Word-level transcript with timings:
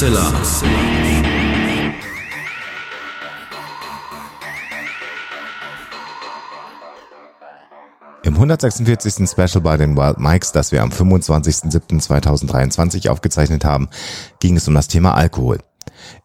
Hoaxilla. 0.00 0.32
Im 8.22 8.34
146. 8.34 9.28
Special 9.28 9.60
bei 9.60 9.76
den 9.76 9.98
Wild 9.98 10.18
Mikes, 10.18 10.52
das 10.52 10.72
wir 10.72 10.82
am 10.82 10.88
25.07.2023 10.88 13.10
aufgezeichnet 13.10 13.66
haben, 13.66 13.90
ging 14.38 14.56
es 14.56 14.66
um 14.68 14.74
das 14.74 14.88
Thema 14.88 15.14
Alkohol. 15.14 15.58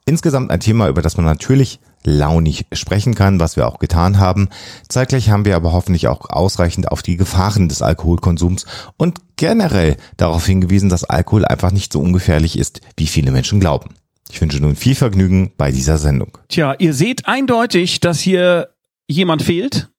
Insgesamt 0.06 0.52
ein 0.52 0.62
Thema, 0.62 0.88
über 0.88 1.02
das 1.02 1.18
man 1.18 1.26
natürlich 1.26 1.82
launig 2.06 2.66
sprechen 2.72 3.16
kann, 3.16 3.40
was 3.40 3.56
wir 3.56 3.68
auch 3.68 3.80
getan 3.80 4.20
haben. 4.20 4.50
Zeitgleich 4.88 5.30
haben 5.30 5.46
wir 5.46 5.56
aber 5.56 5.74
hoffentlich 5.74 6.08
auch 6.08 6.30
ausreichend 6.30 6.92
auf 6.92 7.02
die 7.02 7.18
Gefahren 7.18 7.70
des 7.70 7.82
Alkoholkonsums 7.82 8.66
und 8.98 9.20
generell 9.36 9.98
darauf 10.18 10.46
hingewiesen, 10.46 10.90
dass 10.90 11.04
Alkohol 11.04 11.46
einfach 11.46 11.72
nicht 11.72 11.92
so 11.92 12.00
ungefährlich 12.00 12.58
ist, 12.58 12.82
wie 12.98 13.08
viele 13.08 13.32
Menschen 13.32 13.60
glauben. 13.60 13.96
Ich 14.32 14.42
wünsche 14.42 14.60
nun 14.60 14.76
viel 14.76 14.96
Vergnügen 14.96 15.52
bei 15.58 15.72
dieser 15.72 15.98
Sendung. 15.98 16.38
Tja, 16.50 16.76
ihr 16.78 16.94
seht 16.94 17.28
eindeutig, 17.28 18.00
dass 18.00 18.20
hier 18.20 18.70
jemand 19.08 19.44
fehlt 19.44 19.90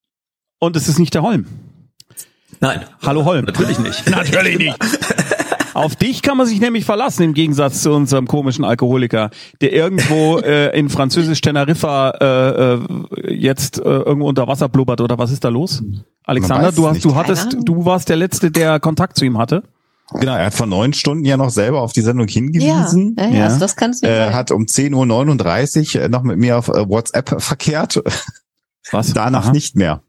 und 0.59 0.77
es 0.77 0.89
ist 0.89 0.99
nicht 0.99 1.15
der 1.15 1.23
Holm. 1.23 1.47
Nein. 2.61 2.85
Hallo 3.03 3.25
Holm. 3.25 3.45
Natürlich 3.45 3.79
nicht. 3.79 4.07
Natürlich 4.11 4.59
nicht. 4.59 4.77
Auf 5.77 5.97
dich 5.97 6.23
kann 6.23 6.37
man 6.37 6.47
sich 6.47 6.61
nämlich 6.61 6.85
verlassen, 6.85 7.23
im 7.23 7.35
Gegensatz 7.35 7.83
zu 7.83 7.93
unserem 7.93 8.27
komischen 8.27 8.65
Alkoholiker, 8.65 9.31
der 9.61 9.73
irgendwo 9.73 10.39
äh, 10.39 10.77
in 10.79 10.89
französisch 10.89 11.41
Teneriffa 11.41 12.11
äh, 12.11 12.75
äh, 12.75 13.35
jetzt 13.35 13.79
äh, 13.79 13.83
irgendwo 13.83 14.29
unter 14.29 14.49
Wasser 14.49 14.69
blubbert 14.69 15.01
oder 15.01 15.19
was 15.19 15.31
ist 15.31 15.45
da 15.45 15.49
los? 15.49 15.83
Alexander, 16.25 16.73
du 16.73 16.87
hast, 16.87 16.95
nicht. 16.95 17.05
du 17.05 17.15
hattest, 17.15 17.57
du 17.63 17.85
warst 17.85 18.09
der 18.09 18.17
Letzte, 18.17 18.51
der 18.51 18.81
Kontakt 18.81 19.17
zu 19.17 19.25
ihm 19.25 19.39
hatte. 19.39 19.63
Genau, 20.13 20.35
er 20.37 20.47
hat 20.47 20.55
vor 20.55 20.67
neun 20.67 20.93
Stunden 20.93 21.25
ja 21.25 21.37
noch 21.37 21.51
selber 21.51 21.83
auf 21.83 21.93
die 21.93 22.01
Sendung 22.01 22.29
hingewiesen. 22.29 23.17
ja, 23.19 23.25
Ja. 23.27 23.31
ja. 23.35 23.45
Also 23.45 23.59
das 23.59 23.77
kannst 23.77 24.03
du 24.05 24.09
Äh, 24.09 24.33
hat 24.33 24.53
um 24.53 24.65
10.39 24.65 26.01
Uhr 26.01 26.09
noch 26.09 26.23
mit 26.23 26.39
mir 26.39 26.59
auf 26.59 26.69
äh, 26.69 26.89
WhatsApp 26.89 27.43
verkehrt, 27.43 28.03
Was? 28.93 29.13
danach 29.13 29.47
Aha. 29.47 29.53
nicht 29.53 29.77
mehr. 29.77 30.03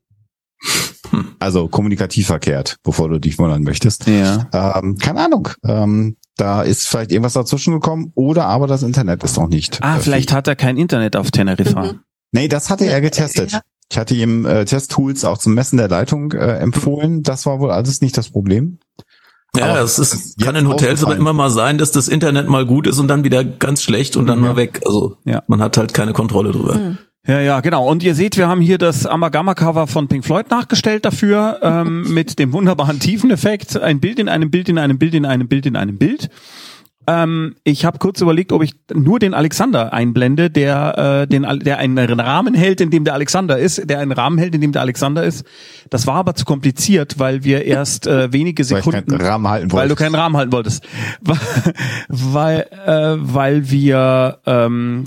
Also 1.40 1.68
kommunikativ 1.68 2.28
verkehrt, 2.28 2.78
bevor 2.84 3.10
du 3.10 3.20
dich 3.20 3.38
wundern 3.38 3.64
möchtest. 3.64 4.08
Ja. 4.08 4.48
Ähm, 4.54 4.98
keine 4.98 5.22
Ahnung. 5.24 5.50
Ähm, 5.64 6.18
da 6.36 6.62
ist 6.64 6.88
vielleicht 6.88 7.12
irgendwas 7.12 7.34
dazwischen 7.34 7.74
gekommen 7.74 8.12
oder 8.16 8.46
aber 8.46 8.68
das 8.68 8.84
Internet 8.84 9.24
ist 9.24 9.38
noch 9.38 9.48
nicht. 9.48 9.80
Ah, 9.82 9.98
äh, 9.98 10.00
vielleicht 10.00 10.32
hat 10.34 10.48
er 10.48 10.56
kein 10.56 10.78
Internet 10.78 11.16
auf 11.16 11.32
Teneriffa. 11.32 11.84
Mhm. 11.94 12.00
Nee, 12.32 12.48
das 12.48 12.70
hatte 12.70 12.86
er 12.86 13.02
getestet. 13.02 13.52
Ja. 13.52 13.62
Ich 13.90 13.98
hatte 13.98 14.16
ihm 14.16 14.46
äh, 14.46 14.66
Testtools 14.66 15.24
auch 15.24 15.38
zum 15.38 15.54
Messen 15.54 15.78
der 15.78 15.88
Leitung 15.88 16.34
äh, 16.34 16.58
empfohlen. 16.58 17.24
Das 17.24 17.46
war 17.46 17.60
wohl 17.60 17.72
alles 17.72 18.02
nicht 18.02 18.18
das 18.18 18.30
Problem. 18.30 18.80
Ja, 19.56 19.68
Aber 19.68 19.80
es 19.82 19.98
ist, 19.98 20.38
kann 20.40 20.56
in 20.58 20.68
Hotels 20.68 21.04
aber 21.04 21.16
immer 21.16 21.32
mal 21.34 21.50
sein, 21.50 21.78
dass 21.78 21.92
das 21.92 22.10
Internet 22.10 22.50
mal 22.50 22.66
gut 22.66 22.86
ist 22.86 23.00
und 23.00 23.08
dann 23.08 23.24
wieder 23.24 23.46
ganz 23.46 23.82
schlecht 23.82 24.18
und 24.18 24.28
dann 24.28 24.44
Ja. 24.44 24.50
mal 24.50 24.56
weg. 24.58 24.82
Also 24.86 25.16
Ja. 25.24 25.42
man 25.48 25.62
hat 25.62 25.78
halt 25.78 25.94
keine 25.94 26.12
Kontrolle 26.14 26.52
drüber. 26.52 26.76
Mhm. 26.76 26.98
Ja, 27.28 27.42
ja, 27.42 27.60
genau. 27.60 27.86
Und 27.86 28.04
ihr 28.04 28.16
seht, 28.16 28.38
wir 28.38 28.48
haben 28.48 28.62
hier 28.62 28.78
das 28.78 29.06
Amagama-Cover 29.06 29.88
von 29.88 30.08
Pink 30.08 30.24
Floyd 30.24 30.50
nachgestellt 30.50 31.04
dafür, 31.04 31.60
ähm, 31.62 32.04
mit 32.14 32.40
dem 32.40 32.54
wunderbaren 32.54 33.00
Tiefeneffekt. 33.00 33.78
Ein 33.78 34.00
Bild 34.00 34.18
in 34.20 34.30
einem 34.30 34.50
Bild 34.50 34.70
in 34.70 34.78
einem 34.78 34.98
Bild 34.98 35.14
in 35.14 35.26
einem 35.26 35.50
Bild 35.50 35.66
in 35.66 35.76
einem 35.76 35.98
Bild. 35.98 36.30
Ähm, 37.10 37.56
ich 37.64 37.86
habe 37.86 38.00
kurz 38.00 38.22
überlegt, 38.22 38.52
ob 38.52 38.64
ich 38.64 38.76
nur 38.94 39.20
den 39.20 39.34
Alexander 39.34 39.94
einblende, 39.94 40.50
der, 40.50 41.24
äh, 41.24 41.28
den, 41.28 41.46
der 41.64 41.78
einen 41.80 42.20
Rahmen 42.20 42.54
hält, 42.54 42.82
in 42.82 42.92
dem 42.92 43.06
der 43.06 43.14
Alexander 43.14 43.58
ist, 43.58 43.90
der 43.90 44.00
einen 44.00 44.12
Rahmen 44.12 44.38
hält, 44.38 44.56
in 44.56 44.62
dem 44.62 44.74
der 44.74 44.82
Alexander 44.82 45.24
ist. 45.24 45.46
Das 45.90 46.06
war 46.06 46.16
aber 46.16 46.36
zu 46.36 46.44
kompliziert, 46.46 47.18
weil 47.18 47.46
wir 47.46 47.66
erst 47.66 48.08
äh, 48.08 48.32
wenige 48.32 48.64
Weil 48.70 48.84
Sekunden 48.84 49.18
keinen 49.18 49.22
Rahmen 49.22 49.48
halten 49.48 49.72
weil 49.72 49.88
du 49.88 49.96
keinen 49.96 50.16
Rahmen 50.16 50.36
halten 50.36 50.52
wolltest. 50.52 50.86
weil, 52.10 52.68
äh, 52.86 53.16
weil 53.20 53.70
wir 53.70 54.40
ähm, 54.46 55.04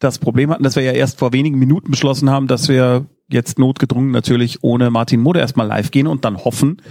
das 0.00 0.18
Problem 0.18 0.50
hatten, 0.50 0.64
dass 0.64 0.76
wir 0.76 0.82
ja 0.82 0.92
erst 0.92 1.18
vor 1.18 1.32
wenigen 1.32 1.58
Minuten 1.58 1.90
beschlossen 1.90 2.30
haben, 2.30 2.48
dass 2.48 2.68
wir 2.68 3.06
jetzt 3.28 3.58
notgedrungen 3.58 4.10
natürlich 4.10 4.64
ohne 4.64 4.90
Martin 4.90 5.20
Mode 5.20 5.38
erstmal 5.40 5.68
live 5.68 5.90
gehen 5.90 6.06
und 6.06 6.24
dann 6.24 6.38
hoffen, 6.38 6.82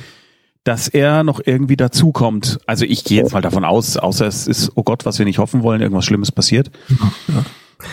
dass 0.63 0.87
er 0.87 1.23
noch 1.23 1.41
irgendwie 1.43 1.75
dazukommt. 1.75 2.59
Also 2.65 2.85
ich 2.85 3.03
gehe 3.03 3.17
jetzt 3.21 3.33
mal 3.33 3.41
davon 3.41 3.65
aus, 3.65 3.97
außer 3.97 4.27
es 4.27 4.47
ist, 4.47 4.71
oh 4.75 4.83
Gott, 4.83 5.05
was 5.05 5.19
wir 5.19 5.25
nicht 5.25 5.39
hoffen 5.39 5.63
wollen, 5.63 5.81
irgendwas 5.81 6.05
Schlimmes 6.05 6.31
passiert. 6.31 6.71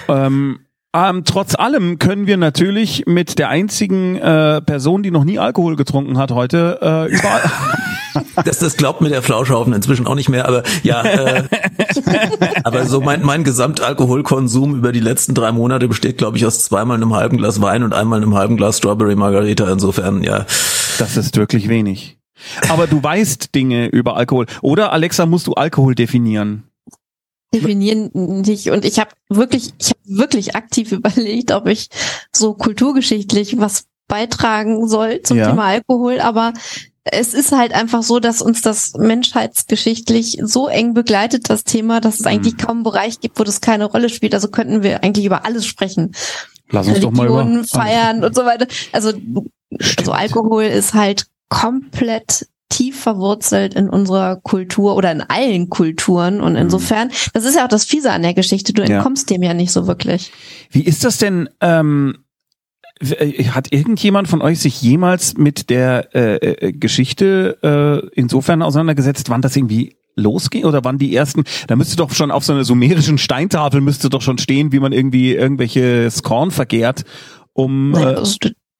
Ähm, 0.08 0.60
ähm, 0.92 1.24
trotz 1.24 1.54
allem 1.54 1.98
können 1.98 2.26
wir 2.26 2.36
natürlich 2.36 3.04
mit 3.06 3.38
der 3.38 3.48
einzigen 3.48 4.16
äh, 4.16 4.60
Person, 4.62 5.02
die 5.02 5.10
noch 5.10 5.24
nie 5.24 5.38
Alkohol 5.38 5.76
getrunken 5.76 6.18
hat 6.18 6.32
heute, 6.32 6.78
äh, 6.80 7.12
überall. 7.12 7.42
Das, 8.44 8.58
das 8.58 8.76
glaubt 8.76 9.00
mir 9.00 9.08
der 9.08 9.22
Flauschhaufen 9.22 9.72
inzwischen 9.72 10.06
auch 10.06 10.14
nicht 10.14 10.28
mehr, 10.28 10.46
aber 10.46 10.62
ja, 10.82 11.02
äh, 11.02 11.44
aber 12.64 12.86
so 12.86 13.00
mein, 13.00 13.22
mein 13.22 13.44
Gesamtalkoholkonsum 13.44 14.76
über 14.76 14.92
die 14.92 15.00
letzten 15.00 15.34
drei 15.34 15.52
Monate 15.52 15.88
besteht, 15.88 16.18
glaube 16.18 16.36
ich, 16.36 16.46
aus 16.46 16.64
zweimal 16.64 16.96
einem 16.96 17.14
halben 17.14 17.38
Glas 17.38 17.60
Wein 17.60 17.82
und 17.82 17.92
einmal 17.92 18.22
einem 18.22 18.34
halben 18.34 18.56
Glas 18.56 18.78
Strawberry 18.78 19.16
Margarita. 19.16 19.70
Insofern, 19.70 20.22
ja. 20.22 20.46
Das 20.98 21.16
ist 21.16 21.36
wirklich 21.36 21.68
wenig. 21.68 22.18
Aber 22.68 22.86
du 22.86 23.02
weißt 23.02 23.54
Dinge 23.54 23.86
über 23.88 24.16
Alkohol. 24.16 24.46
Oder 24.62 24.92
Alexa, 24.92 25.26
musst 25.26 25.46
du 25.46 25.54
Alkohol 25.54 25.94
definieren? 25.94 26.64
definieren 27.54 28.10
nicht. 28.12 28.70
Und 28.70 28.84
ich 28.84 28.98
habe 28.98 29.10
wirklich, 29.28 29.72
ich 29.78 29.90
habe 29.90 30.00
wirklich 30.04 30.56
aktiv 30.56 30.92
überlegt, 30.92 31.52
ob 31.52 31.66
ich 31.66 31.88
so 32.34 32.54
kulturgeschichtlich 32.54 33.58
was 33.58 33.86
beitragen 34.08 34.86
soll 34.88 35.22
zum 35.22 35.38
Ja. 35.38 35.50
Thema 35.50 35.64
Alkohol, 35.66 36.20
aber 36.20 36.52
es 37.12 37.34
ist 37.34 37.52
halt 37.52 37.72
einfach 37.72 38.02
so, 38.02 38.18
dass 38.20 38.42
uns 38.42 38.62
das 38.62 38.94
menschheitsgeschichtlich 38.94 40.38
so 40.42 40.68
eng 40.68 40.94
begleitet, 40.94 41.48
das 41.50 41.64
Thema, 41.64 42.00
dass 42.00 42.20
es 42.20 42.26
eigentlich 42.26 42.56
kaum 42.56 42.78
einen 42.78 42.82
Bereich 42.84 43.20
gibt, 43.20 43.38
wo 43.38 43.44
das 43.44 43.60
keine 43.60 43.84
Rolle 43.86 44.08
spielt. 44.08 44.34
Also 44.34 44.48
könnten 44.48 44.82
wir 44.82 45.02
eigentlich 45.04 45.24
über 45.26 45.44
alles 45.44 45.66
sprechen. 45.66 46.12
Lass 46.70 46.88
uns 46.88 47.00
doch 47.00 47.12
mal 47.12 47.26
über. 47.26 47.38
Religionen, 47.40 47.64
Feiern 47.64 48.24
und 48.24 48.34
so 48.34 48.44
weiter. 48.44 48.66
Also, 48.92 49.12
also 49.98 50.12
Alkohol 50.12 50.64
ist 50.64 50.94
halt 50.94 51.26
komplett 51.48 52.48
tief 52.68 52.98
verwurzelt 53.00 53.74
in 53.74 53.88
unserer 53.88 54.36
Kultur 54.36 54.96
oder 54.96 55.12
in 55.12 55.20
allen 55.20 55.70
Kulturen 55.70 56.40
und 56.40 56.56
insofern, 56.56 57.12
das 57.32 57.44
ist 57.44 57.54
ja 57.54 57.64
auch 57.64 57.68
das 57.68 57.84
Fiese 57.84 58.10
an 58.10 58.22
der 58.22 58.34
Geschichte, 58.34 58.72
du 58.72 58.82
Mhm. 58.82 58.88
Ja. 58.88 58.96
entkommst 58.96 59.30
dem 59.30 59.42
ja 59.44 59.54
nicht 59.54 59.70
so 59.70 59.86
wirklich. 59.86 60.32
Wie 60.70 60.82
ist 60.82 61.04
das 61.04 61.18
denn? 61.18 61.48
Ähm, 61.60 62.16
äh, 62.18 62.25
hat 63.00 63.72
irgendjemand 63.72 64.28
von 64.28 64.40
euch 64.40 64.58
sich 64.58 64.80
jemals 64.80 65.36
mit 65.36 65.68
der 65.70 66.14
äh, 66.14 66.36
äh, 66.36 66.72
Geschichte 66.72 67.58
äh, 67.62 68.08
insofern 68.18 68.62
auseinandergesetzt, 68.62 69.28
wann 69.28 69.42
das 69.42 69.54
irgendwie 69.56 69.96
losging 70.14 70.64
oder 70.64 70.82
wann 70.82 70.96
die 70.96 71.14
ersten, 71.14 71.44
da 71.66 71.76
müsste 71.76 71.96
doch 71.96 72.10
schon 72.12 72.30
auf 72.30 72.44
so 72.44 72.54
einer 72.54 72.64
sumerischen 72.64 73.18
Steintafel 73.18 73.82
müsste 73.82 74.08
doch 74.08 74.22
schon 74.22 74.38
stehen, 74.38 74.72
wie 74.72 74.80
man 74.80 74.92
irgendwie 74.92 75.34
irgendwelches 75.34 76.22
Korn 76.22 76.50
vergehrt, 76.50 77.04
um 77.52 77.90
Nein, 77.90 78.02
äh, 78.02 78.06
also, 78.06 78.36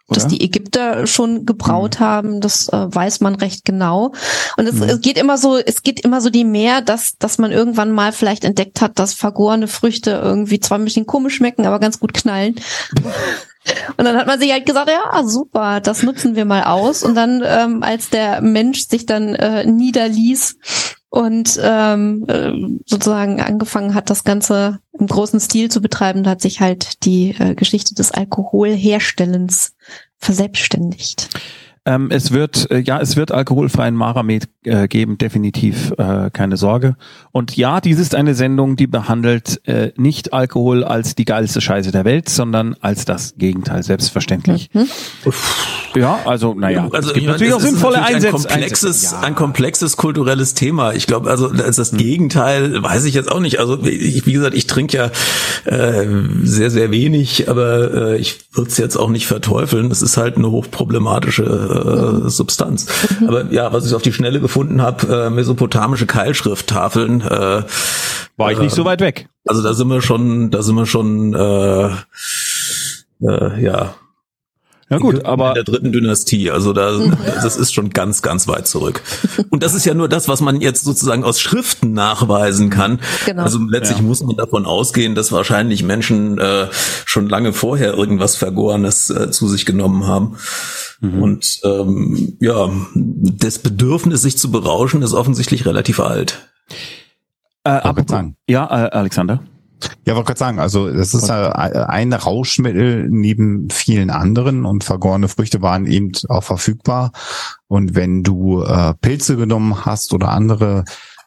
dass 0.09 0.25
oder? 0.25 0.35
die 0.35 0.45
Ägypter 0.45 1.07
schon 1.07 1.47
gebraut 1.47 1.99
haben, 1.99 2.41
das 2.41 2.69
äh, 2.69 2.87
weiß 2.95 3.21
man 3.21 3.35
recht 3.35 3.65
genau. 3.65 4.13
Und 4.57 4.67
es, 4.67 4.75
Mhm. 4.77 4.83
es 4.85 5.01
geht 5.01 5.19
immer 5.19 5.37
so, 5.37 5.59
es 5.59 5.83
geht 5.83 6.01
immer 6.01 6.21
so 6.21 6.31
die 6.31 6.45
mehr, 6.45 6.81
dass, 6.81 7.19
dass 7.19 7.39
man 7.39 7.51
irgendwann 7.51 7.91
mal 7.91 8.13
vielleicht 8.13 8.45
entdeckt 8.45 8.81
hat, 8.81 8.99
dass 8.99 9.15
vergorene 9.15 9.67
Früchte 9.69 10.13
irgendwie 10.13 10.61
zwar 10.61 10.79
ein 10.79 10.85
bisschen 10.85 11.07
komisch 11.07 11.35
schmecken, 11.35 11.67
aber 11.67 11.81
ganz 11.81 11.99
gut 11.99 12.15
knallen. 12.15 12.55
Und 13.97 14.05
dann 14.05 14.17
hat 14.17 14.27
man 14.27 14.39
sich 14.39 14.53
halt 14.53 14.67
gesagt, 14.67 14.91
ja, 14.91 15.23
super, 15.25 15.81
das 15.81 16.03
nutzen 16.03 16.37
wir 16.37 16.45
mal 16.45 16.65
aus. 16.65 17.03
Und 17.03 17.15
dann, 17.15 17.43
ähm, 17.45 17.83
als 17.83 18.11
der 18.11 18.41
Mensch 18.41 18.87
sich 18.87 19.07
dann 19.07 19.35
äh, 19.35 19.67
niederließ 19.67 20.59
und 21.09 21.59
ähm, 21.63 22.25
äh, 22.29 22.53
sozusagen 22.85 23.41
angefangen 23.41 23.95
hat, 23.95 24.11
das 24.11 24.25
Ganze 24.25 24.81
im 24.99 25.07
großen 25.07 25.41
Stil 25.41 25.71
zu 25.71 25.81
betreiben, 25.81 26.23
da 26.23 26.31
hat 26.31 26.41
sich 26.41 26.61
halt 26.61 27.05
die 27.05 27.35
äh, 27.39 27.55
Geschichte 27.55 27.95
des 27.95 28.11
Alkoholherstellens 28.13 29.75
verselbstständigt. 30.19 31.31
Ähm, 31.87 32.09
es 32.11 32.33
wird, 32.33 32.69
äh, 32.73 32.81
ja, 32.81 32.99
es 33.01 33.17
wird 33.17 33.31
alkoholfreien 33.31 33.95
Maramed 33.95 34.49
äh, 34.65 34.89
geben, 34.89 35.19
definitiv, 35.19 35.93
äh, 35.99 36.31
keine 36.33 36.57
Sorge. 36.57 36.97
Und 37.31 37.57
ja, 37.57 37.81
dies 37.81 38.01
ist 38.01 38.17
eine 38.17 38.35
Sendung, 38.35 38.75
die 38.75 38.89
behandelt 38.89 39.61
äh, 39.69 39.93
nicht 39.97 40.33
Alkohol 40.33 40.83
als 40.83 41.15
die 41.15 41.25
geilste 41.25 41.61
Scheiße 41.61 41.93
der 41.93 42.05
Welt, 42.05 42.29
sondern 42.29 42.75
als 42.81 43.05
das 43.05 43.35
Gegenteil, 43.39 43.85
selbstverständlich. 43.85 44.69
Mhm. 44.73 44.89
Ja, 45.95 46.19
also, 46.25 46.55
naja, 46.55 46.89
also 46.93 47.09
es 47.09 47.15
gibt 47.15 47.19
ich 47.19 47.23
meine, 47.23 47.33
natürlich 47.33 47.55
auch 47.55 47.59
das 47.59 47.67
ist 47.67 47.71
sinnvolle 47.71 47.99
natürlich 47.99 48.17
Einsätze. 48.17 48.49
Ein 48.49 48.55
komplexes, 48.55 48.89
Einsätze, 48.89 49.15
ja. 49.15 49.21
ein 49.21 49.35
komplexes 49.37 49.97
kulturelles 49.97 50.55
Thema. 50.55 50.93
Ich 50.93 51.07
glaube, 51.07 51.31
also 51.31 51.53
das, 51.53 51.77
das 51.77 51.93
Gegenteil 51.93 52.83
weiß 52.83 53.05
ich 53.05 53.15
jetzt 53.15 53.31
auch 53.31 53.41
nicht. 53.41 53.61
Also 53.61 53.81
ich, 53.85 54.27
wie 54.27 54.33
gesagt, 54.33 54.57
ich 54.57 54.67
trinke 54.67 54.97
ja 54.97 55.11
äh, 55.73 56.07
sehr, 56.43 56.71
sehr 56.71 56.91
wenig, 56.91 57.49
aber 57.49 57.95
äh, 57.95 58.17
ich 58.19 58.41
würde 58.53 58.71
es 58.71 58.77
jetzt 58.77 58.97
auch 58.97 59.09
nicht 59.09 59.27
verteufeln. 59.27 59.91
Es 59.91 60.03
ist 60.03 60.17
halt 60.17 60.37
eine 60.37 60.51
hochproblematische 60.51 61.76
äh, 61.77 62.31
Substanz. 62.31 62.87
Aber 63.27 63.51
ja, 63.53 63.73
was 63.73 63.87
ich 63.87 63.95
auf 63.95 64.03
die 64.03 64.13
Schnelle 64.13 64.41
gefunden 64.41 64.83
habe, 64.83 65.27
äh, 65.27 65.31
mesopotamische 65.31 66.07
Keilschrifttafeln. 66.07 67.21
Äh, 67.21 67.63
War 68.37 68.53
ich 68.53 68.59
nicht 68.59 68.75
so 68.75 68.85
weit 68.85 69.01
weg. 69.01 69.29
also 69.47 69.63
da 69.63 69.75
sind 69.75 69.89
wir 69.89 70.03
schon, 70.03 70.51
da 70.51 70.63
sind 70.63 70.75
wir 70.75 70.87
schon, 70.87 71.35
äh, 71.35 71.91
äh, 73.23 73.63
ja. 73.63 73.95
Ja 74.89 74.99
gut, 74.99 75.25
aber 75.25 75.49
in 75.49 75.55
der 75.55 75.65
dritten 75.65 75.91
Dynastie, 75.93 76.51
also 76.51 76.73
da, 76.73 76.97
das 77.43 77.57
ist 77.57 77.75
schon 77.75 77.91
ganz, 77.91 78.23
ganz 78.23 78.47
weit 78.47 78.69
zurück. 78.69 79.03
Und 79.51 79.65
das 79.65 79.75
ist 79.75 79.85
ja 79.85 79.95
nur 79.95 80.09
das, 80.09 80.29
was 80.29 80.41
man 80.41 80.61
jetzt 80.61 80.85
sozusagen 80.85 81.25
aus 81.25 81.41
Schriften 81.41 81.93
nachweisen 81.93 82.71
kann. 82.71 83.01
Genau. 83.25 83.43
Also 83.43 83.59
letztlich 83.59 83.99
Ja. 83.99 84.05
muss 84.05 84.23
man 84.23 84.37
davon 84.37 84.65
ausgehen, 84.65 85.17
dass 85.17 85.33
wahrscheinlich 85.33 85.83
Menschen 85.83 86.39
äh, 86.39 86.69
schon 87.05 87.29
lange 87.29 87.53
vorher 87.53 87.95
irgendwas 87.95 88.37
Vergorenes 88.37 89.11
äh, 89.11 89.31
zu 89.33 89.49
sich 89.49 89.67
genommen 89.67 90.07
haben. 90.07 90.37
Und 91.03 91.61
ähm, 91.65 92.37
ja, 92.41 92.71
das 92.95 93.59
Bedürfnis, 93.59 94.23
sich 94.23 94.39
zu 94.39 94.51
berauschen, 94.51 95.03
ist 95.03 95.13
offensichtlich 95.13 95.67
relativ 95.67 96.01
alt. 96.01 96.49
äh, 97.65 97.81
sagen. 98.07 98.37
ja, 98.49 98.65
äh, 98.65 98.91
Alexander. 98.91 99.41
Ja, 100.07 100.15
wollte 100.15 100.29
gerade 100.29 100.39
sagen, 100.39 100.59
also 100.59 100.91
das 100.91 101.15
ist 101.15 101.29
äh, 101.29 101.33
ein 101.33 102.13
Rauschmittel 102.13 103.09
neben 103.11 103.69
vielen 103.71 104.11
anderen 104.11 104.65
und 104.65 104.85
vergorene 104.85 105.29
Früchte 105.29 105.63
waren 105.63 105.87
eben 105.87 106.13
auch 106.29 106.45
verfügbar. 106.45 107.13
Und 107.69 107.95
wenn 107.95 108.23
du 108.23 108.63
äh, 108.63 108.95
Pilze 108.95 109.37
genommen 109.37 109.85
hast 109.85 110.15
oder 110.15 110.31
andere 110.31 110.85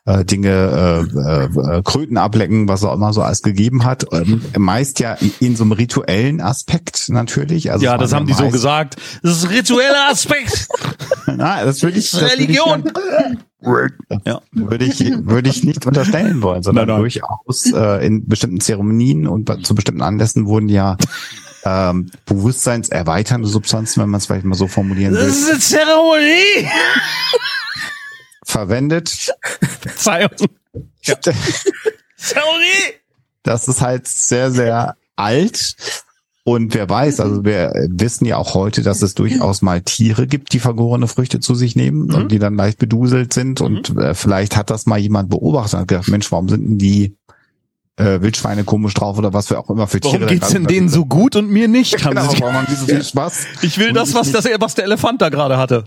äh, 0.10 0.26
Dinge, 0.26 1.08
äh, 1.16 1.78
äh, 1.78 1.82
Kröten 1.84 2.18
ablecken, 2.18 2.68
was 2.68 2.84
auch 2.84 2.94
immer 2.94 3.14
so 3.14 3.22
alles 3.22 3.42
gegeben 3.42 3.86
hat, 3.86 4.06
ähm, 4.12 4.42
meist 4.58 5.00
ja 5.00 5.18
in 5.40 5.56
so 5.56 5.64
einem 5.64 5.74
rituellen 5.74 6.42
Aspekt 6.42 7.10
natürlich. 7.10 7.72
Also 7.72 7.86
ja, 7.86 7.98
das 7.98 8.14
haben 8.14 8.26
die 8.26 8.34
so 8.34 8.50
gesagt. 8.50 8.96
Das 9.22 9.38
ist 9.38 9.46
ein 9.46 9.52
ritueller 9.52 10.10
Aspekt. 10.10 10.68
Na, 11.28 11.64
das 11.64 11.84
würde 11.84 12.00
ich, 12.00 12.10
das 12.10 12.22
würde 12.22 12.34
ich 12.36 12.42
Religion. 12.42 12.92
Ja. 14.26 14.42
Würde 14.54 14.86
ich, 14.86 15.00
würde 15.00 15.50
ich 15.50 15.64
nicht 15.64 15.86
unterstellen 15.86 16.42
wollen, 16.42 16.64
sondern 16.64 16.88
Nein, 16.88 16.96
nein. 16.96 17.02
durchaus 17.02 17.72
äh, 17.72 18.06
in 18.06 18.28
bestimmten 18.28 18.62
Zeremonien 18.62 19.28
und 19.28 19.66
zu 19.66 19.76
bestimmten 19.76 20.02
Anlässen 20.02 20.46
wurden 20.46 20.70
ja 20.70 20.98
ähm, 21.66 22.10
bewusstseinserweiternde 22.26 23.48
Substanzen, 23.48 24.02
wenn 24.02 24.10
man 24.10 24.20
es 24.20 24.28
vielleicht 24.28 24.46
mal 24.46 24.56
so 24.56 24.68
formulieren 24.68 25.14
will, 25.14 25.26
Das 25.26 25.38
ist 25.38 25.50
eine 25.50 25.60
Zeremonie. 25.60 26.70
Verwendet. 28.50 29.10
Verzeihung. 29.82 30.32
Zeremonie. 32.18 32.66
Das 33.44 33.70
ist 33.70 33.82
halt 33.82 34.06
sehr, 34.08 34.52
sehr 34.52 34.96
alt. 35.16 35.76
Und 36.44 36.74
wer 36.74 36.90
weiß, 36.90 37.22
also 37.22 37.46
wir 37.46 37.72
wissen 37.90 38.26
ja 38.26 38.36
auch 38.36 38.54
heute, 38.54 38.82
dass 38.84 39.02
es 39.02 39.16
durchaus 39.16 39.62
mal 39.62 39.82
Tiere 39.82 40.28
gibt, 40.28 40.52
die 40.52 40.60
vergorene 40.60 41.08
Früchte 41.08 41.40
zu 41.40 41.56
sich 41.56 41.76
nehmen 41.76 42.08
Mhm. 42.08 42.14
und 42.16 42.32
die 42.34 42.38
dann 42.40 42.56
leicht 42.56 42.80
beduselt 42.80 43.32
sind. 43.34 43.62
Und 43.62 43.98
äh, 43.98 44.14
vielleicht 44.14 44.58
hat 44.58 44.70
das 44.70 44.86
mal 44.88 45.00
jemand 45.00 45.30
beobachtet 45.30 45.76
und 45.76 45.80
hat 45.82 45.88
gedacht, 45.88 46.08
Mensch, 46.10 46.30
warum 46.32 46.50
sind 46.50 46.68
denn 46.68 46.78
die 46.78 47.16
äh, 47.96 48.22
Wildschweine 48.22 48.66
komisch 48.66 48.94
drauf 48.94 49.18
oder 49.18 49.32
was 49.34 49.48
für 49.48 49.58
auch 49.58 49.70
immer 49.70 49.88
für 49.88 50.00
Tiere. 50.02 50.16
Warum 50.22 50.28
geht's 50.28 50.50
denn 50.50 50.66
denen 50.66 50.90
so 50.90 51.06
gut 51.06 51.36
und 51.38 51.50
mir 51.50 51.68
nicht? 51.70 52.04
Haben 52.04 52.16
Genau, 52.18 52.30
sie 52.32 52.40
warum 52.42 52.56
haben 52.56 52.68
die 52.70 52.76
so 52.76 52.86
viel 52.86 53.04
Spaß? 53.04 53.46
ich 53.62 53.78
will 53.78 53.94
das, 53.94 54.14
was, 54.14 54.32
das, 54.32 54.46
was 54.60 54.76
der 54.76 54.84
Elefant 54.86 55.22
da 55.22 55.30
gerade 55.30 55.58
hatte. 55.58 55.86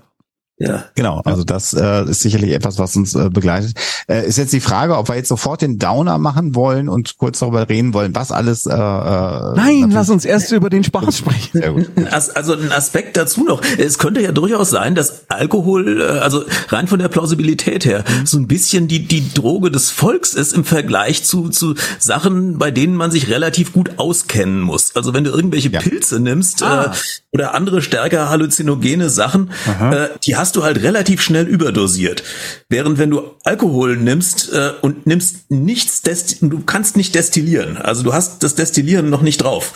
Ja. 0.62 0.85
Genau, 0.94 1.20
also 1.25 1.44
das 1.44 1.73
äh, 1.75 2.05
ist 2.09 2.20
sicherlich 2.20 2.53
etwas, 2.53 2.79
was 2.79 2.94
uns 2.97 3.14
äh, 3.14 3.29
begleitet. 3.31 3.75
Äh, 4.09 4.26
ist 4.26 4.38
jetzt 4.38 4.53
die 4.53 4.61
Frage, 4.61 4.97
ob 4.97 5.09
wir 5.09 5.17
jetzt 5.17 5.29
sofort 5.29 5.61
den 5.62 5.79
Downer 5.79 6.19
machen 6.19 6.55
wollen 6.55 6.88
und 6.88 7.17
kurz 7.19 7.41
darüber 7.41 7.69
reden 7.69 7.94
wollen, 7.94 8.14
was 8.14 8.31
alles. 8.32 8.67
Äh, 8.67 8.73
äh, 8.73 9.55
Nein, 9.56 9.91
lass 9.91 10.09
uns 10.11 10.25
erst 10.25 10.53
über 10.53 10.70
den 10.70 10.85
Spaß 10.85 11.19
sprechen. 11.19 11.50
Sehr 11.53 11.73
gut. 11.73 11.91
Also 12.35 12.55
ein 12.55 12.70
Aspekt 12.73 13.17
dazu 13.17 13.44
noch. 13.44 13.61
Es 13.79 13.99
könnte 13.99 14.20
ja 14.23 14.32
durchaus 14.32 14.70
sein, 14.70 14.94
dass 14.94 15.25
Alkohol, 15.29 16.00
äh, 16.00 16.19
also 16.20 16.44
rein 16.69 16.87
von 16.87 16.99
der 16.99 17.09
Plausibilität 17.09 17.85
her, 17.85 18.05
so 18.25 18.38
ein 18.38 18.47
bisschen 18.47 18.88
die, 18.88 19.06
die 19.06 19.32
Droge 19.35 19.70
des 19.70 19.91
Volks 19.91 20.35
ist 20.35 20.53
im 20.53 20.64
Vergleich 20.64 21.25
zu, 21.25 21.49
zu 21.49 21.75
Sachen, 21.99 22.59
bei 22.59 22.70
denen 22.70 22.94
man 22.94 23.11
sich 23.11 23.29
relativ 23.29 23.73
gut 23.73 23.99
auskennen 23.99 24.61
muss. 24.61 24.94
Also 24.94 25.12
wenn 25.14 25.25
du 25.25 25.31
irgendwelche 25.31 25.70
Ja. 25.70 25.81
Pilze 25.81 26.20
nimmst 26.20 26.62
Ah. 26.62 26.85
äh, 26.85 26.91
oder 27.35 27.55
andere 27.55 27.81
stärker 27.82 28.29
halluzinogene 28.29 29.09
Sachen, 29.09 29.50
äh, 29.91 30.09
die 30.25 30.37
hast 30.37 30.51
du 30.56 30.62
halt 30.62 30.82
relativ 30.82 31.20
schnell 31.22 31.46
überdosiert. 31.46 32.22
Während 32.69 32.99
wenn 32.99 33.10
du 33.10 33.22
Alkohol 33.44 33.96
nimmst 33.96 34.52
äh, 34.52 34.72
und 34.81 35.06
nimmst 35.06 35.50
nichts, 35.50 36.02
du 36.40 36.60
kannst 36.64 36.96
nicht 36.96 37.14
destillieren. 37.14 37.76
Also 37.76 38.02
du 38.02 38.12
hast 38.12 38.43
das 38.43 38.54
Destillieren 38.54 39.10
noch 39.10 39.22
nicht 39.22 39.38
drauf 39.38 39.72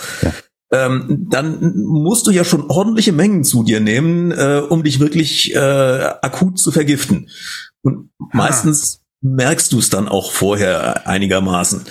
ähm, 0.73 1.26
dann 1.31 1.76
musst 1.76 2.26
du 2.26 2.31
ja 2.31 2.44
schon 2.44 2.69
ordentliche 2.69 3.12
Mengen 3.12 3.44
zu 3.44 3.62
dir 3.62 3.81
nehmen, 3.81 4.32
äh, 4.32 4.62
um 4.69 4.82
dich 4.82 5.00
wirklich 5.00 5.55
äh, 5.55 5.58
akut 5.58 6.58
zu 6.58 6.73
vergiften. 6.73 7.31
Und 7.82 8.11
meistens 8.32 9.02
merkst 9.20 9.73
du 9.73 9.78
es 9.78 9.90
dann 9.90 10.08
auch 10.08 10.32
vorher 10.32 11.06
einigermaßen. 11.06 11.82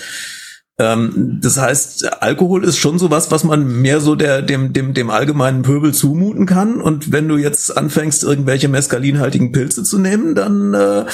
Ähm, 0.77 1.39
das 1.41 1.57
heißt, 1.57 2.21
Alkohol 2.21 2.65
ist 2.65 2.77
schon 2.77 2.99
sowas, 2.99 3.31
was 3.31 3.43
man 3.43 3.81
mehr 3.81 4.01
so 4.01 4.15
der, 4.15 4.41
dem, 4.41 4.73
dem, 4.73 4.93
dem 4.93 5.09
allgemeinen 5.09 5.61
Pöbel 5.61 5.93
zumuten 5.93 6.45
kann. 6.45 6.81
Und 6.81 7.11
wenn 7.11 7.27
du 7.27 7.37
jetzt 7.37 7.77
anfängst, 7.77 8.23
irgendwelche 8.23 8.67
meskalinhaltigen 8.67 9.51
Pilze 9.53 9.83
zu 9.83 9.97
nehmen, 9.97 10.35
dann, 10.35 10.73
äh, 10.73 11.05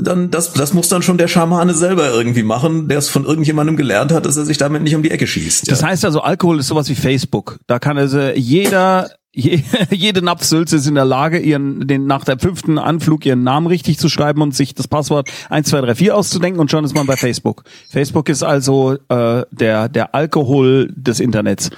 dann 0.00 0.30
das, 0.30 0.52
das 0.52 0.74
muss 0.74 0.88
dann 0.88 1.02
schon 1.02 1.18
der 1.18 1.28
Schamane 1.28 1.74
selber 1.74 2.10
irgendwie 2.10 2.42
machen, 2.42 2.88
der 2.88 2.98
es 2.98 3.08
von 3.08 3.24
irgendjemandem 3.24 3.76
gelernt 3.76 4.10
hat, 4.10 4.26
dass 4.26 4.36
er 4.36 4.44
sich 4.44 4.58
damit 4.58 4.82
nicht 4.82 4.96
um 4.96 5.02
die 5.02 5.12
Ecke 5.12 5.28
schießt. 5.28 5.70
Das 5.70 5.84
heißt 5.84 6.04
also, 6.04 6.22
Alkohol 6.22 6.58
ist 6.58 6.66
sowas 6.66 6.88
wie 6.88 6.96
Facebook. 6.96 7.60
Da 7.68 7.78
kann 7.78 7.98
also 7.98 8.20
jeder, 8.20 9.10
je, 9.32 9.62
jede 9.90 10.22
Napfsülze 10.22 10.76
ist 10.76 10.86
in 10.86 10.94
der 10.94 11.04
Lage, 11.04 11.38
ihren, 11.38 11.86
den, 11.86 12.06
nach 12.06 12.24
der 12.24 12.38
fünften 12.38 12.78
Anflug 12.78 13.24
ihren 13.26 13.42
Namen 13.42 13.66
richtig 13.66 13.98
zu 13.98 14.08
schreiben 14.08 14.42
und 14.42 14.54
sich 14.54 14.74
das 14.74 14.88
Passwort 14.88 15.30
1, 15.50 15.68
2, 15.68 15.80
3, 15.82 15.94
4 15.94 16.16
auszudenken 16.16 16.60
und 16.60 16.70
schon 16.70 16.84
ist 16.84 16.94
man 16.94 17.06
bei 17.06 17.16
Facebook. 17.16 17.64
Facebook 17.90 18.28
ist 18.28 18.42
also 18.42 18.96
äh, 19.08 19.44
der, 19.50 19.88
der 19.88 20.14
Alkohol 20.14 20.92
des 20.94 21.20
Internets. 21.20 21.70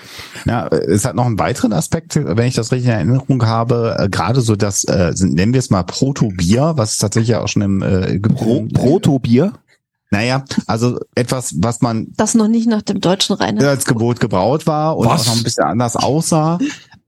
Ja, 0.46 0.66
es 0.68 1.04
hat 1.04 1.14
noch 1.14 1.26
einen 1.26 1.38
weiteren 1.38 1.72
Aspekt, 1.72 2.16
wenn 2.16 2.46
ich 2.46 2.54
das 2.54 2.72
richtig 2.72 2.88
in 2.88 2.94
Erinnerung 2.94 3.44
habe, 3.46 3.96
äh, 3.98 4.08
gerade 4.08 4.40
so 4.40 4.56
das, 4.56 4.84
äh, 4.84 5.12
nennen 5.20 5.52
wir 5.52 5.58
es 5.60 5.70
mal 5.70 5.82
Proto-Bier, 5.84 6.72
was 6.76 6.98
tatsächlich 6.98 7.36
auch 7.36 7.48
schon 7.48 7.62
im 7.62 7.82
äh, 7.82 8.18
Pro, 8.20 8.66
Protobier. 8.72 9.52
naja, 10.10 10.44
also 10.66 10.98
etwas, 11.14 11.54
was 11.58 11.80
man 11.80 12.08
Das 12.16 12.34
noch 12.34 12.48
nicht 12.48 12.68
nach 12.68 12.82
dem 12.82 13.00
deutschen 13.00 13.34
Reine. 13.36 13.66
als 13.68 13.84
Gebot 13.84 14.20
gebraut 14.20 14.66
war 14.66 14.96
und 14.96 15.06
Was? 15.08 15.22
auch 15.22 15.26
noch 15.32 15.36
ein 15.38 15.42
bisschen 15.44 15.64
anders 15.64 15.96
aussah. 15.96 16.58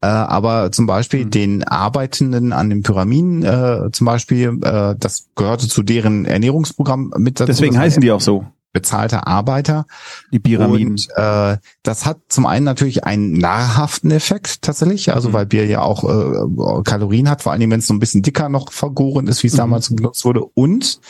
Äh, 0.03 0.07
aber 0.07 0.71
zum 0.73 0.87
Beispiel 0.87 1.23
Hm. 1.23 1.31
den 1.31 1.65
Arbeitenden 1.65 2.53
an 2.53 2.69
den 2.71 2.83
Pyramiden, 2.83 3.43
äh, 3.45 3.91
zum 3.93 4.05
Beispiel, 4.05 4.59
äh, 4.63 4.95
das 4.99 5.29
gehörte 5.37 5.69
zu 5.69 5.83
deren 5.83 6.25
Ernährungsprogramm 6.27 7.13
mit 7.17 7.41
dazu. 7.41 7.47
Deswegen 7.47 7.79
heißen 7.79 8.01
die 8.03 8.13
auch 8.13 8.21
so, 8.21 8.45
bezahlte 8.73 9.27
Arbeiter. 9.27 9.87
die 10.33 10.39
Pyramiden. 10.39 10.91
Und 10.91 11.09
äh, 11.17 11.57
das 11.83 12.05
hat 12.05 12.19
zum 12.29 12.45
einen 12.45 12.67
natürlich 12.67 13.05
einen 13.05 13.33
nahrhaften 13.33 14.11
Effekt 14.11 14.61
tatsächlich, 14.61 15.15
also 15.15 15.31
Mhm. 15.31 15.33
weil 15.33 15.47
Bier 15.47 15.65
ja 15.67 15.81
auch 15.81 16.05
äh, 16.05 16.83
Kalorien 16.85 17.31
hat, 17.31 17.41
vor 17.41 17.53
allem 17.53 17.71
wenn 17.71 17.81
es 17.81 17.87
so 17.87 17.95
ein 17.95 18.01
bisschen 18.01 18.21
dicker 18.21 18.51
noch 18.51 18.71
vergoren 18.73 19.29
ist, 19.29 19.43
wie 19.43 19.47
es 19.47 19.55
Mhm. 19.55 19.59
damals 19.59 19.95
benutzt 19.95 20.27
wurde. 20.27 20.45
Und 20.45 21.01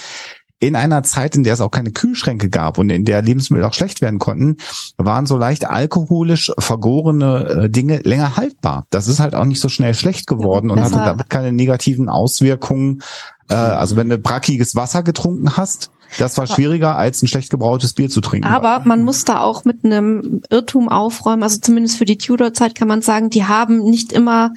in 0.58 0.74
einer 0.74 1.02
Zeit, 1.02 1.36
in 1.36 1.44
der 1.44 1.54
es 1.54 1.60
auch 1.60 1.70
keine 1.70 1.92
Kühlschränke 1.92 2.48
gab 2.48 2.78
und 2.78 2.88
in 2.88 3.04
der 3.04 3.20
Lebensmittel 3.20 3.64
auch 3.64 3.74
schlecht 3.74 4.00
werden 4.00 4.18
konnten, 4.18 4.56
waren 4.96 5.26
so 5.26 5.36
leicht 5.36 5.68
alkoholisch 5.68 6.50
vergorene 6.58 7.64
äh, 7.64 7.70
Dinge 7.70 7.98
länger 7.98 8.36
haltbar. 8.36 8.86
Das 8.90 9.06
ist 9.06 9.20
halt 9.20 9.34
auch 9.34 9.44
nicht 9.44 9.60
so 9.60 9.68
schnell 9.68 9.94
schlecht 9.94 10.26
geworden 10.26 10.70
und 10.70 10.80
hatte 10.80 10.96
damit 10.96 11.28
keine 11.28 11.52
negativen 11.52 12.08
Auswirkungen. 12.08 13.02
Äh, 13.50 13.54
also 13.54 13.96
wenn 13.96 14.08
du 14.08 14.16
brackiges 14.16 14.74
Wasser 14.74 15.02
getrunken 15.02 15.56
hast, 15.58 15.90
das 16.18 16.38
war 16.38 16.46
schwieriger 16.46 16.96
als 16.96 17.22
ein 17.22 17.28
schlecht 17.28 17.50
gebrautes 17.50 17.92
Bier 17.92 18.08
zu 18.08 18.20
trinken. 18.20 18.46
Aber 18.46 18.82
man 18.84 19.02
muss 19.02 19.24
da 19.24 19.40
auch 19.40 19.64
mit 19.64 19.84
einem 19.84 20.40
Irrtum 20.50 20.88
aufräumen. 20.88 21.42
Also 21.42 21.58
zumindest 21.60 21.98
für 21.98 22.04
die 22.04 22.16
Tudor-Zeit 22.16 22.74
kann 22.74 22.88
man 22.88 23.02
sagen, 23.02 23.28
die 23.28 23.44
haben 23.44 23.82
nicht 23.82 24.12
immer 24.12 24.52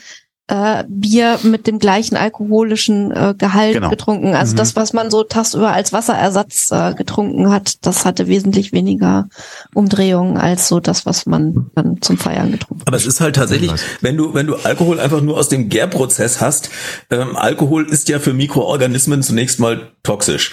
äh, 0.49 0.83
Bier 0.87 1.37
mit 1.43 1.67
dem 1.67 1.77
gleichen 1.77 2.15
alkoholischen 2.17 3.11
äh, 3.11 3.35
Gehalt 3.37 3.75
Genau. 3.75 3.89
getrunken. 3.89 4.33
Also 4.33 4.53
Mhm. 4.53 4.57
das, 4.57 4.75
was 4.75 4.93
man 4.93 5.11
so 5.11 5.23
tagsüber 5.23 5.71
als 5.71 5.93
Wasserersatz 5.93 6.71
äh, 6.71 6.93
getrunken 6.95 7.51
hat, 7.51 7.85
das 7.85 8.03
hatte 8.03 8.27
wesentlich 8.27 8.71
weniger 8.73 9.29
Umdrehungen 9.75 10.37
als 10.37 10.67
so 10.67 10.79
das, 10.79 11.05
was 11.05 11.25
man 11.27 11.69
dann 11.75 12.01
zum 12.01 12.17
Feiern 12.17 12.51
getrunken 12.51 12.81
hat. 12.81 12.87
Aber 12.87 12.97
es 12.97 13.05
ist 13.05 13.21
halt 13.21 13.35
tatsächlich, 13.35 13.71
wenn 14.01 14.17
du, 14.17 14.33
wenn 14.33 14.47
du 14.47 14.55
Alkohol 14.55 14.99
einfach 14.99 15.21
nur 15.21 15.37
aus 15.37 15.49
dem 15.49 15.69
Gärprozess 15.69 16.41
hast, 16.41 16.69
ähm, 17.11 17.35
Alkohol 17.35 17.87
ist 17.87 18.09
ja 18.09 18.17
für 18.19 18.33
Mikroorganismen 18.33 19.21
zunächst 19.21 19.59
mal 19.59 19.89
toxisch. 20.03 20.51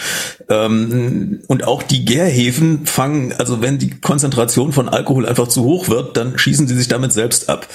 Ähm, 0.51 1.41
und 1.49 1.65
auch 1.67 1.83
die 1.83 2.05
Gärhefen 2.05 2.85
fangen, 2.87 3.33
also 3.39 3.63
wenn 3.63 3.79
die 3.79 3.91
Konzentration 4.01 4.73
von 4.73 4.89
Alkohol 4.89 5.27
einfach 5.27 5.49
zu 5.49 5.63
hoch 5.65 5.89
wird, 5.89 6.17
dann 6.17 6.39
schießen 6.39 6.67
sie 6.69 6.75
sich 6.77 6.89
damit 6.89 7.13
selbst 7.13 7.49
ab. 7.49 7.67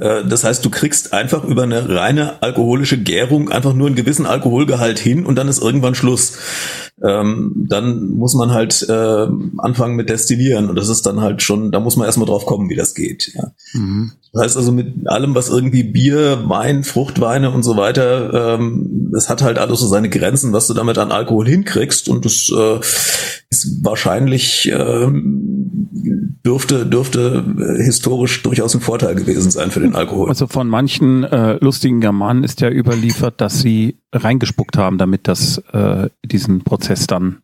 Äh, 0.00 0.24
das 0.24 0.44
heißt, 0.44 0.64
du 0.64 0.70
kriegst 0.70 1.12
einfach 1.12 1.44
über 1.44 1.65
eine 1.66 1.88
reine 1.88 2.42
alkoholische 2.42 2.98
Gärung 2.98 3.50
einfach 3.50 3.74
nur 3.74 3.86
einen 3.86 3.96
gewissen 3.96 4.26
Alkoholgehalt 4.26 4.98
hin 4.98 5.26
und 5.26 5.36
dann 5.36 5.48
ist 5.48 5.62
irgendwann 5.62 5.94
Schluss. 5.94 6.38
Ähm, 7.02 7.66
dann 7.68 8.10
muss 8.10 8.34
man 8.34 8.52
halt 8.52 8.86
äh, 8.88 9.26
anfangen 9.58 9.96
mit 9.96 10.08
Destillieren 10.08 10.70
und 10.70 10.76
das 10.76 10.88
ist 10.88 11.04
dann 11.04 11.20
halt 11.20 11.42
schon, 11.42 11.70
da 11.70 11.78
muss 11.78 11.96
man 11.96 12.06
erstmal 12.06 12.26
drauf 12.26 12.46
kommen, 12.46 12.70
wie 12.70 12.74
das 12.74 12.94
geht. 12.94 13.32
Ja. 13.34 13.52
Mhm. 13.74 14.12
Das 14.32 14.42
heißt 14.42 14.56
also 14.56 14.72
mit 14.72 15.06
allem, 15.06 15.34
was 15.34 15.48
irgendwie 15.48 15.82
Bier, 15.82 16.44
Wein, 16.46 16.84
Fruchtweine 16.84 17.50
und 17.50 17.62
so 17.62 17.76
weiter, 17.76 18.56
ähm, 18.58 19.12
es 19.16 19.28
hat 19.28 19.42
halt 19.42 19.58
alles 19.58 19.80
so 19.80 19.86
seine 19.86 20.08
Grenzen, 20.08 20.52
was 20.52 20.66
du 20.66 20.74
damit 20.74 20.98
an 20.98 21.12
Alkohol 21.12 21.46
hinkriegst 21.46 22.08
und 22.08 22.24
das 22.24 22.50
äh, 22.50 22.80
wahrscheinlich 23.82 24.70
ähm, 24.72 25.86
dürfte 26.44 26.86
dürfte 26.86 27.44
historisch 27.78 28.42
durchaus 28.42 28.74
ein 28.74 28.80
Vorteil 28.80 29.14
gewesen 29.14 29.50
sein 29.50 29.70
für 29.70 29.80
den 29.80 29.94
Alkohol. 29.94 30.28
Also 30.28 30.46
von 30.46 30.68
manchen 30.68 31.24
äh, 31.24 31.58
lustigen 31.60 32.00
Germanen 32.00 32.44
ist 32.44 32.60
ja 32.60 32.70
überliefert, 32.70 33.40
dass 33.40 33.60
sie 33.60 33.96
reingespuckt 34.12 34.76
haben, 34.76 34.98
damit 34.98 35.28
das 35.28 35.58
äh, 35.72 36.08
diesen 36.24 36.62
Prozess 36.64 37.06
dann 37.06 37.38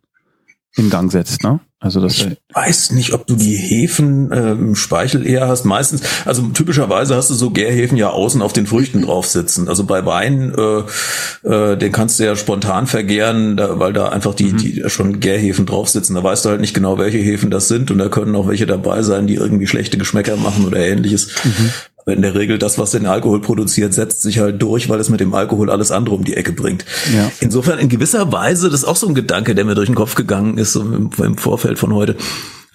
in 0.75 0.89
Gang 0.89 1.11
setzt, 1.11 1.43
ne? 1.43 1.59
Also 1.83 1.99
das 1.99 2.13
ich 2.13 2.37
weiß 2.53 2.91
nicht, 2.91 3.11
ob 3.13 3.27
du 3.27 3.35
die 3.35 3.57
Hefen 3.57 4.31
äh, 4.31 4.51
im 4.53 4.73
Speichel 4.75 5.27
eher 5.27 5.49
hast. 5.49 5.65
Meistens, 5.65 6.01
also 6.23 6.41
typischerweise 6.43 7.17
hast 7.17 7.29
du 7.29 7.33
so 7.33 7.49
Gärhefen 7.49 7.97
ja 7.97 8.09
außen 8.09 8.41
auf 8.41 8.53
den 8.53 8.67
Früchten 8.67 9.01
drauf 9.01 9.25
sitzen. 9.25 9.67
Also 9.67 9.83
bei 9.83 10.05
Wein, 10.05 10.53
äh, 10.57 11.47
äh, 11.47 11.77
den 11.77 11.91
kannst 11.91 12.19
du 12.19 12.23
ja 12.23 12.37
spontan 12.37 12.87
vergären, 12.87 13.57
da, 13.57 13.79
weil 13.79 13.91
da 13.91 14.07
einfach 14.09 14.33
die, 14.33 14.53
mhm. 14.53 14.57
die 14.57 14.83
schon 14.87 15.19
Gärhefen 15.19 15.65
drauf 15.65 15.89
sitzen. 15.89 16.15
Da 16.15 16.23
weißt 16.23 16.45
du 16.45 16.49
halt 16.51 16.61
nicht 16.61 16.73
genau, 16.73 16.97
welche 16.97 17.17
Hefen 17.17 17.51
das 17.51 17.67
sind 17.67 17.91
und 17.91 17.97
da 17.97 18.07
können 18.07 18.33
auch 18.37 18.47
welche 18.47 18.65
dabei 18.65 19.01
sein, 19.01 19.27
die 19.27 19.35
irgendwie 19.35 19.67
schlechte 19.67 19.97
Geschmäcker 19.97 20.37
machen 20.37 20.65
oder 20.65 20.79
ähnliches. 20.79 21.31
Mhm. 21.43 21.71
Aber 22.05 22.15
in 22.15 22.21
der 22.21 22.35
Regel 22.35 22.57
das, 22.57 22.77
was 22.77 22.91
den 22.91 23.05
Alkohol 23.05 23.41
produziert, 23.41 23.93
setzt 23.93 24.21
sich 24.21 24.39
halt 24.39 24.61
durch, 24.61 24.89
weil 24.89 24.99
es 24.99 25.09
mit 25.09 25.21
dem 25.21 25.33
Alkohol 25.33 25.69
alles 25.69 25.91
andere 25.91 26.15
um 26.15 26.23
die 26.23 26.35
Ecke 26.35 26.51
bringt. 26.51 26.85
Ja. 27.13 27.31
Insofern 27.39 27.79
in 27.79 27.89
gewisser 27.89 28.31
Weise, 28.31 28.69
das 28.69 28.81
ist 28.81 28.87
auch 28.87 28.97
so 28.97 29.07
ein 29.07 29.15
Gedanke, 29.15 29.55
der 29.55 29.65
mir 29.65 29.75
durch 29.75 29.87
den 29.87 29.95
Kopf 29.95 30.15
gegangen 30.15 30.57
ist 30.57 30.73
so 30.73 30.81
im, 30.81 31.09
im 31.17 31.37
Vorfeld 31.37 31.79
von 31.79 31.93
heute. 31.93 32.17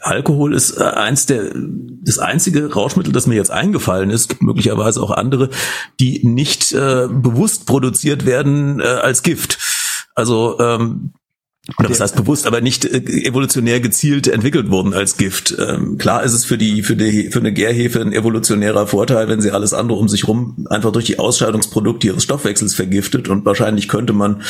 Alkohol 0.00 0.54
ist 0.54 0.78
äh, 0.78 0.84
eins 0.84 1.26
der 1.26 1.52
das 1.54 2.18
einzige 2.18 2.72
Rauschmittel, 2.72 3.12
das 3.12 3.26
mir 3.26 3.34
jetzt 3.34 3.50
eingefallen 3.50 4.10
ist, 4.10 4.28
gibt 4.28 4.42
möglicherweise 4.42 5.02
auch 5.02 5.10
andere, 5.10 5.50
die 6.00 6.26
nicht 6.26 6.72
äh, 6.72 7.08
bewusst 7.10 7.66
produziert 7.66 8.24
werden 8.24 8.80
äh, 8.80 8.84
als 8.84 9.22
Gift. 9.22 9.58
Also 10.14 10.58
ähm, 10.60 11.12
oder 11.76 11.88
das 11.88 12.00
heißt 12.00 12.16
bewusst, 12.16 12.46
aber 12.46 12.60
nicht 12.60 12.84
äh, 12.84 12.98
evolutionär 13.26 13.80
gezielt 13.80 14.26
entwickelt 14.26 14.70
wurden 14.70 14.94
als 14.94 15.16
Gift. 15.16 15.54
Ähm, 15.58 15.98
klar 15.98 16.22
ist 16.22 16.32
es 16.32 16.44
für 16.44 16.56
die, 16.56 16.82
für 16.82 16.96
die, 16.96 17.30
für 17.30 17.40
eine 17.40 17.52
Gärhefe 17.52 18.00
ein 18.00 18.12
evolutionärer 18.12 18.86
Vorteil, 18.86 19.28
wenn 19.28 19.42
sie 19.42 19.50
alles 19.50 19.74
andere 19.74 19.98
um 19.98 20.08
sich 20.08 20.26
rum 20.26 20.66
einfach 20.70 20.92
durch 20.92 21.04
die 21.04 21.18
Ausscheidungsprodukte 21.18 22.06
ihres 22.06 22.22
Stoffwechsels 22.22 22.74
vergiftet 22.74 23.28
und 23.28 23.44
wahrscheinlich 23.44 23.88
könnte 23.88 24.12
man 24.14 24.42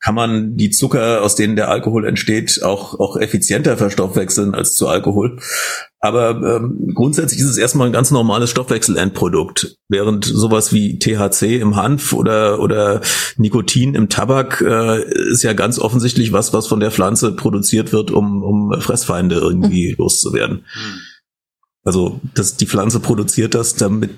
kann 0.00 0.14
man 0.14 0.56
die 0.56 0.70
Zucker, 0.70 1.22
aus 1.22 1.34
denen 1.36 1.56
der 1.56 1.68
Alkohol 1.68 2.06
entsteht, 2.06 2.62
auch, 2.62 2.98
auch 3.00 3.16
effizienter 3.16 3.76
verstoffwechseln 3.76 4.54
als 4.54 4.74
zu 4.76 4.88
Alkohol. 4.88 5.38
Aber 5.98 6.30
ähm, 6.30 6.92
grundsätzlich 6.94 7.40
ist 7.40 7.48
es 7.48 7.56
erstmal 7.56 7.88
ein 7.88 7.92
ganz 7.92 8.10
normales 8.10 8.50
Stoffwechselendprodukt, 8.50 9.78
während 9.88 10.24
sowas 10.24 10.72
wie 10.72 10.98
THC 10.98 11.58
im 11.60 11.74
Hanf 11.74 12.12
oder, 12.12 12.60
oder 12.60 13.00
Nikotin 13.36 13.94
im 13.94 14.08
Tabak 14.08 14.60
äh, 14.60 15.02
ist 15.30 15.42
ja 15.42 15.54
ganz 15.54 15.78
offensichtlich 15.78 16.32
was, 16.32 16.52
was 16.52 16.66
von 16.66 16.80
der 16.80 16.90
Pflanze 16.90 17.32
produziert 17.32 17.92
wird, 17.92 18.10
um, 18.10 18.42
um 18.42 18.80
Fressfeinde 18.80 19.36
irgendwie 19.36 19.92
mhm. 19.92 19.96
loszuwerden. 19.98 20.64
Also 21.82 22.20
das, 22.34 22.56
die 22.56 22.66
Pflanze 22.66 23.00
produziert 23.00 23.54
das, 23.54 23.76
damit 23.76 24.10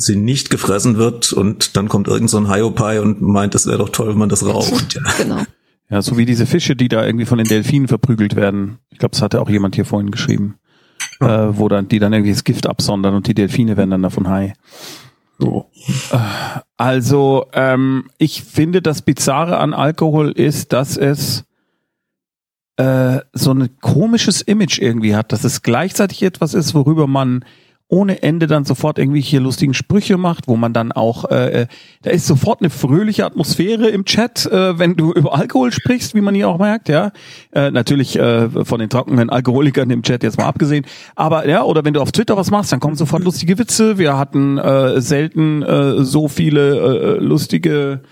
sie 0.00 0.16
nicht 0.16 0.50
gefressen 0.50 0.96
wird 0.96 1.32
und 1.32 1.76
dann 1.76 1.88
kommt 1.88 2.08
irgend 2.08 2.30
so 2.30 2.38
ein 2.38 2.52
Hiopai 2.52 3.00
und 3.00 3.20
meint, 3.20 3.54
das 3.54 3.66
wäre 3.66 3.78
doch 3.78 3.90
toll, 3.90 4.08
wenn 4.08 4.18
man 4.18 4.28
das 4.28 4.44
raucht. 4.44 4.94
Ja. 4.94 5.02
Genau. 5.18 5.42
Ja, 5.90 6.02
so 6.02 6.16
wie 6.16 6.24
diese 6.24 6.46
Fische, 6.46 6.76
die 6.76 6.88
da 6.88 7.04
irgendwie 7.04 7.26
von 7.26 7.38
den 7.38 7.48
Delfinen 7.48 7.88
verprügelt 7.88 8.36
werden. 8.36 8.78
Ich 8.90 8.98
glaube, 8.98 9.12
das 9.12 9.22
hatte 9.22 9.40
auch 9.40 9.50
jemand 9.50 9.74
hier 9.74 9.84
vorhin 9.84 10.12
geschrieben. 10.12 10.54
Ja. 11.20 11.48
Äh, 11.48 11.58
wo 11.58 11.68
dann, 11.68 11.88
die 11.88 11.98
dann 11.98 12.12
irgendwie 12.12 12.32
das 12.32 12.44
Gift 12.44 12.66
absondern 12.66 13.14
und 13.14 13.26
die 13.26 13.34
Delfine 13.34 13.76
werden 13.76 13.90
dann 13.90 14.02
davon 14.02 14.28
high. 14.28 14.52
So. 15.38 15.66
Äh, 16.12 16.18
also, 16.76 17.46
ähm, 17.52 18.08
ich 18.18 18.42
finde, 18.42 18.82
das 18.82 19.02
Bizarre 19.02 19.58
an 19.58 19.74
Alkohol 19.74 20.30
ist, 20.30 20.72
dass 20.72 20.96
es 20.96 21.44
äh, 22.76 23.20
so 23.32 23.52
ein 23.52 23.70
komisches 23.80 24.42
Image 24.42 24.78
irgendwie 24.78 25.16
hat, 25.16 25.32
dass 25.32 25.44
es 25.44 25.62
gleichzeitig 25.62 26.22
etwas 26.22 26.54
ist, 26.54 26.74
worüber 26.74 27.06
man 27.06 27.44
ohne 27.90 28.22
Ende 28.22 28.46
dann 28.46 28.64
sofort 28.64 28.98
irgendwelche 28.98 29.40
lustigen 29.40 29.74
Sprüche 29.74 30.16
macht, 30.16 30.46
wo 30.46 30.56
man 30.56 30.72
dann 30.72 30.92
auch, 30.92 31.28
äh, 31.30 31.62
äh, 31.62 31.66
da 32.02 32.10
ist 32.10 32.26
sofort 32.26 32.60
eine 32.60 32.70
fröhliche 32.70 33.26
Atmosphäre 33.26 33.88
im 33.88 34.04
Chat, 34.04 34.46
äh, 34.46 34.78
wenn 34.78 34.94
du 34.94 35.12
über 35.12 35.34
Alkohol 35.34 35.72
sprichst, 35.72 36.14
wie 36.14 36.20
man 36.20 36.34
hier 36.34 36.48
auch 36.48 36.58
merkt, 36.58 36.88
ja. 36.88 37.10
Äh, 37.52 37.72
natürlich 37.72 38.16
äh, 38.16 38.48
von 38.64 38.78
den 38.78 38.90
trockenen 38.90 39.28
Alkoholikern 39.28 39.90
im 39.90 40.02
Chat 40.02 40.22
jetzt 40.22 40.38
mal 40.38 40.46
abgesehen. 40.46 40.86
Aber 41.16 41.48
ja, 41.48 41.64
oder 41.64 41.84
wenn 41.84 41.92
du 41.92 42.00
auf 42.00 42.12
Twitter 42.12 42.36
was 42.36 42.52
machst, 42.52 42.70
dann 42.70 42.78
kommen 42.78 42.94
sofort 42.94 43.24
lustige 43.24 43.58
Witze. 43.58 43.98
Wir 43.98 44.16
hatten 44.16 44.56
äh, 44.58 45.00
selten 45.00 45.62
äh, 45.62 46.04
so 46.04 46.28
viele 46.28 47.16
äh, 47.16 47.18
lustige 47.18 48.02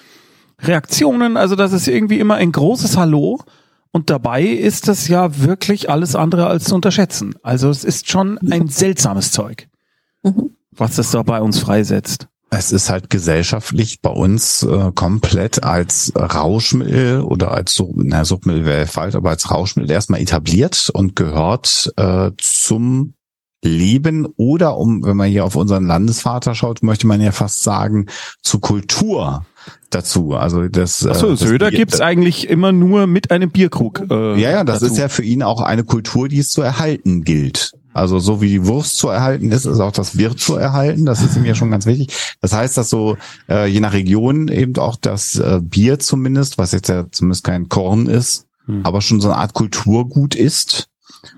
Reaktionen. 0.61 1.37
Also 1.37 1.55
das 1.55 1.73
ist 1.73 1.87
irgendwie 1.87 2.19
immer 2.19 2.35
ein 2.35 2.51
großes 2.51 2.97
Hallo. 2.97 3.39
Und 3.91 4.11
dabei 4.11 4.43
ist 4.45 4.89
das 4.89 5.09
ja 5.09 5.41
wirklich 5.43 5.91
alles 5.91 6.15
andere 6.15 6.47
als 6.47 6.65
zu 6.65 6.75
unterschätzen. 6.75 7.35
Also 7.43 7.71
es 7.71 7.85
ist 7.85 8.11
schon 8.11 8.39
ein 8.51 8.69
seltsames 8.69 9.33
Zeug, 9.33 9.69
mhm. 10.23 10.51
was 10.71 10.97
das 10.97 11.11
da 11.11 11.23
bei 11.23 11.41
uns 11.41 11.59
freisetzt. 11.59 12.29
Es 12.51 12.73
ist 12.73 12.89
halt 12.89 13.11
gesellschaftlich 13.11 14.01
bei 14.01 14.11
uns 14.11 14.63
äh, 14.63 14.91
komplett 14.95 15.65
als 15.65 16.13
Rauschmittel 16.17 17.21
oder 17.21 17.51
als 17.51 17.83
na, 17.95 18.25
Suchtmittel 18.25 18.65
wäre 18.65 18.87
falsch, 18.87 19.17
aber 19.17 19.31
als 19.31 19.51
Rauschmittel 19.51 19.91
erstmal 19.91 20.21
etabliert 20.21 20.91
und 20.95 21.15
gehört 21.15 21.93
äh, 21.97 22.31
zum 22.39 23.15
Leben 23.63 24.27
oder 24.37 24.79
um, 24.79 25.05
wenn 25.05 25.17
man 25.17 25.29
hier 25.29 25.45
auf 25.45 25.57
unseren 25.57 25.87
Landesvater 25.87 26.55
schaut, 26.55 26.83
möchte 26.83 27.07
man 27.07 27.21
ja 27.21 27.33
fast 27.33 27.63
sagen, 27.63 28.07
zur 28.43 28.61
Kultur 28.61 29.45
dazu. 29.91 30.35
Also 30.35 30.69
das. 30.69 31.07
Achso, 31.07 31.31
das 31.31 31.41
Söder 31.41 31.71
Bier, 31.71 31.79
gibt's 31.79 32.01
eigentlich 32.01 32.49
immer 32.49 32.73
nur 32.73 33.07
mit 33.07 33.31
einem 33.31 33.51
Bierkrug. 33.51 34.03
Äh, 34.11 34.41
ja, 34.41 34.51
ja, 34.51 34.65
das 34.65 34.81
dazu. 34.81 34.93
ist 34.93 34.99
ja 34.99 35.09
für 35.09 35.23
ihn 35.23 35.43
auch 35.43 35.61
eine 35.61 35.85
Kultur, 35.85 36.29
die 36.29 36.39
es 36.39 36.51
zu 36.51 36.63
erhalten 36.63 37.25
gilt. 37.25 37.73
Also 37.99 38.21
so 38.21 38.41
wie 38.41 38.49
die 38.49 38.67
Wurst 38.67 38.97
zu 38.99 39.09
erhalten 39.09 39.51
ist, 39.51 39.65
ist 39.65 39.81
auch 39.81 39.93
das 39.93 40.17
Bier 40.17 40.37
zu 40.37 40.55
erhalten. 40.55 41.05
Das 41.05 41.21
ist 41.21 41.37
ihm 41.37 41.45
ja 41.45 41.57
schon 41.57 41.71
ganz 41.71 41.85
wichtig. 41.85 42.15
Das 42.41 42.53
heißt, 42.53 42.77
dass 42.77 42.91
so 42.91 43.17
äh, 43.49 43.67
je 43.67 43.81
nach 43.81 43.93
Region 43.93 44.47
eben 44.49 44.77
auch 44.77 44.97
das 44.97 45.37
äh, 45.37 45.59
Bier 45.61 45.99
zumindest, 45.99 46.59
was 46.59 46.73
jetzt 46.73 46.89
ja 46.89 47.07
zumindest 47.11 47.45
kein 47.45 47.69
Korn 47.69 48.07
ist, 48.07 48.47
hm. 48.67 48.83
aber 48.85 49.01
schon 49.01 49.21
so 49.21 49.29
eine 49.29 49.39
Art 49.39 49.53
Kulturgut 49.53 50.37
ist. 50.37 50.89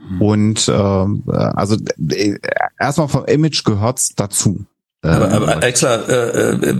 Hm. 0.08 0.20
Und 0.20 0.68
äh, 0.68 0.72
also 0.72 1.76
äh, 2.10 2.36
erstmal 2.78 3.08
vom 3.08 3.24
Image 3.24 3.64
gehört's 3.64 4.14
dazu. 4.14 4.66
Aber, 5.02 5.30
aber 5.30 5.54
ähm, 5.54 5.62
extra 5.62 5.94
äh, 5.94 6.50
äh, 6.50 6.74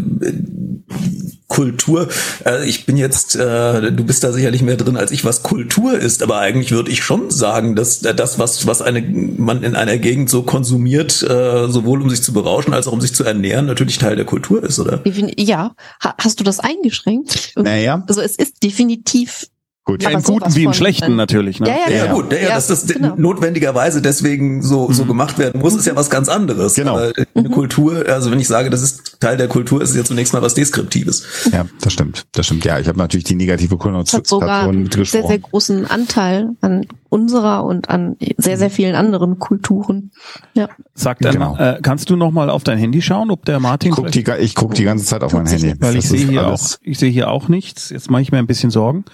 Kultur, 1.50 2.09
äh, 2.47 2.66
ich 2.66 2.87
bin 2.87 2.97
jetzt, 2.97 3.35
äh, 3.35 3.92
du 3.92 4.04
bist 4.04 4.25
da 4.25 4.33
sicherlich 4.33 4.62
mehr 4.62 4.76
drin 4.76 4.97
als 4.97 5.11
ich, 5.11 5.25
was 5.25 5.42
Kultur 5.42 5.99
ist, 5.99 6.23
aber 6.23 6.38
eigentlich 6.38 6.71
würde 6.71 6.90
ich 6.90 7.02
schon 7.02 7.30
sagen, 7.30 7.75
dass 7.75 8.02
äh, 8.04 8.14
das, 8.14 8.38
was, 8.38 8.66
was 8.69 8.80
eine, 8.80 9.02
man 9.02 9.62
in 9.64 9.75
einer 9.75 9.99
Gegend 9.99 10.30
so 10.30 10.45
konsumiert, 10.45 11.23
äh, 11.23 11.69
sowohl 11.69 12.00
um 12.02 12.09
sich 12.09 12.23
zu 12.23 12.33
berauschen 12.33 12.73
als 12.73 12.87
auch 12.87 12.92
um 12.92 13.00
sich 13.00 13.14
zu 13.14 13.25
ernähren, 13.25 13.66
natürlich 13.66 13.99
Teil 13.99 14.14
der 14.14 14.25
Kultur 14.25 14.62
ist, 14.62 14.78
oder? 14.78 15.00
Ja, 15.37 15.75
hast 16.19 16.38
du 16.38 16.45
das 16.45 16.61
eingeschränkt? 16.61 17.52
Naja. 17.57 18.04
Also 18.07 18.21
es 18.21 18.37
ist 18.37 18.62
definitiv 18.62 19.49
Gut. 19.84 20.02
Ja, 20.02 20.10
im 20.10 20.22
Guten 20.22 20.54
wie 20.54 20.64
im 20.64 20.75
Schlechten 20.75 21.16
natürlich. 21.16 21.58
Ne? 21.58 21.68
Ja, 21.68 21.75
ja, 21.75 21.90
ja, 21.90 22.04
ja 22.04 22.12
gut. 22.12 22.30
Ja, 22.32 22.38
ja, 22.38 22.49
dass 22.54 22.66
das 22.66 22.87
genau. 22.87 23.14
notwendigerweise 23.16 24.02
deswegen 24.02 24.62
so, 24.62 24.88
mhm. 24.88 24.92
so 24.92 25.04
gemacht 25.06 25.38
werden 25.38 25.60
muss, 25.60 25.75
ist 25.75 25.87
ja 25.87 25.96
was 25.96 26.10
ganz 26.10 26.28
anderes. 26.28 26.75
Genau. 26.75 26.99
Aber 26.99 27.12
eine 27.34 27.49
mhm. 27.49 27.52
Kultur, 27.52 28.04
also 28.06 28.30
wenn 28.30 28.38
ich 28.38 28.46
sage, 28.46 28.68
das 28.68 28.82
ist 28.82 29.18
Teil 29.20 29.38
der 29.38 29.49
Kultur, 29.49 29.80
ist 29.80 29.90
es 29.90 29.96
ja 29.96 30.04
zunächst 30.04 30.34
mal 30.34 30.42
was 30.42 30.52
Deskriptives. 30.54 31.50
Ja, 31.50 31.64
das 31.80 31.94
stimmt. 31.94 32.26
Das 32.32 32.46
stimmt. 32.46 32.66
Ja, 32.66 32.78
ich 32.78 32.88
habe 32.88 32.99
natürlich 32.99 33.25
die 33.25 33.34
negative 33.34 33.78
Konnotation 33.78 34.20
hat 34.20 34.26
sogar 34.26 34.68
einen 34.68 34.90
sehr, 34.92 35.26
sehr 35.26 35.38
großen 35.38 35.87
Anteil 35.87 36.50
an 36.60 36.87
unserer 37.08 37.64
und 37.64 37.88
an 37.88 38.16
sehr, 38.37 38.58
sehr 38.58 38.70
vielen 38.70 38.94
anderen 38.94 39.38
Kulturen. 39.38 40.12
Ja. 40.52 40.68
Sag 40.94 41.20
dann, 41.20 41.32
genau. 41.32 41.56
äh, 41.56 41.80
kannst 41.82 42.10
du 42.10 42.16
noch 42.16 42.30
mal 42.32 42.50
auf 42.50 42.64
dein 42.64 42.78
Handy 42.78 43.00
schauen, 43.00 43.30
ob 43.30 43.46
der 43.46 43.60
Martin... 43.60 43.90
Ich 43.90 43.96
guck, 43.96 44.12
die, 44.12 44.25
ich 44.40 44.54
guck 44.54 44.75
die 44.75 44.84
ganze 44.84 45.06
Zeit 45.06 45.25
auf 45.25 45.32
mein 45.32 45.46
Handy. 45.46 45.75
Weil 45.80 45.96
ich 45.96 46.06
sehe 46.06 46.26
hier 46.26 46.46
auch, 46.46 46.60
ich 46.82 46.99
sehe 46.99 47.10
hier 47.10 47.30
auch 47.30 47.49
nichts. 47.49 47.88
Jetzt 47.88 48.10
mache 48.10 48.22
ich 48.22 48.30
mir 48.30 48.38
ein 48.38 48.46
bisschen 48.46 48.70
Sorgen. 48.70 49.04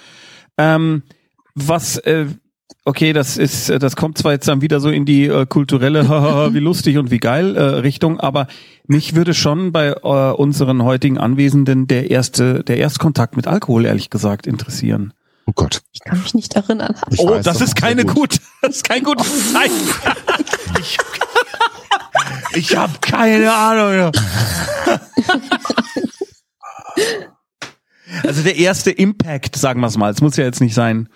Ähm, 0.59 1.03
was, 1.55 1.99
äh, 1.99 2.27
okay, 2.85 3.13
das 3.13 3.37
ist, 3.37 3.69
äh, 3.71 3.79
das 3.79 3.97
kommt 3.97 4.19
zwar 4.19 4.33
jetzt 4.33 4.49
dann 4.49 4.61
wieder 4.61 4.81
so 4.81 4.91
in 4.91 5.05
die 5.05 5.27
äh, 5.27 5.47
kulturelle, 5.47 6.09
wie 6.55 6.61
lustig 6.61 6.99
und 6.99 7.11
wie 7.11 7.19
geil 7.19 7.57
äh, 7.57 7.61
Richtung, 7.61 8.21
aber 8.21 8.47
mich 8.87 9.15
würde 9.15 9.35
schon 9.35 9.73
bei 9.73 9.89
äh, 9.89 10.33
unseren 10.33 10.83
heutigen 10.83 11.19
Anwesenden 11.19 11.87
der 11.87 12.11
erste, 12.11 12.63
der 12.65 12.79
Erstkontakt 12.79 13.37
mit 13.37 13.47
Alkohol 13.47 13.85
ehrlich 13.87 14.11
gesagt 14.11 14.47
interessieren. 14.47 15.13
Oh 15.47 15.53
Gott. 15.55 15.83
Ich 15.93 16.01
kann 16.01 16.21
mich 16.21 16.35
nicht 16.35 16.55
erinnern. 16.55 16.97
Ich 17.11 17.21
oh, 17.21 17.39
das 17.41 17.61
ist 17.61 17.77
keine 17.77 18.05
gut. 18.05 18.41
Das 18.63 18.77
ist 18.77 18.89
kein 18.89 19.05
gutes 19.05 19.53
Zeichen. 19.53 19.89
ich 20.81 20.99
ich 22.55 22.77
habe 22.77 22.95
keine 23.01 23.53
Ahnung. 23.53 24.13
Also 28.25 28.43
der 28.43 28.57
erste 28.57 28.91
Impact, 28.91 29.57
sagen 29.57 29.81
wir 29.81 29.87
es 29.87 29.97
mal. 29.97 30.11
Es 30.11 30.21
muss 30.21 30.37
ja 30.37 30.45
jetzt 30.45 30.61
nicht 30.61 30.75
sein. 30.75 31.09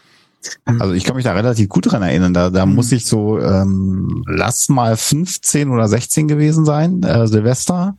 Also 0.64 0.94
ich 0.94 1.04
kann 1.04 1.16
mich 1.16 1.24
da 1.24 1.32
relativ 1.32 1.68
gut 1.68 1.90
dran 1.90 2.02
erinnern. 2.02 2.32
Da, 2.32 2.50
da 2.50 2.64
mhm. 2.64 2.74
muss 2.74 2.92
ich 2.92 3.04
so, 3.04 3.38
ähm, 3.38 4.24
lass 4.26 4.68
mal 4.68 4.96
15 4.96 5.70
oder 5.70 5.88
16 5.88 6.28
gewesen 6.28 6.64
sein, 6.64 7.02
äh, 7.02 7.26
Silvester. 7.26 7.96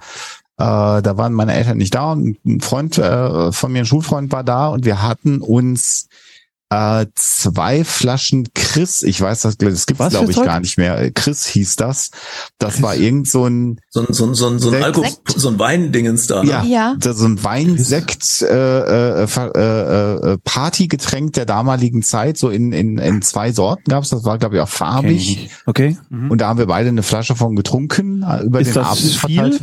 Äh, 0.57 1.01
da 1.01 1.17
waren 1.17 1.33
meine 1.33 1.53
Eltern 1.53 1.77
nicht 1.77 1.93
da 1.93 2.11
und 2.11 2.37
ein 2.45 2.61
Freund 2.61 2.97
äh, 2.97 3.51
von 3.51 3.71
mir, 3.71 3.79
ein 3.79 3.85
Schulfreund 3.85 4.31
war 4.31 4.43
da 4.43 4.67
und 4.67 4.85
wir 4.85 5.01
hatten 5.01 5.39
uns 5.41 6.07
äh, 6.71 7.05
zwei 7.15 7.83
Flaschen 7.83 8.47
Chris, 8.55 9.03
ich 9.03 9.19
weiß, 9.19 9.41
das, 9.41 9.57
das 9.57 9.85
gibt's 9.85 10.09
glaube 10.09 10.31
ich 10.31 10.37
Zeug? 10.37 10.45
gar 10.45 10.61
nicht 10.61 10.77
mehr. 10.77 10.97
Äh, 10.97 11.11
Chris 11.11 11.45
hieß 11.45 11.75
das. 11.75 12.11
Das 12.59 12.81
war 12.81 12.95
irgend 12.95 13.27
so 13.27 13.45
ein, 13.45 13.79
So 13.89 13.99
ein, 14.07 14.13
so 14.13 14.25
ein, 14.25 14.33
so 14.35 14.47
ein, 14.47 14.57
so 14.57 14.71
ein. 14.71 14.81
Alkohol, 14.81 15.09
so 15.35 15.49
ein 15.49 15.59
Weindingens 15.59 16.27
da. 16.27 16.43
Ne? 16.43 16.49
ja, 16.49 16.63
Ja. 16.63 16.95
so 16.99 17.25
ein 17.25 17.43
Weinsekt 17.43 18.41
äh, 18.41 18.45
äh, 18.45 19.23
äh, 19.25 20.13
äh, 20.33 20.37
Partygetränk 20.45 21.33
der 21.33 21.45
damaligen 21.45 22.03
Zeit. 22.03 22.37
So 22.37 22.49
in, 22.49 22.71
in, 22.71 22.97
in 22.97 23.21
zwei 23.21 23.51
Sorten 23.51 23.89
gab's. 23.89 24.07
Das 24.09 24.23
war 24.23 24.37
glaube 24.37 24.55
ich 24.55 24.61
auch 24.61 24.69
farbig. 24.69 25.11
nicht. 25.37 25.51
Okay. 25.65 25.97
Mhm. 26.09 26.31
Und 26.31 26.39
da 26.39 26.47
haben 26.47 26.57
wir 26.59 26.67
beide 26.67 26.87
eine 26.87 27.03
Flasche 27.03 27.35
von 27.35 27.55
getrunken 27.57 28.23
äh, 28.23 28.43
über 28.43 28.61
Ist 28.61 28.67
den 28.67 28.73
das 28.75 28.87
Abend 28.87 29.01
viel? 29.01 29.35
verteilt. 29.35 29.53
Das 29.59 29.61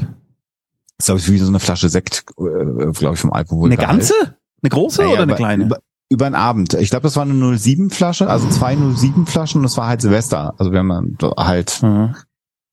ist 0.98 1.06
glaube 1.06 1.20
ich 1.20 1.30
wie 1.32 1.38
so 1.38 1.48
eine 1.48 1.60
Flasche 1.60 1.88
Sekt, 1.88 2.24
äh, 2.38 2.92
glaube 2.92 3.14
ich 3.14 3.20
vom 3.20 3.32
Alkohol. 3.32 3.68
Eine 3.70 3.76
ganze? 3.78 4.12
Eine 4.60 4.70
große 4.70 5.00
Naja, 5.02 5.12
oder 5.14 5.22
eine 5.22 5.34
kleine? 5.36 5.64
Über, 5.64 5.78
über 6.10 6.28
den 6.28 6.34
Abend. 6.34 6.74
Ich 6.74 6.90
glaube, 6.90 7.02
das 7.04 7.16
war 7.16 7.24
eine 7.24 7.58
07 7.58 7.90
Flasche, 7.90 8.28
also 8.28 8.48
zwei 8.48 8.74
07 8.76 9.26
Flaschen 9.26 9.60
und 9.60 9.66
es 9.66 9.76
war 9.76 9.86
halt 9.88 10.00
Silvester. 10.00 10.54
Also 10.58 10.72
wir 10.72 10.78
haben 10.78 11.16
halt, 11.36 11.82
Mhm. 11.82 12.14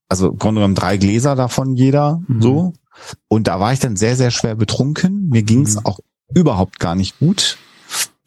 also 0.09 0.29
im 0.31 0.37
Grunde 0.39 0.59
genommen 0.59 0.75
drei 0.75 0.97
Gläser 0.97 1.35
davon 1.35 1.73
jeder, 1.75 2.21
Mhm. 2.27 2.41
so. 2.41 2.73
Und 3.27 3.47
da 3.47 3.59
war 3.59 3.73
ich 3.73 3.79
dann 3.79 3.97
sehr, 3.97 4.15
sehr 4.15 4.31
schwer 4.31 4.55
betrunken. 4.55 5.27
Mir 5.29 5.43
ging 5.43 5.63
es 5.63 5.75
Mhm. 5.75 5.85
auch 5.85 5.99
überhaupt 6.33 6.79
gar 6.79 6.95
nicht 6.95 7.19
gut. 7.19 7.57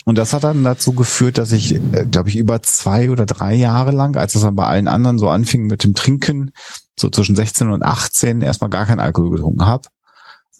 Und 0.05 0.17
das 0.19 0.33
hat 0.33 0.45
dann 0.45 0.65
dazu 0.65 0.93
geführt, 0.93 1.37
dass 1.38 1.53
ich, 1.53 1.75
äh, 1.75 2.07
glaube 2.11 2.29
ich, 2.31 2.37
über 2.37 2.62
zwei 2.62 3.11
oder 3.11 3.27
drei 3.27 3.55
Jahre 3.55 3.91
lang, 3.91 4.17
als 4.17 4.35
es 4.35 4.43
dann 4.43 4.57
bei 4.57 4.67
allen 4.67 4.88
anderen 4.88 5.19
so 5.19 5.29
anfing 5.29 5.67
mit 5.67 5.85
dem 5.85 5.95
Trinken, 5.95 6.50
so 6.99 7.11
zwischen 7.11 7.37
16 7.37 7.71
und 7.71 7.83
18 7.83 8.41
erstmal 8.43 8.71
gar 8.71 8.87
keinen 8.87 9.00
Alkohol 9.00 9.31
getrunken 9.31 9.67
habe. 9.67 9.88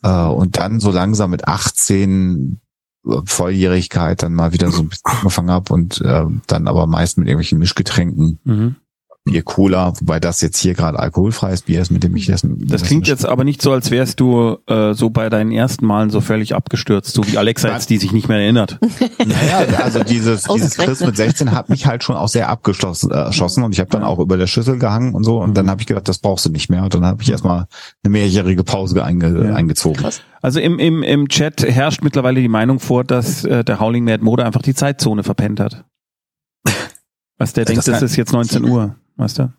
Äh, 0.03 0.27
und 0.27 0.57
dann 0.59 0.81
so 0.81 0.91
langsam 0.91 1.31
mit 1.31 1.49
18 1.49 2.61
äh, 2.61 2.68
Volljährigkeit 3.05 4.23
dann 4.23 4.35
mal 4.35 4.53
wieder 4.53 4.71
so 4.71 4.83
ein 4.83 4.89
bisschen 4.89 5.11
angefangen 5.11 5.51
habe 5.51 5.73
und 5.73 6.01
äh, 6.01 6.25
dann 6.47 6.69
aber 6.69 6.87
meist 6.87 7.19
mit 7.19 7.29
irgendwelchen 7.29 7.59
Mischgetränken, 7.59 8.39
Mhm. 8.45 8.77
Bier, 9.31 9.43
Cola, 9.43 9.93
wobei 10.01 10.21
das 10.21 10.41
jetzt 10.41 10.59
hier 10.59 10.75
gerade 10.75 10.99
alkoholfreies 10.99 11.63
Bier 11.63 11.81
ist, 11.83 11.91
mit 11.91 12.03
dem 12.03 12.17
ich 12.17 12.27
das. 12.27 12.43
Das 12.45 12.83
klingt 12.83 13.07
jetzt 13.09 13.25
aber 13.27 13.45
nicht 13.45 13.63
so, 13.63 13.73
als 13.73 13.91
wärst 13.91 14.21
du 14.21 14.59
äh, 14.67 14.95
so 14.95 15.11
bei 15.11 15.29
deinen 15.29 15.53
ersten 15.53 15.87
Malen 15.87 16.11
so 16.11 16.21
völlig 16.21 16.55
abgestürzt, 16.55 17.13
so 17.15 17.27
wie 17.27 17.39
Alexa 17.39 17.73
jetzt, 17.73 17.91
die 17.91 17.99
sich 17.99 18.13
nicht 18.13 18.29
mehr 18.29 18.39
erinnert. 18.39 18.79
Naja, 19.25 19.67
also 19.85 20.03
dieses, 20.05 20.43
dieses 20.43 20.49
Ausgerechnet. 20.49 20.87
Chris 20.87 21.01
mit 21.07 21.17
16 21.17 21.53
hat 21.53 21.69
mich 21.69 21.87
halt 21.87 22.03
schon 22.05 22.17
auch 22.17 22.29
sehr 22.29 22.49
abgeschlossen 22.49 23.11
äh, 23.11 23.15
erschossen 23.15 23.63
und 23.65 23.73
ich 23.73 23.81
habe 23.81 23.91
dann 23.91 24.03
auch 24.03 24.19
über 24.19 24.37
der 24.37 24.47
Schüssel 24.47 24.79
gehangen 24.79 25.15
und 25.15 25.25
so 25.25 25.41
und 25.43 25.55
dann 25.57 25.69
habe 25.69 25.81
ich 25.81 25.87
gedacht, 25.87 26.09
das 26.09 26.19
brauchst 26.19 26.47
du 26.47 26.51
nicht 26.51 26.71
mehr 26.71 26.83
und 26.83 26.95
dann 26.95 27.05
habe 27.05 27.23
ich 27.23 27.31
erstmal 27.31 27.67
eine 28.03 28.11
mehrjährige 28.13 28.65
Pause 28.65 29.03
einge 29.05 29.45
Ja. 29.49 29.55
eingezogen. 29.55 30.05
Also 30.41 30.61
im, 30.61 30.79
im, 30.79 31.03
im 31.03 31.29
Chat 31.29 31.63
herrscht 31.63 32.03
mittlerweile 32.03 32.41
die 32.41 32.49
Meinung 32.49 32.79
vor, 32.81 33.05
dass 33.05 33.45
äh, 33.45 33.65
der 33.65 33.81
Howling 33.81 34.05
Mad 34.05 34.23
Mode 34.25 34.45
einfach 34.45 34.63
die 34.63 34.75
Zeitzone 34.75 35.23
verpennt 35.25 35.61
hat. 35.61 35.85
Was 37.39 37.53
der 37.53 37.63
Ja, 37.63 37.67
denkt, 37.67 37.79
das 37.79 37.87
das 37.87 38.03
ist 38.03 38.17
jetzt 38.17 38.33
19 38.33 38.65
Uhr, 38.65 38.97
weißt 39.19 39.39
du? 39.41 39.53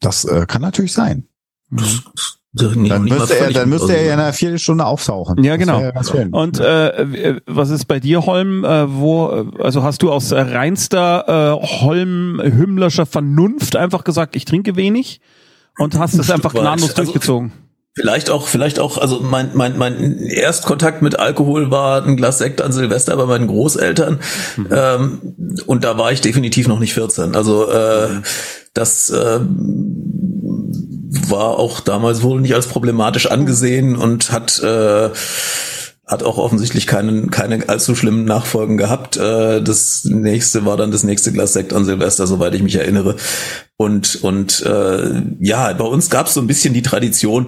Das 0.00 0.24
äh, 0.24 0.46
kann 0.46 0.62
natürlich 0.62 0.92
sein. 0.92 1.26
Das, 1.70 2.76
nicht, 2.76 2.92
Dann 2.92 3.02
nicht 3.02 3.18
müsste 3.18 3.36
er, 3.36 3.50
dann 3.50 3.68
müsste 3.68 3.96
er 3.96 4.04
ja 4.04 4.14
in 4.14 4.20
einer 4.20 4.32
Viertelstunde 4.32 4.86
auftauchen. 4.86 5.42
Ja, 5.42 5.56
genau. 5.56 5.90
Und 6.30 6.60
äh, 6.60 7.40
was 7.46 7.70
ist 7.70 7.86
bei 7.86 7.98
dir, 7.98 8.26
Holm? 8.26 8.64
Äh, 8.64 8.94
wo, 8.94 9.28
äh, 9.58 9.62
also 9.62 9.82
hast 9.82 10.02
du 10.02 10.12
aus 10.12 10.30
äh, 10.30 10.40
reinster 10.40 11.58
äh, 11.60 11.66
Holm-Hümmlerscher 11.66 13.06
Vernunft 13.06 13.74
einfach 13.74 14.04
gesagt, 14.04 14.36
ich 14.36 14.44
trinke 14.44 14.76
wenig 14.76 15.20
und 15.78 15.98
hast 15.98 16.14
es 16.14 16.30
einfach 16.30 16.52
gnadenlos 16.52 16.90
Also- 16.90 17.02
durchgezogen? 17.02 17.52
Vielleicht 17.96 18.28
auch, 18.28 18.48
vielleicht 18.48 18.80
auch, 18.80 18.98
also 18.98 19.20
mein, 19.20 19.50
mein, 19.54 19.78
mein 19.78 20.18
Erstkontakt 20.18 21.00
mit 21.00 21.20
Alkohol 21.20 21.70
war 21.70 22.04
ein 22.04 22.16
Glas 22.16 22.38
Sekt 22.38 22.60
an 22.60 22.72
Silvester 22.72 23.16
bei 23.16 23.24
meinen 23.26 23.46
Großeltern. 23.46 24.18
Ähm, 24.68 25.20
und 25.66 25.84
da 25.84 25.96
war 25.96 26.10
ich 26.10 26.20
definitiv 26.20 26.66
noch 26.66 26.80
nicht 26.80 26.92
14. 26.92 27.36
Also 27.36 27.70
äh, 27.70 28.08
das 28.74 29.10
äh, 29.10 29.40
war 31.28 31.58
auch 31.58 31.80
damals 31.80 32.22
wohl 32.22 32.40
nicht 32.40 32.54
als 32.54 32.66
problematisch 32.66 33.30
angesehen 33.30 33.96
und 33.96 34.30
hat 34.30 34.60
äh, 34.62 35.10
hat 36.06 36.22
auch 36.22 36.36
offensichtlich 36.36 36.86
keinen, 36.86 37.30
keine 37.30 37.66
allzu 37.68 37.94
schlimmen 37.94 38.26
Nachfolgen 38.26 38.76
gehabt. 38.76 39.16
Äh, 39.16 39.62
das 39.62 40.04
nächste 40.04 40.66
war 40.66 40.76
dann 40.76 40.90
das 40.90 41.02
nächste 41.02 41.32
Glas 41.32 41.54
Sekt 41.54 41.72
an 41.72 41.86
Silvester, 41.86 42.26
soweit 42.26 42.54
ich 42.54 42.62
mich 42.62 42.76
erinnere. 42.76 43.16
Und, 43.76 44.22
und 44.22 44.60
äh, 44.66 45.22
ja, 45.40 45.72
bei 45.72 45.84
uns 45.84 46.10
gab 46.10 46.26
es 46.26 46.34
so 46.34 46.40
ein 46.40 46.46
bisschen 46.46 46.74
die 46.74 46.82
Tradition, 46.82 47.46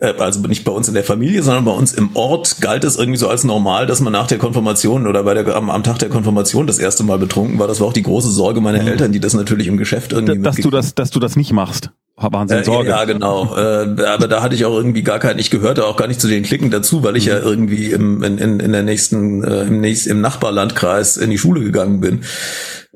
also 0.00 0.40
nicht 0.40 0.64
bei 0.64 0.72
uns 0.72 0.88
in 0.88 0.94
der 0.94 1.04
Familie, 1.04 1.42
sondern 1.42 1.64
bei 1.64 1.72
uns 1.72 1.92
im 1.94 2.10
Ort 2.14 2.60
galt 2.60 2.84
es 2.84 2.96
irgendwie 2.96 3.18
so 3.18 3.28
als 3.28 3.44
normal, 3.44 3.86
dass 3.86 4.00
man 4.00 4.12
nach 4.12 4.26
der 4.26 4.38
Konfirmation 4.38 5.06
oder 5.06 5.22
bei 5.22 5.34
der, 5.34 5.56
am, 5.56 5.70
am 5.70 5.82
Tag 5.82 5.98
der 5.98 6.08
Konfirmation 6.08 6.66
das 6.66 6.78
erste 6.78 7.02
Mal 7.02 7.18
betrunken 7.18 7.58
war. 7.58 7.66
Das 7.66 7.80
war 7.80 7.88
auch 7.88 7.92
die 7.92 8.02
große 8.02 8.30
Sorge 8.30 8.60
meiner 8.60 8.86
Eltern, 8.86 9.12
die 9.12 9.20
das 9.20 9.34
natürlich 9.34 9.66
im 9.68 9.76
Geschäft 9.76 10.12
irgendwie 10.12 10.40
dass 10.40 10.56
du 10.56 10.70
das, 10.70 10.94
dass 10.94 11.10
du 11.10 11.20
das 11.20 11.36
nicht 11.36 11.52
machst. 11.52 11.90
Wahnsinn, 12.18 12.58
äh, 12.58 12.64
Sorge. 12.64 12.88
Ja, 12.88 13.04
genau. 13.04 13.54
Äh, 13.56 14.02
aber 14.06 14.26
da 14.26 14.42
hatte 14.42 14.54
ich 14.54 14.64
auch 14.64 14.74
irgendwie 14.74 15.02
gar 15.02 15.18
keinen, 15.18 15.38
ich 15.38 15.50
gehörte 15.50 15.84
auch 15.84 15.96
gar 15.96 16.08
nicht 16.08 16.20
zu 16.20 16.28
den 16.28 16.44
Klicken 16.44 16.70
dazu, 16.70 17.02
weil 17.02 17.16
ich 17.16 17.26
ja 17.26 17.38
irgendwie 17.38 17.90
im, 17.90 18.22
in, 18.22 18.38
in, 18.38 18.60
in 18.60 18.72
der 18.72 18.82
nächsten, 18.82 19.44
äh, 19.44 19.62
im, 19.62 19.80
nächsten, 19.80 20.10
im 20.10 20.20
Nachbarlandkreis 20.22 21.18
in 21.18 21.30
die 21.30 21.38
Schule 21.38 21.60
gegangen 21.60 22.00
bin 22.00 22.22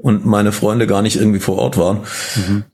und 0.03 0.27
meine 0.27 0.53
Freunde 0.53 0.87
gar 0.87 1.03
nicht 1.03 1.17
irgendwie 1.17 1.41
vor 1.41 1.59
Ort 1.59 1.77
waren. 1.77 2.01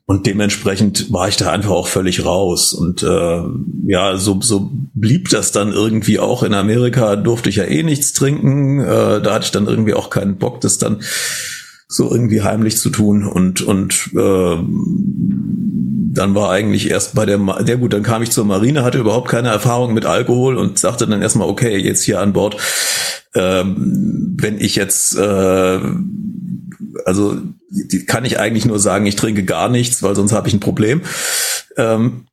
Und 0.05 0.25
dementsprechend 0.25 1.11
war 1.11 1.27
ich 1.27 1.37
da 1.37 1.51
einfach 1.51 1.71
auch 1.71 1.87
völlig 1.87 2.25
raus. 2.25 2.73
Und 2.73 3.03
äh, 3.03 3.41
ja, 3.85 4.17
so, 4.17 4.39
so 4.41 4.71
blieb 4.93 5.29
das 5.29 5.51
dann 5.51 5.71
irgendwie 5.71 6.19
auch. 6.19 6.43
In 6.43 6.53
Amerika 6.53 7.15
durfte 7.15 7.49
ich 7.49 7.57
ja 7.57 7.65
eh 7.65 7.83
nichts 7.83 8.13
trinken. 8.13 8.79
Äh, 8.79 9.21
da 9.21 9.33
hatte 9.33 9.45
ich 9.45 9.51
dann 9.51 9.67
irgendwie 9.67 9.93
auch 9.93 10.09
keinen 10.09 10.37
Bock, 10.37 10.61
das 10.61 10.77
dann 10.77 11.01
so 11.89 12.11
irgendwie 12.11 12.41
heimlich 12.41 12.77
zu 12.77 12.89
tun 12.89 13.25
und 13.25 13.61
und 13.61 14.09
äh, 14.13 14.57
dann 16.17 16.35
war 16.35 16.49
eigentlich 16.49 16.89
erst 16.89 17.15
bei 17.15 17.25
der, 17.25 17.37
Ma 17.37 17.61
der 17.61 17.77
gut, 17.77 17.93
dann 17.93 18.03
kam 18.03 18.23
ich 18.23 18.31
zur 18.31 18.43
Marine, 18.45 18.83
hatte 18.83 18.97
überhaupt 18.97 19.29
keine 19.29 19.49
Erfahrung 19.49 19.93
mit 19.93 20.05
Alkohol 20.05 20.57
und 20.57 20.79
sagte 20.79 21.07
dann 21.07 21.21
erstmal, 21.21 21.47
okay, 21.47 21.77
jetzt 21.77 22.03
hier 22.03 22.19
an 22.19 22.33
Bord, 22.33 22.57
ähm, 23.35 24.35
wenn 24.39 24.59
ich 24.59 24.75
jetzt, 24.75 25.15
äh, 25.15 25.79
also 27.07 27.37
die, 27.69 28.05
kann 28.05 28.25
ich 28.25 28.37
eigentlich 28.37 28.65
nur 28.65 28.79
sagen, 28.79 29.05
ich 29.05 29.15
trinke 29.15 29.45
gar 29.45 29.69
nichts, 29.69 30.03
weil 30.03 30.13
sonst 30.13 30.33
habe 30.33 30.49
ich 30.49 30.53
ein 30.53 30.59
Problem. 30.59 31.01
Ähm, 31.77 32.25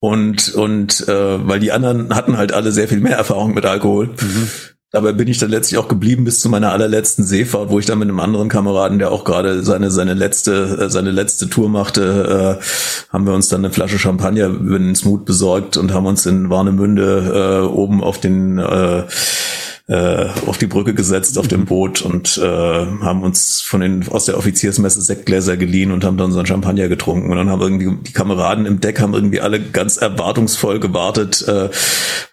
und 0.00 0.52
und 0.54 1.08
äh, 1.08 1.48
weil 1.48 1.60
die 1.60 1.70
anderen 1.70 2.14
hatten 2.14 2.36
halt 2.36 2.52
alle 2.52 2.72
sehr 2.72 2.88
viel 2.88 2.98
mehr 3.00 3.16
Erfahrung 3.16 3.54
mit 3.54 3.64
Alkohol. 3.64 4.10
Dabei 4.90 5.12
bin 5.12 5.28
ich 5.28 5.38
dann 5.38 5.50
letztlich 5.50 5.78
auch 5.78 5.86
geblieben 5.86 6.24
bis 6.24 6.40
zu 6.40 6.48
meiner 6.48 6.72
allerletzten 6.72 7.24
Seefahrt, 7.24 7.70
wo 7.70 7.78
ich 7.78 7.86
dann 7.86 7.98
mit 7.98 8.08
einem 8.08 8.20
anderen 8.20 8.48
Kameraden, 8.48 8.98
der 8.98 9.12
auch 9.12 9.24
gerade 9.24 9.62
seine 9.62 9.92
seine 9.92 10.14
letzte 10.14 10.86
äh, 10.86 10.90
seine 10.90 11.12
letzte 11.12 11.48
Tour 11.48 11.68
machte, 11.68 12.58
äh, 12.58 13.12
haben 13.12 13.26
wir 13.26 13.34
uns 13.34 13.48
dann 13.48 13.64
eine 13.64 13.72
Flasche 13.72 13.98
Champagner 14.00 14.48
den 14.48 14.96
Smooth 14.96 15.24
besorgt 15.24 15.76
und 15.76 15.92
haben 15.92 16.06
uns 16.06 16.26
in 16.26 16.50
Warnemünde 16.50 17.62
äh, 17.62 17.66
oben 17.66 18.02
auf 18.02 18.18
den 18.18 18.58
äh, 18.58 19.04
äh, 19.88 20.26
auf 20.46 20.58
die 20.58 20.66
Brücke 20.66 20.92
gesetzt 20.92 21.38
auf 21.38 21.48
dem 21.48 21.64
Boot 21.64 22.02
und 22.02 22.36
äh, 22.36 22.46
haben 22.46 23.22
uns 23.22 23.62
von 23.62 23.80
den 23.80 24.06
aus 24.08 24.26
der 24.26 24.36
Offiziersmesse 24.36 25.00
Sektgläser 25.00 25.56
geliehen 25.56 25.92
und 25.92 26.04
haben 26.04 26.18
dann 26.18 26.26
unseren 26.26 26.44
Champagner 26.44 26.88
getrunken 26.88 27.30
und 27.30 27.38
dann 27.38 27.48
haben 27.48 27.62
irgendwie 27.62 28.04
die 28.06 28.12
Kameraden 28.12 28.66
im 28.66 28.80
Deck 28.80 29.00
haben 29.00 29.14
irgendwie 29.14 29.40
alle 29.40 29.60
ganz 29.60 29.96
erwartungsvoll 29.96 30.78
gewartet, 30.78 31.42
äh, 31.48 31.70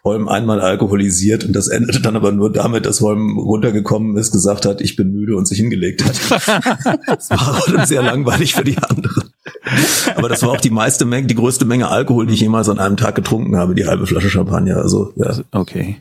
Holm 0.04 0.28
einmal 0.28 0.60
alkoholisiert 0.60 1.46
und 1.46 1.54
das 1.54 1.70
endete 1.70 2.02
dann 2.02 2.18
aber 2.18 2.34
nur 2.34 2.52
damit, 2.52 2.86
dass 2.86 3.00
Holm 3.00 3.40
runtergekommen 3.40 4.18
ist, 4.18 4.34
gesagt 4.34 4.66
hat, 4.66 4.82
ich 4.82 4.98
bin 4.98 5.14
müde 5.14 5.38
und 5.38 5.48
sich 5.48 5.58
hingelegt 5.58 6.04
hat. 6.04 7.00
das 7.08 7.30
war 7.30 7.64
dann 7.74 7.88
sehr 7.88 8.04
langweilig 8.04 8.54
für 8.54 8.66
die 8.66 8.78
anderen. 8.78 9.32
Aber 10.16 10.28
das 10.28 10.44
war 10.44 10.50
auch 10.50 10.62
die 10.62 10.70
meiste 10.70 11.06
Menge, 11.06 11.28
die 11.28 11.36
größte 11.36 11.64
Menge 11.64 11.88
Alkohol, 11.88 12.28
die 12.28 12.34
ich 12.34 12.42
jemals 12.42 12.68
an 12.68 12.80
einem 12.80 12.98
Tag 12.98 13.16
getrunken 13.16 13.56
habe, 13.56 13.76
die 13.76 13.88
halbe 13.88 14.06
Flasche 14.06 14.30
Champagner. 14.30 14.78
Also 14.78 15.14
ja. 15.16 15.38
Okay. 15.52 15.98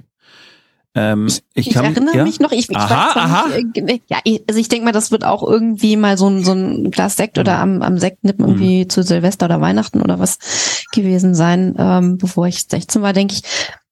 Ähm, 0.96 1.26
ich, 1.26 1.42
Ich, 1.54 1.70
kann, 1.74 1.84
erinnere 1.86 2.18
ja? 2.18 2.22
mich 2.24 2.38
noch, 2.40 2.52
ich, 2.52 2.70
ich 2.70 2.76
Aha, 2.76 3.46
weiß 3.46 3.54
nicht, 3.54 3.78
äh, 3.78 4.00
ja, 4.08 4.18
ich, 4.24 4.42
also 4.48 4.60
ich 4.60 4.68
denke 4.68 4.84
mal, 4.84 4.92
das 4.92 5.10
wird 5.10 5.24
auch 5.24 5.42
irgendwie 5.42 5.96
mal 5.96 6.16
so 6.16 6.28
ein, 6.28 6.44
so 6.44 6.52
ein 6.52 6.90
Glas 6.90 7.16
Sekt 7.16 7.36
Mhm. 7.36 7.40
oder 7.40 7.58
am, 7.58 7.82
am 7.82 7.98
Sektnippen 7.98 8.46
irgendwie 8.46 8.86
zu 8.86 9.02
Silvester 9.02 9.46
oder 9.46 9.60
Weihnachten 9.60 10.00
oder 10.00 10.18
was 10.20 10.38
gewesen 10.92 11.34
sein, 11.34 11.74
ähm, 11.78 12.18
bevor 12.18 12.46
ich 12.46 12.64
16 12.68 13.02
war, 13.02 13.12
denke 13.12 13.34
ich. 13.34 13.42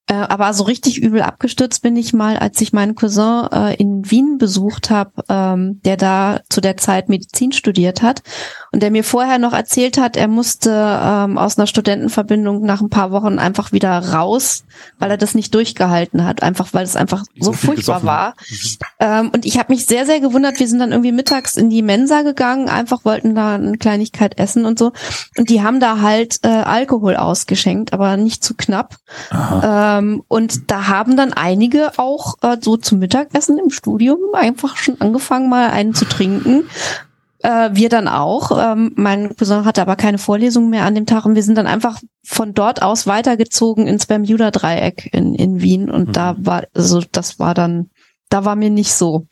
Äh, 0.09 0.15
aber 0.15 0.53
so 0.53 0.65
richtig 0.65 1.01
übel 1.01 1.23
abgestürzt 1.23 1.83
bin 1.83 1.97
ich 1.97 2.12
mal, 2.12 2.37
als 2.37 2.61
ich 2.61 2.73
meinen 2.73 2.95
Cousin 2.95 3.47
äh, 3.53 3.75
in 3.77 4.11
Wien 4.11 4.37
besucht 4.38 4.91
habe, 4.91 5.25
ähm, 5.29 5.81
der 5.85 5.97
da 5.97 6.41
zu 6.49 6.61
der 6.61 6.77
Zeit 6.77 7.09
Medizin 7.09 7.53
studiert 7.53 8.03
hat. 8.03 8.23
Und 8.72 8.82
der 8.82 8.90
mir 8.90 9.04
vorher 9.04 9.38
noch 9.38 9.52
erzählt 9.52 9.98
hat, 9.98 10.16
er 10.16 10.28
musste 10.28 10.70
ähm, 10.70 11.37
aus 11.37 11.58
einer 11.58 11.66
Studentenverbindung 11.66 12.62
nach 12.62 12.80
ein 12.80 12.88
paar 12.88 13.12
Wochen 13.12 13.38
einfach 13.38 13.70
wieder 13.72 13.98
raus, 14.12 14.64
weil 14.98 15.11
er 15.11 15.18
das 15.18 15.35
nicht 15.35 15.54
durchgehalten 15.54 16.24
hat, 16.24 16.42
einfach 16.42 16.72
weil 16.72 16.85
es 16.85 16.96
einfach 16.96 17.24
so, 17.38 17.52
So 17.52 17.52
furchtbar 17.52 18.02
war. 18.02 18.35
Ähm, 18.98 19.30
und 19.35 19.44
ich 19.44 19.58
habe 19.58 19.72
mich 19.72 19.85
sehr, 19.85 20.06
sehr 20.06 20.20
gewundert, 20.20 20.58
wir 20.58 20.66
sind 20.66 20.78
dann 20.78 20.92
irgendwie 20.92 21.12
mittags 21.12 21.58
in 21.58 21.68
die 21.68 21.82
Mensa 21.82 22.22
gegangen, 22.22 22.70
einfach 22.70 23.04
wollten 23.04 23.35
da 23.35 23.56
eine 23.56 23.76
Kleinigkeit 23.76 24.38
essen 24.38 24.64
und 24.64 24.78
so. 24.78 24.92
Und 25.37 25.50
die 25.50 25.62
haben 25.62 25.78
da 25.78 26.00
halt 26.00 26.38
äh, 26.42 26.48
Alkohol 26.48 27.16
ausgeschenkt, 27.16 27.92
aber 27.92 28.16
nicht 28.16 28.42
zu 28.42 28.54
knapp. 28.54 28.96
Ähm, 29.62 30.22
und 30.28 30.70
da 30.70 30.88
haben 30.88 31.16
dann 31.16 31.35
einige 31.35 31.98
auch 31.98 32.37
äh, 32.40 32.56
so 32.58 32.78
zum 32.78 33.00
Mittagessen 33.00 33.58
im 33.58 33.70
Studium 33.70 34.18
einfach 34.32 34.76
schon 34.78 34.98
angefangen, 35.00 35.50
mal 35.50 35.70
einen 35.70 35.94
zu 35.94 36.06
trinken. 36.06 36.64
Äh, 37.42 37.70
wir 37.72 37.88
dann 37.88 38.09
auch. 38.09 38.50
Ähm, 38.59 38.92
mein 38.96 39.37
Cousin 39.37 39.64
hatte 39.64 39.83
aber 39.83 39.96
keine 39.96 40.18
Vorlesung 40.18 40.70
mehr 40.70 40.85
an 40.85 40.94
dem 40.94 41.07
Tag 41.07 41.24
und 41.24 41.35
wir 41.35 41.42
sind 41.42 41.59
dann 41.59 41.66
einfach 41.66 42.00
von 42.24 42.55
dort 42.55 42.83
aus 42.83 43.07
weitergezogen 43.07 43.87
ins 43.87 44.07
Bermuda-Dreieck 44.07 45.11
in, 45.12 45.35
in 45.35 45.61
Wien 45.61 45.90
und 45.90 46.16
da 46.16 46.37
war, 46.38 46.64
also 46.74 47.02
das 47.12 47.38
war 47.38 47.55
dann, 47.55 47.90
da 48.28 48.44
war 48.44 48.57
mir 48.57 48.70
nicht 48.70 48.92
so. 48.92 49.26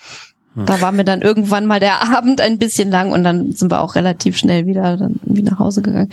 Da 0.67 0.81
war 0.81 0.91
mir 0.91 1.05
dann 1.05 1.23
irgendwann 1.23 1.65
mal 1.65 1.79
der 1.79 2.03
Abend 2.17 2.41
ein 2.41 2.59
bisschen 2.59 2.91
lang 2.91 3.13
und 3.13 3.23
dann 3.23 3.53
sind 3.53 3.71
wir 3.71 3.81
auch 3.81 3.95
relativ 3.95 4.37
schnell 4.37 4.67
wieder 4.67 4.97
dann 4.97 5.21
irgendwie 5.23 5.43
nach 5.43 5.61
Hause 5.61 5.81
gegangen. 5.81 6.11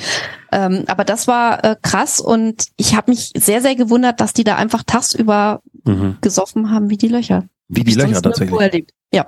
Ähm, 0.52 0.84
aber 0.88 1.04
das 1.04 1.28
war 1.28 1.64
äh, 1.66 1.76
krass 1.82 2.22
und 2.22 2.68
ich 2.78 2.96
habe 2.96 3.12
mich 3.12 3.32
sehr, 3.36 3.62
sehr 3.62 3.76
gewundert, 3.76 4.22
dass 4.22 4.34
die 4.34 4.44
da 4.44 4.56
einfach 4.56 4.84
tagsüber 4.84 5.62
Mhm. 5.88 6.18
gesoffen 6.22 6.70
haben 6.72 6.90
wie 6.90 6.98
die 6.98 7.08
Löcher. 7.08 7.46
Wie 7.70 7.84
die 7.84 7.94
Löcher 7.94 8.22
tatsächlich. 8.22 8.88
Ja. 9.14 9.28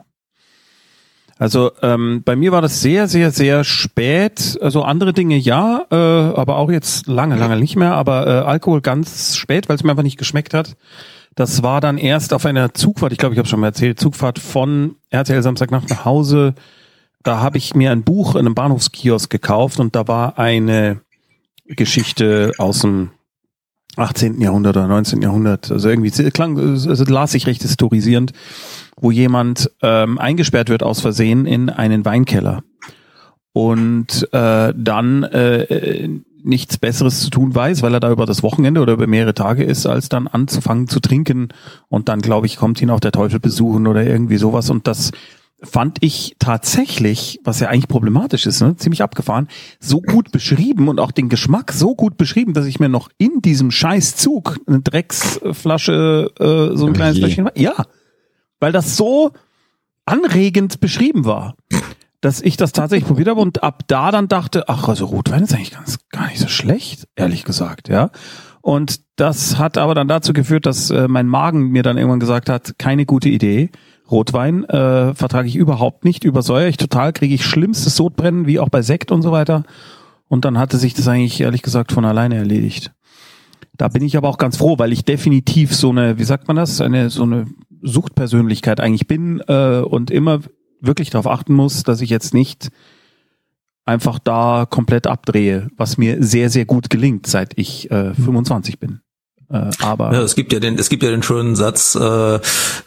Also 1.40 1.72
ähm, 1.82 2.22
bei 2.26 2.36
mir 2.36 2.52
war 2.52 2.62
das 2.62 2.82
sehr, 2.82 3.08
sehr, 3.08 3.32
sehr 3.32 3.64
spät. 3.64 4.60
Also 4.62 4.84
andere 4.84 5.14
Dinge 5.14 5.38
ja, 5.38 5.86
äh, 5.90 5.96
aber 5.96 6.58
auch 6.58 6.70
jetzt 6.70 7.08
lange, 7.08 7.38
lange 7.38 7.58
nicht 7.58 7.78
mehr. 7.78 7.94
Aber 7.94 8.28
äh, 8.28 8.32
Alkohol 8.42 8.82
ganz 8.82 9.38
spät, 9.38 9.70
weil 9.70 9.78
es 9.78 9.84
mir 9.84 9.92
einfach 9.92 10.04
nicht 10.04 10.20
geschmeckt 10.20 10.54
hat. 10.54 10.76
Das 11.36 11.64
war 11.64 11.80
dann 11.80 11.98
erst 11.98 12.34
auf 12.34 12.46
einer 12.46 12.74
Zugfahrt, 12.74 13.14
ich 13.14 13.18
glaube, 13.18 13.34
ich 13.34 13.40
habe 13.40 13.48
schon 13.48 13.62
mal 13.62 13.68
erzählt, 13.68 13.98
Zugfahrt 13.98 14.38
von 14.38 14.98
RTL 15.10 15.42
Samstagnacht 15.42 15.90
nach 15.90 16.04
Hause. 16.04 16.56
Da 17.24 17.40
habe 17.40 17.58
ich 17.58 17.74
mir 17.74 17.92
ein 17.92 18.04
Buch 18.04 18.36
in 18.36 18.42
einem 18.42 18.56
Bahnhofskiosk 18.56 19.30
gekauft 19.30 19.80
und 19.80 19.96
da 19.96 20.10
war 20.10 20.38
eine 20.38 21.00
Geschichte 21.66 22.52
aus 22.58 22.80
dem 22.80 23.12
18. 23.96 24.42
Jahrhundert 24.42 24.76
oder 24.76 24.88
19. 24.88 25.22
Jahrhundert. 25.22 25.72
Also 25.72 25.90
irgendwie 25.90 26.12
klang, 26.32 26.58
also 26.58 27.04
las 27.06 27.34
ich 27.34 27.48
recht 27.48 27.62
historisierend, 27.62 28.34
wo 29.02 29.12
jemand 29.12 29.72
ähm, 29.82 30.18
eingesperrt 30.18 30.70
wird 30.70 30.84
aus 30.84 31.02
Versehen 31.02 31.46
in 31.46 31.70
einen 31.70 32.06
Weinkeller. 32.06 32.64
Und 33.52 34.28
äh, 34.32 34.74
dann 34.76 35.24
äh, 35.24 36.10
nichts 36.44 36.78
Besseres 36.78 37.22
zu 37.22 37.30
tun 37.30 37.54
weiß, 37.54 37.82
weil 37.82 37.94
er 37.94 38.00
da 38.00 38.12
über 38.12 38.26
das 38.26 38.44
Wochenende 38.44 38.82
oder 38.82 38.94
über 38.94 39.08
mehrere 39.08 39.34
Tage 39.34 39.64
ist, 39.64 39.86
als 39.86 40.10
dann 40.10 40.28
anzufangen 40.28 40.88
zu 40.88 41.00
trinken. 41.00 41.50
Und 41.88 42.10
dann 42.10 42.22
glaube 42.22 42.48
ich 42.48 42.58
kommt 42.58 42.82
ihn 42.82 42.90
auch 42.90 43.00
der 43.00 43.12
Teufel 43.12 43.40
besuchen 43.40 43.88
oder 43.88 44.06
irgendwie 44.06 44.38
sowas. 44.38 44.70
Und 44.70 44.88
das 44.88 45.12
fand 45.62 45.98
ich 46.02 46.36
tatsächlich, 46.40 47.40
was 47.44 47.60
ja 47.60 47.68
eigentlich 47.68 47.90
problematisch 47.90 48.46
ist, 48.46 48.62
ne, 48.62 48.78
ziemlich 48.78 49.02
abgefahren, 49.02 49.48
so 49.80 50.02
gut 50.02 50.32
beschrieben 50.32 50.88
und 50.88 51.00
auch 51.00 51.12
den 51.12 51.28
Geschmack 51.28 51.74
so 51.74 51.96
gut 51.96 52.18
beschrieben, 52.18 52.54
dass 52.54 52.66
ich 52.66 52.80
mir 52.80 52.90
noch 52.90 53.10
in 53.18 53.42
diesem 53.42 53.72
Scheißzug 53.72 54.60
eine 54.68 54.80
Drecksflasche, 54.80 56.32
äh, 56.40 56.78
so 56.78 56.86
ein 56.86 56.92
Oh 56.92 56.94
kleines. 56.94 57.18
Fläschchen, 57.20 57.50
ja, 57.56 57.86
weil 58.60 58.72
das 58.72 58.98
so 58.98 59.32
anregend 60.06 60.80
beschrieben 60.80 61.26
war, 61.26 61.56
dass 62.22 62.42
ich 62.42 62.58
das 62.58 62.74
tatsächlich 62.74 63.08
probiert 63.08 63.30
habe 63.30 63.40
und 63.40 63.64
ab 63.64 63.84
da 63.88 64.12
dann 64.12 64.28
dachte, 64.28 64.68
ach, 64.68 64.88
also 64.90 65.06
Rotwein 65.06 65.44
ist 65.44 65.54
eigentlich 65.54 65.72
ganz 65.72 66.00
gar 66.10 66.28
nicht 66.28 66.40
so 66.40 66.48
schlecht, 66.48 67.08
ehrlich 67.16 67.46
gesagt, 67.46 67.88
ja. 67.90 68.10
Und 68.62 69.02
das 69.16 69.58
hat 69.58 69.78
aber 69.78 69.96
dann 69.96 70.10
dazu 70.10 70.34
geführt, 70.34 70.66
dass 70.66 70.90
äh, 70.90 71.08
mein 71.08 71.28
Magen 71.28 71.70
mir 71.70 71.82
dann 71.82 71.98
irgendwann 71.98 72.20
gesagt 72.20 72.50
hat, 72.50 72.78
keine 72.78 73.06
gute 73.06 73.30
Idee. 73.30 73.70
Rotwein 74.12 74.66
äh, 74.66 75.14
vertrage 75.14 75.48
ich 75.48 75.56
überhaupt 75.56 76.04
nicht, 76.04 76.24
übersäuere 76.24 76.68
ich 76.68 76.78
total, 76.78 77.14
kriege 77.14 77.36
ich 77.36 77.46
schlimmstes 77.46 77.96
Sodbrennen, 77.96 78.48
wie 78.48 78.60
auch 78.60 78.70
bei 78.70 78.82
Sekt 78.82 79.12
und 79.12 79.22
so 79.22 79.32
weiter. 79.32 79.64
Und 80.28 80.46
dann 80.46 80.58
hatte 80.58 80.78
sich 80.78 80.94
das 80.94 81.08
eigentlich 81.08 81.40
ehrlich 81.40 81.62
gesagt 81.62 81.92
von 81.92 82.06
alleine 82.06 82.36
erledigt. 82.36 82.92
Da 83.78 83.88
bin 83.88 84.04
ich 84.04 84.18
aber 84.18 84.28
auch 84.28 84.38
ganz 84.38 84.58
froh, 84.58 84.78
weil 84.78 84.92
ich 84.92 85.06
definitiv 85.06 85.74
so 85.74 85.90
eine, 85.90 86.18
wie 86.18 86.24
sagt 86.26 86.48
man 86.48 86.58
das, 86.58 86.82
eine 86.82 87.10
so 87.10 87.24
eine 87.24 87.46
Suchtpersönlichkeit 87.82 88.80
eigentlich 88.80 89.08
bin 89.08 89.42
äh, 89.48 89.80
und 89.82 90.12
immer 90.12 90.40
wirklich 90.82 91.10
darauf 91.10 91.28
achten 91.28 91.54
muss, 91.54 91.84
dass 91.84 92.02
ich 92.02 92.10
jetzt 92.10 92.34
nicht 92.34 92.70
einfach 93.86 94.20
da 94.20 94.66
komplett 94.70 95.08
abdrehe, 95.08 95.70
was 95.78 95.98
mir 95.98 96.24
sehr, 96.24 96.50
sehr 96.50 96.66
gut 96.66 96.90
gelingt, 96.90 97.28
seit 97.28 97.58
ich 97.58 97.90
äh, 97.92 98.14
25 98.14 98.80
bin. 98.80 99.00
Äh, 99.52 99.72
aber 99.82 100.14
Ja, 100.14 100.22
es 100.22 100.36
gibt 100.36 100.54
ja 100.54 100.60
den, 100.60 100.78
es 100.78 100.90
gibt 100.90 101.02
ja 101.04 101.10
den 101.10 101.24
schönen 101.24 101.56
Satz 101.56 101.96
äh, 101.96 102.36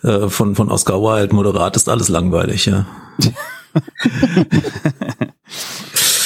äh, 0.04 0.28
von 0.28 0.54
von 0.54 0.70
Oscar 0.70 1.00
Wilde: 1.02 1.34
Moderat 1.34 1.74
ist 1.76 1.88
alles 1.88 2.08
langweilig. 2.08 2.66
Ja. 2.66 2.86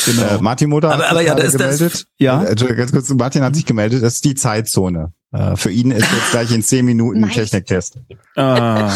Äh, 0.07 0.39
Martin 0.41 0.71
Mutter 0.71 0.93
Aber- 0.93 1.03
hat 1.05 1.11
aber 1.11 1.19
sich 1.21 1.29
ja, 1.29 1.35
das- 1.35 1.53
das- 1.53 1.79
gemeldet. 1.79 2.07
Ja. 2.19 2.43
Äh, 2.43 2.47
Entschuldigung, 2.51 2.79
ganz 2.79 2.93
kurz, 2.93 3.09
Martin 3.15 3.43
hat 3.43 3.57
sich 3.57 3.67
gemeldet, 3.67 4.03
das 4.03 4.15
ist 4.15 4.25
die 4.25 4.35
Zeitzone. 4.35 5.13
Äh, 5.33 5.57
für 5.57 5.71
ihn 5.71 5.91
ist 5.91 6.11
jetzt 6.11 6.31
gleich 6.31 6.53
in 6.53 6.63
zehn 6.63 6.85
Minuten 6.85 7.21
Nice. 7.21 7.35
Techniktest. 7.35 7.99
ah, 8.37 8.91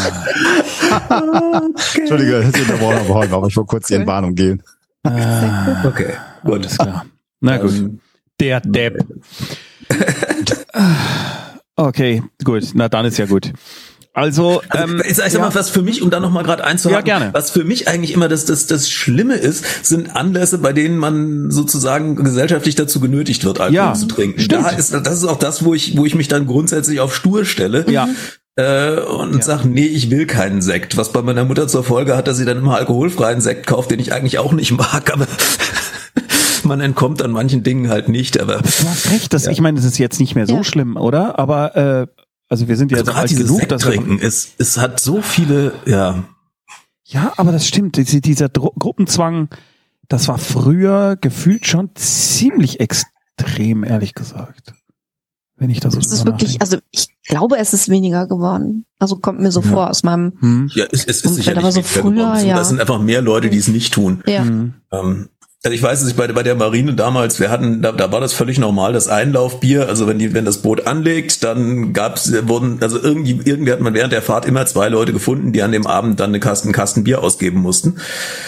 Entschuldige, 1.97 2.41
das 2.41 2.47
ist 2.49 2.61
unterbrochen, 2.61 2.97
aber 2.99 3.13
heute, 3.15 3.33
aber 3.33 3.47
ich 3.47 3.55
wollte 3.57 3.67
kurz 3.67 3.87
die 3.87 3.93
Cool. 3.93 3.99
Entwarnung 4.01 4.35
geben. 4.35 4.61
ah, 5.03 5.83
Okay, 5.85 6.13
gut. 6.43 6.53
alles 6.59 6.77
klar. 6.77 7.05
Na 7.41 7.57
gut. 7.57 7.71
Ähm, 7.73 7.99
Der 8.39 8.61
Depp. 8.61 9.05
Okay, 11.75 12.21
gut. 12.43 12.71
Na 12.75 12.89
dann 12.89 13.05
ist 13.05 13.17
ja 13.17 13.25
gut. 13.25 13.51
Also, 14.13 14.61
ähm, 14.75 15.01
ich 15.07 15.15
sag, 15.15 15.27
ich 15.27 15.33
sag 15.33 15.39
mal, 15.41 15.55
was 15.55 15.69
für 15.69 15.81
mich, 15.81 16.01
um 16.01 16.09
da 16.09 16.19
noch 16.19 16.31
mal 16.31 16.43
gerade 16.43 16.65
einzuhaken, 16.65 17.07
Ja, 17.07 17.17
gerne. 17.19 17.33
was 17.33 17.51
für 17.51 17.63
mich 17.63 17.87
eigentlich 17.87 18.11
immer 18.13 18.27
das, 18.27 18.43
das, 18.43 18.67
das 18.67 18.89
Schlimme 18.89 19.35
ist, 19.35 19.63
sind 19.85 20.15
Anlässe, 20.17 20.57
bei 20.57 20.73
denen 20.73 20.97
man 20.97 21.49
sozusagen 21.49 22.17
gesellschaftlich 22.17 22.75
dazu 22.75 22.99
genötigt 22.99 23.45
wird, 23.45 23.61
Alkohol 23.61 23.73
Ja, 23.75 23.93
zu 23.93 24.07
trinken. 24.07 24.41
stimmt. 24.41 24.65
Da 24.65 24.69
ist, 24.71 24.93
das 24.93 25.17
ist 25.17 25.23
auch 25.23 25.39
das, 25.39 25.63
wo 25.63 25.73
ich, 25.73 25.95
wo 25.95 26.05
ich 26.05 26.15
mich 26.15 26.27
dann 26.27 26.45
grundsätzlich 26.45 26.99
auf 26.99 27.15
Stur 27.15 27.45
stelle. 27.45 27.85
ja, 27.89 28.09
Äh, 28.57 28.99
und 28.99 29.35
Ja. 29.37 29.41
sag, 29.41 29.63
nee, 29.63 29.85
ich 29.85 30.11
will 30.11 30.25
keinen 30.27 30.61
Sekt. 30.61 30.97
Was 30.97 31.13
bei 31.13 31.21
meiner 31.21 31.45
Mutter 31.45 31.69
zur 31.69 31.85
Folge 31.85 32.17
hat, 32.17 32.27
dass 32.27 32.35
sie 32.35 32.43
dann 32.43 32.57
immer 32.57 32.75
alkoholfreien 32.75 33.39
Sekt 33.39 33.65
kauft, 33.65 33.91
den 33.91 33.99
ich 34.01 34.11
eigentlich 34.11 34.39
auch 34.39 34.51
nicht 34.51 34.71
mag, 34.73 35.11
aber 35.13 35.25
man 36.65 36.81
entkommt 36.81 37.21
an 37.21 37.31
manchen 37.31 37.63
Dingen 37.63 37.89
halt 37.89 38.09
nicht. 38.09 38.39
Aber 38.41 38.57
du 38.57 38.63
hast 38.89 39.09
recht. 39.09 39.33
Das, 39.33 39.47
Ich 39.47 39.61
meine, 39.61 39.77
das 39.77 39.85
ist 39.85 39.97
jetzt 39.99 40.19
nicht 40.19 40.35
mehr 40.35 40.47
so 40.47 40.57
Ja. 40.57 40.63
schlimm, 40.65 40.97
oder? 40.97 41.39
Aber 41.39 41.75
äh, 41.77 42.07
also 42.51 42.67
wir 42.67 42.75
sind 42.77 42.91
ja 42.91 42.97
also 42.97 43.05
jetzt 43.09 43.13
gerade 43.13 43.21
alt 43.21 43.29
dieses 43.31 43.45
genug, 43.45 43.59
Sekt 43.61 43.71
dass 43.71 43.85
wir, 43.85 43.91
trinken, 43.93 44.19
es, 44.21 44.49
es 44.57 44.77
hat 44.77 44.99
so 44.99 45.21
viele, 45.21 45.73
ja, 45.85 46.23
Ja, 47.05 47.33
aber 47.37 47.51
das 47.51 47.65
stimmt. 47.67 47.97
Diese, 47.97 48.21
dieser 48.21 48.49
Dru 48.49 48.71
Gruppenzwang, 48.77 49.49
das 50.07 50.27
war 50.27 50.37
früher 50.37 51.15
gefühlt 51.19 51.65
schon 51.65 51.89
ziemlich 51.95 52.79
extrem, 52.79 53.83
ehrlich 53.83 54.13
gesagt. 54.13 54.73
Wenn 55.55 55.69
ich 55.69 55.79
das 55.79 55.93
so 55.93 55.99
Es 55.99 56.11
ist 56.11 56.25
wirklich, 56.25 56.59
also 56.59 56.77
ich 56.91 57.07
glaube, 57.27 57.57
es 57.57 57.73
ist 57.73 57.87
weniger 57.87 58.27
geworden. 58.27 58.85
Also 58.99 59.17
kommt 59.17 59.39
mir 59.39 59.51
so 59.51 59.61
Ja. 59.61 59.67
vor 59.69 59.89
aus 59.89 60.03
meinem, 60.03 60.33
Hm. 60.39 60.71
ja, 60.73 60.85
es, 60.91 61.05
es 61.05 61.21
ist 61.23 61.35
sicherlich 61.35 61.59
aber 61.63 61.71
so 61.71 61.81
früher, 61.83 62.11
geworden. 62.11 62.45
ja. 62.47 62.55
Das 62.55 62.69
sind 62.69 62.79
einfach 62.81 62.99
mehr 62.99 63.21
Leute, 63.21 63.49
die 63.49 63.57
es 63.57 63.67
nicht 63.67 63.93
tun. 63.93 64.23
ja. 64.25 64.43
Hm. 64.43 64.73
Ähm, 64.91 65.29
also 65.63 65.75
ich 65.75 65.83
weiß, 65.83 65.99
dass 65.99 66.09
ich 66.09 66.15
bei, 66.15 66.27
bei 66.27 66.41
der 66.41 66.55
Marine 66.55 66.95
damals, 66.95 67.39
wir 67.39 67.51
hatten, 67.51 67.83
da, 67.83 67.91
da 67.91 68.11
war 68.11 68.19
das 68.19 68.33
völlig 68.33 68.57
normal, 68.57 68.93
das 68.93 69.07
Einlaufbier, 69.07 69.87
also 69.87 70.07
wenn 70.07 70.17
die, 70.17 70.33
wenn 70.33 70.43
das 70.43 70.63
Boot 70.63 70.87
anlegt, 70.87 71.43
dann 71.43 71.93
gab's, 71.93 72.33
wurden, 72.47 72.79
also 72.81 72.99
irgendwie, 72.99 73.39
irgendwie 73.45 73.71
hat 73.71 73.79
man 73.79 73.93
während 73.93 74.11
der 74.11 74.23
Fahrt 74.23 74.47
immer 74.47 74.65
zwei 74.65 74.89
Leute 74.89 75.13
gefunden, 75.13 75.53
die 75.53 75.61
an 75.61 75.71
dem 75.71 75.85
Abend 75.85 76.19
dann 76.19 76.31
eine 76.31 76.39
Kasten, 76.39 76.71
Kasten 76.71 77.03
Bier 77.03 77.23
ausgeben 77.23 77.61
mussten. 77.61 77.97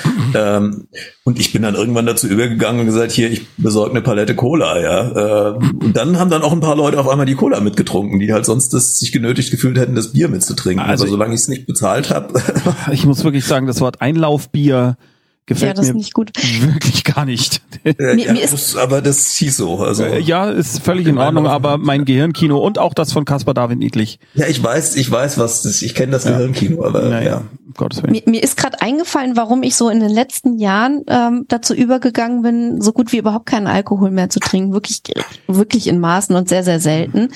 Ähm, 0.36 0.88
und 1.26 1.40
ich 1.40 1.54
bin 1.54 1.62
dann 1.62 1.76
irgendwann 1.76 2.08
dazu 2.08 2.28
übergegangen 2.28 2.80
und 2.80 2.88
gesagt, 2.88 3.12
hier, 3.12 3.30
ich 3.30 3.48
besorge 3.58 3.92
eine 3.92 4.02
Palette 4.02 4.34
Cola, 4.34 4.80
ja. 4.82 5.52
Äh, 5.52 5.54
und 5.54 5.96
dann 5.96 6.18
haben 6.18 6.32
dann 6.32 6.42
auch 6.42 6.52
ein 6.52 6.60
paar 6.60 6.76
Leute 6.76 7.00
auf 7.00 7.08
einmal 7.08 7.28
die 7.28 7.36
Cola 7.36 7.60
mitgetrunken, 7.60 8.20
die 8.20 8.34
halt 8.34 8.44
sonst 8.44 8.74
das 8.74 8.98
sich 8.98 9.12
genötigt 9.12 9.52
gefühlt 9.52 9.78
hätten, 9.78 9.94
das 9.94 10.14
Bier 10.14 10.30
mitzutrinken. 10.30 10.84
Also 10.84 11.04
Also, 11.04 11.14
solange 11.14 11.36
ich 11.36 11.42
es 11.42 11.50
nicht 11.50 11.68
bezahlt 11.68 12.10
habe. 12.10 12.42
Ich 12.92 13.06
muss 13.06 13.24
wirklich 13.24 13.46
sagen, 13.46 13.68
das 13.68 13.80
Wort 13.80 14.02
Einlaufbier 14.02 14.98
gefällt 15.46 15.78
das 15.78 15.86
ist 15.88 15.92
mir 15.94 15.98
nicht 16.00 16.14
gut. 16.14 16.32
wirklich 16.62 17.04
gar 17.04 17.26
nicht. 17.26 17.62
Äh, 17.84 17.94
Mir- 18.16 18.26
ja, 18.28 18.34
mir 18.34 18.44
ist- 18.44 18.78
aber 18.78 19.02
das 19.02 19.34
hieß 19.36 19.58
so. 19.58 19.80
Also 19.80 20.04
Äh, 20.06 20.20
ja, 20.20 20.50
ist 20.50 20.80
völlig 20.84 21.08
in 21.08 21.18
Ordnung, 21.18 21.48
aber 21.48 21.78
mein 21.78 22.06
Gehirnkino 22.06 22.58
und 22.60 22.80
auch 22.80 22.94
das 22.94 23.12
von 23.12 23.26
Caspar 23.26 23.54
David 23.54 23.80
Niedlich. 23.80 24.20
Ja, 24.36 24.48
ich 24.48 24.64
weiß, 24.64 24.96
ich 24.96 25.10
weiß, 25.12 25.38
was 25.38 25.64
das, 25.64 25.82
ich 25.82 25.96
kenne 25.96 26.14
das 26.14 26.24
Gehirnkino, 26.24 26.86
aber 26.86 27.02
Naja, 27.10 27.30
ja. 27.30 27.42
Gottes 27.76 28.04
Willen. 28.04 28.14
Mir, 28.14 28.22
mir 28.26 28.44
ist 28.44 28.56
gerade 28.56 28.82
eingefallen, 28.82 29.36
warum 29.36 29.64
ich 29.64 29.76
so 29.76 29.90
in 29.90 30.00
den 30.00 30.12
letzten 30.12 30.60
Jahren 30.60 31.02
ähm, 31.08 31.46
dazu 31.48 31.74
übergegangen 31.74 32.42
bin, 32.44 32.82
so 32.82 32.92
gut 32.94 33.12
wie 33.12 33.18
überhaupt 33.18 33.48
keinen 33.48 33.68
Alkohol 33.68 34.12
mehr 34.12 34.30
zu 34.30 34.40
trinken. 34.40 34.74
Wirklich, 34.74 35.02
wirklich 35.48 35.88
in 35.88 36.00
Maßen 36.00 36.36
und 36.36 36.48
sehr, 36.50 36.64
sehr 36.64 36.80
selten. 36.80 37.30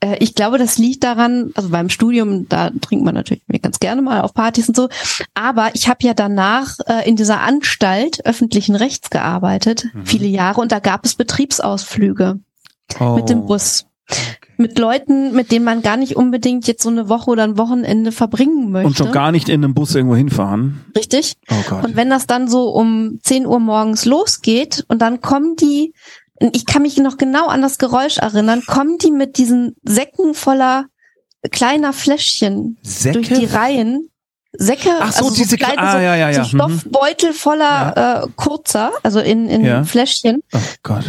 Äh, 0.00 0.16
ich 0.20 0.34
glaube, 0.34 0.58
das 0.58 0.78
liegt 0.78 1.04
daran, 1.04 1.50
also 1.54 1.70
beim 1.70 1.88
Studium, 1.88 2.48
da 2.48 2.70
trinkt 2.80 3.04
man 3.04 3.14
natürlich 3.14 3.42
ganz 3.62 3.80
gerne 3.80 4.02
mal 4.02 4.20
auf 4.20 4.34
Partys 4.34 4.68
und 4.68 4.76
so. 4.76 4.88
Aber 5.34 5.70
ich 5.74 5.88
habe 5.88 5.98
ja 6.02 6.14
danach 6.14 6.76
äh, 6.86 7.08
in 7.08 7.16
dieser 7.16 7.40
Anstalt 7.40 8.24
öffentlichen 8.24 8.74
Rechts 8.74 9.10
gearbeitet, 9.10 9.88
mhm. 9.92 10.06
viele 10.06 10.26
Jahre, 10.26 10.60
und 10.60 10.72
da 10.72 10.78
gab 10.78 11.04
es 11.04 11.14
Betriebsausflüge 11.14 12.38
oh. 13.00 13.16
mit 13.16 13.28
dem 13.28 13.46
Bus. 13.46 13.86
Okay. 14.10 14.20
Mit 14.56 14.78
Leuten, 14.78 15.34
mit 15.34 15.52
denen 15.52 15.66
man 15.66 15.82
gar 15.82 15.98
nicht 15.98 16.16
unbedingt 16.16 16.66
jetzt 16.66 16.82
so 16.82 16.88
eine 16.88 17.08
Woche 17.10 17.30
oder 17.30 17.44
ein 17.44 17.58
Wochenende 17.58 18.10
verbringen 18.10 18.70
möchte. 18.70 18.88
Und 18.88 18.96
schon 18.96 19.12
gar 19.12 19.32
nicht 19.32 19.50
in 19.50 19.62
einem 19.62 19.74
Bus 19.74 19.94
irgendwo 19.94 20.16
hinfahren. 20.16 20.80
Richtig. 20.96 21.36
Oh 21.50 21.54
Gott. 21.68 21.84
Und 21.84 21.94
wenn 21.94 22.08
das 22.08 22.26
dann 22.26 22.48
so 22.48 22.70
um 22.70 23.20
10 23.22 23.46
Uhr 23.46 23.60
morgens 23.60 24.06
losgeht 24.06 24.84
und 24.88 25.02
dann 25.02 25.20
kommen 25.20 25.56
die 25.56 25.92
ich 26.40 26.66
kann 26.66 26.82
mich 26.82 26.96
noch 26.98 27.16
genau 27.16 27.46
an 27.46 27.62
das 27.62 27.78
Geräusch 27.78 28.18
erinnern, 28.18 28.62
kommen 28.66 28.98
die 28.98 29.10
mit 29.10 29.38
diesen 29.38 29.76
Säcken 29.82 30.34
voller 30.34 30.86
kleiner 31.50 31.92
Fläschchen 31.92 32.78
Säcke? 32.82 33.14
durch 33.14 33.28
die 33.28 33.46
Reihen. 33.46 34.08
Säcke, 34.52 34.90
Ach 34.98 35.12
so, 35.12 35.24
also 35.24 35.30
so 35.30 35.42
diese 35.42 35.56
kleine, 35.56 35.78
ah, 35.78 36.00
ja, 36.00 36.16
ja, 36.16 36.30
ja. 36.30 36.44
so 36.44 36.56
mhm. 36.56 36.78
Stoffbeutel 36.78 37.32
voller 37.32 37.92
ja. 37.96 38.22
äh, 38.22 38.26
kurzer, 38.34 38.92
also 39.02 39.20
in, 39.20 39.48
in 39.48 39.64
ja. 39.64 39.84
Fläschchen. 39.84 40.42
Oh 40.52 40.58
Gott. 40.82 41.04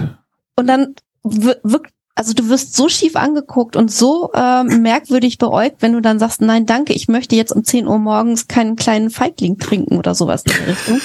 Und 0.56 0.68
dann 0.68 0.96
wirkt, 1.24 1.94
also 2.16 2.34
du 2.34 2.50
wirst 2.50 2.76
so 2.76 2.90
schief 2.90 3.16
angeguckt 3.16 3.78
und 3.78 3.90
so 3.90 4.32
äh, 4.34 4.64
merkwürdig 4.64 5.38
beäugt, 5.38 5.78
wenn 5.80 5.94
du 5.94 6.02
dann 6.02 6.20
sagst, 6.20 6.42
nein, 6.42 6.66
danke, 6.66 6.94
ich 6.94 7.08
möchte 7.08 7.36
jetzt 7.36 7.54
um 7.54 7.64
10 7.64 7.88
Uhr 7.88 7.98
morgens 7.98 8.48
keinen 8.48 8.76
kleinen 8.76 9.10
Feigling 9.10 9.58
trinken 9.58 9.98
oder 9.98 10.14
sowas 10.14 10.44
in 10.44 10.52
der 10.52 10.68
Richtung. 10.68 11.00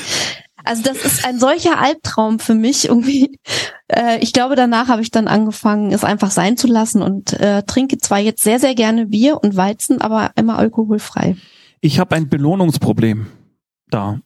Also 0.64 0.82
das 0.82 1.04
ist 1.04 1.26
ein 1.26 1.38
solcher 1.38 1.78
Albtraum 1.78 2.38
für 2.38 2.54
mich 2.54 2.88
irgendwie. 2.88 3.38
Äh, 3.88 4.18
ich 4.20 4.32
glaube, 4.32 4.56
danach 4.56 4.88
habe 4.88 5.02
ich 5.02 5.10
dann 5.10 5.28
angefangen, 5.28 5.92
es 5.92 6.04
einfach 6.04 6.30
sein 6.30 6.56
zu 6.56 6.66
lassen 6.66 7.02
und 7.02 7.34
äh, 7.34 7.62
trinke 7.64 7.98
zwar 7.98 8.18
jetzt 8.18 8.42
sehr, 8.42 8.58
sehr 8.58 8.74
gerne 8.74 9.06
Bier 9.06 9.38
und 9.42 9.56
Weizen, 9.56 10.00
aber 10.00 10.30
immer 10.36 10.58
alkoholfrei. 10.58 11.36
Ich 11.80 11.98
habe 11.98 12.16
ein 12.16 12.28
Belohnungsproblem 12.28 13.26
da. 13.90 14.20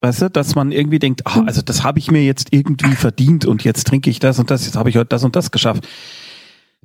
Weißt 0.00 0.22
du, 0.22 0.30
dass 0.30 0.54
man 0.54 0.72
irgendwie 0.72 1.00
denkt, 1.00 1.22
ach, 1.24 1.44
also 1.46 1.60
das 1.60 1.82
habe 1.82 1.98
ich 1.98 2.10
mir 2.10 2.24
jetzt 2.24 2.48
irgendwie 2.52 2.94
verdient 2.94 3.44
und 3.44 3.64
jetzt 3.64 3.86
trinke 3.86 4.10
ich 4.10 4.20
das 4.20 4.38
und 4.38 4.50
das, 4.50 4.64
jetzt 4.64 4.76
habe 4.76 4.88
ich 4.88 4.96
heute 4.96 5.08
das 5.08 5.24
und 5.24 5.36
das 5.36 5.50
geschafft. 5.50 5.86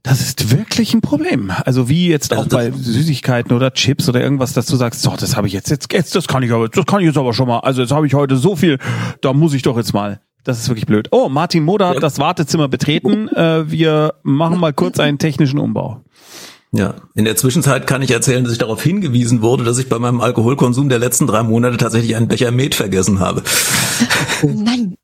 Das 0.04 0.20
ist 0.20 0.52
wirklich 0.52 0.94
ein 0.94 1.00
Problem. 1.00 1.50
Also 1.64 1.88
wie 1.88 2.10
jetzt 2.10 2.36
auch 2.36 2.46
bei 2.48 2.72
Süßigkeiten 2.72 3.56
oder 3.56 3.72
Chips 3.72 4.10
oder 4.10 4.22
irgendwas, 4.22 4.52
dass 4.52 4.66
du 4.66 4.76
sagst, 4.76 5.02
so, 5.02 5.16
das 5.18 5.38
habe 5.38 5.48
ich 5.48 5.54
jetzt, 5.54 5.70
jetzt, 5.70 5.92
jetzt, 5.94 6.14
das 6.14 6.28
kann 6.28 6.44
ich 6.44 6.52
aber, 6.52 6.68
das 6.68 6.86
kann 6.86 7.00
ich 7.00 7.08
jetzt 7.08 7.18
aber 7.18 7.34
schon 7.34 7.48
mal. 7.48 7.60
Also 7.60 7.82
jetzt 7.82 7.92
habe 7.92 8.06
ich 8.06 8.14
heute 8.14 8.36
so 8.36 8.58
viel, 8.58 8.80
da 9.22 9.32
muss 9.32 9.54
ich 9.54 9.62
doch 9.62 9.78
jetzt 9.78 9.94
mal. 9.94 10.20
Das 10.44 10.60
ist 10.60 10.68
wirklich 10.68 10.86
blöd. 10.86 11.08
Oh, 11.12 11.30
Martin 11.30 11.64
Moder 11.64 11.88
hat 11.88 12.04
das 12.04 12.20
Wartezimmer 12.20 12.68
betreten. 12.68 13.30
Äh, 13.30 13.72
wir 13.72 14.16
machen 14.24 14.60
mal 14.60 14.74
kurz 14.74 15.00
einen 15.00 15.20
technischen 15.20 15.58
Umbau. 15.58 16.04
Ja, 16.74 16.96
in 17.16 17.24
der 17.24 17.38
Zwischenzeit 17.38 17.88
kann 17.88 18.02
ich 18.02 18.12
erzählen, 18.12 18.44
dass 18.44 18.52
ich 18.52 18.60
darauf 18.60 18.84
hingewiesen 18.84 19.42
wurde, 19.42 19.64
dass 19.64 19.78
ich 19.78 19.88
bei 19.88 20.00
meinem 20.00 20.20
Alkoholkonsum 20.20 20.90
der 20.90 21.00
letzten 21.00 21.28
drei 21.28 21.44
Monate 21.44 21.78
tatsächlich 21.78 22.18
einen 22.18 22.28
Becher 22.28 22.52
Met 22.52 22.76
vergessen 22.76 23.22
habe. 23.22 23.44
Nein. 24.42 24.96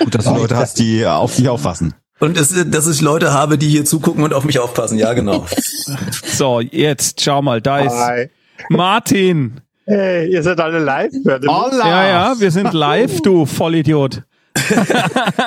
Gut, 0.00 0.14
dass 0.14 0.24
du 0.24 0.34
Leute 0.34 0.56
hast, 0.56 0.80
die 0.80 1.06
auf 1.06 1.36
dich 1.36 1.48
aufpassen. 1.48 1.94
Und 2.20 2.36
es, 2.36 2.54
dass 2.70 2.88
ich 2.88 3.00
Leute 3.00 3.32
habe, 3.32 3.58
die 3.58 3.68
hier 3.68 3.84
zugucken 3.84 4.24
und 4.24 4.34
auf 4.34 4.44
mich 4.44 4.58
aufpassen. 4.58 4.98
Ja, 4.98 5.12
genau. 5.12 5.46
so, 6.24 6.60
jetzt 6.60 7.20
schau 7.20 7.42
mal, 7.42 7.60
da 7.60 7.80
ist 7.80 7.92
Hi. 7.92 8.30
Martin. 8.70 9.60
Hey, 9.86 10.30
ihr 10.30 10.42
seid 10.42 10.60
alle 10.60 10.80
live? 10.80 11.12
Hola. 11.24 11.88
Ja, 11.88 12.08
ja, 12.08 12.40
wir 12.40 12.50
sind 12.50 12.72
live, 12.72 13.20
du 13.22 13.46
Vollidiot. 13.46 14.22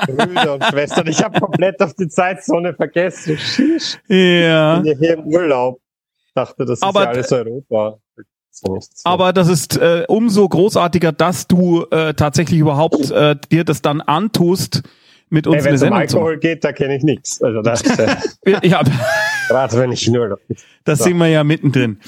Brüder 0.07 0.53
und 0.53 0.63
Schwestern, 0.63 1.07
ich 1.07 1.21
habe 1.21 1.39
komplett 1.39 1.81
auf 1.81 1.93
die 1.93 2.07
Zeitzone 2.07 2.73
vergessen. 2.73 3.37
Ja. 4.07 4.77
Ich 4.77 4.83
bin 4.83 4.97
hier 4.97 5.13
im 5.15 5.25
Urlaub. 5.25 5.79
Ich 6.25 6.33
dachte, 6.33 6.65
das 6.65 6.81
aber, 6.81 7.01
ist 7.01 7.05
ja 7.05 7.11
alles 7.11 7.31
Europa. 7.31 7.97
Aber 9.03 9.33
das 9.33 9.49
ist 9.49 9.77
äh, 9.77 10.05
umso 10.07 10.47
großartiger, 10.47 11.11
dass 11.11 11.47
du 11.47 11.85
äh, 11.91 12.13
tatsächlich 12.13 12.59
überhaupt 12.59 13.11
äh, 13.11 13.35
dir 13.51 13.63
das 13.63 13.81
dann 13.81 14.01
antust, 14.01 14.83
mit 15.31 15.47
uns 15.47 15.63
hey, 15.63 15.69
eine 15.69 15.77
Sendung 15.77 15.97
um 15.97 16.01
Alkohol 16.01 16.37
geht, 16.37 16.63
da 16.63 16.71
kenne 16.71 16.95
ich 16.95 17.03
nichts. 17.03 17.41
Also 17.41 17.61
das 17.61 17.81
äh, 17.83 18.15
ja. 18.67 18.81
gerade 19.47 19.77
wenn 19.77 19.91
ich 19.91 20.07
nur 20.07 20.39
Das 20.83 20.99
so. 20.99 21.05
sind 21.05 21.17
wir 21.17 21.27
ja 21.27 21.43
mittendrin. 21.43 21.99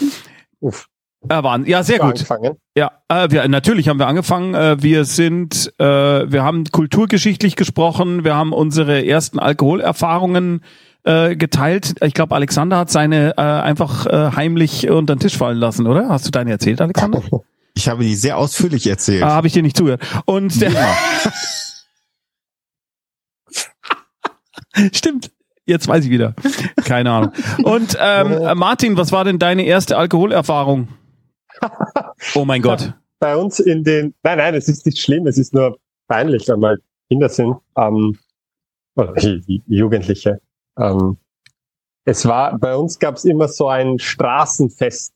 Uff. 0.60 0.88
Ja, 1.30 1.42
waren, 1.42 1.66
ja, 1.66 1.84
sehr 1.84 2.00
gut. 2.00 2.16
Angefangen. 2.16 2.58
Ja, 2.76 2.92
äh, 3.08 3.32
wir, 3.32 3.48
natürlich 3.48 3.88
haben 3.88 3.98
wir 3.98 4.08
angefangen. 4.08 4.56
Äh, 4.56 4.84
wir 4.84 5.06
sind, 5.06 5.74
äh, 5.78 5.84
wir 5.86 6.44
haben 6.44 6.66
kulturgeschichtlich 6.66 7.56
gesprochen. 7.56 8.26
Wir 8.26 8.36
haben 8.36 8.52
unsere 8.52 9.06
ersten 9.06 9.40
Alkoholerfahrungen 9.40 10.62
äh, 11.04 11.36
geteilt. 11.36 11.96
Ich 12.02 12.14
glaube, 12.14 12.36
Alexander 12.36 12.78
hat 12.78 12.90
seine 12.90 13.38
äh, 13.38 13.42
einfach 13.42 14.06
äh, 14.06 14.32
heimlich 14.36 14.90
unter 14.90 15.16
den 15.16 15.20
Tisch 15.20 15.38
fallen 15.38 15.58
lassen, 15.58 15.88
oder? 15.88 16.10
Hast 16.10 16.28
du 16.28 16.32
deine 16.32 16.52
erzählt, 16.52 16.82
Alexander? 16.82 17.22
Ich 17.76 17.90
habe 17.90 18.04
die 18.04 18.14
sehr 18.14 18.38
ausführlich 18.38 18.86
erzählt. 18.86 19.24
Ah, 19.24 19.32
habe 19.32 19.48
ich 19.48 19.54
dir 19.54 19.64
nicht 19.64 19.76
zugehört. 19.76 20.04
Und 20.26 20.62
der, 20.62 20.70
Stimmt. 24.94 25.32
Jetzt 25.66 25.88
weiß 25.88 26.04
ich 26.04 26.12
wieder. 26.12 26.36
Keine 26.84 27.12
Ahnung. 27.12 27.32
Und 27.64 27.98
ähm, 28.00 28.58
Martin, 28.58 28.98
was 28.98 29.14
war 29.14 29.24
denn 29.24 29.40
deine 29.40 29.64
erste 29.64 29.98
Alkoholerfahrung? 29.98 30.90
Oh 32.36 32.46
mein 32.46 32.62
Gott. 32.62 32.94
Bei 33.20 33.38
uns 33.38 33.60
in 33.60 33.84
den, 33.84 34.14
nein, 34.24 34.38
nein, 34.38 34.56
es 34.56 34.68
ist 34.68 34.86
nicht 34.86 35.00
schlimm, 35.00 35.28
es 35.28 35.38
ist 35.38 35.54
nur 35.54 35.78
peinlich, 36.08 36.48
wenn 36.48 36.60
mal 36.60 36.80
Kinder 37.10 37.30
sind, 37.30 37.56
ähm, 37.78 38.18
oder 38.96 39.14
Jugendliche. 39.68 40.42
Ähm, 40.78 41.18
es 42.06 42.26
war, 42.26 42.58
bei 42.58 42.76
uns 42.76 43.00
gab 43.00 43.16
es 43.16 43.26
immer 43.26 43.48
so 43.48 43.70
ein 43.70 44.00
Straßenfest, 44.00 45.14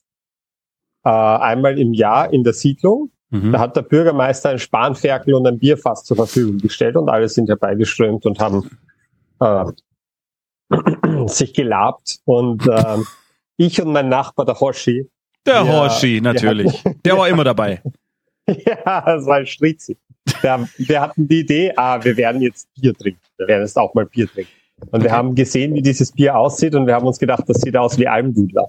äh, 1.04 1.10
einmal 1.10 1.80
im 1.80 1.94
Jahr 1.94 2.32
in 2.32 2.44
der 2.44 2.54
Siedlung. 2.54 3.12
Mhm. 3.30 3.52
Da 3.52 3.60
hat 3.60 3.76
der 3.76 3.82
Bürgermeister 3.82 4.50
ein 4.50 4.60
Spanferkel 4.60 5.34
und 5.34 5.46
ein 5.48 5.60
Bierfass 5.60 6.04
zur 6.04 6.18
Verfügung 6.18 6.60
gestellt 6.60 6.96
und 6.96 7.10
alle 7.10 7.28
sind 7.28 7.50
herbeigeströmt 7.50 8.26
und 8.26 8.40
haben 8.40 8.70
äh, 9.40 9.66
sich 11.28 11.54
gelabt 11.54 12.20
und 12.26 12.68
äh, 12.68 12.98
ich 13.58 13.82
und 13.82 13.92
mein 13.92 14.10
Nachbar, 14.10 14.46
der 14.46 14.60
Hoshi. 14.60 15.10
Der 15.46 15.66
wir, 15.66 15.82
Hoshi, 15.82 16.22
natürlich. 16.24 16.84
Hatten, 16.84 17.02
der 17.04 17.18
war 17.18 17.28
immer 17.28 17.44
dabei. 17.44 17.82
ja, 18.48 19.02
das 19.02 19.26
war 19.26 19.38
ein 19.38 19.48
Stritzi. 19.48 19.98
Wir, 20.42 20.68
wir 20.78 21.02
hatten 21.02 21.28
die 21.28 21.40
Idee, 21.40 21.74
ah, 21.76 22.04
wir 22.04 22.18
werden 22.18 22.42
jetzt 22.42 22.68
Bier 22.74 22.94
trinken. 22.94 23.22
Wir 23.38 23.48
werden 23.48 23.62
jetzt 23.62 23.78
auch 23.78 23.94
mal 23.94 24.06
Bier 24.06 24.28
trinken. 24.28 24.52
Und 24.92 25.04
wir 25.04 25.12
haben 25.12 25.34
gesehen, 25.34 25.74
wie 25.74 25.82
dieses 25.82 26.12
Bier 26.12 26.38
aussieht 26.38 26.76
und 26.76 26.86
wir 26.86 26.94
haben 26.94 27.08
uns 27.08 27.18
gedacht, 27.18 27.46
das 27.48 27.62
sieht 27.62 27.76
aus 27.76 27.98
wie 27.98 28.08
Almdudler. 28.08 28.68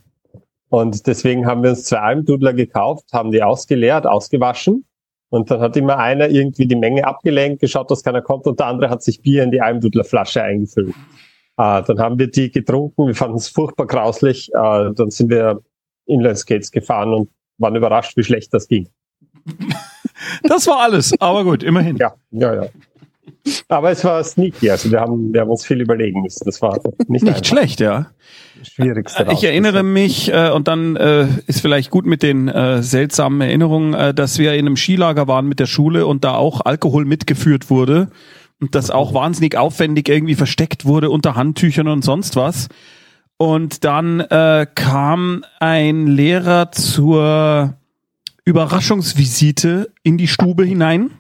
Und 0.70 1.07
deswegen 1.07 1.46
haben 1.46 1.62
wir 1.62 1.70
uns 1.70 1.85
zwei 1.85 1.98
Almdudler 1.98 2.54
gekauft, 2.54 3.12
haben 3.12 3.31
die 3.31 3.42
ausgeleert, 3.42 4.07
ausgewaschen 4.07 4.88
und 5.31 5.51
dann 5.51 5.61
hat 5.61 5.77
immer 5.77 5.99
einer 5.99 6.29
irgendwie 6.29 6.67
die 6.67 6.77
Menge 6.77 7.07
abgelenkt, 7.07 7.61
geschaut, 7.61 7.91
dass 7.91 8.03
keiner 8.03 8.23
kommt 8.23 8.47
und 8.47 8.59
der 8.59 8.67
andere 8.67 8.91
hat 8.91 9.03
sich 9.03 9.21
Bier 9.23 9.43
in 9.43 9.51
die 9.51 9.61
Almdudlerflasche 9.61 10.43
eingefüllt. 10.43 10.95
Äh, 11.59 11.83
dann 11.83 11.99
haben 11.99 12.19
wir 12.19 12.31
die 12.31 12.51
getrunken, 12.51 13.07
wir 13.07 13.14
fanden 13.14 13.37
es 13.37 13.49
furchtbar 13.49 13.87
grauslich. 13.87 14.49
Äh, 14.55 14.93
dann 14.95 15.11
sind 15.11 15.29
wir 15.31 15.61
Inlineskates 16.07 16.71
gefahren 16.71 17.12
und 17.12 17.31
waren 17.59 17.77
überrascht, 17.77 18.17
wie 18.17 18.23
schlecht 18.23 18.55
das 18.55 18.69
ging. 18.69 18.88
Das 20.43 20.67
war 20.67 20.81
alles, 20.81 21.14
aber 21.21 21.45
gut, 21.45 21.62
immerhin. 21.62 21.97
Ja, 21.97 22.14
ja, 22.31 22.55
ja. 22.55 22.69
Aber 23.68 23.90
es 23.90 24.05
war 24.05 24.22
sneaky, 24.24 24.70
also 24.70 24.90
wir 24.90 25.01
haben, 25.01 25.33
wir 25.33 25.42
haben 25.42 25.51
uns 25.51 25.64
viel 25.64 25.81
überlegen 25.81 26.22
müssen. 26.22 26.44
Das 26.44 26.61
war 26.62 26.79
nicht, 27.07 27.24
nicht 27.24 27.46
schlecht, 27.46 27.81
ja. 27.81 28.11
Schwierigste. 28.62 29.27
Ich 29.33 29.44
erinnere 29.44 29.83
mich, 29.83 30.33
äh, 30.33 30.51
und 30.51 30.68
dann 30.68 30.96
äh, 30.96 31.29
ist 31.46 31.61
vielleicht 31.61 31.90
gut 31.90 32.07
mit 32.07 32.22
den 32.22 32.48
äh, 32.48 32.83
seltsamen 32.83 33.40
Erinnerungen, 33.40 33.94
äh, 33.94 34.12
dass 34.14 34.38
wir 34.38 34.55
in 34.55 34.66
einem 34.66 34.77
Skilager 34.77 35.29
waren 35.29 35.46
mit 35.46 35.61
der 35.61 35.66
Schule 35.66 36.07
und 36.07 36.24
da 36.24 36.35
auch 36.35 36.62
Alkohol 36.64 37.05
mitgeführt 37.05 37.70
wurde 37.70 38.11
und 38.61 38.74
das 38.74 38.90
auch 38.90 39.14
wahnsinnig 39.14 39.57
aufwendig 39.57 40.09
irgendwie 40.09 40.35
versteckt 40.35 40.85
wurde 40.85 41.11
unter 41.11 41.37
Handtüchern 41.37 41.88
und 41.88 42.03
sonst 42.03 42.37
was. 42.37 42.68
Und 43.37 43.85
dann 43.85 44.20
äh, 44.20 44.66
kam 44.74 45.44
ein 45.61 46.09
Lehrer 46.09 46.72
zur 46.72 47.74
Überraschungsvisite 48.44 49.92
in 50.03 50.18
die 50.18 50.27
Stube 50.27 50.64
hinein. 50.64 51.11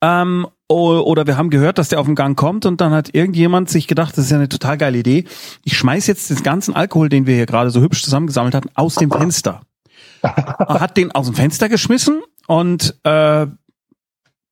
Ähm, 0.00 0.48
oder 0.68 1.26
wir 1.26 1.36
haben 1.36 1.50
gehört, 1.50 1.78
dass 1.78 1.88
der 1.88 2.00
auf 2.00 2.06
den 2.06 2.14
Gang 2.14 2.38
kommt 2.38 2.64
und 2.64 2.80
dann 2.80 2.92
hat 2.92 3.14
irgendjemand 3.14 3.68
sich 3.68 3.86
gedacht, 3.86 4.16
das 4.16 4.26
ist 4.26 4.30
ja 4.30 4.38
eine 4.38 4.48
total 4.48 4.78
geile 4.78 4.98
Idee. 4.98 5.24
Ich 5.62 5.76
schmeiß 5.76 6.06
jetzt 6.06 6.30
den 6.30 6.42
ganzen 6.42 6.74
Alkohol, 6.74 7.08
den 7.08 7.26
wir 7.26 7.34
hier 7.34 7.46
gerade 7.46 7.70
so 7.70 7.80
hübsch 7.80 8.02
zusammengesammelt 8.02 8.54
hatten, 8.54 8.70
aus 8.74 8.94
dem 8.94 9.10
Fenster. 9.10 9.62
er 10.22 10.80
hat 10.80 10.96
den 10.96 11.12
aus 11.12 11.26
dem 11.26 11.34
Fenster 11.34 11.68
geschmissen 11.68 12.22
und 12.46 12.98
äh, 13.04 13.46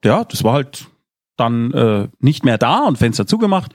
ja, 0.04 0.24
das 0.24 0.44
war 0.44 0.52
halt 0.52 0.86
dann 1.36 1.72
äh, 1.72 2.08
nicht 2.18 2.44
mehr 2.44 2.58
da 2.58 2.80
und 2.80 2.98
Fenster 2.98 3.26
zugemacht. 3.26 3.72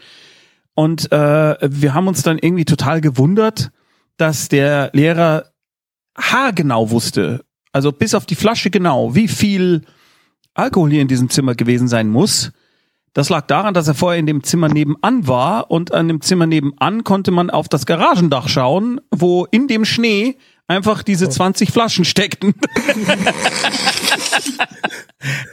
Und 0.76 1.12
äh, 1.12 1.58
wir 1.62 1.94
haben 1.96 2.08
uns 2.08 2.22
dann 2.22 2.38
irgendwie 2.38 2.66
total 2.66 3.02
gewundert, 3.02 3.72
dass 4.18 4.48
der 4.48 4.92
Lehrer 4.94 5.46
haargenau 6.16 6.92
wusste, 6.92 7.44
also 7.72 7.92
bis 7.92 8.14
auf 8.14 8.26
die 8.26 8.36
Flasche 8.36 8.70
genau, 8.70 9.16
wie 9.16 9.28
viel 9.28 9.84
Alkohol 10.58 10.90
hier 10.92 11.02
in 11.02 11.08
diesem 11.08 11.30
Zimmer 11.30 11.56
gewesen 11.56 11.88
sein 11.88 12.10
muss, 12.10 12.52
Das 13.14 13.30
lag 13.30 13.48
daran, 13.48 13.74
dass 13.74 13.88
er 13.88 13.96
vorher 13.96 14.20
in 14.20 14.28
dem 14.28 14.44
Zimmer 14.44 14.68
nebenan 14.70 15.28
war 15.28 15.72
und 15.72 15.92
an 15.94 16.08
dem 16.08 16.22
Zimmer 16.22 16.46
nebenan 16.46 17.04
konnte 17.04 17.32
man 17.32 17.50
auf 17.50 17.68
das 17.68 17.86
Garagendach 17.88 18.48
schauen, 18.48 19.02
wo 19.10 19.46
in 19.50 19.68
dem 19.68 19.86
Schnee 19.86 20.36
einfach 20.68 21.02
diese 21.02 21.28
20 21.30 21.72
Flaschen 21.72 22.06
steckten. 22.06 22.54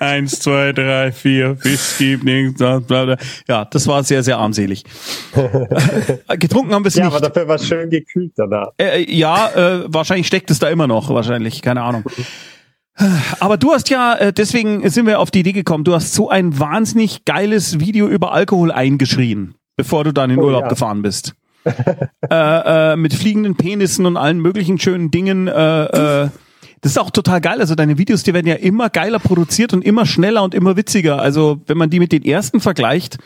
Eins, 0.01 0.41
zwei, 0.41 0.73
drei, 0.73 1.11
vier, 1.13 1.57
Whisky, 1.65 2.19
nix, 2.23 2.55
bla, 2.59 2.81
bla, 2.81 3.05
bla. 3.07 3.17
Ja, 3.49 3.65
das 3.65 3.87
war 3.87 4.03
sehr, 4.05 4.23
sehr 4.23 4.39
armselig. 4.39 4.85
Getrunken 6.39 6.75
haben 6.75 6.85
wir 6.85 6.89
es 6.89 6.95
Ja, 6.97 7.07
nicht. 7.07 7.15
aber 7.15 7.27
dafür 7.29 7.49
war 7.49 7.57
es 7.57 7.67
schön 7.67 7.89
gekühlt 7.91 8.33
danach. 8.37 8.69
Äh, 8.79 9.11
ja, 9.11 9.49
äh, 9.51 9.85
wahrscheinlich 9.87 10.27
steckt 10.27 10.51
es 10.51 10.59
da 10.59 10.69
immer 10.69 10.87
noch, 10.87 11.09
wahrscheinlich, 11.11 11.63
keine 11.63 11.83
Ahnung. 11.83 12.05
Aber 13.41 13.57
du 13.57 13.73
hast 13.73 13.91
ja, 13.91 14.15
äh, 14.15 14.33
deswegen 14.33 14.89
sind 14.89 15.07
wir 15.07 15.19
auf 15.19 15.31
die 15.31 15.41
Idee 15.41 15.53
gekommen, 15.53 15.85
du 15.85 15.95
hast 15.95 16.15
so 16.15 16.29
ein 16.29 16.59
wahnsinnig 16.59 17.25
geiles 17.25 17.81
Video 17.81 18.07
über 18.07 18.33
Alkohol 18.33 18.71
eingeschrien, 18.71 19.55
bevor 19.77 20.05
du 20.05 20.13
dann 20.13 20.31
in 20.31 20.39
Oh, 20.39 20.45
Urlaub 20.45 20.63
ja. 20.63 20.69
gefahren 20.69 21.03
bist. 21.03 21.35
äh, 22.31 22.93
äh, 22.93 22.97
mit 22.97 23.15
fliegenden 23.15 23.57
Penissen 23.57 24.07
und 24.07 24.17
allen 24.17 24.39
möglichen 24.39 24.79
schönen 24.79 25.11
Dingen. 25.11 25.49
Äh, 25.49 25.85
äh, 25.85 26.29
das 26.83 26.93
ist 26.93 26.99
auch 26.99 27.11
total 27.11 27.41
geil. 27.41 27.61
Also 27.61 27.75
deine 27.75 27.97
Videos, 27.97 28.23
die 28.23 28.35
werden 28.35 28.47
ja 28.47 28.57
immer 28.57 28.91
geiler 28.91 29.19
produziert 29.19 29.73
und 29.73 29.83
immer 29.83 30.05
schneller 30.05 30.43
und 30.43 30.55
immer 30.55 30.77
witziger. 30.77 31.21
Also 31.21 31.63
wenn 31.67 31.79
man 31.79 31.89
die 31.89 31.99
mit 31.99 32.13
den 32.13 32.23
ersten 32.23 32.61
vergleicht, 32.61 33.17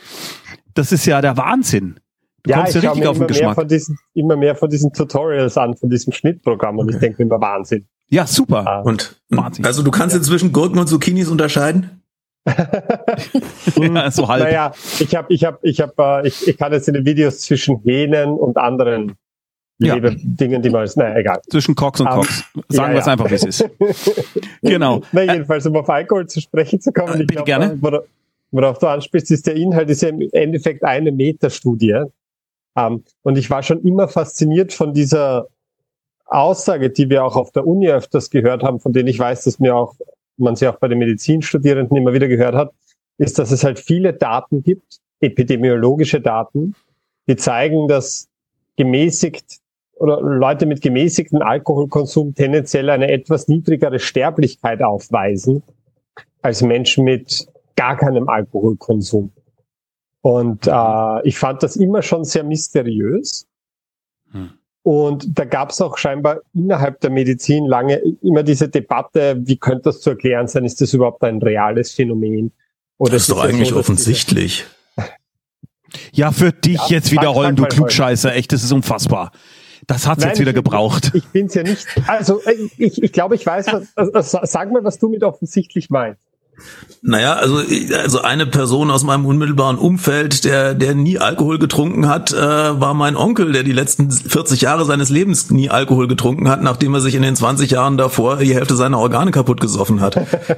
das 0.73 0.93
ist 0.93 1.05
ja 1.05 1.19
der 1.21 1.35
Wahnsinn. 1.35 1.99
Du 2.43 2.53
kommst 2.53 2.73
ja 2.75 2.79
ich 2.79 2.85
schau 2.85 2.91
richtig 2.93 3.07
auf 3.09 3.17
den 3.17 3.23
immer 3.23 3.27
mehr, 3.27 3.27
Geschmack. 3.27 3.55
von 3.55 3.67
diesen, 3.67 3.97
immer 4.13 4.35
mehr 4.37 4.55
von 4.55 4.69
diesen 4.69 4.93
Tutorials 4.93 5.57
an, 5.57 5.75
von 5.75 5.89
diesem 5.89 6.13
Schnittprogramm 6.13 6.77
und 6.79 6.89
ich 6.89 6.97
denke 6.99 7.21
mir 7.21 7.25
immer 7.29 7.41
Wahnsinn. 7.41 7.85
Ja, 8.09 8.25
super. 8.27 8.65
Ah. 8.67 8.81
Und 8.81 9.15
Wahnsinn. 9.29 9.65
also 9.65 9.83
du 9.83 9.91
kannst 9.91 10.15
inzwischen 10.15 10.51
Gurken 10.51 10.79
und 10.79 10.87
Zucchinis 10.87 11.29
unterscheiden? 11.29 12.01
Ja, 13.77 14.09
so 14.11 14.27
halb. 14.27 14.43
Naja, 14.43 14.71
ich 14.99 15.15
habe, 15.15 15.31
ich 15.33 15.43
habe, 15.43 15.59
ich 15.61 15.81
habe, 15.81 15.93
äh, 16.23 16.27
ich, 16.27 16.47
ich 16.47 16.57
kann 16.57 16.71
jetzt 16.71 16.87
in 16.87 16.95
den 16.95 17.05
Videos 17.05 17.41
zwischen 17.41 17.79
Hähnen 17.83 18.29
und 18.31 18.57
anderen 18.57 19.15
Ja. 19.77 19.95
Lebedingen, 19.95 20.61
die 20.61 20.69
man, 20.69 20.89
naja, 20.95 21.17
egal. 21.17 21.41
Zwischen 21.49 21.75
Cox 21.75 21.99
und 22.01 22.07
Ähm, 22.07 22.13
Cox. 22.13 22.43
Sagen 22.69 22.91
ja, 22.91 22.93
wir 22.93 22.99
es 22.99 23.05
ja. 23.05 23.11
einfach, 23.13 23.29
wie 23.29 23.35
es 23.35 23.43
ist. 23.45 23.69
Genau. 24.61 25.01
Na, 25.11 25.23
jedenfalls, 25.23 25.65
um 25.67 25.75
auf 25.77 25.89
Alkohol 25.89 26.27
zu 26.27 26.41
sprechen 26.41 26.81
zu 26.81 26.91
kommen, 26.91 27.09
Äh, 27.13 27.21
ich 27.21 27.27
bitte 27.27 27.33
glaub, 27.35 27.45
gerne. 27.45 27.77
Worauf, 27.81 28.03
worauf 28.51 28.79
du 28.79 28.87
ansprichst, 28.87 29.31
ist 29.31 29.45
der 29.47 29.55
Inhalt, 29.55 29.89
ist 29.89 30.01
ja 30.01 30.09
im 30.09 30.21
Endeffekt 30.31 30.83
eine 30.83 31.11
Metastudie. 31.11 32.03
Ähm, 32.75 33.03
und 33.21 33.37
ich 33.37 33.49
war 33.49 33.63
schon 33.63 33.81
immer 33.83 34.07
fasziniert 34.07 34.73
von 34.73 34.93
dieser 34.93 35.47
Aussage, 36.29 36.89
die 36.89 37.09
wir 37.09 37.23
auch 37.23 37.35
auf 37.35 37.51
der 37.51 37.65
Uni 37.65 37.89
öfters 37.89 38.29
gehört 38.29 38.63
haben, 38.63 38.79
von 38.79 38.93
denen 38.93 39.07
ich 39.07 39.19
weiß, 39.19 39.43
dass 39.43 39.59
mir 39.59 39.75
auch, 39.75 39.95
man 40.37 40.55
sie 40.55 40.67
auch 40.67 40.77
bei 40.77 40.87
den 40.87 40.99
Medizinstudierenden 40.99 41.97
immer 41.97 42.13
wieder 42.13 42.27
gehört 42.27 42.55
hat, 42.55 42.71
ist, 43.17 43.39
dass 43.39 43.51
es 43.51 43.63
halt 43.63 43.79
viele 43.79 44.13
Daten 44.13 44.63
gibt, 44.63 44.99
epidemiologische 45.19 46.21
Daten, 46.21 46.75
die 47.27 47.35
zeigen, 47.35 47.87
dass 47.87 48.29
gemäßigt 48.77 49.59
oder 49.95 50.21
Leute 50.21 50.65
mit 50.65 50.81
gemäßigtem 50.81 51.41
Alkoholkonsum 51.41 52.33
tendenziell 52.33 52.89
eine 52.89 53.11
etwas 53.11 53.49
niedrigere 53.49 53.99
Sterblichkeit 53.99 54.81
aufweisen 54.81 55.61
als 56.41 56.61
Menschen 56.61 57.03
mit 57.03 57.47
gar 57.75 57.97
keinem 57.97 58.29
Alkoholkonsum. 58.29 59.31
Und 60.21 60.67
äh, 60.67 61.27
ich 61.27 61.37
fand 61.37 61.63
das 61.63 61.75
immer 61.75 62.01
schon 62.01 62.23
sehr 62.23 62.43
mysteriös. 62.43 63.47
Hm. 64.31 64.58
Und 64.89 65.37
da 65.37 65.45
gab 65.45 65.69
es 65.69 65.79
auch 65.81 65.99
scheinbar 65.99 66.39
innerhalb 66.55 66.99
der 67.01 67.11
Medizin 67.11 67.67
lange 67.67 68.01
immer 68.23 68.41
diese 68.41 68.69
Debatte, 68.69 69.37
wie 69.39 69.57
könnte 69.57 69.83
das 69.83 70.01
zu 70.01 70.09
erklären 70.09 70.47
sein? 70.47 70.65
Ist 70.65 70.81
das 70.81 70.95
überhaupt 70.95 71.23
ein 71.23 71.39
reales 71.43 71.91
Phänomen? 71.91 72.51
Oder 72.97 73.11
Das 73.11 73.21
ist 73.21 73.29
doch 73.29 73.43
eigentlich 73.43 73.69
so, 73.69 73.77
offensichtlich. 73.77 74.65
Ja, 76.11 76.31
für 76.31 76.51
dich 76.51 76.77
Ja, 76.77 76.87
jetzt 76.87 77.11
wiederholen, 77.11 77.55
du 77.55 77.65
Klugscheißer. 77.65 78.33
Echt, 78.33 78.51
das 78.51 78.63
ist 78.63 78.71
unfassbar. 78.71 79.31
Das 79.85 80.07
hat's 80.07 80.21
Nein, 80.21 80.29
jetzt 80.29 80.39
wieder 80.39 80.49
ich- 80.49 80.55
gebraucht. 80.55 81.11
Ich 81.13 81.25
bin's 81.27 81.53
ja 81.53 81.61
nicht. 81.61 81.85
Also 82.07 82.41
äh, 82.45 82.55
ich, 82.79 83.03
ich 83.03 83.11
glaube, 83.11 83.35
ich 83.35 83.45
weiß, 83.45 83.67
was, 83.95 83.95
also, 84.15 84.39
sag 84.41 84.71
mal, 84.71 84.83
was 84.83 84.97
du 84.97 85.09
mit 85.09 85.21
offensichtlich 85.23 85.91
meinst. 85.91 86.23
Naja, 87.01 87.33
also, 87.33 87.61
also 87.97 88.21
eine 88.21 88.45
Person 88.45 88.91
aus 88.91 89.03
meinem 89.03 89.25
unmittelbaren 89.25 89.77
Umfeld, 89.77 90.43
der, 90.45 90.73
der 90.73 90.95
nie 90.95 91.17
Alkohol 91.17 91.59
getrunken 91.59 92.07
hat, 92.07 92.33
äh, 92.33 92.37
war 92.37 92.93
mein 92.93 93.15
Onkel, 93.15 93.51
der 93.53 93.63
die 93.63 93.71
letzten 93.71 94.11
40 94.11 94.61
Jahre 94.61 94.85
seines 94.85 95.09
Lebens 95.09 95.49
nie 95.49 95.69
Alkohol 95.69 96.07
getrunken 96.07 96.49
hat, 96.49 96.61
nachdem 96.61 96.93
er 96.93 97.01
sich 97.01 97.15
in 97.15 97.21
den 97.21 97.35
20 97.35 97.71
Jahren 97.71 97.97
davor 97.97 98.37
die 98.37 98.53
Hälfte 98.53 98.75
seiner 98.75 98.99
Organe 98.99 99.31
kaputt 99.31 99.61
gesoffen 99.61 100.01
hat. 100.01 100.17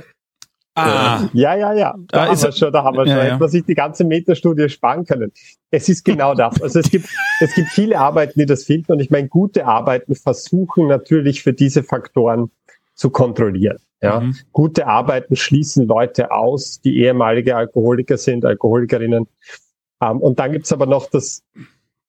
Ah, 0.73 1.27
Ja, 1.33 1.53
ja, 1.53 1.73
ja. 1.73 1.93
Da 2.07 2.17
Da 2.17 2.25
haben 2.27 2.33
ist 2.33 2.43
wir 2.43 2.47
er- 2.49 2.51
schon, 2.53 2.71
da 2.71 2.83
haben 2.85 2.95
wir 2.97 3.05
Ja, 3.05 3.11
schon, 3.13 3.17
ja. 3.25 3.29
hätte 3.31 3.39
man 3.41 3.49
sich 3.49 3.65
die 3.65 3.75
ganze 3.75 4.05
Metastudie 4.05 4.69
sparen 4.69 5.05
können. 5.05 5.33
Es 5.69 5.89
ist 5.89 6.05
genau 6.05 6.33
das. 6.33 6.61
Also 6.61 6.79
es 6.79 6.89
gibt, 6.89 7.09
es 7.41 7.53
gibt 7.53 7.67
viele 7.71 7.99
Arbeiten, 7.99 8.39
die 8.39 8.45
das 8.45 8.63
finden 8.63 8.93
und 8.93 9.01
ich 9.01 9.09
meine, 9.09 9.27
gute 9.27 9.65
Arbeiten 9.65 10.15
versuchen 10.15 10.87
natürlich 10.87 11.43
für 11.43 11.51
diese 11.51 11.83
Faktoren 11.83 12.51
zu 12.95 13.09
kontrollieren. 13.09 13.79
Ja, 14.03 14.19
Mhm. 14.21 14.35
gute 14.51 14.87
Arbeiten 14.87 15.35
schließen 15.35 15.87
Leute 15.87 16.31
aus, 16.31 16.81
die 16.81 16.97
ehemalige 16.99 17.55
Alkoholiker 17.55 18.17
sind, 18.17 18.45
Alkoholikerinnen. 18.45 19.27
Ähm, 20.01 20.17
und 20.17 20.39
dann 20.39 20.51
gibt's 20.51 20.71
aber 20.73 20.87
noch 20.87 21.07
das. 21.09 21.43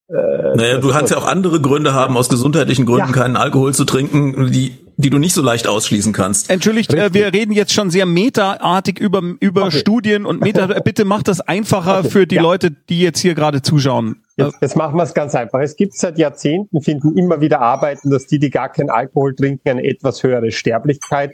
Äh, 0.09 0.15
Naja, 0.15 0.75
das, 0.77 0.81
du 0.85 0.91
kannst 0.91 1.13
ja 1.13 1.19
auch 1.19 1.27
andere 1.27 1.61
Gründe 1.61 1.93
haben, 1.95 2.17
aus 2.17 2.29
gesundheitlichen 2.29 2.87
Gründen 2.87 3.09
Ja. 3.09 3.13
keinen 3.13 3.37
Alkohol 3.37 3.75
zu 3.75 3.85
trinken, 3.85 4.51
die, 4.51 4.73
die 4.97 5.11
du 5.11 5.19
nicht 5.19 5.35
so 5.35 5.43
leicht 5.43 5.67
ausschließen 5.69 6.13
kannst. 6.13 6.51
Entschuldigt, 6.51 6.93
äh, 6.95 7.13
wir 7.15 7.33
reden 7.33 7.53
jetzt 7.53 7.73
schon 7.73 7.91
sehr 7.91 8.05
metaartig 8.07 8.99
über, 8.99 9.23
über 9.41 9.67
Okay. 9.67 9.79
Studien 9.79 10.25
und 10.27 10.41
Meta. 10.41 10.67
Bitte 10.85 11.05
macht 11.05 11.29
das 11.29 11.41
einfacher 11.41 12.01
Okay, 12.01 12.09
für 12.11 12.27
die 12.27 12.37
ja. 12.37 12.43
Leute, 12.43 12.71
die 12.71 13.01
jetzt 13.01 13.21
hier 13.21 13.35
gerade 13.35 13.61
zuschauen. 13.63 14.23
Jetzt, 14.37 14.57
jetzt 14.63 14.77
machen 14.77 14.97
wir 14.97 15.03
es 15.03 15.13
ganz 15.15 15.35
einfach. 15.35 15.61
Es 15.61 15.77
gibt 15.77 15.95
seit 15.95 16.19
Jahrzehnten, 16.19 16.81
finden 16.81 17.17
immer 17.19 17.41
wieder 17.43 17.61
Arbeiten, 17.61 18.11
dass 18.11 18.27
die, 18.27 18.39
die 18.39 18.49
gar 18.51 18.71
keinen 18.71 18.89
Alkohol 18.91 19.35
trinken, 19.35 19.69
eine 19.69 19.85
etwas 19.85 20.23
höhere 20.23 20.51
Sterblichkeit 20.51 21.33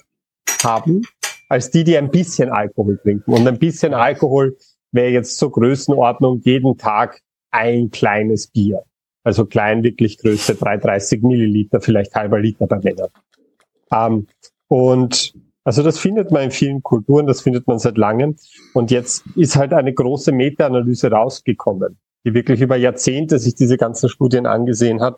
haben, 0.62 1.02
als 1.48 1.70
die, 1.70 1.84
die 1.84 1.96
ein 1.96 2.10
bisschen 2.10 2.50
Alkohol 2.50 2.98
trinken. 2.98 3.32
Und 3.32 3.46
ein 3.46 3.58
bisschen 3.58 3.94
Alkohol 3.94 4.56
wäre 4.92 5.10
jetzt 5.10 5.38
zur 5.38 5.52
Größenordnung 5.52 6.40
jeden 6.44 6.76
Tag 6.76 7.20
ein 7.50 7.90
kleines 7.90 8.48
Bier. 8.48 8.82
Also 9.24 9.46
klein, 9.46 9.82
wirklich 9.82 10.18
Größe 10.18 10.54
330 10.54 11.22
Milliliter, 11.22 11.80
vielleicht 11.80 12.14
halber 12.14 12.40
Liter 12.40 12.66
bei 12.66 12.78
Männern. 12.78 13.08
Ähm, 13.92 14.26
und 14.68 15.34
also 15.64 15.82
das 15.82 15.98
findet 15.98 16.30
man 16.30 16.44
in 16.44 16.50
vielen 16.50 16.82
Kulturen, 16.82 17.26
das 17.26 17.42
findet 17.42 17.66
man 17.66 17.78
seit 17.78 17.98
langem. 17.98 18.36
Und 18.74 18.90
jetzt 18.90 19.24
ist 19.36 19.56
halt 19.56 19.72
eine 19.72 19.92
große 19.92 20.32
Meta-Analyse 20.32 21.10
rausgekommen 21.10 21.98
die 22.24 22.34
wirklich 22.34 22.60
über 22.60 22.76
Jahrzehnte 22.76 23.38
sich 23.38 23.54
diese 23.54 23.76
ganzen 23.76 24.08
Studien 24.08 24.46
angesehen 24.46 25.00
hat. 25.00 25.16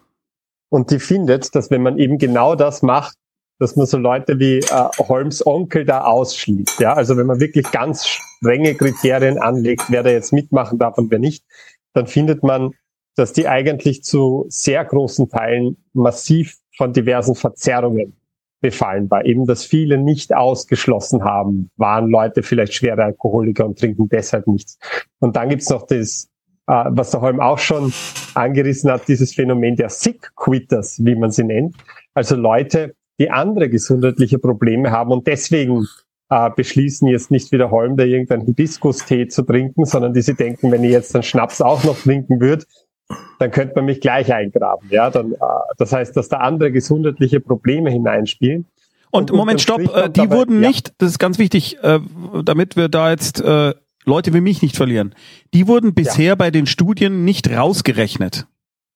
Und 0.68 0.90
die 0.90 1.00
findet, 1.00 1.54
dass 1.54 1.70
wenn 1.70 1.82
man 1.82 1.98
eben 1.98 2.18
genau 2.18 2.54
das 2.54 2.82
macht, 2.82 3.16
dass 3.60 3.76
man 3.76 3.86
so 3.86 3.98
Leute 3.98 4.38
wie 4.40 4.58
äh, 4.58 4.88
Holmes 4.98 5.46
Onkel 5.46 5.84
da 5.84 6.00
ausschließt. 6.04 6.80
Ja, 6.80 6.94
also 6.94 7.16
wenn 7.16 7.26
man 7.26 7.38
wirklich 7.40 7.70
ganz 7.70 8.06
strenge 8.06 8.74
Kriterien 8.74 9.38
anlegt, 9.38 9.84
wer 9.88 10.02
da 10.02 10.10
jetzt 10.10 10.32
mitmachen 10.32 10.78
darf 10.78 10.96
und 10.98 11.10
wer 11.10 11.18
nicht, 11.18 11.44
dann 11.92 12.06
findet 12.06 12.42
man, 12.42 12.72
dass 13.16 13.32
die 13.34 13.46
eigentlich 13.46 14.02
zu 14.02 14.46
sehr 14.48 14.84
großen 14.84 15.28
Teilen 15.28 15.76
massiv 15.92 16.56
von 16.76 16.94
diversen 16.94 17.34
Verzerrungen 17.34 18.16
befallen 18.62 19.10
war. 19.10 19.26
Eben, 19.26 19.46
dass 19.46 19.64
viele 19.64 19.98
nicht 19.98 20.34
ausgeschlossen 20.34 21.22
haben, 21.24 21.70
waren 21.76 22.08
Leute 22.08 22.42
vielleicht 22.42 22.72
schwere 22.74 23.04
Alkoholiker 23.04 23.66
und 23.66 23.78
trinken 23.78 24.08
deshalb 24.08 24.46
nichts. 24.46 24.78
Und 25.18 25.36
dann 25.36 25.50
gibt's 25.50 25.68
noch 25.68 25.86
das, 25.86 26.30
äh, 26.66 26.84
was 26.88 27.10
der 27.10 27.20
Holm 27.20 27.40
auch 27.40 27.58
schon 27.58 27.92
angerissen 28.34 28.90
hat, 28.90 29.06
dieses 29.06 29.34
Phänomen 29.34 29.76
der 29.76 29.90
Sick 29.90 30.30
Quitters, 30.36 31.04
wie 31.04 31.14
man 31.14 31.30
sie 31.30 31.44
nennt. 31.44 31.76
Also 32.14 32.36
Leute, 32.36 32.94
die 33.20 33.30
andere 33.30 33.68
gesundheitliche 33.68 34.38
Probleme 34.38 34.90
haben 34.90 35.12
und 35.12 35.26
deswegen 35.26 35.86
äh, 36.30 36.50
beschließen 36.50 37.06
jetzt 37.06 37.30
nicht 37.30 37.52
wie 37.52 37.58
der 37.58 37.70
Holm, 37.70 37.96
da 37.96 38.04
irgendeinen 38.04 38.46
Hibiskus-Tee 38.46 39.28
zu 39.28 39.42
trinken, 39.42 39.84
sondern 39.84 40.14
die 40.14 40.22
sie 40.22 40.34
denken, 40.34 40.72
wenn 40.72 40.82
ich 40.82 40.90
jetzt 40.90 41.14
einen 41.14 41.22
Schnaps 41.22 41.60
auch 41.60 41.84
noch 41.84 41.98
trinken 41.98 42.40
würde, 42.40 42.64
dann 43.38 43.50
könnte 43.50 43.74
man 43.76 43.84
mich 43.84 44.00
gleich 44.00 44.32
eingraben. 44.32 44.88
Ja, 44.90 45.10
dann, 45.10 45.32
äh, 45.32 45.36
das 45.76 45.92
heißt, 45.92 46.16
dass 46.16 46.28
da 46.28 46.38
andere 46.38 46.72
gesundheitliche 46.72 47.40
Probleme 47.40 47.90
hineinspielen. 47.90 48.66
Und 49.10 49.30
Und 49.30 49.36
Moment, 49.36 49.60
stopp, 49.60 49.80
äh, 49.80 50.08
die 50.08 50.20
dabei- 50.20 50.36
wurden 50.36 50.62
ja. 50.62 50.68
nicht, 50.68 50.94
das 50.98 51.10
ist 51.10 51.18
ganz 51.18 51.38
wichtig, 51.38 51.78
äh, 51.82 51.98
damit 52.44 52.76
wir 52.76 52.88
da 52.88 53.10
jetzt 53.10 53.40
äh, 53.42 53.74
Leute 54.06 54.32
wie 54.32 54.40
mich 54.40 54.62
nicht 54.62 54.76
verlieren. 54.76 55.14
Die 55.52 55.66
wurden 55.68 55.94
bisher 55.94 56.36
bei 56.36 56.50
den 56.50 56.66
Studien 56.66 57.24
nicht 57.24 57.50
rausgerechnet. 57.50 58.46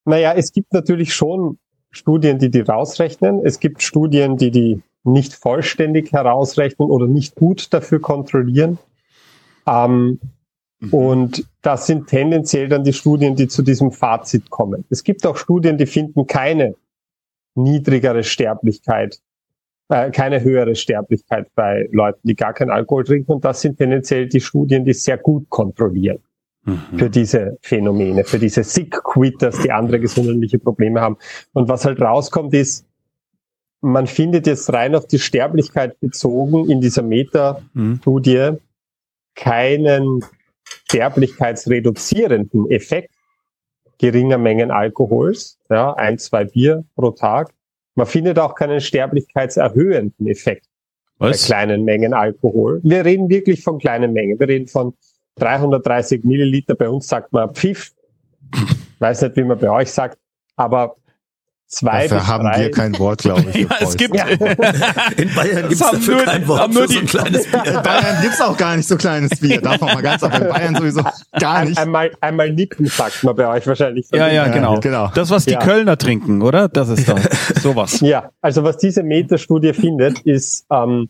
Naja, 0.06 0.32
es 0.34 0.52
gibt 0.52 0.72
natürlich 0.72 1.12
schon 1.12 1.58
Studien, 1.94 2.38
die 2.38 2.50
die 2.50 2.60
rausrechnen. 2.60 3.40
Es 3.44 3.60
gibt 3.60 3.82
Studien, 3.82 4.36
die 4.36 4.50
die 4.50 4.82
nicht 5.04 5.34
vollständig 5.34 6.12
herausrechnen 6.12 6.90
oder 6.90 7.06
nicht 7.06 7.34
gut 7.34 7.72
dafür 7.72 8.00
kontrollieren. 8.00 8.78
Ähm, 9.66 10.18
Und 10.90 11.46
das 11.62 11.86
sind 11.86 12.08
tendenziell 12.08 12.68
dann 12.68 12.84
die 12.84 12.92
Studien, 12.92 13.36
die 13.36 13.48
zu 13.48 13.62
diesem 13.62 13.90
Fazit 13.90 14.50
kommen. 14.50 14.84
Es 14.90 15.02
gibt 15.04 15.26
auch 15.26 15.36
Studien, 15.36 15.78
die 15.78 15.86
finden 15.86 16.26
keine 16.26 16.74
niedrigere 17.54 18.24
Sterblichkeit 18.24 19.20
äh, 19.90 20.10
keine 20.10 20.42
höhere 20.42 20.74
Sterblichkeit 20.74 21.48
bei 21.54 21.88
Leuten, 21.92 22.26
die 22.26 22.34
gar 22.34 22.54
keinen 22.54 22.70
Alkohol 22.70 23.04
trinken. 23.04 23.32
Und 23.32 23.44
das 23.44 23.60
sind 23.60 23.76
tendenziell 23.76 24.28
die 24.28 24.40
Studien, 24.40 24.84
die 24.84 24.94
sehr 24.94 25.18
gut 25.18 25.48
kontrollieren 25.50 26.18
Mhm. 26.64 26.98
für 26.98 27.10
diese 27.10 27.58
Phänomene, 27.62 28.24
für 28.24 28.38
diese 28.38 28.64
Sick 28.64 28.90
Quitters, 29.04 29.60
die 29.60 29.70
andere 29.70 30.00
gesundheitliche 30.00 30.58
Probleme 30.58 31.00
haben. 31.00 31.16
Und 31.52 31.68
was 31.68 31.84
halt 31.84 32.00
rauskommt, 32.00 32.54
ist, 32.54 32.86
man 33.80 34.06
findet 34.06 34.46
jetzt 34.46 34.72
rein 34.72 34.94
auf 34.94 35.06
die 35.06 35.18
Sterblichkeit 35.18 36.00
bezogen 36.00 36.70
in 36.70 36.80
dieser 36.80 37.02
Meta-Studie 37.02 38.50
Mhm. 38.52 38.58
keinen 39.34 40.24
sterblichkeitsreduzierenden 40.88 42.70
Effekt 42.70 43.10
geringer 43.98 44.38
Mengen 44.38 44.70
Alkohols, 44.70 45.58
ja, 45.70 45.92
ein, 45.94 46.18
zwei 46.18 46.44
Bier 46.44 46.84
pro 46.96 47.10
Tag. 47.10 47.52
Man 47.94 48.06
findet 48.06 48.38
auch 48.38 48.54
keinen 48.54 48.80
sterblichkeitserhöhenden 48.80 50.26
Effekt 50.26 50.66
bei 51.18 51.30
Was? 51.30 51.46
kleinen 51.46 51.84
Mengen 51.84 52.12
Alkohol. 52.12 52.80
Wir 52.82 53.04
reden 53.04 53.28
wirklich 53.28 53.62
von 53.62 53.78
kleinen 53.78 54.12
Mengen. 54.12 54.38
Wir 54.40 54.48
reden 54.48 54.66
von 54.66 54.94
330 55.36 56.24
Milliliter. 56.24 56.74
Bei 56.74 56.88
uns 56.88 57.08
sagt 57.08 57.32
man 57.32 57.52
Pfiff. 57.54 57.92
Weiß 58.98 59.22
nicht, 59.22 59.36
wie 59.36 59.44
man 59.44 59.58
bei 59.58 59.70
euch 59.70 59.90
sagt, 59.90 60.18
aber 60.56 60.94
zwei 61.66 62.02
Dafür 62.04 62.18
bis 62.18 62.26
haben 62.28 62.44
drei. 62.44 62.60
wir 62.60 62.70
kein 62.70 62.98
Wort, 63.00 63.22
glaube 63.22 63.44
ich. 63.52 63.56
Ja, 63.68 63.76
es 63.80 63.96
gibt, 63.96 64.14
Ja. 64.14 64.26
In 64.26 65.34
Bayern 65.34 65.62
gibt 65.62 65.72
es 65.72 65.78
dafür 65.80 66.16
nur- 66.16 66.24
kein 66.24 66.46
Wort 66.46 66.60
haben 66.60 66.72
nur 66.74 66.82
für 66.84 66.92
so 66.92 66.98
ein 67.00 67.06
kleines 67.06 67.50
Bier. 67.50 67.64
In 67.64 67.82
Bayern 67.82 68.22
gibt's 68.22 68.40
auch 68.40 68.56
gar 68.56 68.76
nicht 68.76 68.86
so 68.88 68.96
kleines 68.96 69.40
Bier. 69.40 69.60
Darf 69.60 69.80
man 69.80 69.94
mal 69.94 70.02
ganz 70.02 70.22
auf. 70.22 70.32
In 70.38 70.48
Bayern 70.48 70.76
sowieso 70.76 71.02
gar 71.40 71.54
Ein, 71.56 71.68
nicht. 71.68 71.78
einmal, 71.78 72.12
einmal 72.20 72.52
nippen, 72.52 72.86
sagt 72.86 73.24
man 73.24 73.34
bei 73.34 73.48
euch 73.48 73.66
wahrscheinlich. 73.66 74.06
ja, 74.12 74.28
ja, 74.28 74.46
Ja, 74.46 74.48
genau. 74.52 74.78
genau. 74.78 75.10
Das, 75.14 75.30
was 75.30 75.46
die 75.46 75.52
Ja. 75.52 75.58
Kölner 75.58 75.98
trinken, 75.98 76.42
oder? 76.42 76.68
Das 76.68 76.88
ist 76.88 77.08
doch 77.08 77.18
sowas. 77.60 77.98
Ja, 78.00 78.30
also 78.40 78.62
was 78.62 78.76
diese 78.76 79.02
Metastudie 79.02 79.72
findet, 79.72 80.20
ist 80.20 80.64
ähm, 80.70 81.08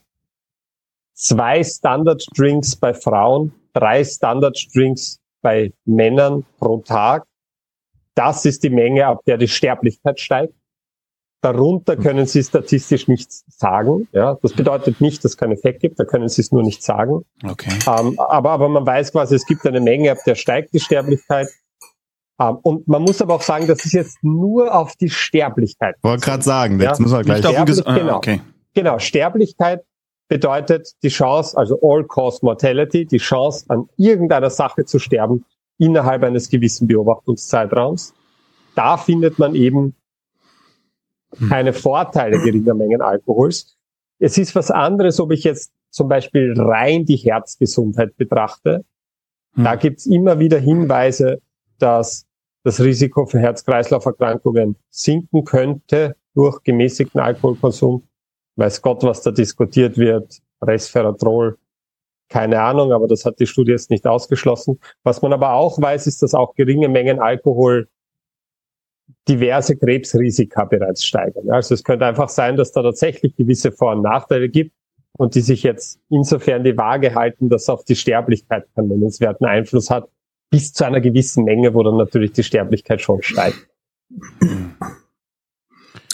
zwei 1.13 1.63
Standard 1.63 2.25
Drinks 2.37 2.75
bei 2.77 2.95
Frauen, 2.95 3.53
drei 3.75 4.03
Standard 4.05 4.59
Drinks 4.75 5.21
bei 5.43 5.73
Männern 5.85 6.45
pro 6.59 6.79
Tag. 6.79 7.25
Das 8.15 8.45
ist 8.47 8.63
die 8.63 8.71
Menge, 8.71 9.07
ab 9.07 9.21
der 9.27 9.37
die 9.37 9.49
Sterblichkeit 9.49 10.21
steigt. 10.21 10.55
Darunter 11.43 11.97
können 11.97 12.25
Sie 12.25 12.43
statistisch 12.43 13.07
nichts 13.07 13.45
sagen. 13.49 14.09
Ja, 14.13 14.39
das 14.41 14.55
bedeutet 14.55 15.03
nicht, 15.03 15.23
dass 15.25 15.33
es 15.33 15.37
keinen 15.37 15.53
Effekt 15.53 15.81
gibt. 15.81 16.01
Da 16.01 16.05
können 16.05 16.27
Sie 16.31 16.41
es 16.41 16.53
nur 16.53 16.63
nicht 16.63 16.83
sagen. 16.83 17.21
Okay. 17.45 17.71
Ähm, 17.87 18.19
aber, 18.19 18.53
aber 18.53 18.69
man 18.71 18.87
weiß 18.87 19.13
quasi, 19.13 19.35
es 19.35 19.45
gibt 19.45 19.67
eine 19.67 19.81
Menge, 19.81 20.11
ab 20.13 20.19
der 20.25 20.37
steigt 20.37 20.73
die 20.73 20.81
Sterblichkeit. 20.81 21.49
Ähm, 22.41 22.57
und 22.63 22.89
man 22.89 23.03
muss 23.03 23.21
aber 23.21 23.35
auch 23.35 23.43
sagen, 23.43 23.67
das 23.67 23.85
ist 23.85 23.93
jetzt 23.93 24.17
nur 24.23 24.75
auf 24.75 24.97
die 24.97 25.11
Sterblichkeit. 25.11 25.97
Wollte 26.03 26.25
gerade 26.25 26.43
sagen, 26.43 26.81
Ja. 26.81 26.89
jetzt 26.91 27.01
müssen 27.01 27.15
wir 27.15 27.23
gleich. 27.23 27.39
Nicht 27.43 27.47
auf 27.47 27.55
Sterblich, 27.55 27.85
genau. 27.85 28.13
ah, 28.15 28.17
okay. 28.17 28.41
Genau, 28.73 28.99
Sterblichkeit 28.99 29.83
bedeutet 30.29 30.93
die 31.03 31.09
Chance, 31.09 31.57
also 31.57 31.79
All-Cause 31.83 32.41
Mortality, 32.43 33.07
die 33.07 33.19
Chance 33.19 33.67
an 33.69 33.89
irgendeiner 33.97 34.51
Sache 34.51 34.85
zu 34.85 34.99
sterben 34.99 35.45
innerhalb 35.79 36.23
eines 36.23 36.49
gewissen 36.49 36.87
Beobachtungszeitraums. 36.87 38.15
Da 38.75 38.97
findet 38.97 39.39
man 39.39 39.55
eben 39.55 39.95
keine 41.49 41.73
Vorteile 41.73 42.41
geringer 42.41 42.75
Mengen 42.75 43.03
Alkohols. 43.03 43.77
Es 44.19 44.39
ist 44.39 44.55
was 44.55 44.71
anderes, 44.71 45.21
ob 45.21 45.33
ich 45.33 45.45
jetzt 45.45 45.73
zum 45.91 46.09
Beispiel 46.09 46.55
rein 46.57 47.05
die 47.05 47.17
Herzgesundheit 47.17 48.17
betrachte. 48.17 48.85
Da 49.57 49.73
Hm. 49.73 49.79
gibt's 49.79 50.07
immer 50.07 50.39
wieder 50.39 50.59
Hinweise, 50.59 51.41
dass 51.79 52.27
das 52.65 52.81
Risiko 52.81 53.27
für 53.27 53.39
Herz-Kreislauf-Erkrankungen 53.39 54.77
sinken 54.91 55.45
könnte 55.45 56.17
durch 56.35 56.63
gemäßigten 56.63 57.21
Alkoholkonsum. 57.21 58.05
Weiß 58.57 58.83
Gott, 58.83 59.03
was 59.03 59.23
da 59.23 59.31
diskutiert 59.31 59.99
wird. 59.99 60.41
Resveratrol, 60.63 61.59
keine 62.29 62.61
Ahnung, 62.61 62.93
aber 62.93 63.07
das 63.07 63.25
hat 63.25 63.39
die 63.39 63.47
Studie 63.47 63.73
jetzt 63.73 63.91
nicht 63.91 64.07
ausgeschlossen. 64.07 64.81
Was 65.03 65.23
man 65.23 65.33
aber 65.33 65.53
auch 65.53 65.81
weiß, 65.81 66.07
ist, 66.07 66.23
dass 66.23 66.35
auch 66.35 66.55
geringe 66.55 66.89
Mengen 66.89 67.21
Alkohol 67.21 67.89
diverse 69.29 69.77
Krebsrisika 69.77 70.65
bereits 70.65 71.05
steigern. 71.05 71.51
Also 71.51 71.75
es 71.75 71.85
könnte 71.85 72.07
einfach 72.07 72.29
sein, 72.29 72.57
dass 72.57 72.73
da 72.73 72.83
tatsächlich 72.83 73.37
gewisse 73.37 73.73
Vor- 73.73 73.93
und 73.93 74.03
Nachteile 74.03 74.49
gibt 74.49 74.75
und 75.19 75.35
die 75.35 75.41
sich 75.41 75.63
jetzt 75.63 76.01
insofern 76.11 76.65
die 76.65 76.77
Waage 76.77 77.15
halten, 77.15 77.49
dass 77.49 77.69
auf 77.69 77.85
die 77.85 77.97
Sterblichkeit 77.97 78.67
keinen 78.75 78.89
nennenswerten 78.89 79.47
Einfluss 79.47 79.91
hat, 79.91 80.09
bis 80.51 80.73
zu 80.73 80.85
einer 80.85 81.01
gewissen 81.01 81.45
Menge, 81.45 81.75
wo 81.75 81.83
dann 81.83 81.97
natürlich 81.97 82.33
die 82.33 82.43
Sterblichkeit 82.43 83.01
schon 83.01 83.23
steigt. 83.23 83.69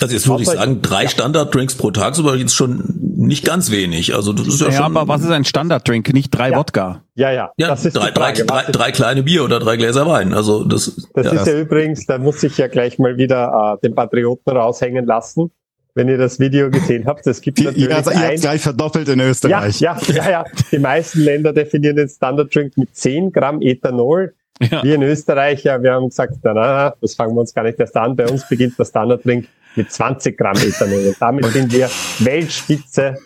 Also 0.01 0.15
jetzt 0.15 0.29
würde 0.29 0.43
ich 0.43 0.49
sagen, 0.49 0.83
drei 0.83 1.07
Standarddrinks 1.09 1.75
pro 1.77 1.91
Tag 1.91 2.13
ist 2.13 2.19
aber 2.21 2.37
jetzt 2.37 2.55
schon 2.55 2.83
nicht 3.17 3.45
ganz 3.45 3.71
wenig. 3.71 4.15
Also 4.15 4.33
das 4.33 4.47
ist 4.47 4.61
ja, 4.61 4.69
Ja, 4.69 4.73
schon. 4.73 4.85
aber 4.97 5.09
was 5.09 5.23
ist 5.23 5.31
ein 5.31 5.45
Standarddrink? 5.45 6.13
Nicht 6.15 6.31
drei 6.31 6.51
Ja. 6.51 6.57
Wodka. 6.59 7.03
Ja, 7.15 7.31
ja, 7.31 7.51
Ja, 7.59 7.69
das 7.69 7.85
ist 7.85 7.95
drei, 7.97 8.09
die 8.09 8.15
drei, 8.15 8.33
drei, 8.33 8.63
drei 8.71 8.93
kleine 8.93 9.23
Bier 9.23 9.45
oder 9.45 9.59
drei 9.59 9.77
Gläser 9.77 10.07
Wein. 10.07 10.33
Also 10.33 10.65
das, 10.65 11.09
Das 11.15 11.27
ja, 11.27 11.33
ist 11.33 11.47
ja 11.47 11.59
übrigens, 11.59 12.07
da 12.07 12.19
muss 12.19 12.43
ich 12.43 12.57
ja 12.57 12.67
gleich 12.69 12.99
mal 12.99 13.17
wieder 13.19 13.77
äh, 13.79 13.87
den 13.87 13.95
Patrioten 13.95 14.51
raushängen 14.57 15.05
lassen. 15.07 15.51
Wenn 15.95 16.09
ihr 16.09 16.19
das 16.19 16.39
Video 16.39 16.71
gesehen 16.71 17.05
habt, 17.07 17.27
es 17.27 17.41
gibt 17.41 17.59
Ihr, 17.59 17.65
natürlich 17.67 17.85
ihr, 17.85 17.91
ihr 17.91 17.97
habt 17.97 18.09
ein, 18.09 18.41
gleich 18.41 18.63
verdoppelt 18.63 19.09
in 19.09 19.19
ja, 19.19 19.27
Österreich. 19.29 19.81
ja, 19.81 19.99
ja, 20.09 20.31
ja. 20.31 20.45
Die 20.71 20.79
meisten 20.79 21.21
Länder 21.21 21.53
definieren 21.53 21.97
den 21.97 22.09
Standard 22.09 22.55
Drink 22.55 22.77
mit 22.77 22.95
10 22.95 23.33
Gramm 23.33 23.61
Ethanol. 23.61 24.33
Ja. 24.63 24.83
Wir 24.85 24.95
in 24.95 25.03
Österreich, 25.03 25.65
ja, 25.65 25.83
wir 25.83 25.93
haben 25.93 26.09
gesagt, 26.11 26.35
na, 26.43 26.55
na, 26.55 26.95
das 27.01 27.15
fangen 27.15 27.35
wir 27.35 27.41
uns 27.41 27.53
gar 27.55 27.65
nicht 27.65 27.79
erst 27.81 27.97
an. 27.97 28.15
Bei 28.15 28.29
uns 28.29 28.47
beginnt 28.49 28.79
der 28.79 28.85
Standard 28.85 29.25
Drink 29.25 29.47
mit 29.77 29.91
20 29.91 30.37
Gramm 30.37 30.57
Ethanol. 30.57 31.07
Und 31.09 31.17
damit 31.21 31.47
sind 31.47 31.73
wir 31.73 31.91
Weltspitze, 32.21 33.17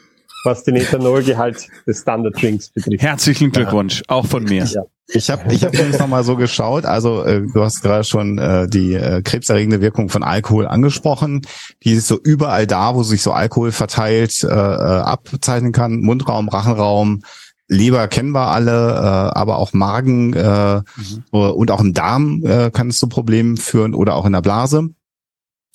was 0.45 0.63
den 0.65 0.77
Ethanolgehalt 0.77 1.69
des 1.87 2.01
Standard 2.01 2.41
Drinks 2.41 2.71
betrifft. 2.71 3.03
Herzlichen 3.03 3.51
Glückwunsch, 3.51 4.03
auch 4.09 4.27
von 4.27 4.45
mir. 4.45 4.65
Ja. 4.65 4.83
Ich 5.07 5.29
habe 5.29 5.53
ich 5.53 5.63
hab 5.65 5.75
übrigens 5.75 5.99
noch 5.99 6.07
mal 6.07 6.25
so 6.25 6.35
geschaut, 6.35 6.87
also 6.87 7.23
äh, 7.25 7.43
du 7.43 7.63
hast 7.63 7.83
gerade 7.83 8.05
schon 8.05 8.39
äh, 8.39 8.67
die 8.67 8.95
äh, 8.95 9.21
krebserregende 9.21 9.83
Wirkung 9.83 10.09
von 10.09 10.23
Alkohol 10.23 10.67
angesprochen, 10.67 11.43
die 11.83 11.93
ist 11.93 12.09
so 12.09 12.19
überall 12.19 12.67
da, 12.67 12.95
wo 12.95 13.03
sich 13.03 13.21
so 13.21 13.33
Alkohol 13.33 13.71
verteilt, 13.71 14.43
äh, 14.43 14.47
äh, 14.47 14.51
abzeichnen 14.51 15.73
kann, 15.73 16.01
Mundraum, 16.01 16.49
Rachenraum, 16.49 17.23
Leber 17.69 18.09
kennen 18.09 18.33
wir 18.33 18.49
alle, 18.49 18.93
äh, 18.95 19.39
aber 19.39 19.59
auch 19.59 19.73
Magen 19.73 20.33
äh, 20.33 20.83
und 21.31 21.71
auch 21.71 21.81
im 21.81 21.95
Darm 21.95 22.43
äh, 22.45 22.71
kann 22.71 22.89
es 22.89 22.99
zu 22.99 23.09
Problemen 23.09 23.57
führen 23.57 23.95
oder 23.95 24.15
auch 24.15 24.27
in 24.27 24.33
der 24.33 24.43
Blase. 24.43 24.91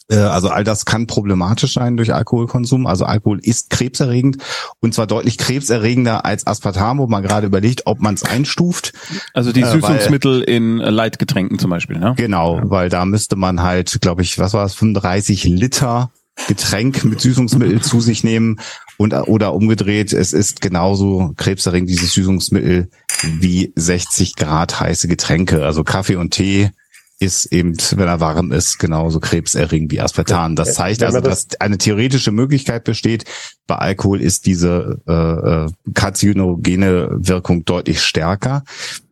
Äh, 0.10 0.18
Also 0.18 0.50
all 0.50 0.64
das 0.64 0.86
kann 0.86 1.08
problematisch 1.08 1.74
sein 1.74 1.98
durch 1.98 2.14
Alkoholkonsum. 2.14 2.88
Also 2.88 3.06
Alkohol 3.06 3.40
ist 3.42 3.70
krebserregend 3.70 4.38
und 4.80 4.94
zwar 4.94 5.08
deutlich 5.08 5.38
krebserregender 5.38 6.26
als 6.26 6.46
Aspartam, 6.48 6.98
wo 6.98 7.08
man 7.08 7.24
gerade 7.24 7.48
überlegt, 7.48 7.84
ob 7.86 8.00
man 8.02 8.16
es 8.16 8.24
einstuft. 8.24 8.94
Also 9.34 9.52
die 9.52 9.62
Äh, 9.62 9.72
Süßungsmittel 9.72 10.42
in 10.42 10.80
äh, 10.80 10.90
Leitgetränken 10.90 11.60
zum 11.60 11.70
Beispiel, 11.70 11.98
ne? 12.00 12.14
Genau, 12.18 12.60
weil 12.64 12.90
da 12.90 13.06
müsste 13.06 13.36
man 13.36 13.62
halt, 13.62 14.00
glaube 14.02 14.22
ich, 14.22 14.40
was 14.40 14.54
war 14.54 14.66
es, 14.66 14.74
35 14.74 15.44
Liter 15.46 16.12
Getränk 16.48 17.04
mit 17.04 17.20
Süßungsmittel 17.20 17.82
zu 17.82 18.00
sich 18.00 18.24
nehmen 18.24 18.60
und 18.98 19.14
oder 19.14 19.54
umgedreht, 19.54 20.14
es 20.14 20.32
ist 20.34 20.62
genauso 20.62 21.34
krebserregend 21.36 21.90
dieses 21.90 22.14
Süßungsmittel 22.14 22.90
wie 23.24 23.74
60 23.76 24.36
Grad 24.36 24.80
heiße 24.80 25.08
Getränke. 25.10 25.66
Also 25.66 25.84
Kaffee 25.84 26.16
und 26.16 26.32
Tee 26.32 26.72
ist 27.20 27.48
eben, 27.48 27.76
wenn 27.92 28.08
er 28.08 28.22
warm 28.22 28.52
ist, 28.52 28.80
genauso 28.80 29.20
krebserregend 29.20 29.92
wie 29.92 30.00
Aspartam. 30.00 30.56
Das 30.56 30.76
zeigt 30.76 31.04
also, 31.04 31.20
dass 31.20 31.48
eine 31.60 31.78
theoretische 31.78 32.32
Möglichkeit 32.32 32.86
besteht. 32.86 33.26
Bei 33.68 33.76
Alkohol 33.76 34.22
ist 34.22 34.46
diese 34.46 35.02
äh, 35.06 35.14
äh, 35.14 35.94
karzinogene 35.94 37.10
Wirkung 37.12 37.66
deutlich 37.66 38.02
stärker. 38.02 38.64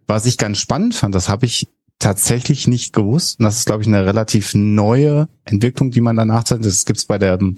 Was 0.08 0.26
ich 0.26 0.38
ganz 0.38 0.60
spannend 0.60 0.96
fand, 0.96 1.14
das 1.14 1.28
habe 1.28 1.46
ich 1.46 1.68
tatsächlich 2.00 2.68
nicht 2.68 2.94
gewusst. 2.94 3.40
Und 3.40 3.46
das 3.46 3.58
ist, 3.58 3.66
glaube 3.66 3.82
ich, 3.82 3.88
eine 3.88 4.06
relativ 4.06 4.54
neue 4.54 5.28
Entwicklung, 5.44 5.92
die 5.92 6.02
man 6.02 6.16
danach 6.16 6.46
zeigt. 6.46 6.66
Das 6.66 6.86
gibt's 6.86 7.06
bei 7.06 7.18
dem 7.18 7.58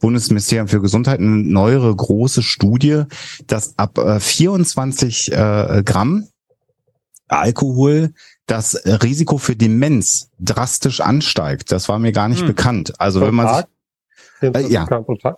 Bundesministerium 0.00 0.66
für 0.66 0.80
Gesundheit 0.80 1.20
eine 1.20 1.28
neuere 1.28 1.94
große 1.94 2.42
Studie, 2.42 3.04
dass 3.46 3.78
ab 3.78 3.98
äh, 3.98 4.18
24 4.18 5.32
äh, 5.32 5.82
Gramm 5.84 6.26
Alkohol 7.28 8.12
das 8.46 8.74
Risiko 8.84 9.38
für 9.38 9.56
Demenz 9.56 10.30
drastisch 10.38 11.00
ansteigt. 11.00 11.72
Das 11.72 11.88
war 11.88 11.98
mir 11.98 12.12
gar 12.12 12.28
nicht 12.28 12.40
Hm. 12.40 12.48
bekannt. 12.48 12.92
Also 12.98 13.20
Pro 13.20 13.26
wenn 13.28 13.34
man 13.34 13.48
sich, 13.48 13.56
Tag? 13.56 13.68
24 14.40 14.72
ja. 14.72 14.84
Gramm 14.84 15.04
pro 15.04 15.14
Tag? 15.16 15.36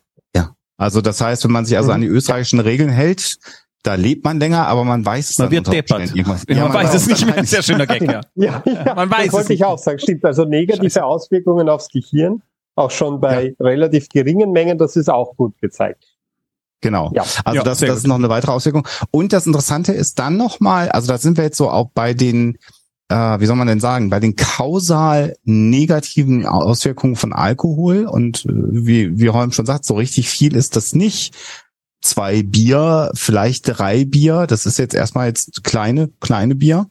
also 0.78 1.00
das 1.00 1.20
heißt, 1.22 1.42
wenn 1.44 1.52
man 1.52 1.64
sich 1.64 1.74
also 1.76 1.88
Mhm. 1.88 1.94
an 1.94 2.00
die 2.02 2.06
österreichischen 2.08 2.60
Regeln 2.60 2.90
hält, 2.90 3.38
da 3.82 3.94
lebt 3.94 4.24
man 4.24 4.38
länger, 4.38 4.66
aber 4.66 4.84
man 4.84 5.06
weiß 5.06 5.30
es 5.30 5.38
Man 5.38 5.46
dann 5.46 5.52
wird 5.52 5.72
deppert. 5.72 6.14
Ja, 6.14 6.36
Ja, 6.48 6.64
man, 6.64 6.74
weiß 6.74 6.92
es 6.94 7.06
nicht 7.06 7.24
mehr. 7.24 7.42
Sehr 7.46 7.62
schöner 7.62 7.86
Gag, 7.86 8.02
ja. 8.02 8.20
Ja, 8.34 8.62
ja 8.66 8.94
man 8.94 9.08
weiß 9.08 9.18
das 9.18 9.26
es 9.28 9.32
wollte 9.32 9.52
ich 9.54 9.64
auch 9.64 9.78
sagen. 9.78 9.98
Stimmt, 10.00 10.24
also 10.26 10.44
negative 10.44 11.02
Auswirkungen 11.04 11.68
aufs 11.70 11.88
Gehirn, 11.88 12.42
auch 12.74 12.90
schon 12.90 13.20
bei 13.22 13.54
relativ 13.58 14.08
geringen 14.10 14.50
Mengen, 14.52 14.76
das 14.76 14.96
ist 14.96 15.08
auch 15.08 15.34
gut 15.36 15.58
gezeigt. 15.60 16.04
Genau. 16.82 17.10
Ja. 17.14 17.24
Also 17.44 17.56
Ja, 17.58 17.62
das, 17.64 17.78
das 17.78 17.98
ist 17.98 18.06
noch 18.06 18.16
eine 18.16 18.28
weitere 18.28 18.52
Auswirkung. 18.52 18.86
Und 19.10 19.32
das 19.32 19.46
Interessante 19.46 19.92
ist 19.92 20.18
dann 20.18 20.36
nochmal, 20.36 20.90
also 20.90 21.08
da 21.08 21.16
sind 21.16 21.38
wir 21.38 21.44
jetzt 21.44 21.56
so 21.56 21.70
auch 21.70 21.90
bei 21.94 22.12
den 22.12 22.58
äh, 23.08 23.40
wie 23.40 23.46
soll 23.46 23.56
man 23.56 23.68
denn 23.68 23.80
sagen, 23.80 24.10
bei 24.10 24.20
den 24.20 24.36
kausal 24.36 25.36
negativen 25.44 26.46
Auswirkungen 26.46 27.16
von 27.16 27.32
Alkohol 27.32 28.06
und 28.06 28.44
äh, 28.46 28.52
wie, 28.52 29.18
wie 29.18 29.30
Holm 29.30 29.52
schon 29.52 29.66
sagt, 29.66 29.84
so 29.84 29.94
richtig 29.94 30.28
viel 30.28 30.56
ist 30.56 30.76
das 30.76 30.94
nicht. 30.94 31.34
Zwei 32.02 32.42
Bier, 32.42 33.10
vielleicht 33.14 33.66
drei 33.66 34.04
Bier, 34.04 34.46
das 34.46 34.66
ist 34.66 34.78
jetzt 34.78 34.94
erstmal 34.94 35.28
jetzt 35.28 35.64
kleine, 35.64 36.08
kleine 36.20 36.54
Bier. 36.54 36.88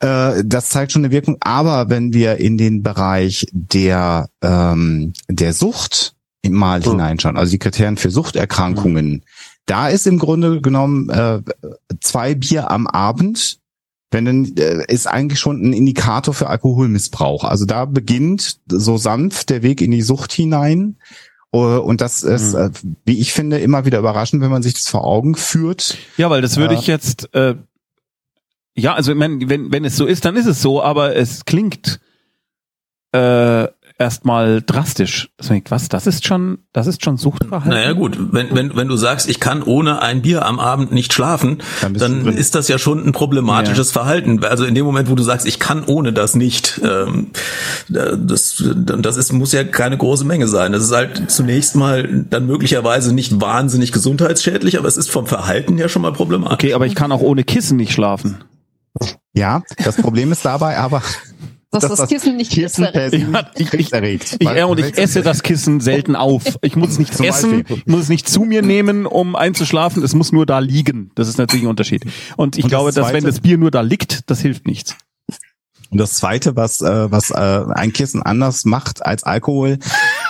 Äh, 0.00 0.42
das 0.44 0.68
zeigt 0.68 0.92
schon 0.92 1.04
eine 1.04 1.12
Wirkung. 1.12 1.36
Aber 1.40 1.88
wenn 1.88 2.12
wir 2.12 2.36
in 2.36 2.58
den 2.58 2.82
Bereich 2.82 3.46
der, 3.52 4.28
ähm, 4.42 5.12
der 5.28 5.52
Sucht 5.52 6.14
mal 6.46 6.82
Hm. 6.82 6.92
hineinschauen, 6.92 7.36
also 7.36 7.50
die 7.50 7.58
Kriterien 7.58 7.96
für 7.96 8.10
Suchterkrankungen, 8.10 9.24
da 9.64 9.88
ist 9.88 10.06
im 10.06 10.18
Grunde 10.18 10.60
genommen 10.60 11.08
äh, 11.08 11.42
zwei 12.00 12.34
Bier 12.34 12.70
am 12.70 12.86
Abend, 12.86 13.58
wenn 14.10 14.24
dann 14.24 14.56
äh, 14.56 14.84
ist 14.86 15.06
eigentlich 15.06 15.40
schon 15.40 15.60
ein 15.62 15.72
Indikator 15.72 16.32
für 16.32 16.48
Alkoholmissbrauch. 16.48 17.44
Also 17.44 17.64
da 17.64 17.84
beginnt 17.86 18.58
so 18.68 18.96
sanft 18.98 19.50
der 19.50 19.62
Weg 19.62 19.80
in 19.80 19.90
die 19.90 20.02
Sucht 20.02 20.32
hinein. 20.32 20.96
Äh, 21.52 21.58
Und 21.58 22.00
das 22.00 22.22
ist, 22.22 22.54
Mhm. 22.54 22.60
äh, 22.60 22.70
wie 23.04 23.18
ich 23.18 23.32
finde, 23.32 23.58
immer 23.58 23.84
wieder 23.84 23.98
überraschend, 23.98 24.42
wenn 24.42 24.50
man 24.50 24.62
sich 24.62 24.74
das 24.74 24.88
vor 24.88 25.04
Augen 25.04 25.34
führt. 25.34 25.98
Ja, 26.16 26.30
weil 26.30 26.40
das 26.42 26.56
würde 26.56 26.74
ich 26.74 26.86
jetzt, 26.86 27.34
äh, 27.34 27.56
ja, 28.76 28.94
also 28.94 29.12
ich 29.12 29.18
mein, 29.18 29.48
wenn, 29.48 29.72
wenn 29.72 29.84
es 29.84 29.96
so 29.96 30.06
ist, 30.06 30.24
dann 30.24 30.36
ist 30.36 30.46
es 30.46 30.60
so, 30.62 30.82
aber 30.82 31.16
es 31.16 31.44
klingt 31.44 31.98
äh, 33.12 33.68
erstmal 33.98 34.62
drastisch. 34.62 35.30
Deswegen, 35.38 35.64
was, 35.70 35.88
das 35.88 36.06
ist 36.06 36.26
schon, 36.26 36.58
das 36.72 36.86
ist 36.86 37.04
schon 37.04 37.16
Suchtverhalten. 37.16 37.70
Naja 37.70 37.92
gut, 37.92 38.18
wenn, 38.32 38.54
wenn, 38.54 38.76
wenn 38.76 38.88
du 38.88 38.96
sagst, 38.96 39.28
ich 39.28 39.40
kann 39.40 39.62
ohne 39.62 40.02
ein 40.02 40.22
Bier 40.22 40.44
am 40.44 40.60
Abend 40.60 40.92
nicht 40.92 41.12
schlafen, 41.12 41.58
Dann 41.80 41.94
dann 41.94 42.26
ist 42.26 42.54
das 42.54 42.68
ja 42.68 42.78
schon 42.78 43.06
ein 43.06 43.12
problematisches 43.12 43.92
Verhalten. 43.92 44.44
Also 44.44 44.64
in 44.64 44.74
dem 44.74 44.84
Moment, 44.84 45.10
wo 45.10 45.14
du 45.14 45.22
sagst, 45.22 45.46
ich 45.46 45.58
kann 45.58 45.84
ohne 45.84 46.12
das 46.12 46.34
nicht, 46.34 46.80
ähm, 46.84 47.28
das, 47.88 48.62
das 48.76 49.16
ist, 49.16 49.32
muss 49.32 49.52
ja 49.52 49.64
keine 49.64 49.96
große 49.96 50.24
Menge 50.24 50.48
sein. 50.48 50.72
Das 50.72 50.82
ist 50.82 50.92
halt 50.92 51.30
zunächst 51.30 51.76
mal 51.76 52.26
dann 52.28 52.46
möglicherweise 52.46 53.14
nicht 53.14 53.40
wahnsinnig 53.40 53.92
gesundheitsschädlich, 53.92 54.78
aber 54.78 54.88
es 54.88 54.96
ist 54.96 55.10
vom 55.10 55.26
Verhalten 55.26 55.78
ja 55.78 55.88
schon 55.88 56.02
mal 56.02 56.12
problematisch. 56.12 56.54
Okay, 56.54 56.74
aber 56.74 56.86
ich 56.86 56.94
kann 56.94 57.12
auch 57.12 57.20
ohne 57.20 57.44
Kissen 57.44 57.76
nicht 57.76 57.92
schlafen. 57.92 58.44
Ja, 59.34 59.62
das 59.84 59.96
Problem 59.96 60.32
ist 60.32 60.44
dabei 60.44 60.78
aber, 60.78 61.02
Dass 61.80 61.90
dass 61.90 61.98
das, 61.98 61.98
das 62.00 62.08
Kissen 62.08 62.36
nicht 62.36 62.50
Kissen 62.52 62.84
Ja, 62.84 63.06
ich- 63.06 63.60
ich- 63.60 63.70
krebserregt. 63.70 64.36
Ich, 64.38 64.64
und 64.64 64.78
ich 64.80 64.98
esse 64.98 65.22
das 65.22 65.42
Kissen 65.42 65.80
selten 65.80 66.16
auf. 66.16 66.42
Ich 66.62 66.76
muss 66.76 66.90
es 66.90 66.98
nicht 66.98 67.14
Zum 67.14 67.26
essen, 67.26 67.64
muss 67.86 68.02
es 68.02 68.08
nicht 68.08 68.28
zu 68.28 68.40
mir 68.42 68.62
nehmen, 68.62 69.06
um 69.06 69.36
einzuschlafen. 69.36 70.02
Es 70.02 70.14
muss 70.14 70.32
nur 70.32 70.46
da 70.46 70.58
liegen. 70.58 71.10
Das 71.14 71.28
ist 71.28 71.38
natürlich 71.38 71.64
ein 71.64 71.68
Unterschied. 71.70 72.04
Und 72.36 72.56
ich 72.58 72.64
Und 72.64 72.72
das 72.72 72.76
glaube, 72.78 72.92
dass 72.92 73.12
wenn 73.12 73.24
das 73.24 73.40
Bier 73.40 73.58
nur 73.58 73.70
da 73.70 73.80
liegt, 73.80 74.30
das 74.30 74.40
hilft 74.40 74.66
nichts. 74.66 74.96
Und 75.90 75.98
das 75.98 76.14
zweite, 76.14 76.56
was, 76.56 76.80
äh, 76.80 77.10
was 77.12 77.30
äh, 77.30 77.34
ein 77.74 77.92
Kissen 77.92 78.20
anders 78.20 78.64
macht 78.64 79.06
als 79.06 79.22
Alkohol, 79.22 79.78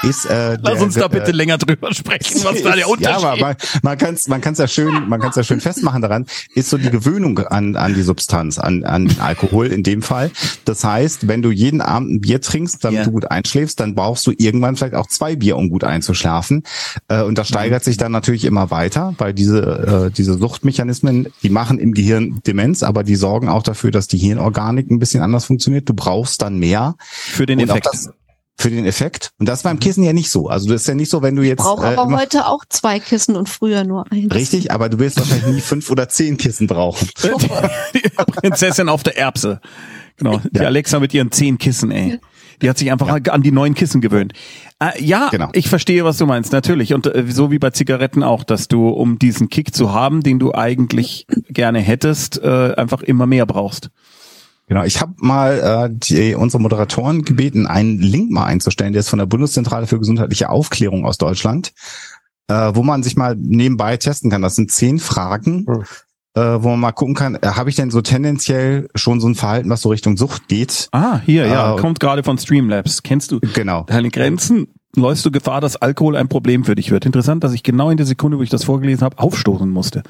ist 0.03 0.27
äh, 0.27 0.57
Lass 0.61 0.75
der- 0.75 0.83
uns 0.83 0.95
da 0.95 1.09
bitte 1.09 1.33
länger 1.33 1.59
drüber 1.59 1.93
sprechen, 1.95 2.41
was 2.45 2.63
da 2.63 2.75
der 2.75 2.89
Unterschied 2.89 3.23
Ja, 3.23 3.29
aber 3.29 3.37
man, 3.41 3.57
man 3.83 3.99
kann 3.99 4.15
es 4.15 4.29
man 4.29 4.41
kann's 4.41 4.59
ja 4.59 4.69
schön, 4.69 5.09
man 5.09 5.21
kann's 5.21 5.37
ja 5.37 5.43
schön 5.43 5.61
festmachen 5.61 6.03
daran, 6.03 6.27
ist 6.55 6.71
so 6.71 6.79
die 6.79 6.91
Gewöhnung 6.91 7.39
an, 7.39 7.77
an 7.77 7.95
die 7.95 8.03
Substanz, 8.03 8.59
an, 8.59 8.85
an 8.85 9.15
Alkohol 9.21 9.67
in 9.69 9.83
dem 9.83 10.03
Fall. 10.03 10.31
Das 10.65 10.85
heißt, 10.85 11.29
wenn 11.29 11.43
du 11.43 11.51
jeden 11.51 11.81
Abend 11.81 12.11
ein 12.13 12.21
Bier 12.21 12.41
trinkst, 12.41 12.85
damit 12.85 12.99
Ja. 13.01 13.05
du 13.05 13.11
gut 13.13 13.31
einschläfst, 13.31 13.81
dann 13.81 13.95
brauchst 13.95 14.27
du 14.27 14.33
irgendwann 14.37 14.77
vielleicht 14.77 14.95
auch 14.95 15.07
zwei 15.09 15.37
Bier, 15.37 15.57
um 15.57 15.69
gut 15.71 15.85
einzuschlafen. 15.85 16.63
Äh, 17.09 17.23
und 17.23 17.39
das 17.39 17.49
steigert 17.49 17.85
sich 17.85 17.97
dann 17.97 18.13
natürlich 18.13 18.45
immer 18.45 18.71
weiter, 18.71 19.15
weil 19.19 19.33
diese, 19.35 20.07
äh, 20.07 20.11
diese 20.11 20.35
Suchtmechanismen, 20.35 21.29
die 21.43 21.51
machen 21.51 21.79
im 21.79 21.93
Gehirn 21.95 22.41
Demenz, 22.47 22.83
aber 22.83 23.03
die 23.05 23.17
sorgen 23.17 23.49
auch 23.49 23.63
dafür, 23.63 23.91
dass 23.91 24.07
die 24.09 24.19
Hirnorganik 24.19 24.91
ein 24.91 24.99
bisschen 24.99 25.23
anders 25.23 25.45
funktioniert. 25.47 25.89
Du 25.89 25.95
brauchst 25.95 26.43
dann 26.43 26.59
mehr. 26.59 26.95
für 27.09 27.47
den 27.47 27.61
Und 27.61 27.71
auch 27.71 27.77
Effekt. 27.77 28.11
Für 28.59 28.71
den 28.71 28.87
Effekt. 28.87 29.31
Und 29.39 29.49
das 29.49 29.63
beim 29.63 29.79
Kissen 29.81 30.03
ja 30.03 30.13
nicht 30.13 30.31
so. 30.31 30.49
Also 30.49 30.69
das 30.71 30.83
ist 30.83 30.89
ja 30.89 30.95
nicht 30.95 31.11
so, 31.11 31.21
wenn 31.23 31.37
du 31.37 31.43
jetzt 31.43 31.59
Brauche 31.63 31.85
äh, 31.87 31.89
aber 31.95 32.05
immer- 32.05 32.19
heute 32.21 32.47
auch 32.47 32.65
zwei 32.69 32.99
Kissen 33.01 33.37
und 33.37 33.49
früher 33.49 33.85
nur 33.85 34.11
eins. 34.11 34.35
Richtig, 34.35 34.71
aber 34.73 34.89
du 34.89 34.99
wirst 34.99 35.19
wahrscheinlich 35.19 35.47
nie 35.47 35.61
fünf 35.61 35.91
oder 35.91 36.09
zehn 36.09 36.37
Kissen 36.39 36.67
brauchen. 36.67 37.09
Die 37.95 38.01
Prinzessin 38.41 38.89
auf 38.89 39.03
der 39.03 39.19
Erbse. 39.19 39.61
Genau. 40.17 40.41
Die 40.51 40.61
Alexa 40.61 40.99
mit 41.01 41.13
ihren 41.13 41.31
zehn 41.31 41.59
Kissen, 41.59 41.91
ey. 41.91 42.19
Die 42.63 42.71
hat 42.71 42.79
sich 42.79 42.91
einfach 42.91 43.21
an 43.31 43.43
die 43.43 43.51
neuen 43.53 43.75
Kissen 43.75 44.01
gewöhnt. 44.01 44.33
Äh, 44.79 45.03
ja, 45.05 45.29
Genau. 45.31 45.51
ich 45.53 45.69
verstehe, 45.69 46.07
was 46.07 46.17
du 46.17 46.25
meinst, 46.25 46.53
natürlich. 46.53 46.95
Und 46.95 47.07
äh, 47.07 47.25
so 47.29 47.51
wie 47.51 47.59
bei 47.59 47.69
Zigaretten 47.69 48.23
auch, 48.23 48.45
dass 48.45 48.67
du, 48.69 48.89
um 48.89 49.19
diesen 49.19 49.51
Kick 49.51 49.75
zu 49.75 49.93
haben, 49.93 50.23
den 50.23 50.39
du 50.39 50.55
eigentlich 50.55 51.27
gerne 51.51 51.81
hättest, 51.81 52.43
äh, 52.43 52.73
einfach 52.75 53.03
immer 53.03 53.27
mehr 53.27 53.45
brauchst. 53.45 53.91
Genau, 54.69 54.83
ich 54.85 55.01
habe 55.01 55.15
mal 55.19 55.89
äh, 55.91 55.95
die, 55.97 56.35
unsere 56.35 56.61
Moderatoren 56.61 57.23
gebeten, 57.23 57.67
einen 57.69 57.99
Link 58.01 58.31
mal 58.33 58.47
einzustellen, 58.47 58.93
der 58.93 59.01
ist 59.01 59.09
von 59.09 59.21
der 59.21 59.27
Bundeszentrale 59.27 59.87
für 59.87 59.99
gesundheitliche 60.01 60.51
Aufklärung 60.51 61.05
aus 61.05 61.19
Deutschland, 61.19 61.73
äh, 62.49 62.73
wo 62.75 62.83
man 62.83 63.03
sich 63.05 63.17
mal 63.17 63.37
nebenbei 63.37 63.97
testen 63.97 64.31
kann. 64.31 64.43
Das 64.43 64.57
sind 64.57 64.73
zehn 64.73 64.99
Fragen, 64.99 65.67
Hm. 65.69 65.85
äh, 66.35 66.63
wo 66.63 66.71
man 66.71 66.81
mal 66.81 66.93
gucken 66.93 67.15
kann, 67.15 67.37
äh, 67.37 67.47
habe 67.47 67.71
ich 67.71 67.77
denn 67.77 67.91
so 67.93 68.01
tendenziell 68.03 68.89
schon 68.97 69.21
so 69.21 69.29
ein 69.29 69.37
Verhalten, 69.37 69.71
was 69.71 69.83
so 69.83 69.91
Richtung 69.91 70.17
Sucht 70.17 70.49
geht? 70.49 70.89
Ah, 70.91 71.21
hier, 71.25 71.47
ja, 71.47 71.75
Äh, 71.77 71.81
kommt 71.81 72.01
gerade 72.01 72.25
von 72.25 72.37
Streamlabs. 72.37 73.05
Kennst 73.05 73.31
du 73.31 73.39
Genau. 73.55 73.85
deine 73.85 74.11
Grenzen? 74.11 74.67
Läufst 74.99 75.27
du 75.27 75.31
Gefahr, 75.31 75.61
dass 75.61 75.77
Alkohol 75.77 76.17
ein 76.17 76.29
Problem 76.29 76.65
für 76.65 76.75
dich 76.75 76.91
wird? 76.91 77.05
Interessant, 77.05 77.45
dass 77.45 77.53
ich 77.53 77.63
genau 77.63 77.91
in 77.91 77.99
der 77.99 78.07
Sekunde, 78.07 78.39
wo 78.39 78.43
ich 78.43 78.49
das 78.49 78.65
vorgelesen 78.65 79.05
habe, 79.05 79.19
aufstoßen 79.19 79.69
musste. 79.69 80.03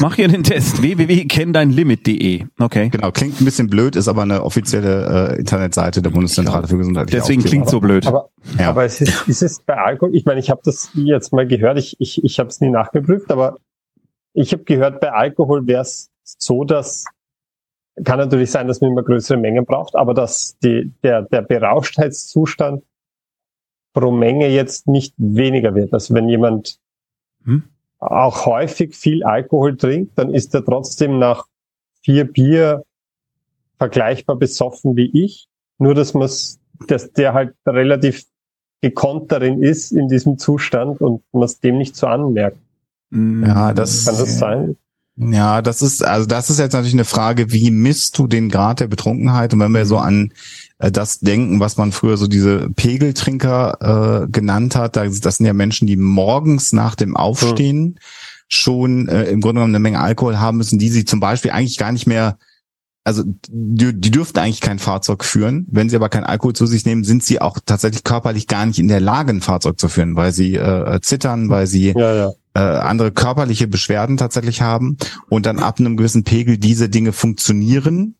Mach 0.00 0.14
hier 0.14 0.28
den 0.28 0.44
Test. 0.44 0.80
www.kenndeinlimit.de. 0.82 2.44
Okay. 2.60 2.88
Genau, 2.90 3.10
klingt 3.10 3.40
ein 3.40 3.44
bisschen 3.44 3.68
blöd, 3.68 3.96
ist 3.96 4.06
aber 4.06 4.22
eine 4.22 4.44
offizielle 4.44 5.32
äh, 5.34 5.38
Internetseite 5.40 6.02
der 6.02 6.10
Bundeszentrale 6.10 6.68
für 6.68 6.78
gesundheitliche 6.78 7.18
Deswegen 7.18 7.40
Aufklärung. 7.40 7.66
klingt 7.66 7.70
so 7.70 7.80
blöd. 7.80 8.06
Aber, 8.06 8.28
Ja. 8.58 8.70
aber 8.70 8.84
es 8.84 9.00
ist, 9.00 9.26
ist 9.28 9.42
es 9.42 9.60
bei 9.60 9.74
Alkohol, 9.76 10.14
ich 10.14 10.24
meine, 10.24 10.38
ich 10.38 10.50
habe 10.50 10.60
das 10.64 10.90
jetzt 10.94 11.32
mal 11.32 11.46
gehört, 11.46 11.78
ich, 11.78 11.96
ich, 11.98 12.22
ich 12.22 12.38
habe 12.38 12.48
es 12.48 12.60
nie 12.60 12.70
nachgeprüft, 12.70 13.32
aber 13.32 13.56
ich 14.34 14.52
habe 14.52 14.62
gehört, 14.62 15.00
bei 15.00 15.10
Alkohol 15.12 15.66
wäre 15.66 15.82
es 15.82 16.10
so, 16.22 16.62
dass 16.62 17.04
kann 18.04 18.20
natürlich 18.20 18.52
sein, 18.52 18.68
dass 18.68 18.80
man 18.80 18.92
immer 18.92 19.02
größere 19.02 19.36
Mengen 19.36 19.64
braucht, 19.64 19.96
aber 19.96 20.14
dass 20.14 20.56
die, 20.62 20.92
der, 21.02 21.22
der 21.22 21.42
Berauschtheitszustand 21.42 22.84
pro 23.98 24.10
Menge 24.12 24.48
jetzt 24.48 24.86
nicht 24.86 25.14
weniger 25.16 25.74
wird. 25.74 25.92
Also 25.92 26.14
wenn 26.14 26.28
jemand 26.28 26.78
Hm? 27.44 27.62
auch 27.98 28.46
häufig 28.46 28.94
viel 28.94 29.24
Alkohol 29.24 29.76
trinkt, 29.76 30.18
dann 30.18 30.32
ist 30.34 30.54
er 30.54 30.64
trotzdem 30.64 31.18
nach 31.18 31.46
vier 32.02 32.24
Bier 32.24 32.84
vergleichbar 33.78 34.36
besoffen 34.36 34.96
wie 34.96 35.10
ich. 35.24 35.46
Nur 35.78 35.94
dass 35.94 36.14
man's, 36.14 36.58
dass 36.88 37.12
der 37.12 37.34
halt 37.34 37.54
relativ 37.66 38.24
gekonnt 38.80 39.32
darin 39.32 39.62
ist 39.62 39.92
in 39.92 40.08
diesem 40.08 40.38
Zustand 40.38 41.00
und 41.00 41.22
man 41.32 41.42
es 41.44 41.58
dem 41.60 41.78
nicht 41.78 41.96
so 41.96 42.06
anmerkt. 42.06 42.58
Mm. 43.10 43.44
Ja, 43.44 43.72
das- 43.72 44.04
Kann 44.04 44.16
das 44.18 44.38
sein? 44.38 44.76
Ja, 45.20 45.62
das 45.62 45.82
ist, 45.82 46.04
also 46.04 46.26
das 46.28 46.48
ist 46.48 46.60
jetzt 46.60 46.74
natürlich 46.74 46.94
eine 46.94 47.04
Frage, 47.04 47.50
wie 47.52 47.72
misst 47.72 48.16
du 48.18 48.28
den 48.28 48.48
Grad 48.48 48.78
der 48.78 48.86
Betrunkenheit? 48.86 49.52
Und 49.52 49.58
wenn 49.58 49.72
wir 49.72 49.84
so 49.84 49.96
an 49.98 50.32
äh, 50.78 50.90
das 50.90 51.20
denken, 51.20 51.60
was 51.60 51.76
man 51.76 51.92
früher 51.92 52.16
so 52.16 52.26
diese 52.26 52.70
Pegeltrinker 52.70 54.24
äh, 54.24 54.28
genannt 54.30 54.76
hat, 54.76 54.96
das, 54.96 55.20
das 55.20 55.36
sind 55.36 55.46
ja 55.46 55.52
Menschen, 55.52 55.86
die 55.86 55.96
morgens 55.96 56.72
nach 56.72 56.94
dem 56.94 57.16
Aufstehen 57.16 57.98
schon 58.48 59.08
äh, 59.08 59.24
im 59.24 59.40
Grunde 59.40 59.60
genommen 59.60 59.74
eine 59.74 59.82
Menge 59.82 60.00
Alkohol 60.00 60.38
haben 60.38 60.56
müssen, 60.58 60.78
die 60.78 60.88
sie 60.88 61.04
zum 61.04 61.20
Beispiel 61.20 61.50
eigentlich 61.50 61.78
gar 61.78 61.92
nicht 61.92 62.06
mehr 62.06 62.38
also 63.08 63.24
die, 63.48 63.98
die 63.98 64.10
dürften 64.10 64.38
eigentlich 64.38 64.60
kein 64.60 64.78
Fahrzeug 64.78 65.24
führen. 65.24 65.66
Wenn 65.70 65.88
sie 65.88 65.96
aber 65.96 66.10
kein 66.10 66.24
Alkohol 66.24 66.52
zu 66.52 66.66
sich 66.66 66.84
nehmen, 66.84 67.04
sind 67.04 67.24
sie 67.24 67.40
auch 67.40 67.58
tatsächlich 67.64 68.04
körperlich 68.04 68.46
gar 68.48 68.66
nicht 68.66 68.78
in 68.78 68.88
der 68.88 69.00
Lage, 69.00 69.30
ein 69.30 69.40
Fahrzeug 69.40 69.80
zu 69.80 69.88
führen, 69.88 70.14
weil 70.14 70.32
sie 70.32 70.56
äh, 70.56 71.00
zittern, 71.00 71.48
weil 71.48 71.66
sie 71.66 71.94
Ja, 71.96 72.14
ja. 72.14 72.30
äh, 72.52 72.58
andere 72.58 73.10
körperliche 73.10 73.66
Beschwerden 73.66 74.18
tatsächlich 74.18 74.60
haben 74.60 74.98
und 75.30 75.46
dann 75.46 75.58
ab 75.58 75.80
einem 75.80 75.96
gewissen 75.96 76.22
Pegel 76.22 76.58
diese 76.58 76.90
Dinge 76.90 77.14
funktionieren. 77.14 78.16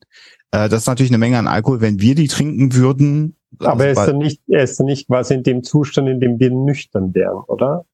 Äh, 0.51 0.69
das 0.69 0.83
ist 0.83 0.87
natürlich 0.87 1.11
eine 1.11 1.19
Menge 1.19 1.39
an 1.39 1.47
Alkohol. 1.47 1.81
Wenn 1.81 2.01
wir 2.01 2.15
die 2.15 2.29
trinken 2.29 2.75
würden, 2.75 3.37
Aber 3.61 3.85
er 3.87 3.93
ist 3.93 3.99
also, 3.99 4.13
dann 4.13 4.19
nicht, 4.19 4.41
er 4.49 4.63
ist 4.63 4.79
dann 4.79 4.87
nicht 4.87 5.07
quasi 5.09 5.35
in 5.35 5.43
dem 5.43 5.63
Zustand, 5.63 6.09
in 6.09 6.21
dem 6.21 6.39
wir 6.39 6.51
nüchtern 6.51 7.15
wären, 7.15 7.43
oder? 7.47 7.85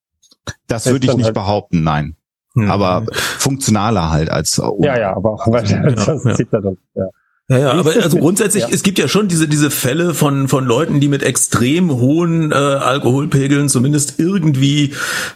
das 0.67 0.87
er 0.87 0.93
würde 0.93 1.05
ich 1.05 1.09
dann 1.11 1.17
nicht 1.19 1.27
halt- 1.27 1.35
behaupten, 1.35 1.83
nein. 1.83 2.17
Hm. 2.55 2.71
Aber 2.71 3.05
funktionaler 3.13 4.11
halt 4.11 4.31
als 4.31 4.61
Ja, 4.81 4.99
ja, 4.99 5.17
aber 5.17 5.33
auch, 5.33 5.47
weil 5.49 5.65
er 5.71 5.97
sonst 5.99 6.25
ja. 6.25 6.35
zittert 6.35 6.65
und, 6.65 6.79
ja. 6.95 7.05
Ja, 7.05 7.11
ja, 7.51 7.59
Wie 7.59 7.63
ist 7.91 7.97
aber 7.97 8.03
also 8.05 8.17
grundsätzlich, 8.17 8.63
ja. 8.63 8.71
es 8.73 8.83
gibt 8.83 8.99
ja 8.99 9.07
schon 9.07 9.29
diese 9.29 9.47
diese 9.47 9.71
Fälle 9.71 10.15
von 10.15 10.49
von 10.49 10.65
Leuten, 10.65 11.01
die 11.01 11.09
mit 11.09 11.23
extrem 11.23 11.91
hohen 11.91 12.53
äh, 12.53 12.55
Alkoholpegeln 12.55 13.69
zumindest 13.69 14.15
irgendwie 14.19 14.95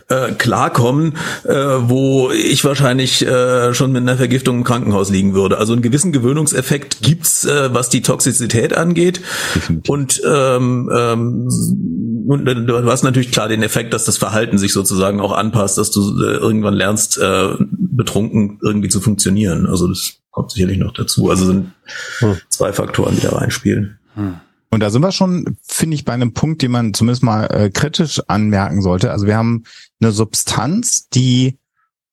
äh, 0.08 0.32
klarkommen, 0.32 1.18
äh, 1.44 1.54
wo 1.54 2.30
ich 2.30 2.64
wahrscheinlich 2.64 3.26
äh, 3.26 3.74
schon 3.74 3.92
mit 3.92 4.00
einer 4.00 4.16
Vergiftung 4.16 4.56
im 4.58 4.64
Krankenhaus 4.64 5.10
liegen 5.10 5.34
würde. 5.34 5.58
Also 5.58 5.74
einen 5.74 5.82
gewissen 5.82 6.12
Gewöhnungseffekt 6.12 7.02
gibt's, 7.02 7.44
äh, 7.44 7.74
was 7.74 7.90
die 7.90 8.00
Toxizität 8.00 8.74
angeht. 8.74 9.20
Und 9.86 10.22
ähm, 10.26 10.90
ähm, 10.96 11.48
du 12.36 12.90
hast 12.90 13.04
natürlich 13.04 13.32
klar 13.32 13.48
den 13.48 13.62
Effekt, 13.62 13.94
dass 13.94 14.04
das 14.04 14.18
Verhalten 14.18 14.58
sich 14.58 14.72
sozusagen 14.72 15.20
auch 15.20 15.32
anpasst, 15.32 15.78
dass 15.78 15.90
du 15.90 16.20
äh, 16.22 16.34
irgendwann 16.34 16.74
lernst, 16.74 17.16
äh, 17.18 17.54
betrunken 17.58 18.58
irgendwie 18.62 18.88
zu 18.88 19.00
funktionieren. 19.00 19.66
Also 19.66 19.88
das 19.88 20.18
kommt 20.30 20.50
sicherlich 20.50 20.78
noch 20.78 20.92
dazu. 20.92 21.30
Also 21.30 21.46
sind 21.46 21.72
hm. 22.18 22.36
zwei 22.48 22.72
Faktoren, 22.72 23.16
die 23.16 23.22
da 23.22 23.30
reinspielen. 23.30 23.98
Hm. 24.14 24.34
Und 24.70 24.80
da 24.80 24.90
sind 24.90 25.00
wir 25.00 25.12
schon, 25.12 25.56
finde 25.62 25.94
ich, 25.94 26.04
bei 26.04 26.12
einem 26.12 26.34
Punkt, 26.34 26.60
den 26.60 26.70
man 26.70 26.92
zumindest 26.92 27.22
mal 27.22 27.46
äh, 27.46 27.70
kritisch 27.70 28.20
anmerken 28.28 28.82
sollte. 28.82 29.10
Also 29.10 29.26
wir 29.26 29.36
haben 29.36 29.64
eine 30.00 30.12
Substanz, 30.12 31.08
die, 31.08 31.58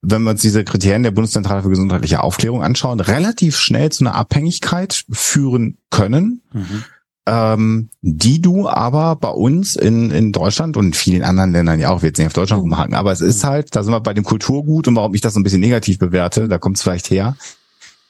wenn 0.01 0.23
wir 0.23 0.31
uns 0.31 0.41
diese 0.41 0.63
Kriterien 0.63 1.03
der 1.03 1.11
Bundeszentrale 1.11 1.63
für 1.63 1.69
gesundheitliche 1.69 2.23
Aufklärung 2.23 2.63
anschauen, 2.63 3.01
relativ 3.01 3.57
schnell 3.57 3.91
zu 3.91 4.05
einer 4.05 4.15
Abhängigkeit 4.15 5.03
führen 5.11 5.77
können. 5.89 6.41
Mhm. 6.53 6.83
Ähm, 7.27 7.89
die 8.01 8.39
du 8.39 8.69
aber 8.69 9.15
bei 9.15 9.29
uns 9.29 9.75
in, 9.75 10.11
in 10.11 10.31
Deutschland 10.31 10.77
und 10.77 10.85
in 10.87 10.93
vielen 10.93 11.23
anderen 11.23 11.51
Ländern 11.51 11.79
ja 11.79 11.89
auch, 11.89 12.03
wir 12.03 12.09
jetzt 12.09 12.19
nicht 12.19 12.27
auf 12.27 12.33
Deutschland 12.33 12.63
mhm. 12.63 12.71
rumhaken, 12.71 12.93
aber 12.93 13.11
es 13.11 13.21
ist 13.21 13.43
halt, 13.43 13.75
da 13.75 13.81
sind 13.81 13.93
wir 13.93 13.99
bei 13.99 14.13
dem 14.13 14.23
Kulturgut 14.23 14.87
und 14.87 14.95
warum 14.95 15.15
ich 15.15 15.21
das 15.21 15.33
so 15.33 15.39
ein 15.39 15.43
bisschen 15.43 15.59
negativ 15.59 15.97
bewerte, 15.97 16.47
da 16.47 16.59
kommt 16.59 16.77
es 16.77 16.83
vielleicht 16.83 17.09
her, 17.09 17.35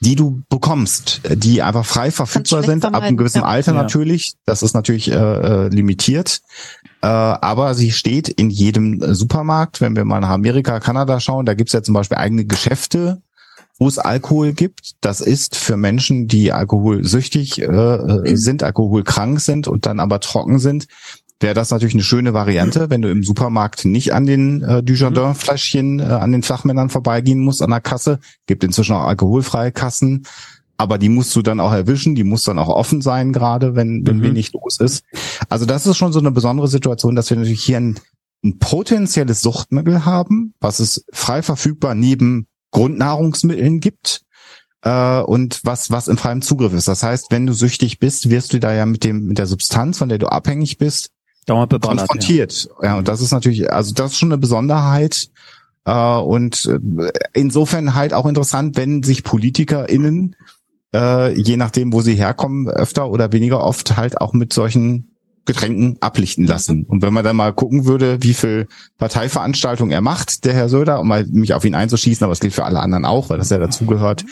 die 0.02 0.16
du 0.16 0.44
bekommst, 0.50 1.22
die 1.30 1.62
einfach 1.62 1.86
frei 1.86 2.12
verfügbar 2.12 2.64
sind, 2.64 2.86
ab 2.86 3.02
einem 3.02 3.18
gewissen 3.18 3.42
ja. 3.42 3.46
Alter 3.46 3.74
natürlich. 3.74 4.36
Das 4.46 4.62
ist 4.62 4.74
natürlich 4.74 5.10
äh, 5.10 5.16
äh, 5.16 5.68
limitiert. 5.70 6.42
Äh, 7.02 7.08
aber 7.08 7.74
sie 7.76 7.92
steht 7.92 8.28
in 8.28 8.50
jedem 8.50 9.16
Supermarkt. 9.16 9.80
Wenn 9.80 9.96
wir 9.96 10.06
mal 10.06 10.20
nach 10.20 10.30
Amerika, 10.30 10.80
Kanada 10.80 11.20
schauen, 11.20 11.46
da 11.46 11.54
gibt's 11.54 11.74
ja 11.74 11.82
zum 11.82 11.94
Beispiel 11.94 12.18
eigene 12.18 12.46
Geschäfte, 12.46 13.22
wo 13.78 13.88
es 13.88 13.98
Alkohol 13.98 14.54
gibt. 14.54 14.94
Das 15.02 15.22
ist 15.22 15.56
für 15.56 15.78
Menschen, 15.78 16.28
die 16.28 16.52
alkoholsüchtig 16.52 17.62
äh, 17.62 17.66
äh 17.66 18.36
sind, 18.36 18.64
alkoholkrank 18.64 19.40
sind 19.40 19.68
und 19.68 19.86
dann 19.86 20.00
aber 20.00 20.20
trocken 20.20 20.60
sind, 20.60 20.88
wäre 21.40 21.54
das 21.54 21.72
natürlich 21.72 21.94
eine 21.94 22.04
schöne 22.04 22.34
Variante, 22.34 22.90
wenn 22.90 23.02
du 23.02 23.10
im 23.10 23.24
Supermarkt 23.24 23.86
nicht 23.86 24.14
an 24.14 24.26
den 24.26 24.62
äh, 24.64 24.82
Dujardin-Fläschchen, 24.82 26.00
äh, 26.00 26.04
an 26.04 26.32
den 26.32 26.44
Flachmännern 26.44 26.90
vorbeigehen 26.90 27.40
musst 27.40 27.62
an 27.62 27.72
der 27.72 27.82
Kasse. 27.82 28.20
Gibt 28.48 28.64
inzwischen 28.64 28.96
auch 28.96 29.06
alkoholfreie 29.06 29.72
Kassen. 29.72 30.26
Aber 30.78 30.98
die 30.98 31.10
musst 31.10 31.36
du 31.36 31.42
dann 31.42 31.62
auch 31.62 31.72
erwischen, 31.72 32.16
die 32.16 32.26
muss 32.26 32.44
dann 32.44 32.60
auch 32.60 32.68
offen 32.68 33.02
sein, 33.02 33.32
gerade 33.32 33.76
wenn, 33.76 34.06
wenn 34.06 34.18
mhm. 34.18 34.24
wenig 34.24 34.52
los 34.52 34.80
ist. 34.80 35.06
Also 35.48 35.66
das 35.66 35.88
ist 35.88 35.96
schon 35.96 36.12
so 36.12 36.20
eine 36.20 36.32
besondere 36.32 36.68
Situation, 36.68 37.16
dass 37.16 37.30
wir 37.30 37.38
natürlich 37.38 37.64
hier 37.64 37.78
ein, 37.78 38.00
ein 38.44 38.60
potenzielles 38.60 39.40
Suchtmittel 39.40 40.04
haben, 40.04 40.54
was 40.60 40.80
es 40.80 41.06
frei 41.14 41.42
verfügbar 41.42 41.96
neben 41.96 42.48
Grundnahrungsmitteln 42.76 43.80
gibt 43.80 44.24
äh, 44.82 45.22
und 45.22 45.62
was 45.64 45.92
was 45.92 46.10
im 46.10 46.18
freien 46.18 46.42
Zugriff 46.42 46.74
ist. 46.74 46.90
Das 46.90 47.04
heißt, 47.04 47.28
wenn 47.30 47.46
du 47.46 47.54
süchtig 47.54 48.00
bist, 48.00 48.30
wirst 48.30 48.52
du 48.52 48.60
da 48.60 48.74
ja 48.74 48.86
mit 48.86 49.06
dem 49.06 49.28
mit 49.28 49.38
der 49.38 49.48
Substanz, 49.48 49.98
von 49.98 50.10
der 50.10 50.18
du 50.18 50.28
abhängig 50.28 50.78
bist, 50.78 51.12
konfrontiert. 51.80 52.68
Ja. 52.82 52.90
ja, 52.90 52.98
und 52.98 53.08
das 53.08 53.22
ist 53.22 53.32
natürlich, 53.32 53.72
also 53.72 53.94
das 53.94 54.12
ist 54.12 54.18
schon 54.18 54.30
eine 54.30 54.38
Besonderheit. 54.38 55.30
Äh, 55.86 56.18
und 56.18 56.66
äh, 56.66 57.12
insofern 57.34 57.96
halt 57.96 58.14
auch 58.14 58.26
interessant, 58.26 58.76
wenn 58.76 59.04
sich 59.04 59.24
PolitikerInnen, 59.24 60.36
äh, 60.94 61.34
je 61.40 61.56
nachdem, 61.56 61.94
wo 61.94 62.02
sie 62.02 62.16
herkommen, 62.16 62.68
öfter 62.68 63.10
oder 63.10 63.32
weniger 63.32 63.64
oft 63.64 63.96
halt 63.96 64.20
auch 64.20 64.34
mit 64.34 64.52
solchen 64.52 65.15
Getränken 65.46 65.98
ablichten 66.00 66.46
lassen. 66.46 66.86
Und 66.86 67.02
wenn 67.02 67.14
man 67.14 67.24
dann 67.24 67.36
mal 67.36 67.54
gucken 67.54 67.86
würde, 67.86 68.18
wie 68.22 68.34
viel 68.34 68.68
Parteiveranstaltungen 68.98 69.92
er 69.92 70.02
macht, 70.02 70.46
der 70.46 70.54
Herr 70.54 70.70
Söder, 70.70 71.00
um 71.00 71.08
mal 71.08 71.26
mich 71.28 71.54
auf 71.54 71.66
ihn 71.66 71.76
einzuschießen, 71.76 72.24
aber 72.24 72.34
es 72.34 72.40
gilt 72.40 72.54
für 72.54 72.66
alle 72.66 72.80
anderen 72.80 73.06
auch, 73.06 73.30
weil 73.30 73.38
das 73.38 73.50
ja 73.50 73.58
dazugehört, 73.58 74.26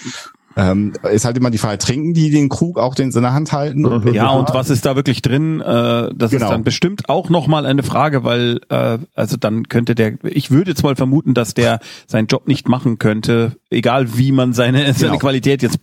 ähm, 0.56 0.94
ist 1.12 1.26
halt 1.26 1.38
immer 1.38 1.50
die 1.50 1.58
Frage, 1.58 1.80
trinken 1.80 2.14
die 2.14 2.30
den 2.30 2.50
Krug 2.50 2.78
auch 2.78 2.94
den 2.96 3.12
in 3.12 3.22
der 3.22 3.34
Hand 3.34 3.52
halten? 3.52 3.86
Und 3.86 4.14
ja, 4.14 4.30
und 4.30 4.54
was 4.54 4.70
ist 4.70 4.86
da 4.86 4.96
wirklich 4.96 5.22
drin? 5.22 5.62
Äh, 5.62 6.10
das 6.16 6.32
genau. 6.32 6.46
ist 6.46 6.52
dann 6.52 6.64
bestimmt 6.64 7.10
auch 7.10 7.30
nochmal 7.30 7.66
eine 7.66 7.84
Frage, 7.84 8.24
weil 8.24 8.60
äh, 8.70 9.00
also 9.16 9.38
dann 9.38 9.68
könnte 9.68 9.96
der, 9.96 10.14
ich 10.24 10.52
würde 10.52 10.72
jetzt 10.72 10.84
mal 10.84 10.96
vermuten, 10.96 11.34
dass 11.34 11.54
der 11.54 11.80
seinen 12.08 12.28
Job 12.28 12.48
nicht 12.48 12.70
machen 12.70 13.00
könnte, 13.00 13.58
egal 13.70 14.18
wie 14.18 14.32
man 14.32 14.54
seine, 14.54 14.84
genau. 14.84 14.98
seine 14.98 15.18
Qualität 15.18 15.64
jetzt 15.64 15.80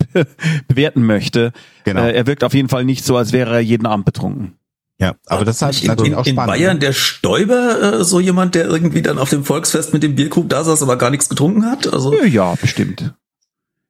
bewerten 0.67 1.05
möchte. 1.05 1.51
Genau. 1.83 2.03
Äh, 2.03 2.13
er 2.13 2.27
wirkt 2.27 2.43
auf 2.43 2.53
jeden 2.53 2.69
Fall 2.69 2.85
nicht 2.85 3.03
so, 3.03 3.17
als 3.17 3.33
wäre 3.33 3.53
er 3.53 3.59
jeden 3.59 3.85
Abend 3.85 4.05
betrunken. 4.05 4.53
Ja, 5.01 5.15
aber 5.25 5.45
das 5.45 5.55
ist 5.55 5.61
halt 5.63 5.81
in, 5.81 5.87
natürlich 5.87 6.15
auch 6.15 6.25
spannend. 6.25 6.55
In 6.55 6.61
Bayern 6.61 6.79
der 6.79 6.93
Stoiber 6.93 8.01
äh, 8.01 8.03
so 8.03 8.19
jemand, 8.19 8.53
der 8.53 8.67
irgendwie 8.67 9.01
dann 9.01 9.17
auf 9.17 9.31
dem 9.31 9.43
Volksfest 9.43 9.93
mit 9.93 10.03
dem 10.03 10.13
Bierkrug 10.13 10.47
da 10.47 10.63
saß, 10.63 10.83
aber 10.83 10.95
gar 10.95 11.09
nichts 11.09 11.27
getrunken 11.27 11.65
hat? 11.65 11.91
Also 11.91 12.13
ja, 12.23 12.53
bestimmt. 12.53 13.15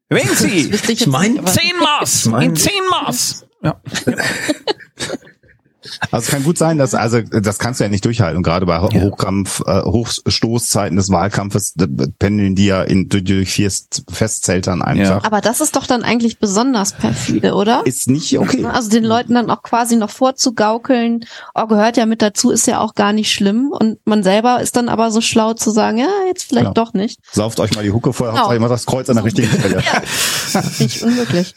Wenn 0.07 0.27
Sie, 0.27 0.71
ich 0.71 1.07
meine, 1.07 1.43
zehn 1.43 1.77
Maß, 1.79 2.27
in 2.27 2.55
zehn 2.55 2.81
Maß. 2.89 3.45
Ja. 3.61 3.81
Also 6.11 6.25
es 6.25 6.27
kann 6.27 6.43
gut 6.43 6.57
sein, 6.57 6.77
dass 6.77 6.93
also 6.93 7.21
das 7.21 7.59
kannst 7.59 7.79
du 7.79 7.83
ja 7.83 7.89
nicht 7.89 8.05
durchhalten. 8.05 8.37
Und 8.37 8.43
gerade 8.43 8.65
bei 8.65 8.79
Hochkampf, 8.79 9.61
äh, 9.65 9.81
Hochstoßzeiten 9.81 10.95
des 10.95 11.09
Wahlkampfes 11.09 11.75
pendeln 12.19 12.55
die 12.55 12.65
ja 12.65 12.83
in, 12.83 13.09
durch 13.09 13.51
vier 13.51 13.71
Festzeltern 14.09 14.81
einfach. 14.81 15.21
Ja. 15.21 15.23
Aber 15.23 15.41
das 15.41 15.61
ist 15.61 15.75
doch 15.75 15.87
dann 15.87 16.03
eigentlich 16.03 16.39
besonders 16.39 16.93
perfide, 16.93 17.55
oder? 17.55 17.81
Ist 17.85 18.09
nicht 18.09 18.37
okay. 18.37 18.65
Also 18.65 18.89
den 18.89 19.03
Leuten 19.03 19.33
dann 19.33 19.49
auch 19.49 19.63
quasi 19.63 19.95
noch 19.95 20.09
vorzugaukeln, 20.09 21.25
oh, 21.55 21.67
gehört 21.67 21.97
ja 21.97 22.05
mit 22.05 22.21
dazu, 22.21 22.51
ist 22.51 22.67
ja 22.67 22.79
auch 22.79 22.95
gar 22.95 23.13
nicht 23.13 23.31
schlimm. 23.31 23.71
Und 23.71 23.99
man 24.05 24.23
selber 24.23 24.61
ist 24.61 24.75
dann 24.75 24.89
aber 24.89 25.11
so 25.11 25.21
schlau 25.21 25.53
zu 25.53 25.71
sagen, 25.71 25.97
ja, 25.97 26.09
jetzt 26.27 26.43
vielleicht 26.43 26.73
genau. 26.73 26.73
doch 26.73 26.93
nicht. 26.93 27.19
Sauft 27.31 27.59
euch 27.59 27.73
mal 27.75 27.83
die 27.83 27.91
Hucke 27.91 28.13
vorher, 28.13 28.33
genau. 28.33 28.43
Hauptsache 28.43 28.57
immer 28.57 28.69
das 28.69 28.85
Kreuz 28.85 29.09
an 29.09 29.15
der 29.15 29.25
richtigen 29.25 29.49
Stelle. 29.49 29.83
ja, 30.53 30.63
nicht 30.79 31.01
unmöglich. 31.01 31.55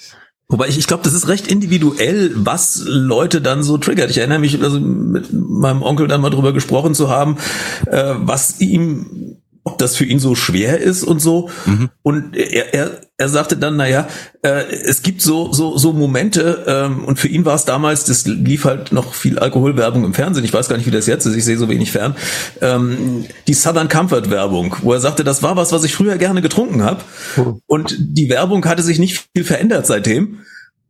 Wobei 0.48 0.68
ich, 0.68 0.78
ich 0.78 0.86
glaube, 0.86 1.02
das 1.02 1.14
ist 1.14 1.28
recht 1.28 1.46
individuell, 1.46 2.32
was 2.34 2.82
Leute 2.86 3.40
dann 3.40 3.62
so 3.62 3.78
triggert. 3.78 4.10
Ich 4.10 4.18
erinnere 4.18 4.38
mich, 4.38 4.62
also 4.62 4.78
mit 4.78 5.32
meinem 5.32 5.82
Onkel 5.82 6.06
dann 6.06 6.20
mal 6.20 6.30
drüber 6.30 6.52
gesprochen 6.52 6.94
zu 6.94 7.08
haben, 7.08 7.38
äh, 7.86 8.14
was 8.18 8.60
ihm 8.60 9.38
ob 9.64 9.78
das 9.78 9.96
für 9.96 10.04
ihn 10.04 10.18
so 10.18 10.34
schwer 10.34 10.78
ist 10.78 11.02
und 11.02 11.20
so. 11.20 11.48
Mhm. 11.64 11.88
Und 12.02 12.36
er, 12.36 12.74
er, 12.74 13.00
er 13.16 13.28
sagte 13.30 13.56
dann, 13.56 13.76
naja, 13.76 14.06
äh, 14.42 14.64
es 14.70 15.02
gibt 15.02 15.22
so, 15.22 15.52
so, 15.52 15.78
so 15.78 15.94
Momente, 15.94 16.64
ähm, 16.66 17.04
und 17.04 17.18
für 17.18 17.28
ihn 17.28 17.46
war 17.46 17.54
es 17.54 17.64
damals, 17.64 18.04
das 18.04 18.26
lief 18.26 18.66
halt 18.66 18.92
noch 18.92 19.14
viel 19.14 19.38
Alkoholwerbung 19.38 20.04
im 20.04 20.12
Fernsehen, 20.12 20.44
ich 20.44 20.52
weiß 20.52 20.68
gar 20.68 20.76
nicht, 20.76 20.86
wie 20.86 20.90
das 20.90 21.06
jetzt 21.06 21.24
ist, 21.24 21.34
ich 21.34 21.44
sehe 21.44 21.56
so 21.56 21.70
wenig 21.70 21.90
fern, 21.92 22.14
ähm, 22.60 23.24
die 23.48 23.54
Southern 23.54 23.88
Comfort 23.88 24.28
Werbung, 24.28 24.76
wo 24.82 24.92
er 24.92 25.00
sagte, 25.00 25.24
das 25.24 25.42
war 25.42 25.56
was, 25.56 25.72
was 25.72 25.84
ich 25.84 25.94
früher 25.94 26.18
gerne 26.18 26.42
getrunken 26.42 26.82
habe. 26.82 27.00
Mhm. 27.36 27.60
Und 27.66 27.96
die 27.98 28.28
Werbung 28.28 28.64
hatte 28.66 28.82
sich 28.82 28.98
nicht 28.98 29.28
viel 29.34 29.44
verändert 29.44 29.86
seitdem. 29.86 30.40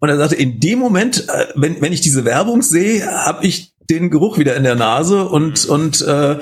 Und 0.00 0.08
er 0.08 0.18
sagte, 0.18 0.34
in 0.34 0.58
dem 0.58 0.80
Moment, 0.80 1.28
äh, 1.28 1.46
wenn, 1.54 1.80
wenn 1.80 1.92
ich 1.92 2.00
diese 2.00 2.24
Werbung 2.24 2.60
sehe, 2.60 3.06
habe 3.06 3.46
ich 3.46 3.72
den 3.88 4.10
Geruch 4.10 4.38
wieder 4.38 4.56
in 4.56 4.64
der 4.64 4.74
Nase 4.74 5.24
und, 5.26 5.64
und 5.66 6.02
äh, 6.02 6.38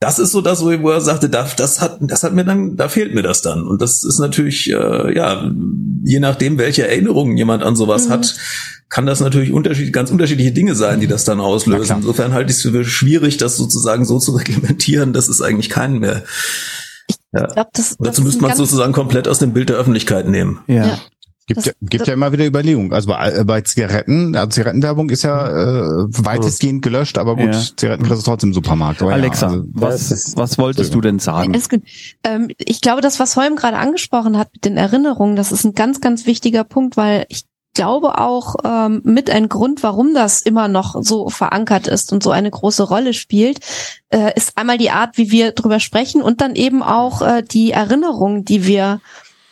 das 0.00 0.20
ist 0.20 0.30
so 0.30 0.40
das, 0.40 0.62
wo 0.62 0.90
er 0.90 1.00
sagte, 1.00 1.28
das, 1.28 1.56
das 1.56 1.80
hat, 1.80 1.98
das 2.00 2.22
hat 2.22 2.32
mir 2.32 2.44
dann, 2.44 2.76
da 2.76 2.88
fehlt 2.88 3.14
mir 3.14 3.22
das 3.22 3.42
dann. 3.42 3.66
Und 3.66 3.82
das 3.82 4.04
ist 4.04 4.20
natürlich, 4.20 4.70
äh, 4.70 5.16
ja, 5.16 5.50
je 6.04 6.20
nachdem, 6.20 6.56
welche 6.58 6.86
Erinnerungen 6.86 7.36
jemand 7.36 7.64
an 7.64 7.74
sowas 7.74 8.06
mhm. 8.06 8.12
hat, 8.12 8.36
kann 8.88 9.06
das 9.06 9.20
natürlich 9.20 9.52
unterschiedlich, 9.52 9.92
ganz 9.92 10.10
unterschiedliche 10.10 10.52
Dinge 10.52 10.76
sein, 10.76 11.00
die 11.00 11.08
das 11.08 11.24
dann 11.24 11.40
auslösen. 11.40 11.96
Insofern 11.96 12.32
halte 12.32 12.50
ich 12.52 12.58
es 12.58 12.62
für 12.62 12.84
schwierig, 12.84 13.38
das 13.38 13.56
sozusagen 13.56 14.04
so 14.04 14.18
zu 14.20 14.32
reglementieren, 14.36 15.12
dass 15.12 15.28
es 15.28 15.42
eigentlich 15.42 15.68
keinen 15.68 15.98
mehr. 15.98 16.22
Ja. 17.32 17.46
Ich 17.48 17.54
glaub, 17.54 17.72
das, 17.72 17.96
Dazu 17.98 18.22
müsste 18.22 18.40
man 18.40 18.52
es 18.52 18.56
sozusagen 18.56 18.92
komplett 18.92 19.26
aus 19.26 19.40
dem 19.40 19.52
Bild 19.52 19.68
der 19.68 19.76
Öffentlichkeit 19.76 20.28
nehmen. 20.28 20.60
Ja. 20.68 20.86
ja. 20.86 20.98
Gibt, 21.48 21.58
das, 21.58 21.66
ja, 21.66 21.72
gibt 21.80 22.06
ja 22.06 22.12
immer 22.12 22.30
wieder 22.30 22.44
Überlegungen. 22.44 22.92
Also 22.92 23.08
bei, 23.08 23.32
äh, 23.32 23.42
bei 23.42 23.62
Zigaretten, 23.62 24.36
also 24.36 24.50
Zigarettenwerbung 24.50 25.08
ist 25.08 25.22
ja 25.22 25.48
äh, 25.48 26.04
weitestgehend 26.10 26.82
gelöscht, 26.82 27.16
aber 27.16 27.36
gut, 27.36 27.54
ja. 27.54 27.60
Zigaretten 27.74 28.04
kriegst 28.04 28.20
du 28.20 28.30
trotzdem 28.30 28.50
im 28.50 28.54
Supermarkt. 28.54 29.00
Aber 29.00 29.14
Alexa, 29.14 29.46
ja, 29.46 29.52
also, 29.54 29.64
was, 29.72 30.36
was 30.36 30.58
wolltest 30.58 30.94
du 30.94 31.00
denn 31.00 31.18
sagen? 31.18 31.58
Ähm, 32.22 32.50
ich 32.58 32.82
glaube, 32.82 33.00
das, 33.00 33.18
was 33.18 33.34
Holm 33.36 33.56
gerade 33.56 33.78
angesprochen 33.78 34.36
hat 34.36 34.50
mit 34.52 34.66
den 34.66 34.76
Erinnerungen, 34.76 35.36
das 35.36 35.50
ist 35.50 35.64
ein 35.64 35.72
ganz, 35.72 36.02
ganz 36.02 36.26
wichtiger 36.26 36.64
Punkt, 36.64 36.98
weil 36.98 37.24
ich 37.30 37.44
glaube 37.72 38.18
auch 38.18 38.56
ähm, 38.64 39.00
mit 39.04 39.30
ein 39.30 39.48
Grund, 39.48 39.82
warum 39.82 40.12
das 40.12 40.42
immer 40.42 40.68
noch 40.68 40.96
so 41.00 41.30
verankert 41.30 41.86
ist 41.86 42.12
und 42.12 42.22
so 42.22 42.30
eine 42.30 42.50
große 42.50 42.82
Rolle 42.82 43.14
spielt, 43.14 43.60
äh, 44.10 44.32
ist 44.36 44.58
einmal 44.58 44.76
die 44.76 44.90
Art, 44.90 45.16
wie 45.16 45.30
wir 45.30 45.52
drüber 45.52 45.80
sprechen 45.80 46.20
und 46.20 46.42
dann 46.42 46.56
eben 46.56 46.82
auch 46.82 47.22
äh, 47.22 47.42
die 47.42 47.70
Erinnerungen, 47.70 48.44
die 48.44 48.66
wir 48.66 49.00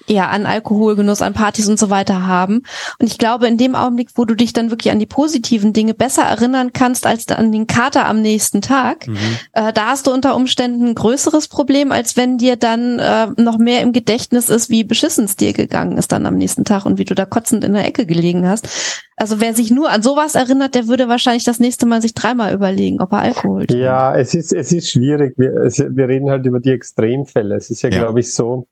ja, 0.09 0.29
an 0.29 0.47
Alkoholgenuss, 0.47 1.23
an 1.23 1.35
Partys 1.35 1.69
und 1.69 1.79
so 1.79 1.91
weiter 1.91 2.27
haben. 2.27 2.63
Und 2.99 3.07
ich 3.07 3.19
glaube, 3.19 3.47
in 3.47 3.59
dem 3.59 3.75
Augenblick, 3.75 4.11
wo 4.15 4.25
du 4.25 4.35
dich 4.35 4.53
dann 4.53 4.71
wirklich 4.71 4.93
an 4.93 4.99
die 4.99 5.07
positiven 5.07 5.73
Dinge 5.73 5.95
besser 5.95 6.23
erinnern 6.23 6.73
kannst 6.73 7.07
als 7.07 7.29
an 7.29 7.53
den 7.53 7.67
Kater 7.67 8.07
am 8.07 8.23
nächsten 8.23 8.63
Tag, 8.63 9.07
mhm. 9.09 9.17
äh, 9.53 9.73
da 9.73 9.87
hast 9.87 10.07
du 10.07 10.13
unter 10.13 10.37
Umständen 10.37 10.87
ein 10.87 10.95
größeres 10.95 11.49
Problem, 11.49 11.93
als 11.93 12.17
wenn 12.17 12.39
dir 12.39 12.57
dann 12.57 12.99
äh, 12.99 13.27
noch 13.37 13.59
mehr 13.59 13.83
im 13.83 13.93
Gedächtnis 13.93 14.49
ist, 14.49 14.71
wie 14.71 14.85
beschissen 14.85 15.25
es 15.25 15.37
dir 15.37 15.53
gegangen 15.53 15.99
ist 15.99 16.13
dann 16.13 16.27
am 16.27 16.37
nächsten 16.37 16.65
Tag 16.65 16.87
und 16.87 16.99
wie 16.99 17.05
du 17.05 17.15
da 17.15 17.25
kotzend 17.25 17.65
in 17.65 17.73
der 17.73 17.87
Ecke 17.87 18.07
gelegen 18.07 18.47
hast. 18.47 18.69
Also 19.17 19.41
wer 19.41 19.55
sich 19.55 19.71
nur 19.71 19.91
an 19.91 20.03
sowas 20.03 20.35
erinnert, 20.35 20.75
der 20.75 20.89
würde 20.89 21.09
wahrscheinlich 21.09 21.45
das 21.45 21.59
nächste 21.59 21.87
Mal 21.87 22.03
sich 22.03 22.15
dreimal 22.15 22.53
überlegen, 22.53 23.01
ob 23.01 23.13
er 23.13 23.21
Alkohol 23.21 23.67
trinkt. 23.67 23.83
Ja, 23.83 24.15
es 24.15 24.35
ist, 24.35 24.53
es 24.53 24.73
ist 24.73 24.91
schwierig. 24.91 25.35
Wir, 25.39 25.53
es, 25.63 25.79
wir 25.79 26.09
reden 26.09 26.29
halt 26.29 26.45
über 26.45 26.61
die 26.61 26.71
Extremfälle. 26.71 27.57
Es 27.57 27.71
ist 27.71 27.83
ja, 27.83 27.89
ja. 27.89 28.01
glaube 28.01 28.21
ich, 28.21 28.35
so, 28.35 28.67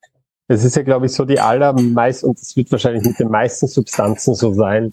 es 0.49 0.65
ist 0.65 0.77
ja, 0.77 0.83
glaube 0.83 1.07
ich, 1.07 1.13
so 1.13 1.25
die 1.25 1.41
allermeisten, 1.41 2.29
und 2.29 2.41
das 2.41 2.57
wird 2.57 2.71
wahrscheinlich 2.71 3.05
mit 3.05 3.19
den 3.19 3.31
meisten 3.31 3.67
Substanzen 3.67 4.35
so 4.35 4.53
sein, 4.53 4.91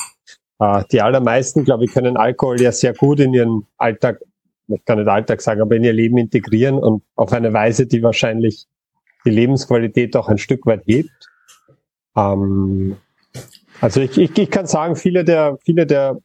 äh, 0.60 0.84
die 0.92 1.02
allermeisten, 1.02 1.66
glaube 1.66 1.86
ich, 1.86 1.92
können 1.92 2.18
Alkohol 2.18 2.62
ja 2.62 2.72
sehr 2.72 2.94
gut 2.94 3.20
in 3.20 3.34
ihren 3.34 3.68
Alltag, 3.78 4.22
ich 4.68 4.86
kann 4.86 5.00
nicht 5.00 5.10
Alltag 5.10 5.42
sagen, 5.42 5.62
aber 5.62 5.76
in 5.76 5.84
ihr 5.84 5.94
Leben 5.94 6.18
integrieren 6.18 6.78
und 6.78 7.04
auf 7.16 7.34
eine 7.34 7.52
Weise, 7.52 7.86
die 7.86 8.02
wahrscheinlich 8.02 8.68
die 9.26 9.32
Lebensqualität 9.32 10.16
auch 10.16 10.30
ein 10.30 10.38
Stück 10.38 10.66
weit 10.66 10.84
hebt. 10.86 11.30
Ähm, 12.16 12.98
also 13.82 14.02
ich, 14.02 14.18
ich, 14.18 14.38
ich 14.38 14.50
kann 14.50 14.68
sagen, 14.68 14.96
viele 14.96 15.26
der, 15.26 15.58
viele 15.66 15.86
der 15.86 16.18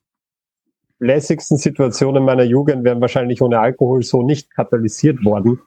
lässigsten 0.98 1.58
Situationen 1.58 2.24
meiner 2.24 2.44
Jugend 2.44 2.84
wären 2.84 3.00
wahrscheinlich 3.00 3.42
ohne 3.42 3.58
Alkohol 3.58 4.02
so 4.02 4.22
nicht 4.22 4.54
katalysiert 4.54 5.24
worden. 5.24 5.60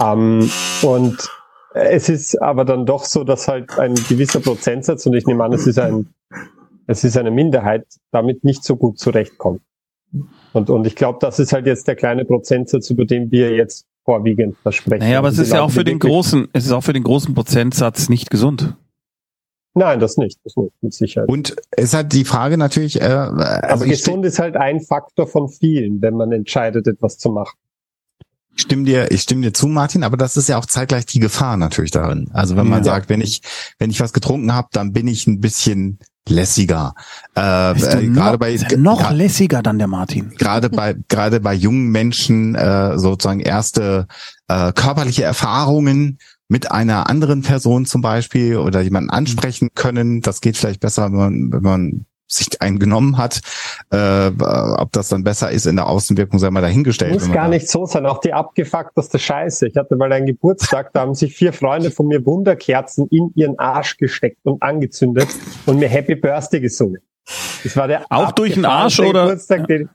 Ähm, 0.00 0.50
und 0.82 1.30
es 1.76 2.08
ist 2.08 2.40
aber 2.40 2.64
dann 2.64 2.86
doch 2.86 3.04
so, 3.04 3.24
dass 3.24 3.48
halt 3.48 3.78
ein 3.78 3.94
gewisser 3.94 4.40
Prozentsatz, 4.40 5.06
und 5.06 5.14
ich 5.14 5.26
nehme 5.26 5.44
an, 5.44 5.52
es 5.52 5.66
ist 5.66 5.78
ein, 5.78 6.08
es 6.86 7.04
ist 7.04 7.16
eine 7.16 7.30
Minderheit, 7.30 7.86
damit 8.10 8.44
nicht 8.44 8.64
so 8.64 8.76
gut 8.76 8.98
zurechtkommt. 8.98 9.60
Und, 10.52 10.70
und 10.70 10.86
ich 10.86 10.96
glaube, 10.96 11.18
das 11.20 11.38
ist 11.38 11.52
halt 11.52 11.66
jetzt 11.66 11.86
der 11.86 11.96
kleine 11.96 12.24
Prozentsatz, 12.24 12.88
über 12.90 13.04
den 13.04 13.30
wir 13.30 13.54
jetzt 13.54 13.86
vorwiegend 14.04 14.56
versprechen. 14.58 15.04
Naja, 15.04 15.18
aber 15.18 15.28
es 15.28 15.34
Also 15.38 15.42
ist 15.42 15.52
ja 15.52 15.62
auch 15.62 15.70
für 15.70 15.84
den 15.84 15.98
großen, 15.98 16.48
es 16.52 16.64
ist 16.64 16.72
auch 16.72 16.82
für 16.82 16.92
den 16.92 17.02
großen 17.02 17.34
Prozentsatz 17.34 18.08
nicht 18.08 18.30
gesund. 18.30 18.74
Nein, 19.74 20.00
das 20.00 20.16
nicht, 20.16 20.38
das 20.44 20.56
nicht, 20.56 20.72
mit 20.80 20.94
Sicherheit. 20.94 21.28
Und 21.28 21.54
es 21.72 21.92
hat 21.92 22.14
die 22.14 22.24
Frage 22.24 22.56
natürlich, 22.56 22.98
äh, 22.98 23.04
also 23.04 23.42
aber 23.42 23.84
ich 23.84 23.90
gesund 23.90 24.24
ist 24.24 24.38
halt 24.38 24.56
ein 24.56 24.80
Faktor 24.80 25.26
von 25.26 25.48
vielen, 25.48 26.00
wenn 26.00 26.14
man 26.14 26.32
entscheidet, 26.32 26.86
etwas 26.86 27.18
zu 27.18 27.30
machen. 27.30 27.58
Stimme 28.62 28.84
dir, 28.84 29.10
ich 29.10 29.22
stimme 29.22 29.42
dir 29.42 29.52
zu, 29.52 29.66
Martin, 29.68 30.02
aber 30.04 30.16
das 30.16 30.36
ist 30.36 30.48
ja 30.48 30.58
auch 30.58 30.66
zeitgleich 30.66 31.06
die 31.06 31.20
Gefahr 31.20 31.56
natürlich 31.56 31.90
darin. 31.90 32.28
Also 32.32 32.56
wenn 32.56 32.66
man 32.68 32.78
Ja. 32.80 32.92
sagt, 32.92 33.08
wenn 33.08 33.20
ich, 33.20 33.42
wenn 33.78 33.90
ich 33.90 34.00
was 34.00 34.12
getrunken 34.12 34.52
habe, 34.54 34.68
dann 34.72 34.92
bin 34.92 35.08
ich 35.08 35.26
ein 35.26 35.40
bisschen 35.40 35.98
lässiger. 36.28 36.94
Äh, 37.36 37.40
äh, 37.72 38.02
noch, 38.08 38.14
gerade 38.14 38.38
bei 38.38 38.58
noch 38.76 39.00
ja, 39.00 39.10
lässiger 39.10 39.62
dann 39.62 39.78
der 39.78 39.86
Martin. 39.86 40.30
gerade 40.38 40.68
bei 40.70 40.94
gerade 41.08 41.40
bei 41.40 41.54
jungen 41.54 41.90
Menschen 41.90 42.54
äh, 42.56 42.98
sozusagen 42.98 43.40
erste 43.40 44.06
äh, 44.48 44.72
körperliche 44.72 45.22
Erfahrungen 45.22 46.18
mit 46.48 46.70
einer 46.70 47.08
anderen 47.08 47.42
Person 47.42 47.86
zum 47.86 48.00
Beispiel 48.02 48.56
oder 48.56 48.80
jemanden 48.80 49.10
ansprechen 49.10 49.68
können. 49.74 50.20
Das 50.20 50.40
geht 50.40 50.56
vielleicht 50.56 50.80
besser, 50.80 51.04
wenn 51.06 51.16
man, 51.18 51.52
wenn 51.52 51.62
man 51.62 52.06
sich 52.28 52.60
einen 52.60 52.78
genommen 52.78 53.18
hat. 53.18 53.40
Äh, 53.90 54.28
ob 54.28 54.92
das 54.92 55.08
dann 55.08 55.24
besser 55.24 55.50
ist 55.50 55.66
in 55.66 55.76
der 55.76 55.86
Außenwirkung, 55.86 56.38
sei 56.38 56.50
mal 56.50 56.60
dahingestellt. 56.60 57.14
Muss 57.14 57.30
gar 57.30 57.48
nicht 57.48 57.68
so 57.68 57.86
sein, 57.86 58.06
auch 58.06 58.20
die 58.20 58.32
abgefuckteste 58.32 59.18
Scheiße. 59.18 59.68
Ich 59.68 59.76
hatte 59.76 59.96
mal 59.96 60.12
einen 60.12 60.26
Geburtstag, 60.26 60.92
da 60.92 61.00
haben 61.00 61.14
sich 61.14 61.34
vier 61.34 61.52
Freunde 61.52 61.90
von 61.90 62.06
mir 62.06 62.24
Wunderkerzen 62.24 63.06
in 63.08 63.30
ihren 63.34 63.58
Arsch 63.58 63.96
gesteckt 63.96 64.40
und 64.44 64.62
angezündet 64.62 65.28
und 65.66 65.78
mir 65.78 65.88
Happy 65.88 66.14
Birthday 66.14 66.60
gesungen. 66.60 67.00
Das 67.64 67.76
war 67.76 67.88
der 67.88 68.04
Auch 68.10 68.32
durch 68.32 68.54
den 68.54 68.64
Arsch, 68.64 69.00
oder? 69.00 69.24
Geburtstag, 69.24 69.66
den, 69.66 69.88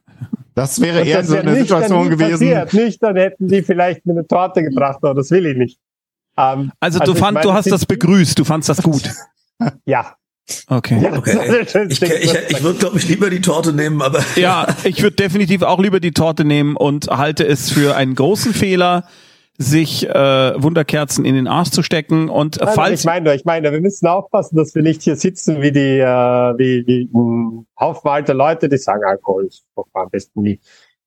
Das 0.54 0.82
wäre 0.82 1.04
eher 1.04 1.20
das 1.20 1.28
so 1.28 1.38
eine 1.38 1.56
Situation 1.56 2.10
gewesen. 2.10 2.32
Passiert. 2.32 2.74
Nüchtern 2.74 3.16
hätten 3.16 3.48
die 3.48 3.62
vielleicht 3.62 4.06
mir 4.06 4.14
eine 4.14 4.28
Torte 4.28 4.64
gebracht, 4.64 5.00
aber 5.02 5.16
das 5.16 5.32
will 5.32 5.46
ich 5.46 5.58
nicht. 5.58 5.80
Ähm, 6.38 6.72
Also, 6.80 7.00
du 7.00 7.14
ich 7.14 7.18
fand, 7.18 7.36
meine, 7.36 7.48
du 7.48 7.54
hast 7.54 7.72
das 7.72 7.86
begrüßt, 7.86 8.38
du 8.38 8.44
fandst 8.44 8.70
das 8.70 8.82
gut. 8.82 9.10
Ja. 9.86 10.16
Okay. 10.68 11.10
Okay. 11.16 11.66
Ich, 11.89 12.02
ich, 12.02 12.34
ich 12.50 12.64
würde, 12.64 12.80
glaube 12.80 12.98
ich, 12.98 13.08
lieber 13.08 13.30
die 13.30 13.42
Torte 13.42 13.74
nehmen, 13.74 14.02
aber 14.02 14.24
Ja, 14.36 14.68
ich 14.84 15.02
würde 15.02 15.16
definitiv 15.16 15.62
auch 15.62 15.80
lieber 15.80 16.00
die 16.00 16.12
Torte 16.12 16.44
nehmen 16.46 16.76
und 16.76 17.08
halte 17.08 17.46
es 17.46 17.72
für 17.72 17.96
einen 17.96 18.16
großen 18.16 18.54
Fehler, 18.54 19.06
sich 19.58 20.08
äh, 20.10 20.62
Wunderkerzen 20.62 21.24
in 21.24 21.36
den 21.36 21.48
Arsch 21.48 21.70
zu 21.70 21.84
stecken 21.84 22.30
und 22.30 22.60
äh, 22.60 22.66
Nein, 22.66 22.74
falls 22.74 23.00
ich 23.02 23.06
meine, 23.06 23.26
nur, 23.26 23.34
ich 23.36 23.46
meine, 23.46 23.72
wir 23.72 23.80
müssen 23.80 24.08
aufpassen, 24.08 24.56
dass 24.56 24.74
wir 24.74 24.82
nicht 24.82 25.04
hier 25.04 25.16
sitzen 25.16 25.62
wie 25.62 25.72
die, 25.72 26.00
äh, 26.00 26.06
wie, 26.58 26.84
wie 26.88 27.10
ein 27.14 27.68
Haufen 27.80 28.10
alter 28.10 28.34
Leute, 28.34 28.70
die 28.70 28.78
sagen, 28.78 29.04
Alkohol 29.06 29.46
ist 29.46 29.64
am 29.94 30.10
besten 30.10 30.42
nie, 30.42 30.60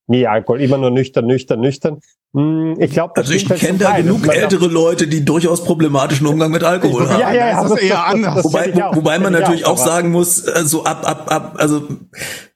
nie 0.07 0.27
Alkohol, 0.27 0.61
immer 0.61 0.79
nur 0.79 0.91
nüchtern, 0.91 1.27
nüchtern, 1.27 1.61
nüchtern. 1.61 2.01
Hm, 2.35 2.77
Ich 2.81 2.91
glaube, 2.91 3.15
also 3.17 3.33
ich 3.33 3.49
kenne 3.49 3.79
da 3.79 3.97
genug 3.97 4.27
ältere 4.27 4.67
Leute, 4.67 5.07
die 5.07 5.25
durchaus 5.25 5.63
problematischen 5.65 6.27
Umgang 6.27 6.51
mit 6.51 6.65
Alkohol 6.65 7.09
haben. 7.09 7.21
Ja, 7.21 7.33
ja, 7.33 7.49
ja. 7.51 7.63
Das 7.63 7.73
ist 7.73 7.83
eher 7.83 8.05
anders. 8.05 8.45
Wobei, 8.45 8.75
wobei 8.93 9.19
man 9.21 9.33
natürlich 9.33 9.67
auch, 9.67 9.79
sagen 9.79 10.11
muss, 10.11 10.41
äh, 10.45 10.65
so 10.65 10.85
ab, 10.85 11.09
ab, 11.09 11.31
ab, 11.33 11.55
also 11.59 11.87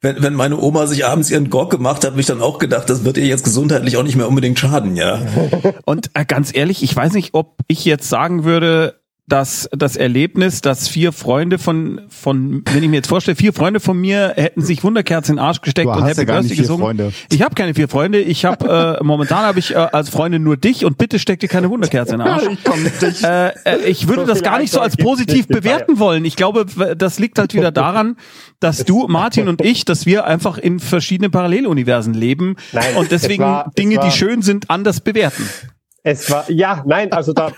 wenn, 0.01 0.23
wenn 0.23 0.35
meine 0.35 0.59
Oma 0.59 0.87
sich 0.87 1.07
abends 1.07 1.31
ihren 1.31 1.49
Gok 1.49 1.71
gemacht 1.71 2.05
hat, 2.05 2.11
habe 2.11 2.21
ich 2.21 2.27
dann 2.27 2.43
auch 2.43 2.59
gedacht, 2.59 2.91
das 2.91 3.05
wird 3.05 3.19
ihr 3.19 3.27
jetzt 3.27 3.45
gesundheitlich 3.45 3.97
auch 3.97 4.03
nicht 4.03 4.17
mehr 4.17 4.29
unbedingt 4.29 4.59
schaden, 4.59 4.97
ja. 4.97 5.21
Und 5.85 6.11
äh, 6.15 6.25
ganz 6.25 6.55
ehrlich, 6.55 6.83
ich 6.83 6.95
weiß 6.95 7.13
nicht, 7.13 7.35
ob 7.35 7.57
ich 7.69 7.85
jetzt 7.85 8.09
sagen 8.09 8.45
würde, 8.45 9.01
dass 9.29 9.69
das 9.73 9.97
Erlebnis, 9.97 10.63
dass 10.63 10.89
vier 10.89 11.13
Freunde 11.13 11.59
von, 11.59 12.01
von, 12.09 12.63
wenn 12.73 12.83
ich 12.83 12.89
mir 12.89 12.97
jetzt 12.97 13.09
vorstelle, 13.09 13.37
vier 13.37 13.53
Freunde 13.53 13.79
von 13.79 13.99
mir 14.01 14.33
hätten 14.37 14.63
sich 14.63 14.83
Wunderkerzen 14.83 15.35
in 15.35 15.37
den 15.37 15.45
Arsch 15.45 15.61
gesteckt 15.61 15.87
Du 15.87 15.93
und 15.93 16.05
Happy 16.05 16.19
ja 16.21 16.25
gar 16.25 16.35
nicht 16.43 16.49
Birthday 16.49 16.55
vier 16.57 16.63
gesungen. 16.63 16.83
Freunde. 16.85 17.13
Ich 17.31 17.43
habe 17.43 17.55
keine 17.55 17.75
vier 17.75 17.89
Freunde. 17.89 18.21
Ich 18.21 18.45
habe 18.45 18.99
äh, 19.01 19.05
momentan 19.05 19.41
habe 19.45 19.59
ich 19.59 19.73
äh, 19.75 19.77
als 19.77 20.09
Freunde 20.09 20.39
nur 20.39 20.57
dich 20.57 20.85
und 20.85 20.97
bitte 20.99 21.19
steck 21.19 21.41
dir 21.41 21.49
keine 21.49 21.69
Wunderkerze 21.71 22.15
in 22.15 22.21
den 22.21 22.29
Arsch. 22.29 22.45
Ich 22.51 22.65
komm 22.65 22.83
mit 22.83 23.01
dich. 23.03 23.23
Äh, 23.23 23.49
äh, 23.65 23.77
ich 23.87 24.09
würde 24.09 24.23
So 24.23 24.27
das 24.29 24.43
gar 24.43 24.59
nicht 24.59 24.73
so 24.73 24.81
als 24.81 24.97
positiv 24.97 25.47
bewerten 25.49 25.99
wollen. 25.99 26.25
Ich 26.25 26.37
glaube, 26.37 26.67
das 26.97 27.19
liegt 27.19 27.39
halt 27.39 27.55
wieder 27.55 27.71
daran, 27.71 28.17
dass 28.61 28.85
du, 28.85 29.07
Martin 29.09 29.49
und 29.49 29.61
ich, 29.63 29.85
dass 29.85 30.07
wir 30.07 30.25
einfach 30.27 30.59
in 30.59 30.81
verschiedenen 30.81 31.31
Paralleluniversen 31.31 32.15
leben 32.15 32.57
Nein, 32.73 32.97
und 32.97 33.11
deswegen 33.13 33.43
es 33.43 33.49
war- 33.49 33.73
Dinge, 33.79 33.99
die 34.01 34.11
schön 34.11 34.43
sind, 34.43 34.71
anders 34.71 35.01
bewerten. 35.01 35.49
Es 36.09 36.31
war, 36.31 36.51
ja, 36.51 36.83
nein, 36.87 37.13
also 37.13 37.35
da 37.35 37.53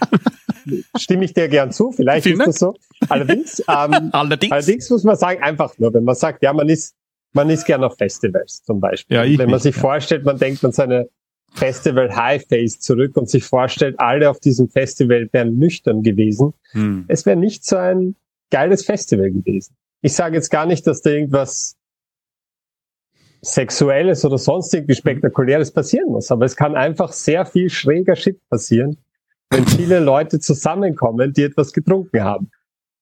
stimme 0.99 1.25
ich 1.25 1.35
dir 1.35 1.49
gern 1.49 1.71
zu, 1.71 1.93
vielleicht 1.93 2.25
Vielen 2.25 2.41
ist 2.41 2.47
das 2.49 2.59
so. 2.59 2.75
Allerdings, 3.09 3.61
ähm, 3.61 4.11
Allerdings. 4.13 4.53
allerdings 4.53 4.91
muss 4.91 5.05
man 5.05 5.17
sagen, 5.17 5.41
einfach 5.41 5.79
nur, 5.79 5.95
wenn 5.95 6.03
man 6.03 6.17
sagt, 6.17 6.43
ja, 6.43 6.53
man 6.53 6.69
ist, 6.69 6.97
man 7.33 7.49
ist 7.49 7.65
gern 7.65 7.85
auf 7.85 7.97
Festivals 7.97 8.65
zum 8.65 8.81
Beispiel. 8.81 9.17
Ja, 9.17 9.25
ich 9.25 9.39
wenn 9.39 9.47
man 9.47 9.55
nicht, 9.55 9.63
sich 9.63 9.77
ja. 9.77 9.81
vorstellt, 9.81 10.25
man 10.25 10.37
denkt 10.37 10.65
an 10.65 10.73
seine 10.73 11.09
Festival 11.53 12.15
High 12.15 12.45
Face 12.49 12.81
zurück 12.81 13.17
und 13.17 13.31
sich 13.31 13.45
vorstellt, 13.45 13.95
alle 13.99 14.29
auf 14.29 14.41
diesem 14.41 14.69
Festival 14.69 15.29
wären 15.31 15.57
nüchtern 15.57 16.03
gewesen. 16.03 16.53
Hm. 16.73 17.05
Es 17.07 17.27
wäre 17.27 17.37
nicht 17.37 17.65
so 17.65 17.77
ein 17.77 18.17
geiles 18.51 18.85
Festival 18.85 19.31
gewesen. 19.31 19.77
Ich 20.03 20.15
sage 20.15 20.35
jetzt 20.35 20.51
gar 20.51 20.67
nicht, 20.67 20.87
dass 20.89 21.03
da 21.03 21.11
irgendwas 21.11 21.77
Sexuelles 23.43 24.25
oder 24.25 24.39
sonst 24.39 24.73
irgendwie 24.75 24.95
Spektakuläres 24.95 25.73
passieren 25.73 26.11
muss, 26.11 26.31
aber 26.31 26.45
es 26.45 26.57
kann 26.57 26.77
einfach 26.77 27.13
sehr 27.13 27.47
viel 27.47 27.71
schräger 27.71 28.17
Shit 28.17 28.39
passieren, 28.49 28.99
wenn 29.51 29.67
viele 29.67 30.01
Leute 30.01 30.39
zusammenkommen, 30.41 31.33
die 31.33 31.45
etwas 31.45 31.73
getrunken 31.73 32.23
haben. 32.23 32.51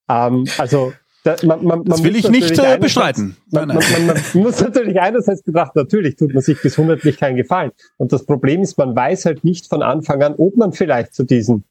Ähm, 0.09 0.45
also 0.59 0.93
da, 1.25 1.37
man, 1.45 1.65
man, 1.65 1.79
man 1.79 1.85
Das 1.85 2.05
will 2.05 2.17
ich 2.17 2.29
nicht 2.31 2.59
äh, 2.59 2.79
bestreiten. 2.79 3.37
Man, 3.51 3.69
Nein, 3.69 3.79
nein. 3.79 4.07
man, 4.07 4.43
muss 4.43 4.61
natürlich 4.61 5.01
einerseits 5.01 5.43
betrachten, 5.43 5.79
natürlich 5.79 6.17
tut 6.17 6.33
man 6.33 6.43
sich 6.43 6.61
gesundheitlich 6.61 7.19
keinen 7.19 7.37
Gefallen. 7.37 7.73
Und 7.97 8.13
das 8.13 8.25
Problem 8.25 8.63
ist, 8.63 8.79
man 8.79 8.95
weiß 8.95 9.25
halt 9.25 9.45
nicht 9.45 9.67
von 9.67 9.83
Anfang 9.83 10.23
an, 10.23 10.35
ob 10.37 10.57
man 10.57 10.73
vielleicht 10.73 11.15
zu 11.15 11.25
diesen, 11.25 11.65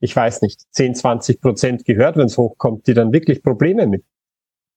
ich 0.00 0.14
weiß 0.14 0.42
nicht, 0.42 0.62
10, 0.70 0.94
20 0.94 1.40
Prozent 1.40 1.84
gehört, 1.84 2.16
wenn 2.16 2.26
es 2.26 2.38
hochkommt, 2.38 2.86
die 2.86 2.94
dann 2.94 3.12
wirklich 3.12 3.42
Probleme 3.42 3.86
mit 3.86 4.04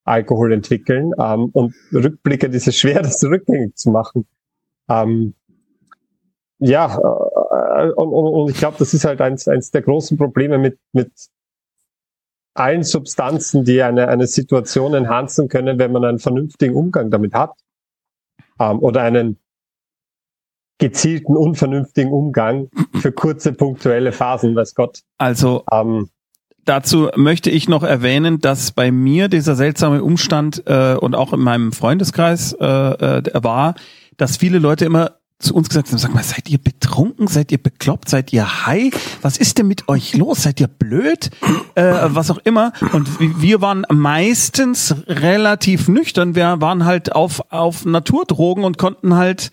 Alkohol 0.05 0.53
entwickeln. 0.53 1.11
Ähm, 1.19 1.49
und 1.51 1.75
rückblickend 1.91 2.55
ist 2.55 2.67
es 2.67 2.77
schwer, 2.77 3.01
das 3.03 3.23
rückgängig 3.23 3.75
zu 3.75 3.89
machen. 3.89 4.25
Ähm, 4.87 5.33
ja, 6.59 6.95
äh, 6.95 7.91
und, 7.91 8.07
und, 8.07 8.33
und 8.33 8.49
ich 8.49 8.57
glaube, 8.57 8.77
das 8.79 8.93
ist 8.93 9.03
halt 9.03 9.19
eins, 9.19 9.47
eins 9.47 9.71
der 9.71 9.81
großen 9.81 10.17
Probleme 10.17 10.57
mit, 10.57 10.79
mit 10.93 11.11
allen 12.53 12.83
Substanzen, 12.83 13.65
die 13.65 13.81
eine, 13.83 14.07
eine 14.07 14.27
Situation 14.27 14.93
enhancen 14.93 15.49
können, 15.49 15.77
wenn 15.77 15.91
man 15.91 16.05
einen 16.05 16.19
vernünftigen 16.19 16.75
Umgang 16.75 17.11
damit 17.11 17.33
hat. 17.33 17.51
Ähm, 18.59 18.79
oder 18.79 19.01
einen 19.01 19.39
gezielten, 20.77 21.35
unvernünftigen 21.35 22.11
Umgang 22.11 22.69
für 22.93 23.11
kurze, 23.11 23.53
punktuelle 23.53 24.11
Phasen, 24.11 24.55
weiß 24.55 24.75
Gott. 24.75 25.01
Also 25.17 25.63
Ähm, 25.71 26.09
dazu 26.65 27.09
möchte 27.15 27.49
ich 27.49 27.69
noch 27.69 27.83
erwähnen, 27.83 28.39
dass 28.39 28.71
bei 28.71 28.91
mir 28.91 29.27
dieser 29.27 29.55
seltsame 29.55 30.03
Umstand 30.03 30.63
äh, 30.65 30.95
und 30.95 31.15
auch 31.15 31.33
in 31.33 31.39
meinem 31.39 31.71
Freundeskreis 31.71 32.53
äh, 32.53 32.65
äh, 32.65 33.43
war, 33.43 33.75
dass 34.17 34.37
viele 34.37 34.59
Leute 34.59 34.85
immer 34.85 35.11
zu 35.39 35.53
uns 35.53 35.67
gesagt 35.67 35.89
haben, 35.89 35.97
sag 35.97 36.13
mal, 36.13 36.23
seid 36.23 36.49
ihr 36.49 36.57
betrunken, 36.57 37.27
seid 37.27 37.51
ihr 37.51 37.61
bekloppt, 37.61 38.09
seid 38.09 38.31
ihr 38.31 38.65
high? 38.65 38.93
Was 39.21 39.37
ist 39.37 39.57
denn 39.57 39.67
mit 39.67 39.89
euch 39.89 40.15
los? 40.15 40.43
Seid 40.43 40.61
ihr 40.61 40.67
blöd? 40.67 41.29
Äh, 41.75 41.83
was 42.07 42.31
auch 42.31 42.39
immer. 42.45 42.71
Und 42.93 43.09
wir 43.19 43.59
waren 43.61 43.85
meistens 43.91 44.95
relativ 45.07 45.89
nüchtern. 45.89 46.35
Wir 46.35 46.61
waren 46.61 46.85
halt 46.85 47.11
auf, 47.13 47.51
auf 47.51 47.85
Naturdrogen 47.85 48.63
und 48.63 48.77
konnten 48.77 49.15
halt 49.15 49.51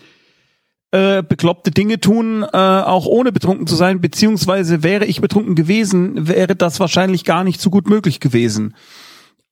äh, 0.92 1.22
bekloppte 1.22 1.70
Dinge 1.70 1.98
tun, 2.00 2.42
äh, 2.44 2.56
auch 2.56 3.06
ohne 3.06 3.32
betrunken 3.32 3.66
zu 3.66 3.74
sein, 3.74 4.00
beziehungsweise 4.00 4.82
wäre 4.82 5.06
ich 5.06 5.20
betrunken 5.20 5.54
gewesen, 5.54 6.28
wäre 6.28 6.54
das 6.54 6.80
wahrscheinlich 6.80 7.24
gar 7.24 7.44
nicht 7.44 7.60
so 7.60 7.70
gut 7.70 7.88
möglich 7.88 8.20
gewesen. 8.20 8.74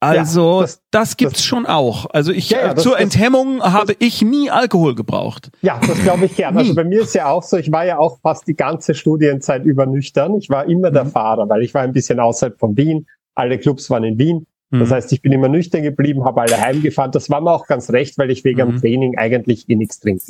Also 0.03 0.55
Ja, 0.57 0.61
das, 0.62 0.82
das- 0.91 1.16
gibt's 1.18 1.34
das- 1.41 1.45
schon 1.45 1.66
auch. 1.66 2.07
Also 2.11 2.32
ich 2.32 2.49
Ja, 2.49 2.59
ja, 2.61 2.70
äh, 2.70 2.74
das- 2.74 2.82
zur 2.84 2.99
Enthemmung 2.99 3.62
habe 3.62 3.95
ich 3.99 4.22
nie 4.22 4.51
Alkohol 4.51 4.95
gebraucht. 4.95 5.51
ja, 5.61 5.78
das 5.86 6.01
glaube 6.03 6.24
ich 6.26 6.36
gern. 6.36 6.57
Also 6.57 6.74
bei 6.74 6.84
mir 6.84 7.03
ist 7.03 7.14
ja 7.14 7.26
auch 7.28 7.43
so, 7.43 7.59
ich 7.59 7.70
war 7.70 7.84
ja 7.84 7.99
auch 7.99 8.18
fast 8.22 8.47
die 8.47 8.55
ganze 8.55 8.95
Studienzeit 8.95 9.64
über 9.64 9.84
nüchtern. 9.84 10.36
Ich 10.36 10.49
war 10.49 10.64
immer 10.66 10.91
der 10.91 11.05
Fahrer, 11.07 11.49
weil 11.51 11.62
ich 11.62 11.74
war 11.74 11.82
ein 11.82 11.93
bisschen 11.93 12.18
außerhalb 12.18 12.59
von 12.59 12.76
Wien. 12.78 13.07
Alle 13.34 13.59
Clubs 13.59 13.91
waren 13.91 14.05
in 14.05 14.18
Wien. 14.18 14.47
Das 14.70 14.88
Mhm. 14.88 14.93
heißt, 14.95 15.12
ich 15.12 15.20
bin 15.20 15.32
immer 15.32 15.49
nüchtern 15.49 15.82
geblieben, 15.82 16.24
habe 16.24 16.43
alle 16.43 16.59
heimgefahren. 16.61 17.11
Das 17.11 17.28
war 17.28 17.41
mir 17.41 17.51
auch 17.51 17.66
ganz 17.66 17.91
recht, 17.91 18.16
weil 18.18 18.30
ich 18.30 18.45
wegen 18.45 18.61
Mhm. 18.66 18.72
dem 18.72 18.80
Training 18.80 19.18
eigentlich 19.18 19.68
eh 19.68 19.74
nichts 19.76 19.99
trinke. 20.01 20.22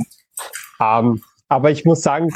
Ähm, 0.80 1.22
aber 1.48 1.70
ich 1.70 1.84
muss 1.84 2.02
sagen, 2.02 2.30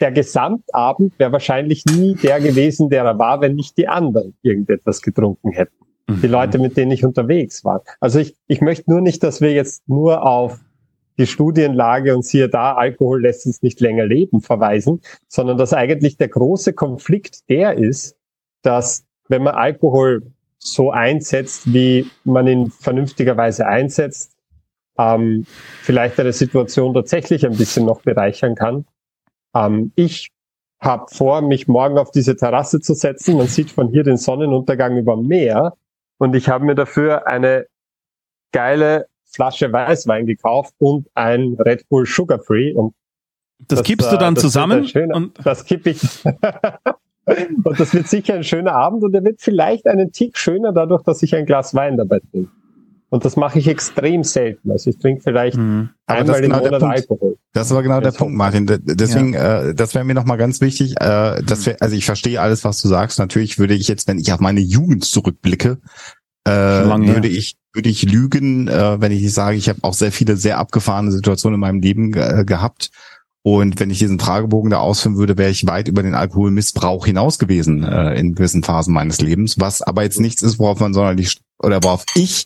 der 0.00 0.12
Gesamtabend 0.12 1.18
wäre 1.18 1.32
wahrscheinlich 1.32 1.84
nie 1.86 2.14
der 2.14 2.40
gewesen, 2.40 2.88
der 2.88 3.04
er 3.04 3.18
war, 3.18 3.40
wenn 3.40 3.54
nicht 3.54 3.76
die 3.76 3.88
anderen 3.88 4.34
irgendetwas 4.42 5.02
getrunken 5.02 5.50
hätten. 5.50 5.74
Die 6.08 6.26
Mhm. 6.26 6.32
Leute, 6.32 6.58
mit 6.58 6.76
denen 6.76 6.90
ich 6.90 7.04
unterwegs 7.04 7.64
war. 7.64 7.82
Also 8.00 8.18
ich, 8.18 8.34
ich 8.46 8.60
möchte 8.60 8.90
nur 8.90 9.00
nicht, 9.00 9.22
dass 9.22 9.40
wir 9.40 9.52
jetzt 9.52 9.88
nur 9.88 10.26
auf 10.26 10.58
die 11.18 11.26
Studienlage 11.26 12.14
und 12.16 12.24
siehe 12.24 12.48
da, 12.48 12.74
Alkohol 12.74 13.22
lässt 13.22 13.46
uns 13.46 13.62
nicht 13.62 13.80
länger 13.80 14.06
leben 14.06 14.40
verweisen, 14.40 15.02
sondern 15.28 15.58
dass 15.58 15.74
eigentlich 15.74 16.16
der 16.16 16.28
große 16.28 16.72
Konflikt 16.72 17.48
der 17.50 17.76
ist, 17.76 18.16
dass 18.62 19.04
wenn 19.28 19.42
man 19.42 19.54
Alkohol 19.54 20.22
so 20.58 20.90
einsetzt, 20.90 21.72
wie 21.72 22.06
man 22.24 22.46
ihn 22.46 22.70
vernünftigerweise 22.70 23.66
einsetzt, 23.66 24.32
ähm, 24.98 25.46
vielleicht 25.82 26.18
eine 26.20 26.32
Situation 26.32 26.94
tatsächlich 26.94 27.46
ein 27.46 27.56
bisschen 27.56 27.86
noch 27.86 28.02
bereichern 28.02 28.54
kann. 28.54 28.86
Ähm, 29.54 29.92
ich 29.96 30.30
habe 30.80 31.06
vor, 31.12 31.42
mich 31.42 31.68
morgen 31.68 31.98
auf 31.98 32.10
diese 32.10 32.36
Terrasse 32.36 32.80
zu 32.80 32.94
setzen. 32.94 33.36
Man 33.36 33.46
sieht 33.46 33.70
von 33.70 33.88
hier 33.88 34.02
den 34.02 34.16
Sonnenuntergang 34.16 34.96
über 34.96 35.16
Meer. 35.16 35.74
Und 36.18 36.34
ich 36.34 36.48
habe 36.48 36.64
mir 36.64 36.74
dafür 36.74 37.26
eine 37.26 37.66
geile 38.52 39.06
Flasche 39.24 39.72
Weißwein 39.72 40.26
gekauft 40.26 40.74
und 40.78 41.08
ein 41.14 41.56
Red 41.58 41.88
Bull 41.88 42.06
Sugar 42.06 42.40
Free. 42.40 42.72
Und 42.72 42.94
Das, 43.58 43.78
Das, 43.78 43.86
gibst 43.86 44.10
du 44.10 44.16
dann 44.16 44.34
das 44.34 44.42
zusammen 44.42 44.86
schöner- 44.86 45.16
und 45.16 45.38
das 45.44 45.64
kippe 45.64 45.90
ich. 45.90 46.24
und 46.24 47.78
das 47.78 47.94
wird 47.94 48.08
sicher 48.08 48.34
ein 48.34 48.44
schöner 48.44 48.72
Abend 48.72 49.04
und 49.04 49.14
er 49.14 49.22
wird 49.22 49.40
vielleicht 49.40 49.86
einen 49.86 50.12
Tick 50.12 50.36
schöner 50.36 50.72
dadurch, 50.72 51.02
dass 51.02 51.22
ich 51.22 51.34
ein 51.34 51.46
Glas 51.46 51.74
Wein 51.74 51.96
dabei 51.96 52.20
trinke. 52.30 52.50
Und 53.10 53.24
das 53.24 53.36
mache 53.36 53.58
ich 53.58 53.66
extrem 53.66 54.22
selten. 54.24 54.70
Also 54.70 54.90
ich 54.90 54.98
trinke 54.98 55.20
vielleicht 55.22 55.56
Mhm. 55.56 55.90
Einmal 56.06 56.36
im 56.38 56.42
genau 56.44 56.60
der 56.60 56.78
Monat. 56.80 56.96
Alkohol. 56.96 57.36
Das 57.52 57.70
war 57.74 57.82
genau 57.82 58.00
der 58.00 58.10
Das 58.12 58.16
Punkt, 58.16 58.36
Martin. 58.36 58.66
Deswegen, 58.84 59.34
äh, 59.34 59.74
das 59.74 59.94
wäre 59.94 60.04
mir 60.04 60.14
nochmal 60.14 60.38
ganz 60.38 60.60
wichtig. 60.60 60.92
Äh, 61.00 61.42
dass 61.42 61.66
wir, 61.66 61.76
also 61.80 61.96
ich 61.96 62.04
verstehe 62.04 62.40
alles, 62.40 62.64
was 62.64 62.80
du 62.80 62.88
sagst. 62.88 63.18
Natürlich 63.18 63.58
würde 63.58 63.74
ich 63.74 63.88
jetzt, 63.88 64.06
wenn 64.08 64.18
ich 64.18 64.32
auf 64.32 64.40
meine 64.40 64.60
Jugend 64.60 65.04
zurückblicke, 65.04 65.78
äh, 66.46 66.50
würde 66.50 67.28
ich 67.28 67.56
würde 67.72 67.88
ich 67.88 68.02
lügen, 68.02 68.66
äh, 68.68 69.00
wenn 69.00 69.12
ich 69.12 69.32
sage, 69.32 69.56
ich 69.56 69.68
habe 69.68 69.80
auch 69.82 69.94
sehr 69.94 70.10
viele 70.10 70.36
sehr 70.36 70.58
abgefahrene 70.58 71.12
Situationen 71.12 71.54
in 71.54 71.60
meinem 71.60 71.80
Leben 71.80 72.12
ge- 72.12 72.40
äh, 72.40 72.44
gehabt. 72.44 72.90
Und 73.42 73.78
wenn 73.80 73.90
ich 73.90 73.98
diesen 73.98 74.18
Fragebogen 74.18 74.70
da 74.70 74.78
ausfüllen 74.78 75.16
würde, 75.16 75.38
wäre 75.38 75.50
ich 75.50 75.66
weit 75.66 75.88
über 75.88 76.02
den 76.02 76.14
Alkoholmissbrauch 76.14 77.06
hinaus 77.06 77.38
gewesen 77.38 77.84
äh, 77.84 78.14
in 78.18 78.34
gewissen 78.34 78.62
Phasen 78.62 78.92
meines 78.92 79.20
Lebens, 79.20 79.58
was 79.58 79.82
aber 79.82 80.02
jetzt 80.02 80.20
nichts 80.20 80.42
ist, 80.42 80.58
worauf 80.58 80.78
man 80.80 80.92
sonderlich 80.94 81.40
oder 81.58 81.82
worauf 81.82 82.04
ich 82.14 82.44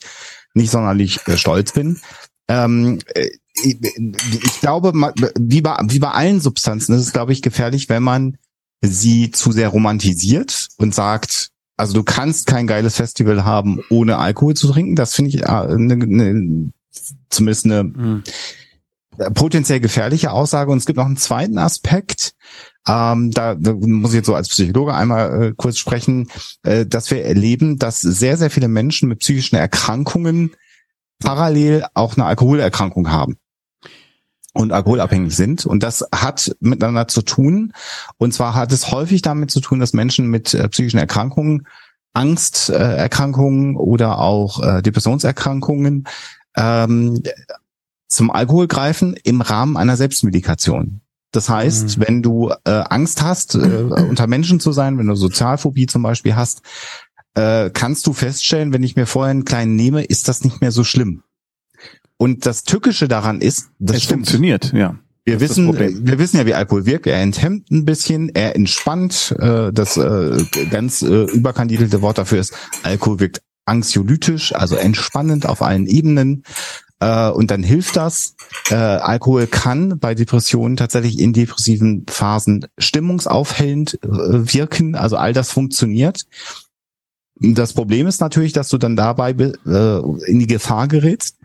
nicht 0.54 0.70
sonderlich 0.70 1.20
äh, 1.26 1.36
stolz 1.36 1.72
bin. 1.72 2.00
Ähm, 2.48 2.98
äh, 3.14 3.30
ich, 3.62 4.60
glaube, 4.60 4.92
wie 5.38 5.60
bei, 5.60 5.76
wie 5.84 5.98
bei 6.00 6.10
allen 6.10 6.40
Substanzen 6.40 6.94
ist 6.94 7.02
es, 7.02 7.12
glaube 7.12 7.32
ich, 7.32 7.40
gefährlich, 7.40 7.88
wenn 7.88 8.02
man 8.02 8.36
sie 8.82 9.30
zu 9.30 9.52
sehr 9.52 9.68
romantisiert 9.68 10.68
und 10.76 10.94
sagt, 10.94 11.50
also 11.76 11.94
du 11.94 12.02
kannst 12.02 12.46
kein 12.46 12.66
geiles 12.66 12.96
Festival 12.96 13.44
haben, 13.44 13.80
ohne 13.90 14.18
Alkohol 14.18 14.54
zu 14.54 14.70
trinken. 14.70 14.96
Das 14.96 15.14
finde 15.14 15.30
ich 15.30 15.42
äh, 15.42 15.76
ne, 15.76 15.96
ne, 15.96 16.72
zumindest 17.30 17.64
eine 17.64 17.84
Mhm. 17.84 18.22
potenziell 19.34 19.80
gefährliche 19.80 20.32
Aussage. 20.32 20.70
Und 20.70 20.78
es 20.78 20.86
gibt 20.86 20.96
noch 20.96 21.06
einen 21.06 21.16
zweiten 21.16 21.58
Aspekt. 21.58 22.34
Ähm, 22.86 23.30
da, 23.30 23.54
da 23.54 23.72
muss 23.72 24.10
ich 24.10 24.16
jetzt 24.16 24.26
so 24.26 24.34
als 24.34 24.48
Psychologe 24.48 24.94
einmal 24.94 25.42
äh, 25.42 25.52
kurz 25.56 25.78
sprechen, 25.78 26.28
äh, 26.62 26.84
dass 26.84 27.10
wir 27.10 27.24
erleben, 27.24 27.78
dass 27.78 28.00
sehr, 28.00 28.36
sehr 28.36 28.50
viele 28.50 28.68
Menschen 28.68 29.08
mit 29.08 29.20
psychischen 29.20 29.56
Erkrankungen 29.56 30.52
parallel 31.18 31.84
auch 31.94 32.16
eine 32.16 32.26
Alkoholerkrankung 32.26 33.10
haben 33.10 33.38
und 34.52 34.72
alkoholabhängig 34.72 35.34
sind. 35.34 35.66
Und 35.66 35.82
das 35.82 36.06
hat 36.14 36.54
miteinander 36.60 37.08
zu 37.08 37.22
tun. 37.22 37.72
Und 38.18 38.32
zwar 38.32 38.54
hat 38.54 38.72
es 38.72 38.90
häufig 38.90 39.22
damit 39.22 39.50
zu 39.50 39.60
tun, 39.60 39.80
dass 39.80 39.92
Menschen 39.92 40.28
mit 40.28 40.54
äh, 40.54 40.68
psychischen 40.68 40.98
Erkrankungen, 40.98 41.66
Angsterkrankungen 42.12 43.74
äh, 43.74 43.78
oder 43.78 44.20
auch 44.20 44.62
äh, 44.62 44.82
Depressionserkrankungen 44.82 46.06
ähm, 46.56 47.22
zum 48.06 48.30
Alkohol 48.30 48.68
greifen 48.68 49.16
im 49.24 49.40
Rahmen 49.40 49.76
einer 49.76 49.96
Selbstmedikation. 49.96 51.00
Das 51.36 51.48
heißt, 51.48 51.98
Mhm. 51.98 52.04
wenn 52.06 52.22
du 52.22 52.50
äh, 52.64 52.70
Angst 52.70 53.22
hast, 53.22 53.54
äh, 53.54 53.58
unter 54.08 54.26
Menschen 54.26 54.60
zu 54.60 54.72
sein, 54.72 54.98
wenn 54.98 55.06
du 55.06 55.14
Sozialphobie 55.14 55.86
zum 55.86 56.02
Beispiel 56.02 56.36
hast, 56.36 56.62
äh, 57.34 57.70
kannst 57.70 58.06
du 58.06 58.12
feststellen, 58.12 58.72
wenn 58.72 58.82
ich 58.82 58.96
mir 58.96 59.06
vorher 59.06 59.30
einen 59.32 59.44
kleinen 59.44 59.74
nehme, 59.76 60.04
ist 60.04 60.28
das 60.28 60.44
nicht 60.44 60.60
mehr 60.60 60.70
so 60.72 60.84
schlimm. 60.84 61.22
Und 62.16 62.46
das 62.46 62.62
Tückische 62.62 63.08
daran 63.08 63.40
ist, 63.40 63.70
das 63.78 63.96
es 63.96 64.02
stimmt. 64.04 64.20
funktioniert, 64.20 64.72
ja. 64.72 64.96
Wir 65.26 65.38
Das 65.38 65.50
wissen, 65.50 65.72
wir 66.06 66.18
wissen 66.18 66.36
ja, 66.36 66.44
wie 66.44 66.52
Alkohol 66.52 66.84
wirkt. 66.84 67.06
Er 67.06 67.20
enthemmt 67.22 67.70
ein 67.70 67.86
bisschen, 67.86 68.28
er 68.34 68.54
entspannt. 68.54 69.34
Äh, 69.38 69.72
das 69.72 69.96
äh, 69.96 70.36
ganz 70.70 71.00
äh, 71.00 71.24
überkandidelte 71.24 72.02
Wort 72.02 72.18
dafür 72.18 72.40
ist, 72.40 72.52
Alkohol 72.82 73.20
wirkt 73.20 73.40
anxiolytisch, 73.64 74.54
also 74.54 74.76
entspannend 74.76 75.46
auf 75.46 75.62
allen 75.62 75.86
Ebenen. 75.86 76.44
Äh, 77.00 77.30
und 77.30 77.50
dann 77.50 77.62
hilft 77.62 77.96
das. 77.96 78.34
Äh, 78.70 78.74
Alkohol 78.74 79.46
kann 79.46 79.98
bei 79.98 80.14
Depressionen 80.14 80.76
tatsächlich 80.76 81.18
in 81.18 81.32
depressiven 81.32 82.06
Phasen 82.08 82.66
stimmungsaufhellend 82.78 83.98
äh, 84.02 84.54
wirken. 84.54 84.94
Also 84.94 85.16
all 85.16 85.32
das 85.32 85.50
funktioniert. 85.50 86.24
Das 87.36 87.72
Problem 87.72 88.06
ist 88.06 88.20
natürlich, 88.20 88.52
dass 88.52 88.68
du 88.68 88.78
dann 88.78 88.96
dabei 88.96 89.30
äh, 89.30 90.30
in 90.30 90.38
die 90.38 90.46
Gefahr 90.46 90.86
gerätst, 90.86 91.36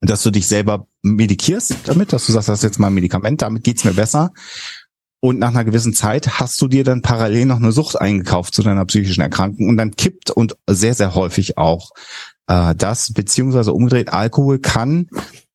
dass 0.00 0.22
du 0.22 0.30
dich 0.30 0.46
selber 0.46 0.86
medikierst 1.02 1.76
damit, 1.84 2.12
dass 2.12 2.26
du 2.26 2.32
sagst, 2.32 2.48
das 2.48 2.60
ist 2.60 2.64
jetzt 2.64 2.78
mal 2.78 2.86
ein 2.88 2.94
Medikament, 2.94 3.42
damit 3.42 3.64
geht's 3.64 3.84
mir 3.84 3.94
besser. 3.94 4.32
Und 5.20 5.38
nach 5.38 5.50
einer 5.50 5.64
gewissen 5.64 5.94
Zeit 5.94 6.40
hast 6.40 6.60
du 6.60 6.66
dir 6.66 6.82
dann 6.82 7.02
parallel 7.02 7.46
noch 7.46 7.58
eine 7.58 7.70
Sucht 7.70 8.00
eingekauft 8.00 8.54
zu 8.54 8.62
deiner 8.62 8.84
psychischen 8.86 9.20
Erkrankung 9.20 9.68
und 9.68 9.76
dann 9.76 9.92
kippt 9.92 10.30
und 10.30 10.56
sehr, 10.68 10.94
sehr 10.94 11.14
häufig 11.14 11.58
auch 11.58 11.92
äh, 12.52 12.74
das, 12.74 13.12
beziehungsweise 13.12 13.72
umgedreht, 13.72 14.12
Alkohol 14.12 14.58
kann, 14.58 15.08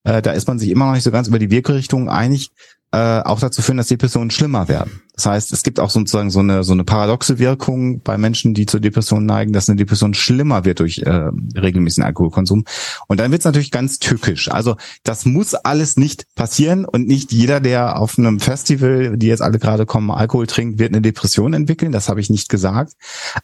äh, 0.08 0.22
da 0.22 0.32
ist 0.32 0.48
man 0.48 0.58
sich 0.58 0.70
immer 0.70 0.86
noch 0.86 0.94
nicht 0.94 1.04
so 1.04 1.12
ganz 1.12 1.28
über 1.28 1.38
die 1.38 1.52
Wirkrichtung 1.52 2.10
einig, 2.10 2.52
äh, 2.94 3.20
auch 3.20 3.42
dazu 3.42 3.62
führen, 3.62 3.76
dass 3.76 3.88
Depressionen 3.88 4.32
schlimmer 4.32 4.70
werden. 4.70 5.02
Das 5.14 5.26
heißt, 5.26 5.52
es 5.52 5.64
gibt 5.64 5.82
auch 5.82 5.90
sozusagen 5.90 6.30
so 6.30 6.40
eine, 6.40 6.64
so 6.64 6.72
eine 6.72 6.86
paradoxe 6.86 7.40
Wirkung 7.40 8.00
bei 8.00 8.18
Menschen, 8.18 8.54
die 8.54 8.66
zur 8.66 8.80
Depression 8.80 9.26
neigen, 9.26 9.52
dass 9.52 9.68
eine 9.68 9.76
Depression 9.76 10.14
schlimmer 10.14 10.64
wird 10.64 10.80
durch 10.80 11.00
äh, 11.00 11.30
regelmäßigen 11.58 12.06
Alkoholkonsum. 12.06 12.64
Und 13.08 13.20
dann 13.20 13.32
wird 13.32 13.42
es 13.42 13.46
natürlich 13.46 13.72
ganz 13.72 14.00
tückisch. 14.00 14.50
Also 14.50 14.78
das 15.04 15.26
muss 15.26 15.54
alles 15.54 15.98
nicht 15.98 16.34
passieren 16.36 16.86
und 16.86 17.08
nicht 17.08 17.34
jeder, 17.34 17.60
der 17.60 18.00
auf 18.00 18.18
einem 18.18 18.40
Festival, 18.40 19.18
die 19.18 19.28
jetzt 19.28 19.42
alle 19.42 19.60
gerade 19.60 19.86
kommen, 19.86 20.10
Alkohol 20.10 20.48
trinkt, 20.48 20.80
wird 20.80 20.94
eine 20.94 21.02
Depression 21.02 21.54
entwickeln. 21.54 21.92
Das 21.92 22.08
habe 22.08 22.22
ich 22.22 22.30
nicht 22.30 22.48
gesagt. 22.48 22.94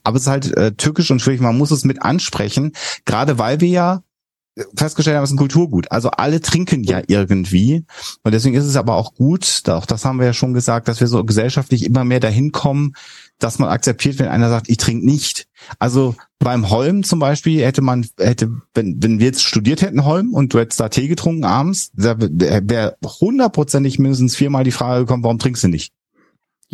Aber 0.04 0.16
es 0.16 0.24
ist 0.24 0.30
halt 0.30 0.56
äh, 0.56 0.72
tückisch 0.74 1.12
und 1.12 1.22
schwierig. 1.22 1.42
Man 1.42 1.58
muss 1.58 1.72
es 1.72 1.84
mit 1.84 2.02
ansprechen, 2.02 2.72
gerade 3.04 3.38
weil 3.40 3.60
wir 3.60 3.70
ja 3.70 4.04
festgestellt 4.76 5.18
haben, 5.18 5.24
es 5.24 5.32
ist 5.32 5.36
ein 5.36 5.40
Kulturgut. 5.40 5.92
Also 5.92 6.10
alle 6.10 6.42
trinken 6.42 6.84
ja 6.84 7.02
irgendwie. 7.08 7.86
Und 8.24 8.34
deswegen 8.34 8.56
ist 8.56 8.66
es 8.66 8.76
aber 8.76 8.96
auch 8.96 9.16
gut, 9.16 9.64
auch 9.68 9.86
das 9.86 10.06
haben 10.06 10.20
wir 10.20 10.28
ja 10.28 10.34
schon 10.34 10.54
gesagt, 10.54 10.88
dass 10.88 11.00
wir 11.00 11.08
so 11.08 11.24
gesellschaftlich 11.24 11.86
immer 11.86 12.04
mehr 12.04 12.20
dahin 12.20 12.52
kommen, 12.52 12.94
dass 13.40 13.60
man 13.60 13.70
akzeptiert, 13.70 14.20
wenn 14.20 14.28
einer 14.28 14.50
sagt, 14.50 14.70
ich 14.70 14.78
trinke 14.78 15.06
nicht. 15.06 15.48
Also 15.80 16.16
beim 16.40 16.70
Holm 16.70 17.04
zum 17.04 17.20
Beispiel 17.20 17.64
hätte 17.64 17.82
man, 17.82 18.06
hätte, 18.20 18.52
wenn, 18.74 19.02
wenn 19.02 19.20
wir 19.20 19.28
jetzt 19.28 19.44
studiert 19.44 19.82
hätten 19.82 20.06
Holm 20.06 20.34
und 20.34 20.54
du 20.54 20.60
hättest 20.60 20.80
da 20.80 20.90
Tee 20.90 21.08
getrunken 21.08 21.46
abends, 21.46 21.92
wäre 21.94 22.98
hundertprozentig 23.04 23.98
mindestens 23.98 24.36
viermal 24.36 24.64
die 24.64 24.72
Frage 24.72 25.06
gekommen, 25.06 25.24
warum 25.24 25.40
trinkst 25.40 25.64
du 25.64 25.68
nicht? 25.68 25.94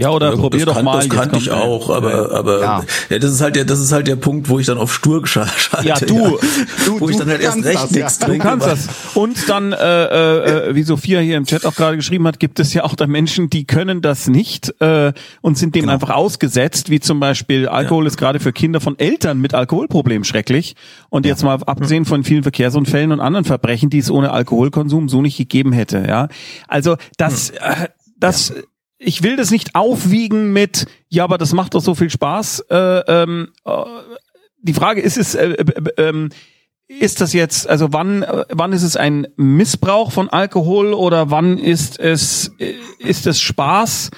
Ja, 0.02 0.12
oder 0.12 0.28
Ja, 0.28 0.32
gut, 0.34 0.42
probier 0.44 0.60
das 0.60 0.68
doch 0.68 0.76
kann, 0.76 0.86
mal. 0.86 0.98
Das 1.00 1.10
kannte 1.10 1.38
ich 1.38 1.52
auch, 1.52 1.90
aber, 1.90 2.32
aber 2.32 2.62
Ja. 2.62 2.84
ja. 3.10 3.20
das 3.20 3.32
ist 3.34 3.42
halt 3.42 3.58
der, 3.58 3.66
das 3.66 3.80
ist 3.82 3.92
halt 3.92 4.08
der 4.08 4.16
Punkt, 4.16 4.48
wo 4.48 4.58
ich 4.58 4.66
dann 4.66 4.78
auf 4.78 4.94
stur 4.94 5.22
geschalte. 5.22 5.52
Ja, 5.84 5.96
du, 6.00 6.38
du- 6.86 7.00
wo 7.02 7.10
ich 7.10 7.18
du 7.18 7.24
dann 7.24 7.30
halt 7.30 7.42
erst 7.42 7.56
kannst 7.56 7.68
recht 7.68 7.84
das, 7.84 7.92
nichts 7.92 8.20
ja. 8.20 8.26
Du 8.26 8.32
trinke. 8.32 8.48
kannst 8.48 8.66
weil- 8.68 8.76
das. 8.76 8.88
Und 9.16 9.50
dann, 9.50 9.74
äh, 9.74 9.78
äh, 10.06 10.70
äh, 10.70 10.76
wie 10.76 10.84
Sophia 10.84 11.20
hier 11.20 11.36
im 11.36 11.46
Chat 11.46 11.66
auch 11.66 11.76
gerade 11.76 11.98
geschrieben 11.98 12.26
hat, 12.28 12.40
gibt 12.40 12.60
es 12.62 12.74
ja 12.74 12.86
auch 12.86 12.96
da 12.96 13.08
Menschen, 13.08 13.50
die 13.50 13.66
können 13.66 14.02
das 14.02 14.28
nicht 14.30 14.74
äh, 14.80 15.12
und 15.42 15.58
sind 15.58 15.76
dem 15.76 15.82
Genau. 15.82 15.94
einfach 15.94 16.12
ausgesetzt, 16.12 16.90
wie 16.90 17.02
zum 17.02 17.20
Beispiel 17.20 17.68
Alkohol 17.68 18.08
ist 18.08 18.16
gerade 18.18 18.40
für 18.40 18.54
Kinder 18.54 18.80
von 18.80 18.98
Eltern 19.00 19.40
mit 19.40 19.54
Alkoholproblemen 19.54 20.24
schrecklich. 20.24 20.76
Und 21.10 21.26
jetzt 21.26 21.44
mal 21.44 21.56
abgesehen 21.66 22.06
von 22.06 22.24
vielen 22.24 22.44
Verkehrsunfällen 22.44 23.12
und 23.12 23.20
anderen 23.20 23.44
Verbrechen, 23.44 23.90
die 23.90 23.98
es 24.00 24.10
ohne 24.10 24.32
Alkoholkonsum 24.32 25.10
so 25.10 25.22
nicht 25.22 25.38
gegeben 25.38 25.74
hätte. 25.74 26.06
Ja, 26.08 26.30
also 26.70 26.96
das, 27.18 27.50
äh, 27.50 27.88
das. 28.18 28.54
Ich 29.02 29.24
will 29.24 29.38
das 29.38 29.50
nicht 29.50 29.76
aufwiegen 29.76 30.52
mit, 30.52 30.86
ja, 31.08 31.24
aber 31.24 31.38
das 31.38 31.54
macht 31.54 31.74
doch 31.74 31.82
so 31.82 31.96
viel 31.96 32.10
Spaß. 32.10 32.66
Äh, 32.70 32.76
ähm, 33.08 33.48
äh, 33.66 33.72
die 34.62 34.74
Frage 34.74 35.00
ist 35.02 35.18
es, 35.18 35.36
äh, 35.36 35.52
äh, 35.52 35.92
ähm, 35.98 36.30
ist 36.90 37.22
das 37.22 37.32
jetzt, 37.34 37.70
also 37.70 37.94
wann, 37.94 38.24
äh, 38.24 38.44
wann 38.52 38.74
ist 38.74 38.84
es 38.84 38.98
ein 38.98 39.26
Missbrauch 39.38 40.12
von 40.12 40.28
Alkohol 40.30 40.94
oder 40.94 41.32
wann 41.32 41.58
ist 41.58 41.98
es, 41.98 42.52
äh, 42.60 42.74
ist 43.00 43.26
es 43.26 43.40
Spaß? 43.40 44.10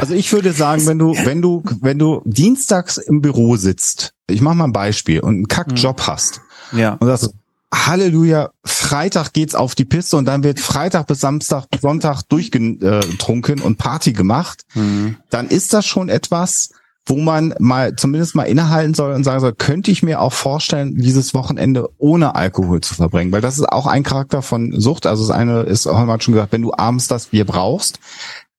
Also 0.00 0.14
ich 0.14 0.32
würde 0.32 0.52
sagen, 0.52 0.86
wenn 0.86 0.98
du, 0.98 1.12
wenn 1.26 1.42
du, 1.42 1.62
wenn 1.82 1.98
du 1.98 2.22
dienstags 2.24 2.96
im 2.96 3.20
Büro 3.20 3.56
sitzt, 3.56 4.14
ich 4.30 4.40
mache 4.40 4.54
mal 4.54 4.64
ein 4.64 4.72
Beispiel 4.72 5.20
und 5.20 5.34
einen 5.34 5.48
Kackjob 5.48 6.00
hast 6.06 6.40
Ja. 6.72 6.94
und 6.94 7.06
sagst, 7.06 7.34
Halleluja, 7.72 8.50
Freitag 8.64 9.32
geht's 9.32 9.54
auf 9.54 9.74
die 9.74 9.84
Piste 9.84 10.16
und 10.16 10.24
dann 10.24 10.42
wird 10.42 10.58
Freitag 10.60 11.06
bis 11.06 11.20
Samstag, 11.20 11.66
Sonntag 11.80 12.22
durchgetrunken 12.28 13.60
und 13.60 13.78
Party 13.78 14.12
gemacht, 14.12 14.62
Mhm. 14.74 15.16
dann 15.30 15.48
ist 15.48 15.72
das 15.72 15.86
schon 15.86 16.08
etwas, 16.08 16.70
wo 17.06 17.16
man 17.16 17.54
mal 17.58 17.96
zumindest 17.96 18.34
mal 18.34 18.44
innehalten 18.44 18.94
soll 18.94 19.12
und 19.14 19.24
sagen 19.24 19.40
soll, 19.40 19.54
könnte 19.54 19.90
ich 19.90 20.02
mir 20.02 20.20
auch 20.20 20.32
vorstellen, 20.32 20.96
dieses 20.96 21.32
Wochenende 21.34 21.88
ohne 21.98 22.34
Alkohol 22.34 22.80
zu 22.82 22.94
verbringen, 22.94 23.32
weil 23.32 23.40
das 23.40 23.58
ist 23.58 23.68
auch 23.68 23.86
ein 23.86 24.02
Charakter 24.02 24.42
von 24.42 24.78
Sucht. 24.78 25.06
Also 25.06 25.26
das 25.26 25.34
eine 25.36 25.60
ist, 25.62 25.86
haben 25.86 26.06
wir 26.06 26.20
schon 26.20 26.34
gesagt, 26.34 26.52
wenn 26.52 26.62
du 26.62 26.72
abends 26.76 27.08
das 27.08 27.26
Bier 27.26 27.46
brauchst, 27.46 27.98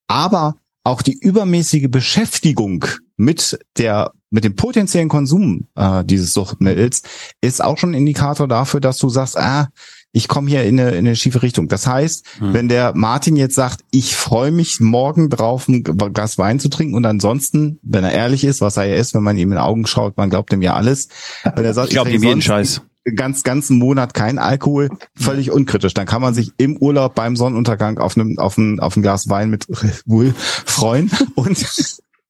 aber 0.07 0.55
auch 0.84 1.01
die 1.01 1.18
übermäßige 1.18 1.88
Beschäftigung 1.89 2.86
mit 3.16 3.59
der 3.78 4.12
mit 4.32 4.43
dem 4.43 4.55
potenziellen 4.55 5.09
Konsum 5.09 5.67
äh, 5.75 6.03
dieses 6.03 6.34
Suchtmittels 6.34 7.03
ist 7.41 7.63
auch 7.63 7.77
schon 7.77 7.91
ein 7.91 7.95
Indikator 7.95 8.47
dafür, 8.47 8.79
dass 8.79 8.97
du 8.97 9.09
sagst, 9.09 9.38
ah, 9.38 9.67
ich 10.13 10.27
komme 10.27 10.49
hier 10.49 10.63
in 10.63 10.79
eine, 10.79 10.91
in 10.91 11.05
eine 11.05 11.15
schiefe 11.15 11.41
Richtung. 11.41 11.67
Das 11.67 11.86
heißt, 11.88 12.25
Hm. 12.39 12.53
wenn 12.53 12.67
der 12.67 12.93
Martin 12.95 13.36
jetzt 13.36 13.55
sagt, 13.55 13.82
ich 13.91 14.15
freue 14.15 14.51
mich 14.51 14.79
morgen 14.79 15.29
drauf, 15.29 15.67
ein 15.67 15.84
Glas 15.84 16.38
Wein 16.38 16.59
zu 16.59 16.69
trinken 16.69 16.95
und 16.95 17.05
ansonsten, 17.05 17.79
wenn 17.84 18.03
er 18.03 18.11
ehrlich 18.11 18.43
ist, 18.43 18.59
was 18.61 18.77
er 18.77 18.86
ja 18.86 18.95
ist, 18.95 19.13
wenn 19.13 19.23
man 19.23 19.38
ihm 19.38 19.51
in 19.51 19.57
die 19.57 19.61
Augen 19.61 19.86
schaut, 19.86 20.17
man 20.17 20.29
glaubt 20.29 20.51
ihm 20.53 20.61
ja 20.61 20.73
alles. 20.73 21.07
Wenn 21.55 21.63
er 21.63 21.73
sagt, 21.73 21.89
Ich 21.89 21.93
glaube 21.93 22.11
ihm 22.11 22.23
jeden 22.23 22.41
Scheiß. 22.41 22.82
den 23.07 23.15
ganz 23.15 23.43
ganzen 23.43 23.77
Monat 23.79 24.13
kein 24.13 24.38
Alkohol, 24.38 24.89
völlig 25.15 25.51
unkritisch. 25.51 25.93
Dann 25.93 26.05
kann 26.05 26.21
man 26.21 26.34
sich 26.34 26.51
im 26.57 26.77
Urlaub 26.77 27.15
beim 27.15 27.36
Sonnenuntergang 27.38 27.97
auf 27.97 28.17
einem 28.17 28.38
auf 28.38 28.57
ein, 28.57 28.79
auf 28.79 28.95
ein 28.97 29.01
Glas 29.01 29.29
Wein 29.29 29.49
mit 29.49 29.65
Red 29.69 30.36
freuen 30.65 31.09
und 31.36 31.57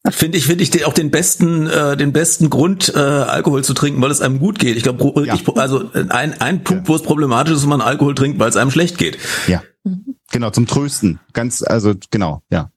Finde 0.10 0.38
ich, 0.38 0.47
finde 0.47 0.64
ich 0.64 0.86
auch 0.86 0.93
den 0.93 1.12
besten, 1.12 1.68
äh, 1.68 1.95
den 1.95 2.12
besten 2.12 2.49
Grund, 2.49 2.91
äh, 2.95 2.97
Alkohol 2.99 3.64
zu 3.64 3.76
trinken, 3.76 4.02
weil 4.02 4.10
es 4.10 4.20
einem 4.22 4.39
gut 4.39 4.58
geht. 4.58 4.76
Ich 4.76 4.84
glaube, 4.84 5.26
Ja. 5.26 5.36
ich, 5.36 5.47
also 5.58 5.91
ein, 5.93 6.41
ein 6.41 6.64
Punkt, 6.64 6.88
wo 6.88 6.95
es 6.95 7.04
problematisch 7.04 7.54
ist, 7.54 7.62
wenn 7.64 7.70
man 7.70 7.82
Alkohol 7.82 8.16
trinkt, 8.16 8.39
weil 8.39 8.49
es 8.49 8.56
einem 8.56 8.72
schlecht 8.72 8.97
geht. 8.97 9.20
ja, 9.47 9.62
genau 10.32 10.49
zum 10.49 10.66
Trösten. 10.66 11.20
Ganz 11.34 11.62
also 11.62 11.93
genau, 12.10 12.41
ja, 12.52 12.72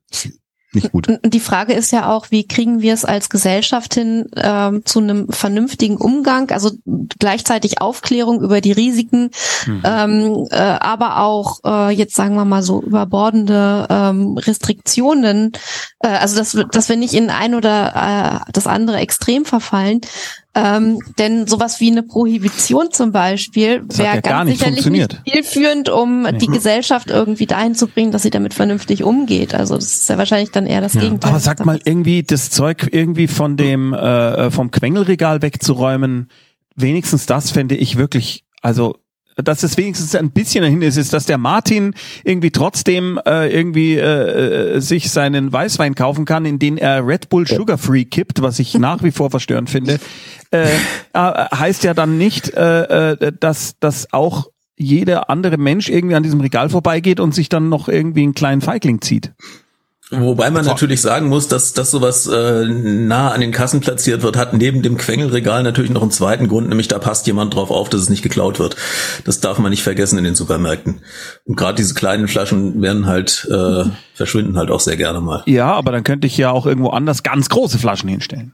nicht 0.74 0.92
gut. 0.92 1.08
Und 1.08 1.32
die 1.34 1.40
Frage 1.40 1.72
ist 1.72 1.90
ja 1.92 2.10
auch, 2.12 2.30
wie 2.30 2.46
kriegen 2.46 2.80
wir 2.80 2.94
es 2.94 3.04
als 3.04 3.28
Gesellschaft 3.28 3.94
hin 3.94 4.26
ähm, 4.36 4.82
zu 4.84 5.00
einem 5.00 5.28
vernünftigen 5.30 5.96
Umgang, 5.96 6.50
also 6.50 6.70
gleichzeitig 7.18 7.80
Aufklärung 7.80 8.40
über 8.40 8.60
die 8.60 8.72
Risiken, 8.72 9.30
Mhm. 9.66 9.82
ähm, 9.84 10.46
äh, 10.50 10.56
aber 10.56 11.18
auch 11.20 11.60
äh, 11.64 11.90
jetzt 11.90 12.14
sagen 12.14 12.34
wir 12.34 12.44
mal 12.44 12.62
so 12.62 12.82
überbordende 12.82 13.86
ähm, 13.88 14.36
Restriktionen, 14.36 15.52
äh, 16.00 16.08
also 16.08 16.36
dass, 16.36 16.54
wir- 16.54 16.64
dass 16.64 16.88
wir 16.88 16.96
nicht 16.96 17.14
in 17.14 17.30
ein 17.30 17.54
oder 17.54 18.42
äh, 18.46 18.50
das 18.52 18.66
andere 18.66 18.98
Extrem 18.98 19.44
verfallen. 19.44 20.00
Ähm, 20.56 21.00
denn 21.18 21.48
sowas 21.48 21.80
wie 21.80 21.90
eine 21.90 22.04
Prohibition 22.04 22.92
zum 22.92 23.10
Beispiel 23.10 23.82
wäre 23.88 24.14
ja 24.16 24.20
gar 24.20 24.44
ganz 24.44 24.50
nicht 24.50 24.58
sicherlich 24.60 24.86
nicht 24.86 25.20
zielführend, 25.28 25.88
um 25.88 26.28
die 26.38 26.46
Gesellschaft 26.46 27.10
irgendwie 27.10 27.46
dahin 27.46 27.74
zu 27.74 27.88
bringen, 27.88 28.12
dass 28.12 28.22
sie 28.22 28.30
damit 28.30 28.54
vernünftig 28.54 29.02
umgeht. 29.02 29.54
Also 29.54 29.74
das 29.74 29.94
ist 29.94 30.08
ja 30.08 30.16
wahrscheinlich 30.16 30.52
dann 30.52 30.66
eher 30.66 30.80
das 30.80 30.92
Gegenteil. 30.92 31.30
Aber 31.30 31.40
sag 31.40 31.64
mal, 31.64 31.80
irgendwie 31.84 32.22
das 32.22 32.50
Zeug 32.50 32.88
irgendwie 32.92 33.26
von 33.26 33.56
dem 33.56 33.92
äh, 33.94 34.50
vom 34.52 34.70
Quengelregal 34.70 35.42
wegzuräumen, 35.42 36.30
wenigstens 36.76 37.26
das 37.26 37.50
fände 37.50 37.74
ich 37.74 37.96
wirklich, 37.96 38.44
also 38.62 38.96
dass 39.36 39.62
es 39.62 39.76
wenigstens 39.76 40.14
ein 40.14 40.30
bisschen 40.30 40.62
dahin 40.62 40.82
ist, 40.82 40.96
ist, 40.96 41.12
dass 41.12 41.26
der 41.26 41.38
Martin 41.38 41.94
irgendwie 42.22 42.50
trotzdem 42.50 43.20
äh, 43.26 43.48
irgendwie 43.48 43.94
äh, 43.96 44.76
äh, 44.76 44.80
sich 44.80 45.10
seinen 45.10 45.52
Weißwein 45.52 45.94
kaufen 45.94 46.24
kann, 46.24 46.44
in 46.44 46.58
den 46.58 46.78
er 46.78 47.06
Red 47.06 47.28
Bull 47.28 47.46
Sugar 47.46 47.78
Free 47.78 48.04
kippt, 48.04 48.42
was 48.42 48.58
ich 48.58 48.74
nach 48.78 49.02
wie 49.02 49.10
vor 49.10 49.30
verstörend 49.30 49.70
finde, 49.70 49.98
äh, 50.50 50.68
äh, 50.68 50.76
heißt 51.14 51.84
ja 51.84 51.94
dann 51.94 52.18
nicht, 52.18 52.54
äh, 52.54 53.12
äh, 53.12 53.32
dass, 53.38 53.78
dass 53.80 54.12
auch 54.12 54.48
jeder 54.76 55.30
andere 55.30 55.56
Mensch 55.56 55.88
irgendwie 55.88 56.16
an 56.16 56.22
diesem 56.22 56.40
Regal 56.40 56.68
vorbeigeht 56.68 57.20
und 57.20 57.34
sich 57.34 57.48
dann 57.48 57.68
noch 57.68 57.88
irgendwie 57.88 58.22
einen 58.22 58.34
kleinen 58.34 58.60
Feigling 58.60 59.00
zieht. 59.00 59.32
Wobei 60.20 60.50
man 60.50 60.64
natürlich 60.64 61.00
sagen 61.00 61.28
muss, 61.28 61.48
dass, 61.48 61.72
dass 61.72 61.90
sowas 61.90 62.26
äh, 62.26 62.64
nah 62.66 63.30
an 63.30 63.40
den 63.40 63.52
Kassen 63.52 63.80
platziert 63.80 64.22
wird, 64.22 64.36
hat 64.36 64.52
neben 64.52 64.82
dem 64.82 64.96
Quengelregal 64.96 65.62
natürlich 65.62 65.90
noch 65.90 66.02
einen 66.02 66.10
zweiten 66.10 66.48
Grund, 66.48 66.68
nämlich 66.68 66.88
da 66.88 66.98
passt 66.98 67.26
jemand 67.26 67.54
drauf 67.54 67.70
auf, 67.70 67.88
dass 67.88 68.02
es 68.02 68.08
nicht 68.08 68.22
geklaut 68.22 68.58
wird. 68.58 68.76
Das 69.24 69.40
darf 69.40 69.58
man 69.58 69.70
nicht 69.70 69.82
vergessen 69.82 70.18
in 70.18 70.24
den 70.24 70.34
Supermärkten. 70.34 71.00
Und 71.44 71.56
gerade 71.56 71.76
diese 71.76 71.94
kleinen 71.94 72.28
Flaschen 72.28 72.80
werden 72.82 73.06
halt, 73.06 73.48
äh, 73.50 73.84
verschwinden 74.14 74.56
halt 74.56 74.70
auch 74.70 74.80
sehr 74.80 74.96
gerne 74.96 75.20
mal. 75.20 75.42
Ja, 75.46 75.72
aber 75.72 75.92
dann 75.92 76.04
könnte 76.04 76.26
ich 76.26 76.36
ja 76.36 76.50
auch 76.50 76.66
irgendwo 76.66 76.90
anders 76.90 77.22
ganz 77.22 77.48
große 77.48 77.78
Flaschen 77.78 78.08
hinstellen. 78.08 78.52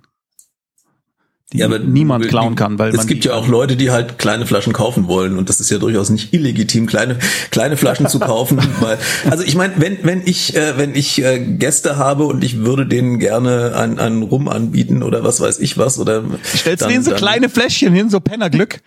Die 1.52 1.58
Ja, 1.58 1.66
aber 1.66 1.80
niemand 1.80 2.28
klauen 2.28 2.54
kann, 2.54 2.78
weil 2.78 2.94
es 2.94 3.08
gibt 3.08 3.24
ja 3.24 3.34
auch 3.34 3.48
Leute, 3.48 3.76
die 3.76 3.90
halt 3.90 4.18
kleine 4.18 4.46
Flaschen 4.46 4.72
kaufen 4.72 5.08
wollen 5.08 5.36
und 5.36 5.48
das 5.48 5.58
ist 5.58 5.68
ja 5.70 5.78
durchaus 5.78 6.08
nicht 6.08 6.32
illegitim, 6.32 6.86
kleine 6.86 7.18
kleine 7.50 7.76
Flaschen 7.76 8.06
zu 8.06 8.20
kaufen. 8.20 8.58
Weil, 8.80 8.98
also 9.28 9.42
ich 9.42 9.56
meine, 9.56 9.74
wenn 9.78 9.98
wenn 10.02 10.22
ich 10.24 10.54
äh, 10.54 10.78
wenn 10.78 10.94
ich 10.94 11.22
äh, 11.22 11.40
Gäste 11.40 11.96
habe 11.96 12.24
und 12.24 12.44
ich 12.44 12.58
würde 12.58 12.86
denen 12.86 13.18
gerne 13.18 13.74
einen, 13.74 13.98
einen 13.98 14.22
Rum 14.22 14.48
anbieten 14.48 15.02
oder 15.02 15.24
was 15.24 15.40
weiß 15.40 15.58
ich 15.58 15.76
was 15.76 15.98
oder 15.98 16.22
Stellst 16.44 16.84
du 16.84 16.88
denen 16.88 17.02
so 17.02 17.12
kleine 17.12 17.48
Fläschchen 17.48 17.92
hin, 17.92 18.10
so 18.10 18.20
Pennerglück? 18.20 18.80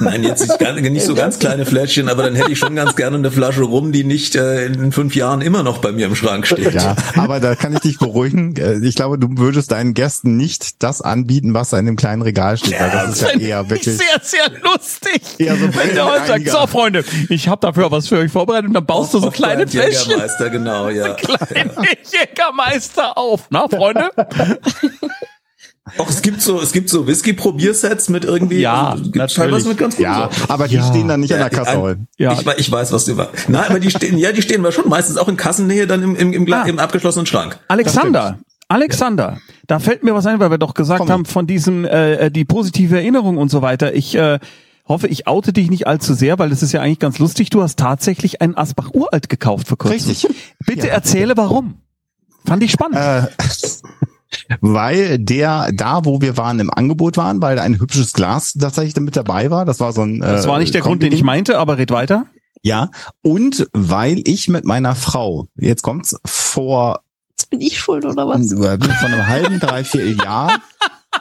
Nein, 0.00 0.22
jetzt 0.24 0.46
nicht, 0.60 0.90
nicht 0.90 1.04
so 1.06 1.14
ganz 1.14 1.38
kleine 1.38 1.64
Fläschchen, 1.64 2.10
aber 2.10 2.24
dann 2.24 2.34
hätte 2.34 2.52
ich 2.52 2.58
schon 2.58 2.76
ganz 2.76 2.96
gerne 2.96 3.16
eine 3.16 3.30
Flasche 3.30 3.62
Rum, 3.62 3.92
die 3.92 4.04
nicht 4.04 4.36
äh, 4.36 4.66
in 4.66 4.92
fünf 4.92 5.14
Jahren 5.16 5.40
immer 5.40 5.62
noch 5.62 5.78
bei 5.78 5.90
mir 5.90 6.04
im 6.06 6.14
Schrank 6.14 6.46
steht. 6.46 6.74
Ja, 6.74 6.94
aber 7.16 7.40
da 7.40 7.54
kann 7.54 7.72
ich 7.72 7.80
dich 7.80 7.98
beruhigen. 7.98 8.54
Äh, 8.56 8.78
Ich 8.86 8.94
glaube, 8.94 9.18
du 9.18 9.28
würdest 9.38 9.72
deinen 9.72 9.94
Gästen 9.94 10.36
nicht 10.36 10.82
das 10.82 11.00
anbieten, 11.00 11.54
was 11.54 11.70
da 11.70 11.78
in 11.78 11.86
dem 11.86 11.96
kleinen 11.96 12.20
Regal 12.20 12.58
steht, 12.58 12.78
weil 12.78 12.90
das 12.90 13.10
ist 13.12 13.22
ja 13.22 13.28
eher 13.38 13.62
ich 13.62 13.70
wirklich 13.70 13.96
sehr, 13.96 14.20
sehr 14.22 14.50
lustig. 14.62 15.22
eher 15.38 15.56
so 15.56 15.62
Wenn 15.74 16.04
heute 16.04 16.34
einiger- 16.34 16.52
so 16.52 16.66
Freunde, 16.66 17.02
ich 17.30 17.48
habe 17.48 17.60
dafür 17.66 17.90
was 17.90 18.08
für 18.08 18.18
euch 18.18 18.30
vorbereitet 18.30 18.66
und 18.68 18.74
dann 18.74 18.84
baust 18.86 19.14
du 19.14 19.18
so 19.18 19.30
kleine 19.30 19.66
Fläschchen. 19.66 20.10
Jägermeister, 20.10 20.50
genau, 20.50 20.88
ja. 20.90 21.14
Kleine 21.14 21.70
Jägermeister 22.12 23.16
auf, 23.16 23.46
na 23.48 23.66
Freunde? 23.66 24.10
Auch 25.98 26.08
es 26.10 26.22
gibt 26.22 26.40
so, 26.42 26.60
es 26.60 26.72
gibt 26.72 26.88
so 26.90 27.06
Whisky-Probiersets 27.06 28.10
mit 28.10 28.24
irgendwie, 28.24 28.60
Ja, 28.60 28.90
also, 28.90 29.04
gibt 29.04 29.16
natürlich. 29.16 29.34
teilweise 29.36 29.68
mit 29.70 29.78
ganz 29.78 29.98
Ja, 29.98 30.28
aber 30.48 30.68
die 30.68 30.78
stehen 30.80 31.08
dann 31.08 31.20
nicht 31.20 31.32
an 31.32 31.40
der 31.40 31.50
Kasse. 31.50 31.98
Ja. 32.18 32.32
Ich, 32.34 32.46
ich 32.58 32.70
weiß, 32.70 32.92
was 32.92 33.06
du 33.06 33.16
war. 33.16 33.30
Nein, 33.48 33.64
aber 33.70 33.80
die 33.80 33.90
stehen, 33.90 34.16
ja, 34.18 34.30
die 34.32 34.42
stehen 34.42 34.62
wir 34.62 34.72
schon 34.72 34.88
meistens 34.88 35.16
auch 35.16 35.26
in 35.28 35.36
Kassennähe 35.36 35.86
dann 35.86 36.02
im, 36.02 36.14
im, 36.16 36.32
im, 36.32 36.52
Ah. 36.52 36.62
im 36.64 36.78
abgeschlossenen 36.78 37.26
Schrank. 37.26 37.58
Alexander, 37.68 38.38
Alexander, 38.68 39.38
da 39.66 39.78
fällt 39.80 40.04
mir 40.04 40.14
was 40.14 40.26
ein, 40.26 40.38
weil 40.38 40.50
wir 40.50 40.58
doch 40.58 40.74
gesagt 40.74 41.00
Komm. 41.00 41.10
haben 41.10 41.24
von 41.24 41.46
diesem 41.46 41.84
äh, 41.86 42.30
die 42.30 42.44
positive 42.44 42.96
Erinnerung 42.96 43.36
und 43.38 43.50
so 43.50 43.62
weiter. 43.62 43.94
Ich 43.94 44.14
äh, 44.14 44.38
hoffe, 44.86 45.08
ich 45.08 45.26
oute 45.26 45.52
dich 45.52 45.70
nicht 45.70 45.86
allzu 45.88 46.14
sehr, 46.14 46.38
weil 46.38 46.50
das 46.50 46.62
ist 46.62 46.70
ja 46.72 46.82
eigentlich 46.82 46.98
ganz 47.00 47.18
lustig. 47.18 47.50
Du 47.50 47.62
hast 47.62 47.78
tatsächlich 47.80 48.40
einen 48.42 48.56
Asbach 48.56 48.90
Uralt 48.92 49.28
gekauft 49.28 49.66
vor 49.66 49.78
kurzem. 49.78 50.10
Richtig. 50.10 50.28
Bitte 50.66 50.86
Ja. 50.88 50.92
erzähle 50.92 51.36
warum. 51.36 51.80
Fand 52.44 52.62
ich 52.62 52.70
spannend. 52.70 52.96
Äh, 52.98 53.26
weil 54.60 55.18
der 55.18 55.70
da, 55.72 56.04
wo 56.04 56.20
wir 56.20 56.36
waren, 56.36 56.60
im 56.60 56.70
Angebot 56.70 57.16
waren, 57.16 57.42
weil 57.42 57.56
da 57.56 57.62
ein 57.62 57.80
hübsches 57.80 58.12
Glas 58.12 58.54
tatsächlich 58.54 58.96
mit 58.96 59.16
dabei 59.16 59.50
war. 59.50 59.64
Das 59.64 59.80
war 59.80 59.92
so 59.92 60.02
ein. 60.02 60.20
das 60.20 60.46
war 60.46 60.58
nicht 60.58 60.74
der 60.74 60.82
Grund, 60.82 61.02
den 61.02 61.12
ich 61.12 61.22
meinte, 61.22 61.58
aber 61.58 61.78
red 61.78 61.90
weiter. 61.90 62.26
Ja, 62.62 62.90
und 63.22 63.68
weil 63.72 64.22
ich 64.26 64.48
mit 64.48 64.64
meiner 64.64 64.94
Frau, 64.94 65.48
jetzt 65.56 65.82
kommt's, 65.82 66.16
vor 66.26 67.00
Jetzt 67.30 67.48
bin 67.48 67.60
ich 67.62 67.78
schuld 67.78 68.04
oder 68.04 68.28
was? 68.28 68.52
von 68.52 69.12
einem 69.12 69.26
halben, 69.26 69.60
drei, 69.60 69.82
vier 69.82 70.12
Jahr, 70.12 70.58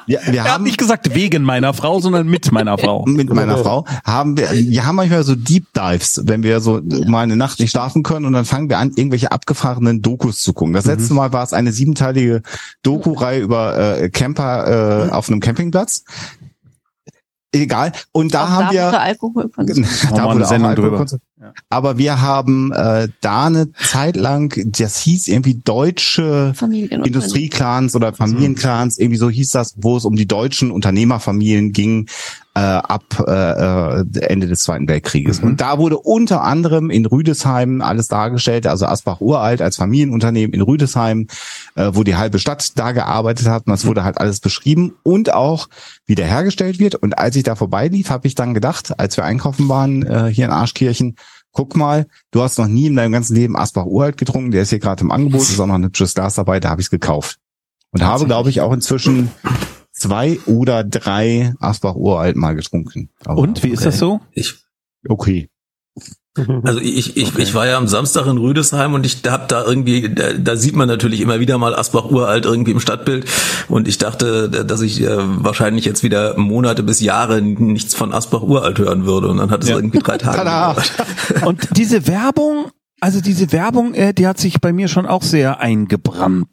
wir, 0.06 0.20
wir 0.26 0.34
Er 0.34 0.44
hat 0.44 0.52
haben 0.52 0.64
nicht 0.64 0.78
gesagt 0.78 1.14
wegen 1.14 1.44
meiner 1.44 1.74
Frau, 1.74 2.00
sondern 2.00 2.28
mit 2.28 2.52
meiner 2.52 2.78
Frau. 2.78 3.06
mit 3.08 3.30
meiner 3.32 3.58
Frau 3.58 3.86
haben 4.04 4.38
wir, 4.38 4.52
wir 4.52 4.86
haben 4.86 4.96
manchmal 4.96 5.24
so 5.24 5.36
Deep 5.36 5.66
Dives, 5.76 6.22
wenn 6.26 6.44
wir 6.44 6.60
so 6.62 6.82
mal 7.08 7.24
eine 7.24 7.36
Nacht 7.36 7.60
nicht 7.60 7.72
schlafen 7.72 8.04
können 8.04 8.26
und 8.26 8.34
dann 8.34 8.46
fangen 8.46 8.70
wir 8.70 8.78
an, 8.78 8.92
irgendwelche 8.96 9.32
abgefahrenen 9.32 10.02
Dokus 10.02 10.42
zu 10.42 10.54
gucken. 10.54 10.74
Das 10.74 10.86
letzte 10.86 11.14
Mal 11.14 11.34
war 11.34 11.44
es 11.44 11.54
eine 11.54 11.72
siebenteilige 11.72 12.42
Doku-Reihe 12.84 13.42
über 13.42 14.00
äh, 14.00 14.10
Camper 14.10 15.08
äh, 15.08 15.12
auf 15.12 15.30
einem 15.30 15.40
Campingplatz. 15.40 16.04
Egal. 17.52 17.94
Und 18.12 18.34
da 18.34 18.44
Auch 18.44 18.50
haben 18.50 18.66
da 18.68 18.72
wir 18.72 18.92
wurde 19.22 19.50
wir 19.56 20.30
eine 20.30 20.44
auch 20.44 20.48
Sendung 20.48 20.70
Alkohol 20.70 21.06
Aber 21.70 21.98
wir 21.98 22.22
haben 22.22 22.72
äh, 22.74 23.08
da 23.22 23.48
eine 23.48 23.72
Zeit 23.72 24.16
lang, 24.16 24.54
das 24.72 25.00
hieß 25.00 25.28
irgendwie 25.28 25.56
deutsche. 25.56 26.54
Industrieclans 26.62 27.96
oder 27.96 28.14
Familienclans, 28.14 29.00
irgendwie 29.00 29.18
so 29.18 29.30
hieß 29.30 29.50
das, 29.52 29.76
wo 29.78 29.98
es 29.98 30.06
um 30.06 30.16
die 30.16 30.28
deutschen 30.28 30.70
Unternehmerfamilien 30.70 31.72
ging 31.72 32.08
äh, 32.60 32.62
ab 32.62 33.24
äh, 33.26 34.02
äh, 34.02 34.06
Ende 34.20 34.48
des 34.48 34.64
Zweiten 34.64 34.88
Weltkrieges. 34.90 35.40
Und 35.40 35.62
da 35.62 35.78
wurde 35.78 35.98
unter 35.98 36.44
anderem 36.44 36.90
in 36.90 37.06
Rüdesheim 37.06 37.82
alles 37.82 38.10
dargestellt, 38.10 38.68
also 38.68 38.86
Asbach 38.86 39.22
Uralt 39.22 39.62
als 39.62 39.78
Familienunternehmen 39.78 40.54
in 40.54 40.62
Rüdesheim, 40.62 41.28
äh, 41.76 41.92
wo 41.94 42.04
die 42.04 42.18
halbe 42.18 42.38
Stadt 42.38 42.78
da 42.78 42.92
gearbeitet 42.92 43.48
hat. 43.48 43.66
Und 43.66 43.72
das 43.72 43.86
wurde 43.86 44.04
halt 44.04 44.18
alles 44.18 44.42
beschrieben 44.42 44.96
und 45.04 45.34
auch 45.34 45.70
wiederhergestellt 46.06 46.80
wird. 46.80 46.96
Und 46.96 47.18
als 47.18 47.38
ich 47.38 47.44
da 47.44 47.56
vorbeilief, 47.56 48.10
habe 48.10 48.28
ich 48.28 48.36
dann 48.36 48.54
gedacht, 48.54 49.00
als 49.00 49.16
wir 49.16 49.24
einkaufen 49.24 49.70
waren 49.70 50.06
äh, 50.06 50.26
hier 50.26 50.46
in 50.46 50.52
Arschkirchen, 50.52 51.16
guck 51.54 51.78
mal, 51.78 52.08
du 52.32 52.42
hast 52.42 52.58
noch 52.60 52.68
nie 52.68 52.88
in 52.88 52.96
deinem 52.98 53.14
ganzen 53.14 53.36
Leben 53.36 53.56
Asbach 53.56 53.86
Uralt 53.86 54.18
getrunken, 54.18 54.52
der 54.52 54.64
ist 54.64 54.70
hier 54.70 54.80
gerade 54.80 55.02
im 55.02 55.12
Angebot, 55.12 55.42
ist 55.50 55.60
auch 55.62 55.68
noch 55.68 55.76
ein 55.76 55.86
hübsches 55.86 56.14
Glas 56.14 56.36
dabei, 56.36 56.60
da 56.60 56.72
habe 56.72 56.82
ich 56.82 56.88
es 56.88 56.92
gekauft. 56.92 57.38
Und 57.92 58.04
habe, 58.04 58.26
glaube 58.26 58.50
ich, 58.50 58.62
auch 58.62 58.74
inzwischen 58.74 59.32
zwei 60.00 60.40
oder 60.46 60.84
drei 60.84 61.54
Asbach 61.60 61.96
Uralt 61.96 62.36
mal 62.36 62.56
getrunken. 62.56 63.10
Aber 63.26 63.42
Und 63.42 63.64
wie 63.64 63.70
ist 63.70 63.86
das 63.86 63.98
so? 64.00 64.22
Ich, 64.34 64.56
Okay. 65.08 65.50
Also 66.64 66.80
ich, 66.80 67.18
ich, 67.18 67.38
ich 67.38 67.54
war 67.54 67.68
ja 67.68 67.78
am 67.78 67.88
Samstag 67.88 68.26
in 68.28 68.38
Rüdesheim 68.38 68.94
und 68.94 69.06
ich 69.06 69.22
hab 69.28 69.50
da 69.50 69.66
irgendwie, 69.66 70.08
da, 70.14 70.32
da 70.34 70.56
sieht 70.56 70.76
man 70.76 70.88
natürlich 70.88 71.20
immer 71.20 71.40
wieder 71.42 71.58
mal 71.58 71.76
Asbach 71.76 72.06
uralt 72.06 72.46
irgendwie 72.46 72.72
im 72.72 72.80
Stadtbild 72.80 73.26
und 73.68 73.88
ich 73.90 73.98
dachte, 73.98 74.50
dass 74.50 74.82
ich 74.82 75.02
äh, 75.02 75.18
wahrscheinlich 75.18 75.84
jetzt 75.86 76.02
wieder 76.04 76.38
Monate 76.38 76.84
bis 76.84 77.02
Jahre 77.02 77.42
nichts 77.42 77.94
von 77.94 78.14
Asbach 78.14 78.44
uralt 78.44 78.80
hören 78.80 79.06
würde 79.06 79.28
und 79.28 79.38
dann 79.38 79.52
hat 79.52 79.64
es 79.64 79.70
Ja. 79.70 79.76
irgendwie 79.76 80.00
drei 80.00 80.18
Tage. 80.18 80.38
Und 81.46 81.78
diese 81.78 82.08
Werbung, 82.08 82.68
also 83.02 83.20
diese 83.22 83.52
Werbung, 83.52 83.94
äh, 83.94 84.14
die 84.14 84.28
hat 84.28 84.40
sich 84.40 84.62
bei 84.62 84.72
mir 84.72 84.88
schon 84.88 85.06
auch 85.08 85.24
sehr 85.24 85.60
eingebrannt. 85.60 86.48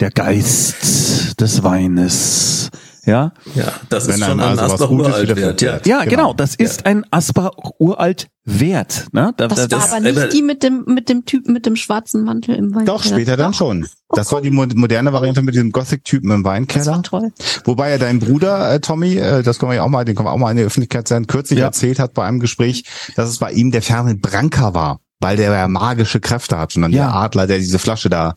Der 0.00 0.10
Geist 0.10 1.40
des 1.40 1.62
Weines. 1.62 2.70
Ja, 3.06 3.32
Ja, 3.54 3.64
das 3.88 4.06
Wenn 4.08 4.16
ist 4.16 4.24
schon 4.26 4.40
ein 4.40 4.58
Asbach 4.58 4.88
Gutes 4.88 5.08
uralt 5.08 5.36
wert, 5.36 5.62
ja. 5.62 5.70
ja, 5.84 6.04
genau. 6.04 6.08
Genau. 6.10 6.34
Das 6.34 6.54
ist 6.54 6.84
ein 6.84 7.04
Asbach 7.10 7.50
uralt 7.78 8.28
wert. 8.44 9.06
Ne? 9.12 9.32
Da, 9.38 9.48
Das, 9.48 9.68
da, 9.68 9.78
war 9.78 9.82
das- 9.84 9.92
aber 9.92 10.00
nicht 10.00 10.32
die 10.34 10.42
mit 10.42 10.62
dem, 10.62 10.84
mit 10.86 11.08
dem 11.08 11.24
Typen 11.24 11.52
mit 11.54 11.64
dem 11.64 11.76
schwarzen 11.76 12.24
Mantel 12.24 12.54
im 12.56 12.74
Wein. 12.74 12.84
Doch, 12.84 13.02
später 13.02 13.36
dann 13.38 13.54
schon. 13.54 13.86
Das 14.14 14.30
war 14.32 14.42
die 14.42 14.50
mo- 14.50 14.66
moderne 14.74 15.12
Variante 15.14 15.40
mit 15.42 15.54
diesem 15.54 15.72
Gothic-Typen 15.72 16.30
im 16.30 16.42
Das 16.42 16.44
war 16.44 16.52
Weinkeller. 16.52 17.02
toll. 17.02 17.32
Wobei 17.64 17.90
ja 17.90 17.98
dein 17.98 18.18
Bruder, 18.18 18.74
äh, 18.74 18.80
Tommy, 18.80 19.16
äh, 19.16 19.42
das 19.42 19.58
können 19.58 19.70
wir 19.72 19.76
ja 19.76 19.82
auch 19.82 19.88
mal, 19.88 20.04
den 20.04 20.14
können 20.14 20.26
wir 20.28 20.32
auch 20.32 20.38
mal 20.38 20.50
in 20.50 20.58
die 20.58 20.62
Öffentlichkeit 20.64 21.08
sein, 21.08 21.26
kürzlich 21.26 21.58
Ja. 21.60 21.66
erzählt 21.66 21.98
hat 21.98 22.12
bei 22.12 22.24
einem 22.26 22.38
Gespräch, 22.40 22.84
dass 23.16 23.30
es 23.30 23.38
bei 23.38 23.50
ihm 23.52 23.70
der 23.70 23.82
Fernet 23.82 24.20
Branca 24.20 24.74
war. 24.74 25.00
Weil 25.20 25.36
der 25.36 25.52
ja 25.52 25.68
magische 25.68 26.18
Kräfte 26.20 26.56
hat 26.58 26.74
und 26.76 26.82
dann 26.82 26.92
Ja. 26.92 27.06
der 27.06 27.14
Adler, 27.14 27.46
der 27.46 27.58
diese 27.58 27.78
Flasche 27.78 28.08
da 28.08 28.34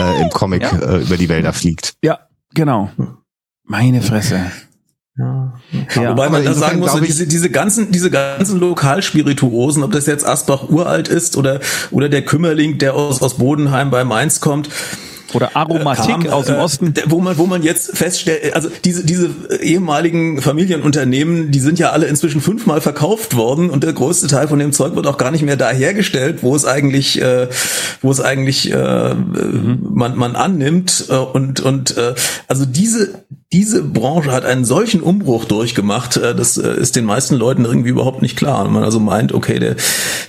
äh, 0.00 0.20
im 0.22 0.30
Comic 0.30 0.62
Ja. 0.62 0.78
äh, 0.78 1.02
über 1.02 1.16
die 1.16 1.28
Wälder 1.28 1.52
fliegt. 1.52 1.94
ja, 2.02 2.18
genau. 2.54 2.90
Meine 3.66 4.02
Fresse. 4.02 4.40
Ja. 5.16 5.52
Wobei 5.94 6.08
Aber 6.08 6.30
man 6.30 6.44
da 6.44 6.54
sagen 6.54 6.80
muss, 6.80 7.00
diese, 7.00 7.26
diese 7.28 7.48
ganzen, 7.48 7.92
diese 7.92 8.10
ganzen 8.10 8.58
Lokalspirituosen, 8.58 9.84
ob 9.84 9.92
das 9.92 10.06
jetzt 10.06 10.26
Asbach 10.26 10.68
uralt 10.68 11.06
ist 11.06 11.36
oder, 11.36 11.60
oder 11.92 12.08
der 12.08 12.24
Kümmerling, 12.24 12.78
der 12.78 12.94
aus, 12.94 13.22
aus 13.22 13.34
Bodenheim 13.38 13.90
bei 13.90 14.02
Mainz 14.04 14.40
kommt, 14.40 14.68
Oder 15.34 15.56
Aromatik 15.56 16.24
kam, 16.24 16.26
aus 16.28 16.46
dem 16.46 16.56
äh, 16.56 16.58
Osten. 16.58 16.94
Wo 17.06 17.20
man, 17.20 17.38
wo 17.38 17.46
man 17.46 17.62
jetzt 17.62 17.96
feststellt, 17.96 18.54
also 18.54 18.68
diese, 18.84 19.04
diese 19.04 19.30
ehemaligen 19.60 20.40
Familienunternehmen, 20.40 21.50
die 21.50 21.60
sind 21.60 21.78
ja 21.78 21.90
alle 21.90 22.06
inzwischen 22.06 22.40
fünfmal 22.40 22.80
verkauft 22.80 23.36
worden 23.36 23.70
und 23.70 23.84
der 23.84 23.92
größte 23.92 24.26
Teil 24.26 24.48
von 24.48 24.58
dem 24.58 24.72
Zeug 24.72 24.96
wird 24.96 25.06
auch 25.06 25.18
gar 25.18 25.30
nicht 25.30 25.42
mehr 25.42 25.56
da 25.56 25.70
hergestellt, 25.70 26.42
wo 26.42 26.54
es 26.54 26.64
eigentlich, 26.64 27.20
äh, 27.20 27.48
wo 28.02 28.10
es 28.10 28.20
eigentlich 28.20 28.72
äh, 28.72 29.14
man, 29.14 30.16
man 30.16 30.36
annimmt 30.36 31.06
äh, 31.08 31.14
und 31.16 31.60
und 31.60 31.96
äh, 31.96 32.14
also 32.48 32.64
diese 32.64 33.24
diese 33.52 33.82
Branche 33.84 34.32
hat 34.32 34.44
einen 34.44 34.64
solchen 34.64 35.00
Umbruch 35.00 35.44
durchgemacht, 35.44 36.16
äh, 36.16 36.34
das 36.34 36.56
äh, 36.58 36.74
ist 36.74 36.96
den 36.96 37.04
meisten 37.04 37.36
Leuten 37.36 37.64
irgendwie 37.64 37.90
überhaupt 37.90 38.20
nicht 38.20 38.36
klar. 38.36 38.64
Und 38.64 38.72
man 38.72 38.82
also 38.82 38.98
meint, 38.98 39.32
okay, 39.32 39.58
der 39.60 39.76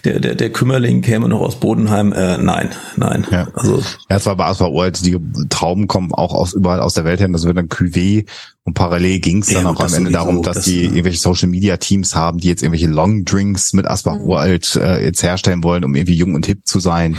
der 0.03 0.19
der, 0.19 0.35
der 0.35 0.49
Kümmerling 0.51 1.01
käme 1.01 1.27
noch 1.27 1.41
aus 1.41 1.59
Bodenheim, 1.59 2.13
äh, 2.13 2.37
nein, 2.37 2.69
nein, 2.97 3.25
Ja. 3.31 3.47
also 3.55 3.81
Ja, 4.09 4.17
es 4.17 4.25
war 4.25 4.35
bei 4.35 4.45
Asbach 4.45 4.69
Uralt, 5.03 5.33
die 5.35 5.47
Trauben 5.49 5.87
kommen 5.87 6.13
auch 6.13 6.33
aus 6.33 6.53
überall 6.53 6.79
aus 6.79 6.93
der 6.93 7.05
Welt 7.05 7.19
her, 7.19 7.27
das 7.27 7.43
wird 7.43 7.57
dann 7.57 7.67
Cuvée 7.67 8.25
und 8.63 8.73
parallel 8.73 9.19
ging 9.19 9.41
es 9.41 9.49
Ja, 9.51 9.61
dann 9.61 9.67
gut, 9.73 9.77
auch 9.81 9.85
am 9.85 9.93
Ende 9.93 10.11
darum, 10.11 10.41
dass 10.43 10.55
das, 10.57 10.65
die 10.65 10.81
äh, 10.81 10.85
irgendwelche 10.85 11.19
Social 11.19 11.49
Media 11.49 11.77
Teams 11.77 12.15
haben, 12.15 12.39
die 12.39 12.47
jetzt 12.47 12.63
irgendwelche 12.63 12.87
Long 12.87 13.25
Drinks 13.25 13.73
mit 13.73 13.85
Asbach 13.87 14.15
Mhm. 14.15 14.21
Uralt 14.21 14.75
äh, 14.75 15.03
jetzt 15.03 15.21
herstellen 15.23 15.63
wollen, 15.63 15.83
um 15.83 15.95
irgendwie 15.95 16.15
jung 16.15 16.35
und 16.35 16.45
hip 16.45 16.59
zu 16.65 16.79
sein. 16.79 17.15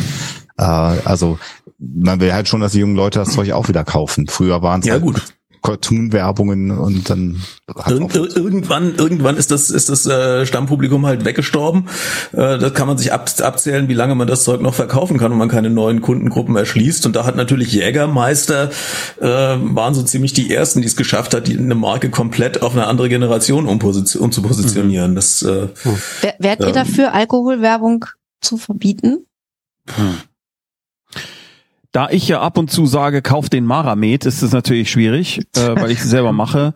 Äh, 0.58 0.62
also 0.62 1.38
man 1.78 2.20
will 2.20 2.32
halt 2.32 2.48
schon, 2.48 2.60
dass 2.62 2.72
die 2.72 2.78
jungen 2.80 2.96
Leute 2.96 3.18
das 3.18 3.32
Zeug 3.32 3.52
auch 3.52 3.68
wieder 3.68 3.84
kaufen. 3.84 4.26
Früher 4.28 4.62
waren 4.62 4.80
es 4.80 4.86
Ja, 4.86 4.94
halt 4.94 5.02
gut. 5.02 5.22
Cartoon-Werbungen 5.66 6.70
und 6.70 7.10
dann 7.10 7.42
Irgend, 7.88 8.14
irgendwann, 8.14 8.94
irgendwann 8.94 9.36
ist 9.36 9.50
das, 9.50 9.70
ist 9.70 9.88
das 9.88 10.06
äh, 10.06 10.46
Stammpublikum 10.46 11.04
halt 11.04 11.24
weggestorben. 11.24 11.88
Äh, 12.32 12.58
das 12.58 12.72
kann 12.74 12.86
man 12.86 12.96
sich 12.96 13.12
ab, 13.12 13.28
abzählen, 13.40 13.88
wie 13.88 13.94
lange 13.94 14.14
man 14.14 14.28
das 14.28 14.44
Zeug 14.44 14.60
noch 14.60 14.74
verkaufen 14.74 15.18
kann 15.18 15.32
und 15.32 15.38
man 15.38 15.48
keine 15.48 15.68
neuen 15.68 16.00
Kundengruppen 16.00 16.54
erschließt. 16.54 17.04
Und 17.06 17.16
da 17.16 17.24
hat 17.24 17.34
natürlich 17.34 17.72
Jägermeister 17.72 18.70
äh, 19.20 19.26
waren 19.26 19.94
so 19.94 20.02
ziemlich 20.02 20.32
die 20.32 20.54
ersten, 20.54 20.80
die 20.80 20.86
es 20.86 20.96
geschafft 20.96 21.34
hat, 21.34 21.48
die 21.48 21.58
eine 21.58 21.74
Marke 21.74 22.10
komplett 22.10 22.62
auf 22.62 22.72
eine 22.72 22.86
andere 22.86 23.08
Generation 23.08 23.66
umzupositionieren. 23.66 25.16
Das 25.16 25.42
äh, 25.42 25.68
wärt 26.38 26.60
ihr 26.60 26.68
Ähm. 26.68 26.72
dafür, 26.74 27.12
Alkoholwerbung 27.12 28.04
zu 28.40 28.56
verbieten? 28.56 29.26
Da 31.96 32.08
ich 32.10 32.28
ja 32.28 32.42
ab 32.42 32.58
und 32.58 32.70
zu 32.70 32.84
sage, 32.84 33.22
kauf 33.22 33.48
den 33.48 33.64
Maramed, 33.64 34.26
ist 34.26 34.42
es 34.42 34.52
natürlich 34.52 34.90
schwierig, 34.90 35.40
äh, 35.56 35.76
weil 35.80 35.90
ich 35.90 36.00
es 36.00 36.10
selber 36.10 36.32
mache. 36.44 36.74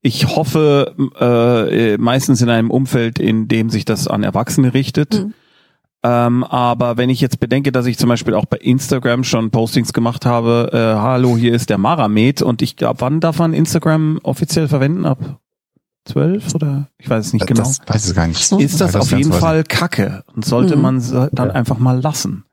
Ich 0.00 0.36
hoffe 0.36 0.94
äh, 1.20 1.96
meistens 1.98 2.40
in 2.40 2.48
einem 2.48 2.70
Umfeld, 2.70 3.18
in 3.18 3.48
dem 3.48 3.68
sich 3.68 3.84
das 3.84 4.06
an 4.06 4.22
Erwachsene 4.22 4.72
richtet. 4.72 5.24
Mhm. 5.24 5.34
Ähm, 6.04 6.44
aber 6.44 6.96
wenn 6.96 7.10
ich 7.10 7.20
jetzt 7.20 7.40
bedenke, 7.40 7.72
dass 7.72 7.84
ich 7.86 7.98
zum 7.98 8.08
Beispiel 8.08 8.32
auch 8.34 8.44
bei 8.46 8.58
Instagram 8.58 9.24
schon 9.24 9.50
Postings 9.50 9.92
gemacht 9.92 10.24
habe, 10.24 10.70
äh, 10.72 10.76
hallo, 11.00 11.36
hier 11.36 11.52
ist 11.52 11.68
der 11.68 11.76
Maramed 11.78 12.40
und 12.40 12.62
ich 12.62 12.76
glaube, 12.76 13.00
wann 13.00 13.18
darf 13.18 13.40
man 13.40 13.52
Instagram 13.52 14.20
offiziell 14.22 14.68
verwenden? 14.68 15.04
Ab 15.04 15.40
zwölf 16.04 16.54
oder 16.54 16.86
ich 16.96 17.10
weiß 17.10 17.26
es 17.26 17.32
nicht 17.32 17.46
genau. 17.46 17.64
Das 17.64 17.80
weiß 17.86 18.08
ich 18.08 18.14
gar 18.14 18.28
nicht. 18.28 18.38
Ist 18.40 18.80
das 18.80 18.92
das 18.92 18.96
auf 18.96 19.10
jeden. 19.18 19.32
Fall 19.32 19.64
Kacke 19.64 20.22
und 20.34 20.44
sollte 20.44 20.76
Mhm. 20.76 20.82
man 20.82 21.02
dann 21.32 21.48
Ja. 21.48 21.54
einfach 21.54 21.78
mal 21.78 22.00
lassen. 22.00 22.44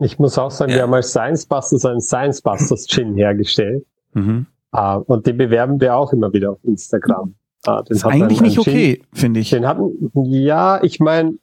Ich 0.00 0.18
muss 0.18 0.38
auch 0.38 0.50
sagen, 0.50 0.70
Ja. 0.72 0.78
wir 0.78 0.82
haben 0.84 0.94
als 0.94 1.10
Science 1.10 1.46
Busters 1.46 1.84
einen 1.84 2.00
Science 2.00 2.40
Busters 2.42 2.86
Gin 2.86 3.14
hergestellt. 3.16 3.84
Mhm. 4.14 4.46
Ah, 4.70 4.96
und 4.96 5.26
den 5.26 5.36
bewerben 5.36 5.80
wir 5.80 5.96
auch 5.96 6.12
immer 6.12 6.32
wieder 6.32 6.52
auf 6.52 6.58
Instagram. 6.64 7.34
Den 7.66 7.82
Ist 7.90 8.04
eigentlich 8.04 8.40
nicht 8.40 8.58
okay, 8.58 9.02
finde 9.12 9.40
ich. 9.40 9.50
Gin, 9.50 9.62
den 9.62 9.68
hatten, 9.68 10.10
ja, 10.24 10.82
ich 10.82 10.98
meine, 10.98 11.34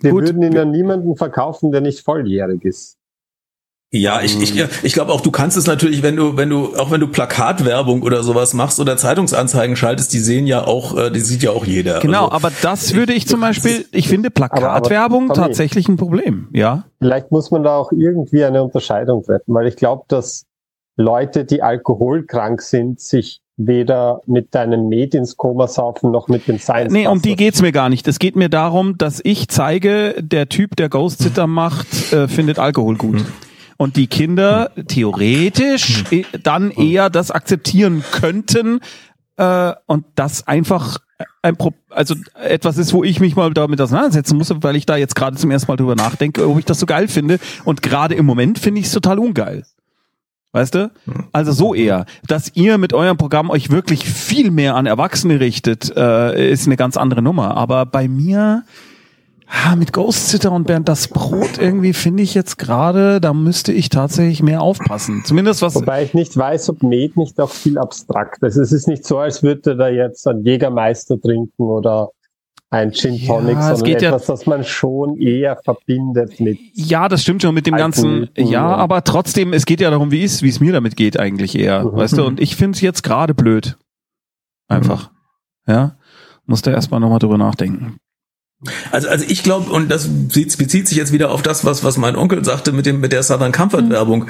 wir 0.00 0.10
Gut. 0.10 0.24
würden 0.24 0.42
ihn 0.42 0.52
ja 0.52 0.64
niemanden 0.64 1.16
verkaufen, 1.16 1.70
der 1.72 1.80
nicht 1.80 2.00
volljährig 2.00 2.64
ist. 2.64 2.98
Ja, 3.94 4.22
ich, 4.22 4.40
ich, 4.40 4.58
ich 4.82 4.94
glaube 4.94 5.12
auch, 5.12 5.20
du 5.20 5.30
kannst 5.30 5.58
es 5.58 5.66
natürlich, 5.66 6.02
wenn 6.02 6.16
du, 6.16 6.38
wenn 6.38 6.48
du, 6.48 6.74
auch 6.76 6.90
wenn 6.90 7.00
du 7.00 7.08
Plakatwerbung 7.08 8.02
oder 8.02 8.22
sowas 8.22 8.54
machst 8.54 8.80
oder 8.80 8.96
Zeitungsanzeigen 8.96 9.76
schaltest, 9.76 10.14
die 10.14 10.18
sehen 10.18 10.46
ja 10.46 10.66
auch, 10.66 10.96
äh, 10.96 11.10
die 11.10 11.20
sieht 11.20 11.42
ja 11.42 11.50
auch 11.50 11.66
jeder. 11.66 12.00
Genau, 12.00 12.24
Also, 12.24 12.32
aber 12.32 12.52
das 12.62 12.94
würde 12.94 13.12
ich 13.12 13.28
zum 13.28 13.40
Beispiel, 13.42 13.84
ich 13.92 14.08
finde 14.08 14.30
Plakatwerbung 14.30 15.26
aber, 15.26 15.34
Tommy, 15.34 15.46
tatsächlich 15.48 15.90
ein 15.90 15.98
Problem, 15.98 16.48
ja. 16.54 16.84
Vielleicht 17.00 17.30
muss 17.32 17.50
man 17.50 17.64
da 17.64 17.76
auch 17.76 17.92
irgendwie 17.92 18.42
eine 18.44 18.62
Unterscheidung 18.62 19.24
treffen, 19.24 19.52
weil 19.52 19.66
ich 19.66 19.76
glaube, 19.76 20.04
dass 20.08 20.46
Leute, 20.96 21.44
die 21.44 21.62
alkoholkrank 21.62 22.62
sind, 22.62 22.98
sich 22.98 23.42
weder 23.58 24.22
mit 24.26 24.54
deinem 24.54 24.88
Med 24.88 25.14
ins 25.14 25.36
Koma 25.36 25.68
saufen 25.68 26.10
noch 26.10 26.28
mit 26.28 26.48
dem 26.48 26.58
Science 26.58 26.94
Nee, 26.94 27.06
um 27.08 27.20
die 27.20 27.36
geht's 27.36 27.60
mir 27.60 27.72
gar 27.72 27.90
nicht. 27.90 28.08
Es 28.08 28.18
geht 28.18 28.36
mir 28.36 28.48
darum, 28.48 28.96
dass 28.96 29.20
ich 29.22 29.48
zeige, 29.48 30.14
der 30.18 30.48
Typ, 30.48 30.76
der 30.76 30.88
Ghost 30.88 31.18
Sitter 31.18 31.46
macht, 31.46 32.14
äh, 32.14 32.26
findet 32.26 32.58
Alkohol 32.58 32.96
gut. 32.96 33.22
Und 33.76 33.96
die 33.96 34.06
Kinder 34.06 34.70
theoretisch 34.88 36.04
eh, 36.10 36.24
dann 36.42 36.70
eher 36.70 37.10
das 37.10 37.30
akzeptieren 37.30 38.04
könnten 38.12 38.80
äh, 39.36 39.72
und 39.86 40.04
das 40.14 40.46
einfach 40.46 40.98
ein 41.42 41.56
Pro 41.56 41.72
also 41.90 42.14
etwas 42.42 42.78
ist, 42.78 42.92
wo 42.92 43.04
ich 43.04 43.20
mich 43.20 43.36
mal 43.36 43.52
damit 43.52 43.80
auseinandersetzen 43.80 44.36
muss, 44.38 44.52
weil 44.62 44.76
ich 44.76 44.86
da 44.86 44.96
jetzt 44.96 45.14
gerade 45.14 45.36
zum 45.36 45.50
ersten 45.50 45.70
Mal 45.70 45.76
drüber 45.76 45.94
nachdenke, 45.94 46.48
ob 46.48 46.58
ich 46.58 46.64
das 46.64 46.80
so 46.80 46.86
geil 46.86 47.08
finde. 47.08 47.38
Und 47.64 47.82
gerade 47.82 48.14
im 48.14 48.24
Moment 48.24 48.58
finde 48.58 48.80
ich 48.80 48.86
es 48.86 48.92
total 48.92 49.18
ungeil. 49.18 49.64
Weißt 50.52 50.74
du? 50.74 50.90
Also 51.32 51.52
so 51.52 51.74
eher, 51.74 52.04
dass 52.26 52.54
ihr 52.54 52.76
mit 52.76 52.92
eurem 52.92 53.16
Programm 53.16 53.50
euch 53.50 53.70
wirklich 53.70 54.04
viel 54.04 54.50
mehr 54.50 54.74
an 54.74 54.84
Erwachsene 54.84 55.40
richtet, 55.40 55.94
äh, 55.96 56.50
ist 56.50 56.66
eine 56.66 56.76
ganz 56.76 56.96
andere 56.96 57.22
Nummer. 57.22 57.56
Aber 57.56 57.86
bei 57.86 58.06
mir 58.06 58.64
ah, 59.52 59.76
mit 59.76 59.92
Ghost 59.92 60.28
Sitter 60.28 60.50
und 60.52 60.66
Bernd 60.66 60.88
das 60.88 61.08
Brot 61.08 61.58
irgendwie 61.58 61.92
finde 61.92 62.22
ich 62.22 62.34
jetzt 62.34 62.58
gerade, 62.58 63.20
da 63.20 63.32
müsste 63.34 63.72
ich 63.72 63.88
tatsächlich 63.88 64.42
mehr 64.42 64.62
aufpassen. 64.62 65.22
Zumindest 65.24 65.62
was. 65.62 65.74
Wobei 65.74 66.02
ich 66.04 66.14
nicht 66.14 66.36
weiß, 66.36 66.70
ob 66.70 66.82
Med 66.82 67.16
nicht 67.16 67.38
auch 67.40 67.50
viel 67.50 67.78
abstrakt 67.78 68.42
ist. 68.42 68.56
Es 68.56 68.72
ist 68.72 68.88
nicht 68.88 69.04
so, 69.04 69.18
als 69.18 69.42
würde 69.42 69.76
da 69.76 69.88
jetzt 69.88 70.26
ein 70.26 70.44
Jägermeister 70.44 71.20
trinken 71.20 71.62
oder 71.62 72.08
ein 72.70 72.92
Gin 72.92 73.12
Ja, 73.14 73.34
Tonic, 73.34 73.58
es 73.58 73.64
sondern 73.66 73.84
geht 73.84 74.00
ja- 74.02 74.08
etwas, 74.08 74.24
das 74.26 74.46
man 74.46 74.64
schon 74.64 75.18
eher 75.18 75.58
verbindet 75.62 76.40
mit. 76.40 76.58
Ja, 76.72 77.08
das 77.08 77.20
stimmt 77.20 77.42
schon 77.42 77.54
mit 77.54 77.66
dem 77.66 77.76
ganzen. 77.76 78.30
Ja, 78.34 78.44
ja. 78.46 78.66
aber 78.76 79.04
trotzdem, 79.04 79.52
es 79.52 79.66
geht 79.66 79.82
ja 79.82 79.90
darum, 79.90 80.10
wie 80.10 80.24
es, 80.24 80.42
wie 80.42 80.48
es 80.48 80.58
mir 80.58 80.72
damit 80.72 80.96
geht 80.96 81.20
eigentlich 81.20 81.58
eher, 81.58 81.84
Mhm. 81.84 81.96
weißt 81.96 82.16
du. 82.16 82.24
Und 82.24 82.40
ich 82.40 82.56
finde 82.56 82.76
es 82.76 82.80
jetzt 82.80 83.02
gerade 83.02 83.34
blöd, 83.34 83.76
einfach. 84.68 85.10
Ja, 85.66 85.96
muss 86.46 86.62
da 86.62 86.70
erstmal 86.70 86.98
nochmal 86.98 87.18
drüber 87.18 87.36
nachdenken. 87.36 87.98
Also, 88.92 89.08
also 89.08 89.24
ich 89.28 89.42
glaube, 89.42 89.72
und 89.72 89.90
das 89.90 90.08
bezieht, 90.08 90.86
sich 90.86 90.96
jetzt 90.96 91.12
wieder 91.12 91.32
auf 91.32 91.42
das, 91.42 91.64
was, 91.64 91.82
was 91.82 91.96
mein 91.96 92.14
Onkel 92.14 92.44
sagte 92.44 92.70
mit 92.70 92.86
dem, 92.86 93.00
mit 93.00 93.12
der 93.12 93.24
Southern 93.24 93.50
Comfort 93.50 93.90
Werbung. 93.90 94.26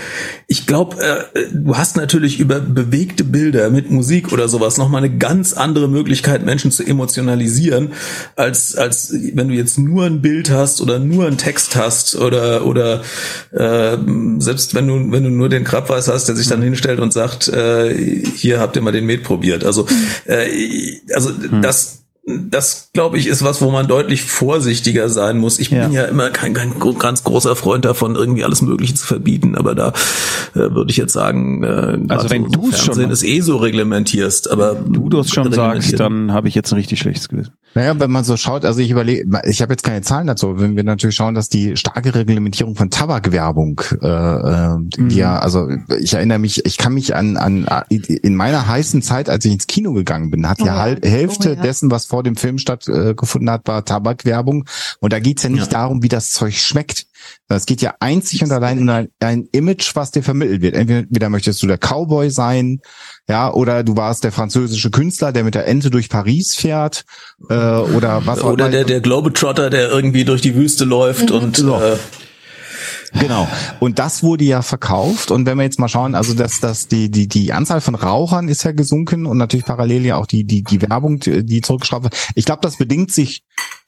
Ich 0.46 0.66
glaube, 0.66 0.96
äh, 1.02 1.42
du 1.52 1.76
hast 1.76 1.96
natürlich 1.96 2.40
über 2.40 2.60
bewegte 2.60 3.24
Bilder 3.24 3.68
mit 3.68 3.90
Musik 3.90 4.32
oder 4.32 4.48
sowas 4.48 4.78
nochmal 4.78 5.04
eine 5.04 5.16
ganz 5.18 5.52
andere 5.52 5.86
Möglichkeit, 5.86 6.46
Menschen 6.46 6.70
zu 6.70 6.82
emotionalisieren, 6.82 7.92
als, 8.34 8.74
als 8.74 9.12
wenn 9.34 9.48
du 9.48 9.54
jetzt 9.54 9.78
nur 9.78 10.04
ein 10.04 10.22
Bild 10.22 10.50
hast 10.50 10.80
oder 10.80 10.98
nur 10.98 11.26
einen 11.26 11.36
Text 11.36 11.76
hast 11.76 12.16
oder, 12.16 12.64
oder, 12.64 13.02
äh, 13.50 13.98
selbst 14.38 14.74
wenn 14.74 14.86
du, 14.86 15.12
wenn 15.12 15.24
du 15.24 15.30
nur 15.30 15.50
den 15.50 15.64
Krabweis 15.64 16.08
hast, 16.08 16.28
der 16.28 16.36
sich 16.36 16.48
dann 16.48 16.62
hinstellt 16.62 17.00
und 17.00 17.12
sagt, 17.12 17.48
äh, 17.48 17.94
hier 18.34 18.60
habt 18.60 18.76
ihr 18.76 18.82
mal 18.82 18.92
den 18.92 19.04
Met 19.04 19.24
probiert. 19.24 19.64
Also, 19.64 19.86
äh, 20.24 20.46
also 21.12 21.30
das, 21.60 22.01
das, 22.24 22.90
glaube 22.92 23.18
ich, 23.18 23.26
ist 23.26 23.42
was, 23.44 23.60
wo 23.62 23.70
man 23.72 23.88
deutlich 23.88 24.22
vorsichtiger 24.22 25.08
sein 25.08 25.38
muss. 25.38 25.58
Ich 25.58 25.70
Ja. 25.70 25.84
bin 25.84 25.92
ja 25.92 26.04
immer 26.04 26.30
kein, 26.30 26.54
kein 26.54 26.78
ganz 26.98 27.24
großer 27.24 27.56
Freund 27.56 27.84
davon, 27.84 28.14
irgendwie 28.14 28.44
alles 28.44 28.62
Mögliche 28.62 28.94
zu 28.94 29.04
verbieten, 29.04 29.56
aber 29.56 29.74
da 29.74 29.88
äh, 30.54 30.58
würde 30.70 30.90
ich 30.90 30.96
jetzt 30.96 31.12
sagen, 31.12 31.64
äh, 31.64 31.98
Also 32.08 32.30
wenn 32.30 32.44
so, 32.44 32.50
so 32.50 32.60
du's 32.60 32.78
schon 32.78 33.10
ist 33.10 33.24
eh 33.24 33.40
so 33.40 33.56
reglementierst, 33.56 34.50
aber 34.50 34.74
Du 34.76 35.08
das 35.08 35.30
schon 35.30 35.52
sagst, 35.52 35.98
dann 35.98 36.32
habe 36.32 36.46
ich 36.46 36.54
jetzt 36.54 36.72
ein 36.72 36.76
richtig 36.76 37.00
schlechtes 37.00 37.28
Gewissen. 37.28 37.54
Naja, 37.74 37.98
wenn 37.98 38.10
man 38.10 38.22
so 38.22 38.36
schaut, 38.36 38.64
also 38.66 38.80
ich 38.80 38.90
überlege, 38.90 39.24
ich 39.44 39.62
habe 39.62 39.72
jetzt 39.72 39.82
keine 39.82 40.02
Zahlen 40.02 40.26
dazu, 40.26 40.60
wenn 40.60 40.76
wir 40.76 40.84
natürlich 40.84 41.16
schauen, 41.16 41.34
dass 41.34 41.48
die 41.48 41.76
starke 41.76 42.14
Reglementierung 42.14 42.76
von 42.76 42.90
Tabakwerbung, 42.90 43.80
äh, 44.00 44.06
äh, 44.06 44.76
die 45.08 45.16
ja, 45.16 45.38
also 45.38 45.68
ich 45.98 46.12
erinnere 46.14 46.38
mich, 46.38 46.64
ich 46.66 46.76
kann 46.76 46.92
mich 46.94 47.16
an, 47.16 47.36
an 47.38 47.66
in 47.88 48.36
meiner 48.36 48.68
heißen 48.68 49.00
Zeit, 49.02 49.28
als 49.30 49.44
ich 49.46 49.52
ins 49.52 49.66
Kino 49.66 49.92
gegangen 49.94 50.30
bin, 50.30 50.48
hat 50.48 50.60
Oh 50.60 50.66
ja 50.66 50.76
halb, 50.78 51.04
Hälfte 51.04 51.52
Oh 51.52 51.54
ja. 51.54 51.62
dessen, 51.62 51.90
was 51.90 52.04
vor 52.12 52.22
dem 52.22 52.36
Film 52.36 52.58
stattgefunden 52.58 53.48
hat, 53.48 53.66
war 53.66 53.86
Tabakwerbung. 53.86 54.66
Und 55.00 55.14
da 55.14 55.18
geht's 55.18 55.44
ja 55.44 55.48
nicht 55.48 55.72
darum, 55.72 56.02
wie 56.02 56.10
das 56.10 56.30
Zeug 56.30 56.54
schmeckt. 56.58 57.06
Es 57.48 57.64
geht 57.64 57.80
ja 57.80 57.94
einzig 58.00 58.44
und 58.44 58.52
allein 58.52 58.80
um 58.80 58.88
ein, 58.90 59.08
ein 59.20 59.48
Image, 59.50 59.92
was 59.96 60.10
dir 60.10 60.22
vermittelt 60.22 60.60
wird. 60.60 60.74
Entweder 60.74 61.30
möchtest 61.30 61.62
du 61.62 61.66
der 61.66 61.78
Cowboy 61.78 62.28
sein, 62.30 62.80
ja, 63.30 63.50
oder 63.50 63.82
du 63.82 63.96
warst 63.96 64.24
der 64.24 64.32
französische 64.32 64.90
Künstler, 64.90 65.32
der 65.32 65.42
mit 65.42 65.54
der 65.54 65.66
Ente 65.66 65.88
durch 65.88 66.10
Paris 66.10 66.54
fährt, 66.54 67.04
äh, 67.48 67.54
oder 67.54 68.26
was 68.26 68.40
auch 68.40 68.52
Oder 68.52 68.66
immer. 68.66 68.72
der, 68.72 68.84
der 68.84 69.00
Globetrotter, 69.00 69.70
der 69.70 69.88
irgendwie 69.88 70.26
durch 70.26 70.42
die 70.42 70.54
Wüste 70.54 70.84
läuft 70.84 71.30
und 71.30 71.56
So. 71.56 71.80
äh, 71.80 71.96
Genau. 73.18 73.46
Und 73.80 73.98
das 73.98 74.22
wurde 74.22 74.44
ja 74.44 74.62
verkauft. 74.62 75.30
Und 75.30 75.46
wenn 75.46 75.58
wir 75.58 75.64
jetzt 75.64 75.78
mal 75.78 75.88
schauen, 75.88 76.14
also 76.14 76.34
dass, 76.34 76.60
dass 76.60 76.88
die, 76.88 77.10
die, 77.10 77.28
die 77.28 77.52
Anzahl 77.52 77.80
von 77.80 77.94
Rauchern 77.94 78.48
ist 78.48 78.64
ja 78.64 78.72
gesunken 78.72 79.26
und 79.26 79.38
natürlich 79.38 79.66
parallel 79.66 80.04
ja 80.06 80.16
auch 80.16 80.26
die, 80.26 80.44
die, 80.44 80.62
die 80.62 80.80
Werbung, 80.82 81.20
die 81.20 81.60
zurückgeschraubt 81.60 82.04
wird. 82.04 82.16
Ich 82.34 82.44
glaube, 82.44 82.60
das 82.62 82.76
bedingt 82.76 83.12
sich 83.12 83.42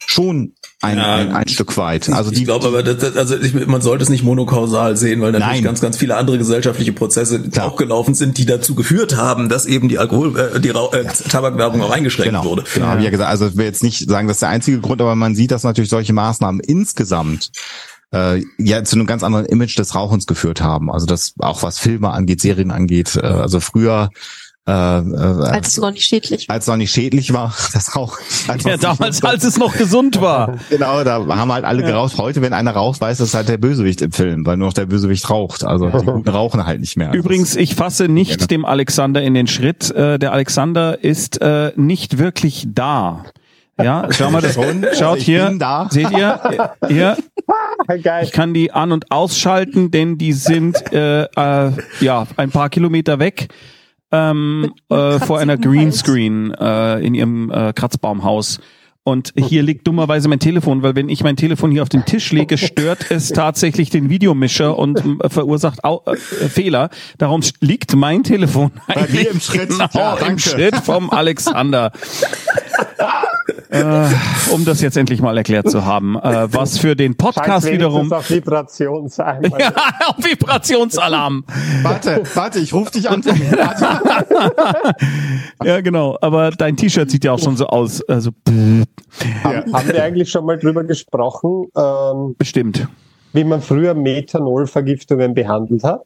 schon 0.07 0.53
ein, 0.83 0.99
Ja. 0.99 1.15
ein, 1.17 1.33
ein 1.35 1.49
Stück 1.49 1.77
weit. 1.79 2.11
Also 2.11 2.31
ich 2.31 2.39
die, 2.39 2.45
glaube 2.45 2.67
aber, 2.69 2.83
das, 2.83 2.99
das, 2.99 3.17
also 3.17 3.37
ich, 3.37 3.55
man 3.67 3.81
sollte 3.81 4.03
es 4.05 4.11
nicht 4.11 4.23
monokausal 4.23 4.97
sehen, 4.97 5.21
weil 5.23 5.33
natürlich 5.33 5.55
Nein. 5.57 5.65
ganz, 5.65 5.81
ganz 5.81 5.97
viele 5.97 6.17
andere 6.17 6.37
gesellschaftliche 6.37 6.93
Prozesse 6.93 7.41
Klar. 7.41 7.67
auch 7.67 7.77
gelaufen 7.77 8.15
sind, 8.15 8.37
die 8.37 8.45
dazu 8.45 8.75
geführt 8.75 9.17
haben, 9.17 9.49
dass 9.49 9.65
eben 9.65 9.89
die 9.89 9.99
Alkohol, 9.99 10.39
äh, 10.39 10.61
die 10.61 10.71
Rau 10.71 10.93
äh, 10.93 11.05
Tabakwerbung 11.05 11.81
auch 11.83 11.91
eingeschränkt 11.91 12.31
Genau, 12.33 12.45
wurde. 12.45 12.65
genau 12.75 12.87
habe 12.89 13.01
ich 13.01 13.05
ja 13.07 13.11
gesagt. 13.11 13.31
Also 13.31 13.47
ich 13.49 13.57
will 13.57 13.65
jetzt 13.65 13.83
nicht 13.83 14.09
sagen, 14.09 14.29
das 14.29 14.37
ist 14.37 14.43
der 14.43 14.51
einzige 14.51 14.81
Grund, 14.81 15.01
aber 15.01 15.15
man 15.15 15.35
sieht, 15.35 15.51
dass 15.51 15.63
natürlich 15.63 15.91
solche 15.91 16.13
Maßnahmen 16.13 16.61
insgesamt 16.61 17.51
äh, 18.13 18.43
ja 18.59 18.85
zu 18.85 18.97
einem 18.97 19.07
ganz 19.07 19.23
anderen 19.23 19.47
Image 19.47 19.79
des 19.79 19.95
Rauchens 19.95 20.27
geführt 20.27 20.61
haben. 20.61 20.91
Also 20.91 21.07
das 21.07 21.35
auch 21.39 21.63
was 21.63 21.79
Filme 21.79 22.11
angeht, 22.11 22.41
Serien 22.41 22.71
angeht. 22.71 23.17
Äh, 23.17 23.27
also 23.27 23.61
früher 23.61 24.11
äh, 24.67 24.73
äh, 24.73 24.73
Als 24.73 25.69
es 25.69 25.77
noch 25.77 25.91
nicht 25.91 26.07
schädlich 26.07 26.49
war. 26.49 26.55
als 26.55 26.65
es 26.65 26.69
noch 26.69 26.77
nicht 26.77 26.91
schädlich 26.91 27.35
war, 27.35 27.55
das 27.75 27.95
Rauch. 27.95 28.17
als 28.49 28.65
Ja, 28.65 28.79
damals, 28.79 29.23
als 29.23 29.45
es 29.45 29.59
noch 29.59 29.77
gesund 29.77 30.21
war. 30.21 30.55
Genau, 30.71 31.05
da 31.05 31.25
haben 31.27 31.53
halt 31.53 31.65
alle 31.65 31.83
geraucht. 31.83 32.17
Heute, 32.17 32.41
wenn 32.41 32.53
einer 32.53 32.73
raucht, 32.73 33.01
weiß 33.01 33.19
das 33.19 33.35
halt 33.35 33.49
der 33.49 33.59
Bösewicht 33.59 34.01
im 34.01 34.13
Film, 34.13 34.47
weil 34.47 34.57
nur 34.57 34.69
noch 34.69 34.73
der 34.73 34.87
Bösewicht 34.87 35.29
raucht. 35.29 35.63
Also 35.65 35.91
die 35.91 36.05
Guten 36.05 36.29
rauchen 36.29 36.65
halt 36.65 36.81
nicht 36.81 36.97
mehr. 36.97 37.13
Übrigens, 37.13 37.55
ich 37.55 37.75
fasse 37.75 38.09
nicht 38.09 38.51
dem 38.51 38.65
Alexander 38.65 39.23
in 39.23 39.35
den 39.35 39.47
Schritt. 39.47 39.91
Äh, 39.91 40.19
der 40.19 40.33
Alexander 40.33 41.03
ist 41.05 41.41
äh, 41.43 41.73
nicht 41.77 42.19
wirklich 42.19 42.67
da. 42.69 43.25
Ja, 43.83 44.09
schau 44.11 44.31
mal 44.31 44.41
das. 44.41 44.59
Schaut 44.99 45.19
ich 45.19 45.25
hier. 45.25 45.59
Seht 45.91 46.11
ihr? 46.13 46.41
Hier, 46.89 47.17
Geil. 48.03 48.25
ich 48.25 48.33
kann 48.33 48.55
die 48.55 48.73
an- 48.73 48.93
und 48.93 49.11
ausschalten, 49.11 49.91
denn 49.91 50.17
die 50.17 50.33
sind 50.33 50.93
äh, 50.93 51.25
äh, 51.25 51.73
ja 52.01 52.27
ein 52.37 52.51
paar 52.51 52.69
Kilometer 52.71 53.19
weg 53.19 53.49
ähm, 54.13 54.73
äh, 54.91 55.19
vor 55.19 55.39
einer. 55.39 55.57
Greenscreen 55.57 56.55
äh, 56.55 57.01
in 57.01 57.15
ihrem 57.15 57.51
äh, 57.51 57.73
Kratzbaumhaus. 57.73 58.61
Und 59.07 59.35
hier 59.37 59.63
liegt 59.63 59.87
dummerweise 59.87 60.29
mein 60.29 60.39
Telefon, 60.39 60.83
weil 60.83 60.95
wenn 60.97 61.11
ich 61.11 61.23
mein 61.23 61.37
Telefon 61.37 61.71
hier 61.71 61.83
auf 61.83 61.91
den 61.91 62.07
Tisch 62.07 62.33
lege, 62.33 62.57
stört 62.57 63.11
es 63.11 63.29
tatsächlich 63.29 63.91
den 63.91 64.09
Videomischer 64.09 64.79
und 64.79 65.05
äh, 65.23 65.29
verursacht 65.29 65.85
Au 65.85 66.03
äh, 66.07 66.17
Fehler. 66.17 66.89
Darum 67.19 67.43
liegt 67.61 67.95
mein 67.95 68.23
Telefon 68.23 68.71
eigentlich 68.87 69.25
dir 69.25 69.31
im 69.31 69.41
Schritt. 69.41 69.69
genau 69.69 69.89
Ja, 69.93 70.15
im. 70.15 70.39
Schritt 70.39 70.77
vom 70.77 71.11
Alexander. 71.11 71.93
äh, 73.71 74.07
um 74.53 74.65
das 74.65 74.81
jetzt 74.81 74.97
endlich 74.97 75.21
mal 75.21 75.37
erklärt 75.37 75.71
zu 75.71 75.85
haben, 75.85 76.17
äh, 76.17 76.53
was 76.53 76.79
für 76.79 76.97
den 76.97 77.17
Podcast 77.17 77.71
wiederum 77.71 78.13
auf 78.13 78.31
Vibration 78.31 79.09
sein. 79.09 79.43
ja, 79.59 79.73
auf 80.07 80.25
Vibrationsalarm. 80.25 81.45
Warte, 81.83 82.23
warte, 82.35 82.59
ich 82.59 82.73
rufe 82.73 82.91
dich 82.93 83.09
an. 83.09 83.23
Ja, 85.63 85.81
genau. 85.81 86.19
Aber 86.21 86.51
dein 86.51 86.77
T-Shirt 86.77 87.11
sieht 87.11 87.25
ja 87.25 87.33
auch 87.33 87.39
schon 87.39 87.57
so 87.57 87.67
aus. 87.67 88.03
Also 88.09 88.31
Haben, 89.43 89.73
haben 89.73 89.89
wir 89.89 90.03
eigentlich 90.03 90.31
schon 90.31 90.45
mal 90.45 90.59
drüber 90.59 90.85
gesprochen, 90.85 91.67
ähm, 91.77 92.35
bestimmt. 92.37 92.87
wie 93.33 93.45
man 93.45 93.63
früher 93.63 93.95
Methanolvergiftungen 93.95 95.35
behandelt 95.35 95.85
hat? 95.85 96.03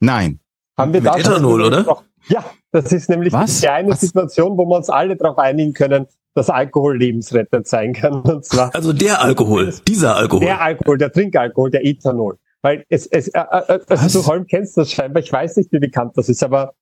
Nein. 0.00 0.40
Haben 0.76 0.92
wir 0.92 1.02
Mit 1.02 1.16
Ethanol, 1.16 1.62
oder? 1.62 1.78
gesprochen? 1.78 2.06
Ja, 2.28 2.44
das 2.72 2.92
ist 2.92 3.08
nämlich 3.08 3.32
Was? 3.32 3.60
die 3.60 3.68
eine 3.68 3.90
Was? 3.90 4.00
Situation, 4.00 4.56
wo 4.56 4.64
wir 4.66 4.76
uns 4.76 4.88
alle 4.90 5.16
darauf 5.16 5.38
einigen 5.38 5.72
können, 5.74 6.06
dass 6.34 6.50
Alkohol 6.50 6.98
lebensrettend 6.98 7.66
sein 7.66 7.92
kann. 7.92 8.20
Und 8.22 8.44
zwar 8.44 8.74
Also 8.74 8.92
der 8.92 9.22
Alkohol, 9.22 9.72
dieser 9.86 10.16
Alkohol. 10.16 10.44
der 10.46 10.60
Alkohol, 10.60 10.98
der 10.98 11.12
Trinkalkohol, 11.12 11.70
der 11.70 11.84
Ethanol. 11.86 12.38
Weil 12.62 12.84
es, 12.88 13.06
es 13.06 13.28
äh, 13.28 13.38
äh, 13.40 13.78
Was? 13.88 14.00
also 14.02 14.22
du 14.22 14.26
Holm 14.26 14.46
kennst 14.46 14.76
das 14.76 14.90
scheinbar, 14.90 15.22
ich 15.22 15.32
weiß 15.32 15.56
nicht, 15.56 15.70
wie 15.72 15.78
bekannt 15.78 16.12
das 16.16 16.28
ist, 16.28 16.42
aber 16.42 16.72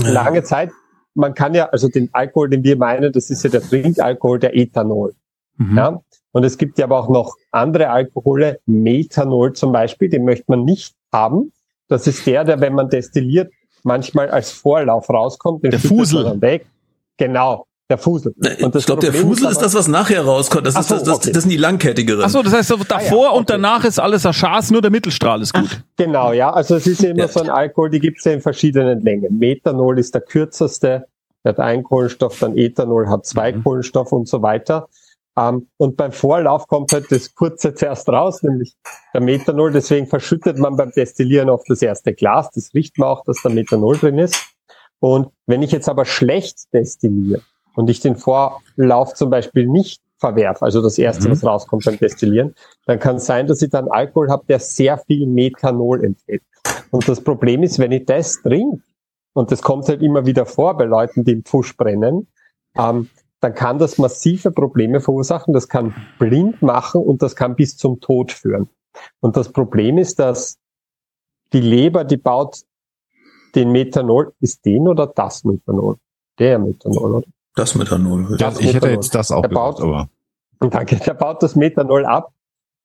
Ja. 0.00 0.10
lange 0.10 0.42
Zeit, 0.42 0.70
man 1.14 1.34
kann 1.34 1.54
ja, 1.54 1.68
also 1.68 1.88
den 1.88 2.08
Alkohol, 2.12 2.50
den 2.50 2.64
wir 2.64 2.76
meinen, 2.76 3.12
das 3.12 3.30
ist 3.30 3.44
ja 3.44 3.50
der 3.50 3.62
Trinkalkohol, 3.62 4.38
der 4.38 4.56
Ethanol. 4.56 5.14
Mhm. 5.56 5.76
Ja? 5.76 6.00
Und 6.32 6.44
es 6.44 6.56
gibt 6.58 6.78
ja 6.78 6.86
aber 6.86 6.98
auch 6.98 7.08
noch 7.08 7.36
andere 7.52 7.90
Alkohole, 7.90 8.58
Methanol 8.66 9.52
zum 9.52 9.70
Beispiel, 9.72 10.08
den 10.08 10.24
möchte 10.24 10.46
man 10.48 10.64
nicht 10.64 10.94
haben. 11.12 11.52
Das 11.88 12.06
ist 12.06 12.26
der, 12.26 12.44
der, 12.44 12.60
wenn 12.60 12.74
man 12.74 12.88
destilliert, 12.88 13.52
manchmal 13.84 14.30
als 14.30 14.50
Vorlauf 14.50 15.08
rauskommt. 15.10 15.62
Den 15.62 15.70
Der 15.72 15.80
Fusel. 15.80 16.24
dann 16.24 16.40
Weg. 16.40 16.66
Genau, 17.18 17.66
der 17.90 17.98
Fusel. 17.98 18.34
Und 18.62 18.74
ich 18.76 18.86
glaube, 18.86 19.02
der 19.02 19.12
Fusel 19.12 19.50
ist 19.50 19.60
das, 19.60 19.74
was 19.74 19.88
nachher 19.88 20.24
rauskommt. 20.24 20.66
Das, 20.66 20.74
Ach 20.76 20.80
ist, 20.80 20.88
so, 20.88 20.94
das, 20.94 21.04
das, 21.04 21.16
okay. 21.16 21.32
das 21.32 21.42
sind 21.42 21.50
die 21.50 21.58
langkettigeren. 21.58 22.24
Ach 22.24 22.30
so, 22.30 22.42
das 22.42 22.54
heißt, 22.54 22.68
so 22.68 22.76
davor 22.76 23.30
okay. 23.30 23.38
und 23.38 23.50
danach 23.50 23.84
ist 23.84 23.98
alles 23.98 24.22
Schaß, 24.22 24.70
nur 24.70 24.80
der 24.80 24.90
Mittelstrahl 24.90 25.42
ist 25.42 25.52
gut. 25.52 25.82
Genau, 25.96 26.32
ja. 26.32 26.50
Also 26.50 26.76
es 26.76 26.86
ist 26.86 27.02
ja 27.02 27.10
immer 27.10 27.20
Ja. 27.20 27.28
so 27.28 27.40
ein 27.40 27.50
Alkohol, 27.50 27.90
die 27.90 28.00
gibt's 28.00 28.24
ja 28.24 28.32
in 28.32 28.40
verschiedenen 28.40 29.02
Längen. 29.02 29.38
Methanol 29.38 29.98
ist 29.98 30.14
der 30.14 30.22
kürzeste, 30.22 31.06
der 31.44 31.50
hat 31.52 31.60
einen 31.60 31.84
Kohlenstoff, 31.84 32.38
dann 32.40 32.56
Ethanol 32.56 33.08
hat 33.08 33.26
zwei 33.26 33.52
Mhm. 33.52 33.62
Kohlenstoff 33.62 34.12
und 34.12 34.28
so 34.28 34.40
weiter. 34.40 34.88
Ähm, 35.36 35.66
und 35.76 35.96
beim 35.98 36.12
Vorlauf 36.12 36.66
kommt 36.68 36.92
halt 36.92 37.10
das 37.10 37.34
kurze 37.34 37.74
zuerst 37.74 38.08
raus, 38.08 38.42
nämlich 38.42 38.74
der 39.12 39.20
Methanol. 39.20 39.72
Deswegen 39.72 40.06
verschüttet 40.06 40.58
man 40.58 40.76
beim 40.76 40.90
Destillieren 40.92 41.50
auf 41.50 41.64
das 41.68 41.82
erste 41.82 42.14
Glas. 42.14 42.48
Das 42.54 42.72
riecht 42.72 42.96
man 42.98 43.10
auch, 43.10 43.24
dass 43.24 43.42
da 43.42 43.50
Methanol 43.50 43.98
drin 43.98 44.18
ist. 44.18 44.36
Und 45.00 45.28
wenn 45.46 45.60
ich 45.60 45.70
jetzt 45.70 45.88
aber 45.90 46.06
schlecht 46.06 46.72
destilliere 46.72 47.42
und 47.74 47.90
ich 47.90 48.00
den 48.00 48.16
Vorlauf 48.16 49.14
zum 49.14 49.30
Beispiel 49.30 49.66
nicht 49.66 50.00
verwerfe, 50.18 50.64
also 50.64 50.80
das 50.80 50.98
erste, 50.98 51.28
Mhm. 51.28 51.32
was 51.32 51.44
rauskommt 51.44 51.84
beim 51.84 51.98
Destillieren, 51.98 52.54
dann 52.86 52.98
kann 52.98 53.16
es 53.16 53.26
sein, 53.26 53.46
dass 53.46 53.60
ich 53.62 53.70
dann 53.70 53.88
Alkohol 53.88 54.30
habe, 54.30 54.44
der 54.48 54.58
sehr 54.58 54.98
viel 54.98 55.26
Methanol 55.26 56.04
enthält. 56.04 56.42
Und 56.90 57.06
das 57.08 57.20
Problem 57.20 57.62
ist, 57.62 57.78
wenn 57.78 57.92
ich 57.92 58.06
das 58.06 58.40
trinke, 58.42 58.82
und 59.34 59.50
das 59.50 59.62
kommt 59.62 59.88
halt 59.88 60.00
immer 60.00 60.26
wieder 60.26 60.46
vor 60.46 60.76
bei 60.76 60.84
Leuten, 60.84 61.24
die 61.24 61.32
im 61.32 61.44
Pfusch 61.44 61.76
brennen, 61.76 62.28
ähm, 62.76 63.10
dann 63.40 63.54
kann 63.54 63.78
das 63.78 63.98
massive 63.98 64.52
Probleme 64.52 65.00
verursachen, 65.00 65.52
das 65.52 65.68
kann 65.68 65.94
blind 66.18 66.62
machen 66.62 67.02
und 67.02 67.20
das 67.20 67.36
kann 67.36 67.56
bis 67.56 67.76
zum 67.76 68.00
Tod 68.00 68.32
führen. 68.32 68.68
Und 69.20 69.36
das 69.36 69.52
Problem 69.52 69.98
ist, 69.98 70.18
dass 70.18 70.56
die 71.52 71.60
Leber, 71.60 72.04
die 72.04 72.16
baut 72.16 72.62
den 73.54 73.70
Methanol, 73.72 74.32
ist 74.40 74.64
den 74.64 74.88
oder 74.88 75.06
das 75.08 75.44
Methanol? 75.44 75.96
Der 76.38 76.58
Methanol, 76.58 77.16
oder? 77.16 77.26
Das 77.54 77.74
Methanol. 77.74 78.36
Das 78.38 78.58
Ich 78.58 78.66
hätte 78.66 78.74
Methanol. 78.76 78.94
jetzt 78.96 79.14
das 79.14 79.30
auch 79.30 79.42
Der 79.42 79.50
gesagt, 79.50 79.78
baut- 79.78 79.82
aber. 79.82 80.08
Danke, 80.70 80.96
der 80.96 81.14
baut 81.14 81.42
das 81.42 81.56
Methanol 81.56 82.04
ab 82.06 82.32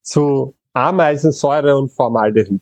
zu 0.01 0.55
Ameisensäure 0.73 1.77
und 1.77 1.89
Formaldehyd. 1.89 2.59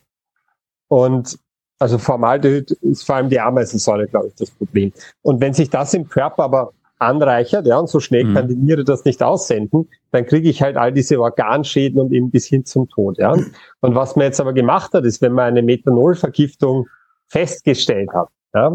Und 0.88 1.38
also 1.80 1.98
Formaldehyd 1.98 2.72
ist 2.72 3.04
vor 3.06 3.16
allem 3.18 3.30
die 3.30 3.40
Ameisensäure, 3.40 4.08
glaube 4.08 4.28
ich, 4.28 4.36
das 4.36 4.50
Problem. 4.52 4.92
Und 5.22 5.42
wenn 5.42 5.54
sich 5.54 5.70
das 5.70 5.94
im 5.94 6.08
Körper 6.08 6.44
aber 6.44 6.74
anreichert, 7.00 7.68
ja, 7.68 7.78
und 7.78 7.88
so 7.90 8.00
schnell 8.00 8.24
Mhm. 8.24 8.34
kann 8.34 8.48
die 8.48 8.56
Niere 8.56 8.84
das 8.84 9.06
nicht 9.06 9.22
aussenden, 9.22 9.88
dann 10.12 10.26
kriege 10.26 10.50
ich 10.50 10.62
halt 10.64 10.78
all 10.78 10.92
diese 10.92 11.20
Organschäden 11.22 12.00
und 12.00 12.12
eben 12.12 12.32
bis 12.32 12.48
hin 12.48 12.66
zum 12.66 12.90
Tod, 12.90 13.20
ja. 13.20 13.34
Und 13.34 13.96
was 13.96 14.16
man 14.16 14.26
jetzt 14.26 14.40
aber 14.42 14.54
gemacht 14.54 14.94
hat, 14.94 15.06
ist, 15.06 15.22
wenn 15.22 15.34
man 15.34 15.46
eine 15.46 15.62
Methanolvergiftung 15.62 16.88
festgestellt 17.28 18.10
hat, 18.14 18.30
ja, 18.56 18.68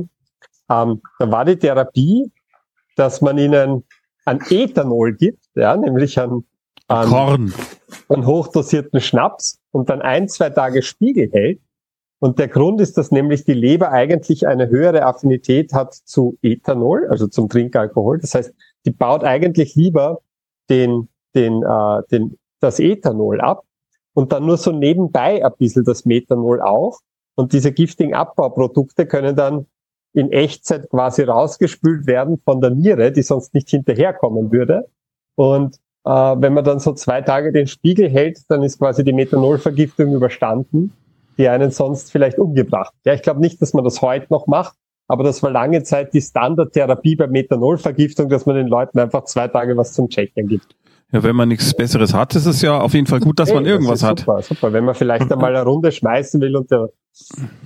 ähm, 0.70 1.02
dann 1.18 1.32
war 1.32 1.44
die 1.44 1.56
Therapie, 1.56 2.30
dass 2.96 3.20
man 3.20 3.38
ihnen 3.38 3.84
an 4.24 4.40
Ethanol 4.50 5.14
gibt, 5.14 5.44
ja, 5.54 5.76
nämlich 5.76 6.18
an, 6.18 6.44
an, 6.88 7.08
Korn. 7.08 7.54
an 8.08 8.26
hochdosierten 8.26 9.00
Schnaps 9.00 9.60
und 9.70 9.90
dann 9.90 10.02
ein, 10.02 10.28
zwei 10.28 10.50
Tage 10.50 10.82
Spiegel 10.82 11.30
hält. 11.32 11.60
Und 12.20 12.38
der 12.38 12.46
Grund 12.46 12.80
ist, 12.80 12.96
dass 12.98 13.10
nämlich 13.10 13.44
die 13.44 13.54
Leber 13.54 13.90
eigentlich 13.90 14.46
eine 14.46 14.68
höhere 14.68 15.04
Affinität 15.06 15.72
hat 15.72 15.92
zu 15.92 16.38
Ethanol, 16.40 17.08
also 17.08 17.26
zum 17.26 17.48
Trinkalkohol. 17.48 18.20
Das 18.20 18.34
heißt, 18.34 18.54
die 18.86 18.92
baut 18.92 19.24
eigentlich 19.24 19.74
lieber 19.74 20.20
den, 20.70 21.08
den, 21.34 21.64
äh, 21.64 22.02
den, 22.12 22.38
das 22.60 22.78
Ethanol 22.78 23.40
ab 23.40 23.64
und 24.14 24.30
dann 24.30 24.46
nur 24.46 24.56
so 24.56 24.70
nebenbei 24.70 25.44
ein 25.44 25.52
bisschen 25.58 25.84
das 25.84 26.04
Methanol 26.04 26.60
auch. 26.60 27.00
Und 27.34 27.52
diese 27.52 27.72
giftigen 27.72 28.14
Abbauprodukte 28.14 29.06
können 29.06 29.34
dann 29.34 29.66
in 30.14 30.30
Echtzeit 30.30 30.88
quasi 30.90 31.22
rausgespült 31.22 32.06
werden 32.06 32.38
von 32.44 32.60
der 32.60 32.70
Niere, 32.70 33.12
die 33.12 33.22
sonst 33.22 33.54
nicht 33.54 33.70
hinterherkommen 33.70 34.52
würde. 34.52 34.86
Und 35.36 35.76
äh, 36.04 36.10
wenn 36.10 36.52
man 36.52 36.64
dann 36.64 36.80
so 36.80 36.92
zwei 36.92 37.22
Tage 37.22 37.52
den 37.52 37.66
Spiegel 37.66 38.10
hält, 38.10 38.40
dann 38.48 38.62
ist 38.62 38.78
quasi 38.78 39.04
die 39.04 39.12
Methanolvergiftung 39.12 40.12
überstanden, 40.12 40.92
die 41.38 41.48
einen 41.48 41.70
sonst 41.70 42.12
vielleicht 42.12 42.38
umgebracht. 42.38 42.92
Ja, 43.04 43.14
ich 43.14 43.22
glaube 43.22 43.40
nicht, 43.40 43.62
dass 43.62 43.72
man 43.72 43.84
das 43.84 44.02
heute 44.02 44.26
noch 44.30 44.46
macht, 44.46 44.74
aber 45.08 45.24
das 45.24 45.42
war 45.42 45.50
lange 45.50 45.82
Zeit 45.82 46.12
die 46.12 46.20
Standardtherapie 46.20 47.16
bei 47.16 47.26
Methanolvergiftung, 47.26 48.28
dass 48.28 48.46
man 48.46 48.56
den 48.56 48.66
Leuten 48.66 48.98
einfach 48.98 49.24
zwei 49.24 49.48
Tage 49.48 49.76
was 49.76 49.92
zum 49.94 50.08
Checken 50.08 50.48
gibt. 50.48 50.76
Ja, 51.12 51.22
wenn 51.22 51.36
man 51.36 51.48
nichts 51.48 51.74
Besseres 51.74 52.14
hat, 52.14 52.34
ist 52.34 52.46
es 52.46 52.62
ja 52.62 52.80
auf 52.80 52.94
jeden 52.94 53.06
Fall 53.06 53.20
gut, 53.20 53.38
dass 53.38 53.50
Hey, 53.50 53.56
man 53.56 53.66
irgendwas 53.66 54.00
das 54.00 54.02
ist 54.02 54.08
hat. 54.08 54.18
Super, 54.20 54.42
super. 54.42 54.72
Wenn 54.72 54.84
man 54.84 54.94
vielleicht 54.94 55.30
einmal 55.32 55.54
eine 55.54 55.64
Runde 55.64 55.92
schmeißen 55.92 56.40
will 56.40 56.56
und 56.56 56.70
der, 56.70 56.88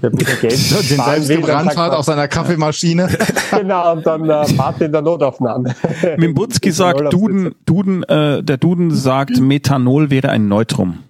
der 0.02 0.10
Geld 0.10 0.42
Den 0.90 1.00
selbst 1.00 1.28
gebrannt 1.28 1.76
hat 1.76 1.92
auf 1.92 2.04
seiner 2.04 2.28
Kaffeemaschine. 2.28 3.08
Genau, 3.50 3.92
und 3.92 4.06
dann 4.06 4.24
äh, 4.24 4.44
warte 4.56 4.86
in 4.86 4.92
der 4.92 5.02
Notaufnahme. 5.02 5.74
Mimbutski 6.16 6.70
sagt, 6.72 7.12
Duden, 7.12 7.54
Duden, 7.64 8.02
äh, 8.04 8.42
der 8.42 8.56
Duden 8.56 8.90
sagt, 8.90 9.40
Methanol 9.40 10.10
wäre 10.10 10.30
ein 10.30 10.48
Neutrum. 10.48 11.02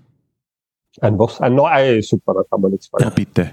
Ein 1.01 1.19
was? 1.19 1.41
Ein 1.41 1.55
Neu, 1.55 2.03
super, 2.03 2.35
da 2.35 2.43
kann 2.51 2.61
man 2.61 2.71
nichts 2.71 2.91
Ja, 2.93 2.99
falsch. 3.07 3.15
bitte. 3.15 3.51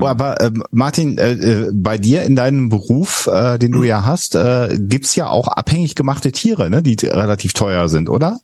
Oh, 0.00 0.06
Aber 0.06 0.40
ähm, 0.40 0.62
Martin, 0.70 1.18
äh, 1.18 1.32
äh, 1.32 1.70
bei 1.72 1.98
dir 1.98 2.22
in 2.22 2.36
deinem 2.36 2.68
Beruf, 2.68 3.26
äh, 3.32 3.58
den 3.58 3.72
du 3.72 3.82
ja 3.82 4.04
hast, 4.04 4.36
äh, 4.36 4.76
gibt's 4.78 5.16
ja 5.16 5.28
auch 5.28 5.48
abhängig 5.48 5.96
gemachte 5.96 6.30
Tiere, 6.30 6.70
ne, 6.70 6.82
die 6.82 6.94
relativ 7.04 7.52
teuer 7.52 7.88
sind, 7.88 8.08
oder? 8.08 8.38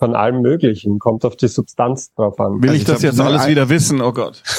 Von 0.00 0.14
allem 0.16 0.40
Möglichen, 0.40 0.98
kommt 0.98 1.24
auf 1.24 1.36
die 1.36 1.46
Substanz 1.46 2.12
drauf 2.14 2.40
an. 2.40 2.54
Will 2.62 2.70
Also 2.70 2.74
ich 2.74 2.80
ich 2.80 2.84
das 2.86 3.02
jetzt 3.02 3.20
alles 3.20 3.46
wieder 3.46 3.68
wissen? 3.68 4.00
Oh 4.00 4.12
Gott. 4.12 4.42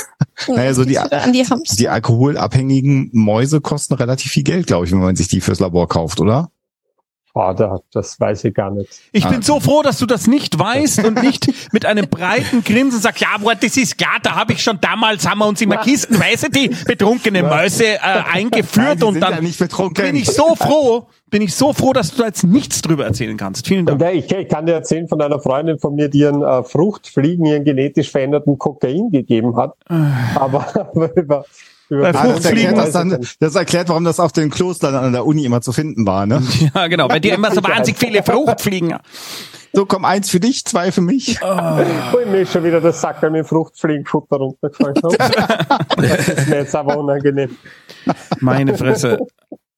Naja, 0.47 0.73
so 0.73 0.85
die- 0.85 0.97
die. 0.97 1.75
Die 1.77 1.89
alkoholabhängigen 1.89 3.09
Mäuse 3.13 3.61
kosten 3.61 3.93
relativ 3.95 4.31
viel 4.31 4.43
Geld, 4.43 4.65
glaube 4.67 4.85
ich, 4.85 4.91
wenn 4.91 4.99
man 4.99 5.15
sich 5.15 5.27
die 5.27 5.41
fürs 5.41 5.59
Labor 5.59 5.87
kauft, 5.87 6.19
oder? 6.19 6.49
Oh, 7.33 7.53
da, 7.55 7.79
das 7.93 8.19
weiß 8.19 8.43
ich 8.43 8.53
gar 8.53 8.71
nicht. 8.71 8.89
Ich 9.13 9.25
Ah. 9.25 9.29
bin 9.29 9.41
so 9.41 9.59
froh, 9.61 9.81
dass 9.83 9.97
du 9.99 10.05
das 10.05 10.27
nicht 10.27 10.59
weißt 10.59 11.03
und 11.05 11.21
nicht 11.21 11.47
mit 11.73 11.85
einem 11.85 12.09
breiten 12.09 12.63
Grinsen 12.63 12.99
sagst, 12.99 13.21
ja, 13.21 13.29
aber 13.35 13.55
das 13.55 13.77
ist 13.77 13.97
klar, 13.97 14.17
da 14.21 14.35
habe 14.35 14.53
ich 14.53 14.61
schon 14.61 14.79
damals, 14.81 15.27
haben 15.29 15.39
wir 15.39 15.47
uns 15.47 15.61
immer 15.61 15.77
kistenweise 15.77 16.49
die 16.49 16.69
betrunkene 16.85 17.43
Mäuse 17.43 17.85
äh, 17.85 17.99
eingeführt 18.33 19.01
die 19.01 19.05
und 19.05 19.19
dann 19.21 19.33
ja 19.35 19.41
nicht 19.41 19.59
betrunken. 19.59 20.03
bin 20.05 20.15
ich 20.15 20.27
so 20.29 20.55
froh, 20.55 21.07
bin 21.29 21.41
ich 21.41 21.55
so 21.55 21.71
froh, 21.71 21.93
dass 21.93 22.11
du 22.11 22.17
da 22.17 22.25
jetzt 22.27 22.43
nichts 22.43 22.81
drüber 22.81 23.05
erzählen 23.05 23.37
kannst. 23.37 23.65
Vielen 23.65 23.89
Und 23.89 24.01
Dank. 24.01 24.13
äh, 24.13 24.17
ich, 24.17 24.29
ich 24.29 24.49
kann 24.49 24.65
dir 24.65 24.73
erzählen 24.73 25.07
von 25.07 25.21
einer 25.21 25.39
Freundin 25.39 25.79
von 25.79 25.95
mir, 25.95 26.09
die 26.09 26.19
ihren 26.19 26.41
äh, 26.43 26.63
Fruchtfliegen 26.63 27.45
ihren 27.45 27.63
genetisch 27.63 28.11
veränderten 28.11 28.57
Kokain 28.57 29.09
gegeben 29.11 29.55
hat. 29.55 29.75
Aber, 30.35 30.65
aber 30.75 31.15
über, 31.15 31.15
über 31.15 31.45
Bei 31.91 32.07
Ah, 32.07 32.11
das, 32.13 32.21
Fruchtfliegen 32.21 32.67
erklärt 32.67 32.87
das, 32.87 32.93
dann, 32.93 33.27
das 33.39 33.55
erklärt, 33.55 33.89
warum 33.89 34.05
das 34.05 34.21
auf 34.21 34.31
den 34.31 34.49
Klostern 34.49 34.95
an 34.95 35.11
der 35.11 35.25
Uni 35.25 35.43
immer 35.43 35.61
zu 35.61 35.73
finden 35.73 36.05
war. 36.07 36.25
Ne? 36.25 36.41
Ja, 36.73 36.87
genau, 36.87 37.07
bei 37.09 37.19
dir 37.19 37.33
immer 37.33 37.51
so 37.53 37.61
wahnsinnig 37.61 37.99
viele 37.99 38.23
Fruchtfliegen. 38.23 38.95
So, 39.73 39.85
komm, 39.85 40.05
eins 40.05 40.29
für 40.29 40.39
dich, 40.39 40.63
zwei 40.65 40.91
für 40.91 41.01
mich. 41.01 41.41
Ui, 41.41 42.25
mir 42.25 42.41
ist 42.41 42.53
schon 42.53 42.63
wieder 42.63 42.79
der 42.79 42.93
Sack 42.93 43.29
mit 43.29 43.45
Fruchtfliegenfutter 43.45 44.37
runtergefallen. 44.37 44.95
das 45.97 46.27
ist 46.29 46.47
mir 46.47 46.57
jetzt 46.57 46.75
aber 46.75 46.97
unangenehm. 46.97 47.57
Meine 48.39 48.77
Fresse. 48.77 49.19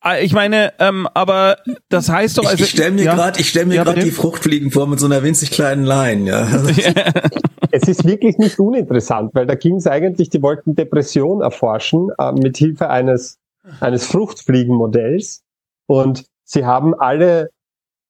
Ah, 0.05 0.17
Ich 0.19 0.33
meine, 0.33 0.73
ähm, 0.79 1.07
aber 1.13 1.57
das 1.87 2.09
heißt 2.09 2.37
doch, 2.37 2.43
Ich, 2.43 2.49
also 2.49 2.63
ich 2.65 2.71
stelle 2.71 2.91
mir 2.91 3.03
ja. 3.05 3.15
gerade, 3.15 3.39
ich 3.39 3.47
stelle 3.47 3.67
mir 3.67 3.75
Ja, 3.75 3.83
gerade 3.85 4.01
die 4.03 4.11
Fruchtfliegen 4.11 4.69
vor 4.69 4.85
mit 4.85 4.99
so 4.99 5.05
einer 5.05 5.23
winzig 5.23 5.49
kleinen 5.51 5.85
Line, 5.85 6.29
ja. 6.29 6.47
Es 7.71 7.87
ist 7.87 8.05
wirklich 8.05 8.37
nicht 8.37 8.59
uninteressant, 8.59 9.33
weil 9.33 9.47
da 9.47 9.55
ging 9.55 9.77
es 9.77 9.87
eigentlich, 9.87 10.29
die 10.29 10.41
wollten 10.43 10.75
Depression 10.75 11.41
erforschen 11.41 12.09
äh, 12.19 12.31
mit 12.33 12.57
Hilfe 12.57 12.89
eines, 12.89 13.39
eines 13.79 14.05
Fruchtfliegenmodells 14.05 15.41
und 15.87 16.25
sie 16.43 16.65
haben 16.65 16.93
alle 16.93 17.49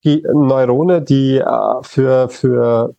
die 0.03 0.21
Neurone, 0.33 1.01
die 1.01 1.37
äh, 1.37 1.83
für, 1.83 2.27
für, 2.29 2.95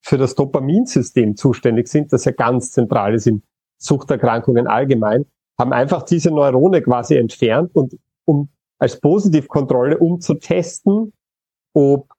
für 0.00 0.16
das 0.16 0.34
Dopaminsystem 0.36 1.36
zuständig 1.36 1.88
sind, 1.88 2.12
das 2.12 2.24
ja 2.24 2.32
ganz 2.32 2.70
zentral 2.70 3.14
ist 3.14 3.26
in 3.26 3.42
Suchterkrankungen 3.78 4.66
allgemein, 4.68 5.26
haben 5.58 5.72
einfach 5.72 6.04
diese 6.04 6.30
Neurone 6.30 6.82
quasi 6.82 7.16
entfernt 7.16 7.72
und 7.74 7.94
um 8.28 8.48
als 8.78 9.00
Positivkontrolle, 9.00 9.98
um 9.98 10.20
zu 10.20 10.34
testen, 10.34 11.12
ob 11.72 12.12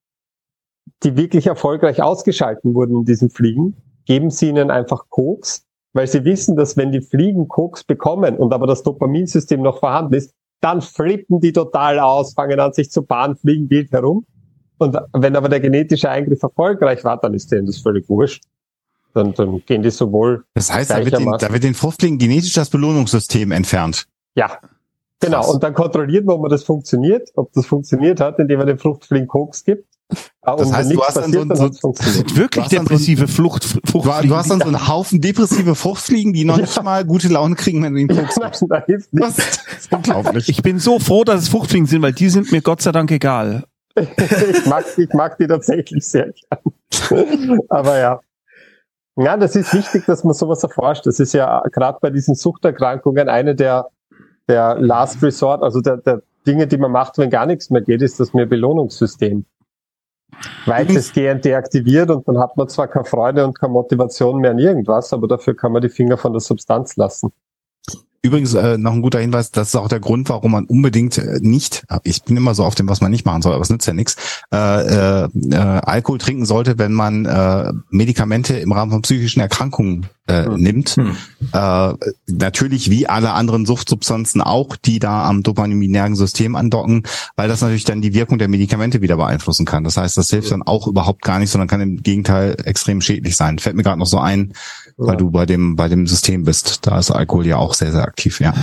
die 1.03 1.15
wirklich 1.15 1.48
erfolgreich 1.48 2.02
ausgeschalten 2.02 2.73
wurden 2.73 2.98
in 2.98 3.06
diesen 3.06 3.30
Fliegen, 3.30 3.77
geben 4.06 4.31
sie 4.31 4.49
ihnen 4.49 4.72
einfach 4.72 5.06
Koks, 5.10 5.65
weil 5.94 6.07
sie 6.07 6.26
wissen, 6.26 6.57
dass 6.57 6.76
wenn 6.76 6.91
die 6.91 7.02
Fliegen 7.02 7.48
Koks 7.48 7.84
bekommen 7.84 8.38
und 8.38 8.53
aber 8.53 8.68
das 8.68 8.84
Dopaminsystem 8.84 9.61
noch 9.61 9.80
vorhanden 9.80 10.15
ist, 10.15 10.34
dann 10.61 10.81
flippen 10.81 11.40
die 11.40 11.53
total 11.53 11.99
aus, 11.99 12.34
fangen 12.34 12.60
an 12.60 12.73
sich 12.73 12.91
zu 12.91 13.03
bahnen, 13.03 13.38
fliegen 13.38 13.69
wild 13.69 13.91
herum. 13.91 14.26
Und 14.77 14.98
wenn 15.14 15.36
aber 15.36 15.48
der 15.48 15.60
genetische 15.60 16.10
Eingriff 16.10 16.41
erfolgreich 16.41 17.03
war, 17.03 17.19
dann 17.19 17.34
ist 17.34 17.52
denen 17.52 17.65
das 17.65 17.77
völlig 17.77 18.10
wurscht. 18.10 18.44
Dann, 19.14 19.34
dann 19.34 19.64
gehen 19.65 19.84
die 19.84 19.90
sowohl, 19.90 20.44
Das 20.53 20.72
heißt, 20.72 20.91
da 20.91 21.03
wird, 21.03 21.18
den, 21.18 21.31
da 21.40 21.52
wird 21.52 21.64
den 21.64 21.73
Fruchtfliegen 21.73 22.18
genetisch 22.18 22.53
das 22.53 22.69
Belohnungssystem 22.69 23.52
entfernt. 23.52 24.06
ja, 24.36 24.60
genau. 25.20 25.41
Krass. 25.41 25.50
Und 25.54 25.64
dann 25.64 25.74
kontrolliert 25.74 26.26
man, 26.26 26.38
ob 26.38 26.50
das 26.50 26.64
funktioniert, 26.64 27.30
ob 27.36 27.52
das 27.54 27.66
funktioniert 27.66 28.20
hat, 28.20 28.40
indem 28.40 28.58
man 28.60 28.68
den 28.68 28.78
Fruchtfliegen 28.78 29.28
Koks 29.28 29.64
gibt. 29.64 29.86
Das 30.41 30.62
und 30.62 30.74
heißt, 30.76 30.90
du 30.90 30.96
nichts 30.96 31.08
hast 31.08 31.18
dann 31.18 31.24
passiert, 31.26 31.41
so- 31.44 31.48
dann 31.50 31.58
so- 31.58 31.64
hat's 31.66 31.80
funktioniert. 31.80 32.36
wirklich 32.36 32.50
Du 32.50 32.62
hast 32.62 32.74
dann 32.74 32.78
so 32.78 32.80
ein- 32.80 32.86
depressive 32.86 33.28
Flucht, 33.28 33.76
Du, 33.76 33.80
du 33.80 33.91
Fruchtfliegen. 33.91 34.36
hast 34.38 34.50
dann 34.50 34.60
so 34.60 34.66
einen 34.66 34.88
Haufen 34.88 35.22
depressive 35.22 35.76
Fruchtfliegen, 35.76 36.34
die 36.34 36.46
noch 36.46 36.58
nicht 36.58 36.84
mal 36.84 37.06
gute 37.06 37.28
Laune 37.28 37.56
kriegen, 37.56 37.84
wenn 37.84 37.94
du 37.94 38.00
ihnen 38.00 38.10
Koks 38.28 38.36
gibst. 38.88 39.10
Das 39.14 39.38
ist 39.38 39.94
unglaublich. 39.94 40.50
Ich 40.50 40.64
bin 40.64 40.80
so 40.80 40.98
froh, 41.00 41.24
dass 41.24 41.41
es 41.44 41.50
Fruchtfliegen 41.50 41.86
sind, 41.86 42.02
weil 42.02 42.14
die 42.14 42.30
sind 42.30 42.52
mir 42.52 42.62
Gott 42.62 42.82
sei 42.82 42.91
Dank 42.91 43.12
egal. 43.12 43.66
ich, 43.96 44.66
mag, 44.66 44.86
ich 44.98 45.14
mag 45.14 45.38
die 45.38 45.46
tatsächlich 45.48 46.08
sehr 46.08 46.32
gern. 46.32 47.60
Aber 47.70 48.00
ja. 48.00 48.20
Ja, 49.18 49.36
das 49.38 49.56
ist 49.56 49.74
wichtig, 49.74 50.06
dass 50.06 50.24
man 50.24 50.34
sowas 50.34 50.64
erforscht. 50.64 51.06
Das 51.06 51.20
ist 51.20 51.34
ja 51.34 51.62
gerade 51.72 51.98
bei 52.02 52.10
diesen 52.10 52.36
Suchterkrankungen 52.36 53.28
eine 53.30 53.54
der, 53.54 53.90
der 54.49 54.77
Last 54.80 55.23
Resort, 55.23 55.63
also 55.63 55.80
der, 55.80 55.97
der 55.97 56.21
Dinge, 56.45 56.67
die 56.67 56.77
man 56.77 56.91
macht, 56.91 57.17
wenn 57.17 57.30
gar 57.30 57.45
nichts 57.45 57.69
mehr 57.69 57.81
geht, 57.81 58.01
ist 58.01 58.19
das 58.19 58.34
mehr 58.34 58.47
Belohnungssystem. 58.47 59.45
Weitestgehend 60.65 61.45
deaktiviert 61.45 62.09
und 62.09 62.27
dann 62.27 62.39
hat 62.39 62.57
man 62.57 62.67
zwar 62.67 62.88
keine 62.88 63.05
Freude 63.05 63.45
und 63.45 63.57
keine 63.57 63.73
Motivation 63.73 64.39
mehr 64.39 64.51
an 64.51 64.59
irgendwas, 64.59 65.13
aber 65.13 65.27
dafür 65.27 65.55
kann 65.55 65.71
man 65.71 65.81
die 65.81 65.89
Finger 65.89 66.17
von 66.17 66.34
der 66.34 66.39
Substanz 66.39 66.95
lassen. 66.97 67.31
Übrigens 68.22 68.53
äh, 68.53 68.78
noch 68.78 68.91
ein 68.91 69.02
guter 69.02 69.20
Hinweis, 69.20 69.52
das 69.52 69.70
ist 69.70 69.76
auch 69.76 69.88
der 69.88 70.02
Grund, 70.02 70.28
warum 70.28 70.52
man 70.52 70.66
unbedingt 70.66 71.18
äh, 71.18 71.40
nicht, 71.40 71.86
ich 72.03 72.22
bin 72.24 72.36
immer 72.36 72.53
so 72.53 72.66
auf 72.66 72.76
dem, 72.76 72.90
was 72.90 72.99
man 72.99 73.11
nicht 73.11 73.26
machen 73.26 73.41
soll, 73.41 73.53
aber 73.53 73.61
es 73.61 73.70
nützt 73.70 73.88
ja 73.88 73.94
nichts, 73.94 74.18
äh, 74.53 74.57
äh, 74.57 75.30
äh, 75.52 75.56
Alkohol 75.56 76.18
trinken 76.18 76.45
sollte, 76.45 76.78
wenn 76.78 76.91
man 76.91 77.26
äh, 77.26 77.72
Medikamente 77.90 78.57
im 78.60 78.74
Rahmen 78.74 78.91
von 78.91 79.03
psychischen 79.03 79.40
Erkrankungen 79.40 80.07
äh, 80.30 80.45
Hm. 80.45 80.56
nimmt. 80.56 80.90
Hm. 80.90 81.16
Äh, 81.53 81.94
natürlich 82.28 82.90
wie 82.90 83.07
alle 83.07 83.32
anderen 83.32 83.66
Suchtsubstanzen 83.66 84.41
auch, 84.41 84.76
die 84.76 84.99
da 84.99 85.26
am 85.26 85.41
dopaminergen 85.41 86.16
System 86.16 86.56
andocken, 86.56 87.03
weil 87.36 87.48
das 87.48 87.61
natürlich 87.61 87.86
dann 87.86 88.02
die 88.02 88.14
Wirkung 88.14 88.38
der 88.38 88.48
Medikamente 88.48 89.02
wieder 89.02 89.18
beeinflussen 89.18 89.66
kann. 89.66 89.84
Das 89.84 89.98
heißt, 89.98 90.18
das 90.18 90.30
hilft 90.30 90.52
dann 90.52 90.61
auch 90.61 90.88
überhaupt 90.88 91.24
gar 91.24 91.40
nicht, 91.40 91.49
sondern 91.49 91.68
kann 91.68 91.82
im 91.82 92.03
Gegenteil 92.03 92.57
extrem 92.66 93.02
schädlich 93.02 93.36
sein. 93.36 93.60
Fällt 93.60 93.76
mir 93.76 93.84
gerade 93.84 93.99
noch 93.99 94.06
so 94.06 94.20
ein, 94.20 94.53
weil 94.99 95.09
Ja. 95.13 95.15
du 95.15 95.31
bei 95.31 95.45
dem 95.45 95.76
bei 95.76 95.88
dem 95.88 96.05
System 96.07 96.43
bist. 96.43 96.85
Da 96.85 96.99
ist 96.99 97.09
Alkohol 97.11 97.47
ja 97.47 97.57
auch 97.57 97.73
sehr 97.73 97.91
sehr 97.91 98.03
aktiv, 98.03 98.39
ja. 98.39 98.53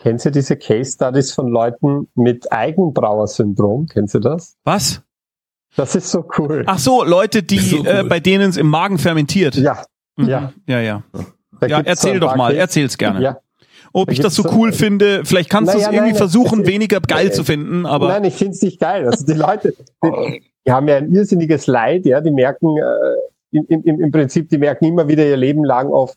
Kennen 0.00 0.18
Sie 0.18 0.30
diese 0.30 0.56
Case 0.56 0.92
Studies 0.92 1.32
von 1.32 1.48
Leuten 1.48 2.08
mit 2.14 2.52
Eigenbrauer-Syndrom? 2.52 3.86
Kennen 3.86 4.08
Sie 4.08 4.20
das? 4.20 4.56
Was? 4.64 5.02
Das 5.76 5.94
ist 5.94 6.10
so 6.10 6.24
cool. 6.38 6.64
Ach 6.66 6.78
so, 6.78 7.02
Leute, 7.04 7.42
die 7.42 7.58
So 7.58 7.78
cool. 7.78 7.86
äh, 7.86 8.02
bei 8.04 8.20
denen 8.20 8.50
es 8.50 8.56
im 8.56 8.68
Magen 8.68 8.98
fermentiert. 8.98 9.54
Ja, 9.54 9.84
Mhm. 10.16 10.28
ja. 10.28 10.52
ja, 10.66 10.80
ja. 10.80 11.02
da 11.60 11.66
Ja, 11.66 11.80
erzähl 11.80 12.20
doch 12.20 12.36
mal, 12.36 12.54
erzähl's 12.54 12.98
gerne. 12.98 13.22
Ja. 13.22 13.38
Ob 13.94 14.06
Da 14.08 14.12
ich 14.12 14.20
das 14.20 14.34
so 14.34 14.44
cool 14.52 14.72
finde, 14.72 15.22
vielleicht 15.24 15.48
kannst 15.50 15.72
du 15.72 15.78
es 15.78 15.84
irgendwie 15.84 16.00
nein, 16.10 16.14
versuchen, 16.16 16.62
ist- 16.62 16.66
weniger 16.66 17.00
geil 17.00 17.28
äh, 17.28 17.30
zu 17.32 17.44
finden, 17.44 17.86
aber 17.86 18.08
Nein, 18.08 18.24
ich 18.24 18.34
finde 18.34 18.52
es 18.54 18.62
nicht 18.62 18.80
geil. 18.80 19.06
Also 19.06 19.24
die 19.24 19.32
Leute, 19.34 19.74
die, 20.02 20.42
die 20.66 20.72
haben 20.72 20.88
ja 20.88 20.96
ein 20.96 21.12
irrsinniges 21.12 21.66
Leid, 21.66 22.04
ja, 22.06 22.20
die 22.20 22.30
merken 22.30 22.76
äh, 22.78 22.82
im, 23.52 23.66
im, 23.68 24.00
im 24.00 24.10
Prinzip, 24.10 24.48
die 24.48 24.58
merken 24.58 24.86
immer 24.86 25.06
wieder 25.06 25.24
ihr 25.24 25.36
Leben 25.36 25.64
lang 25.64 25.92
auf, 25.92 26.14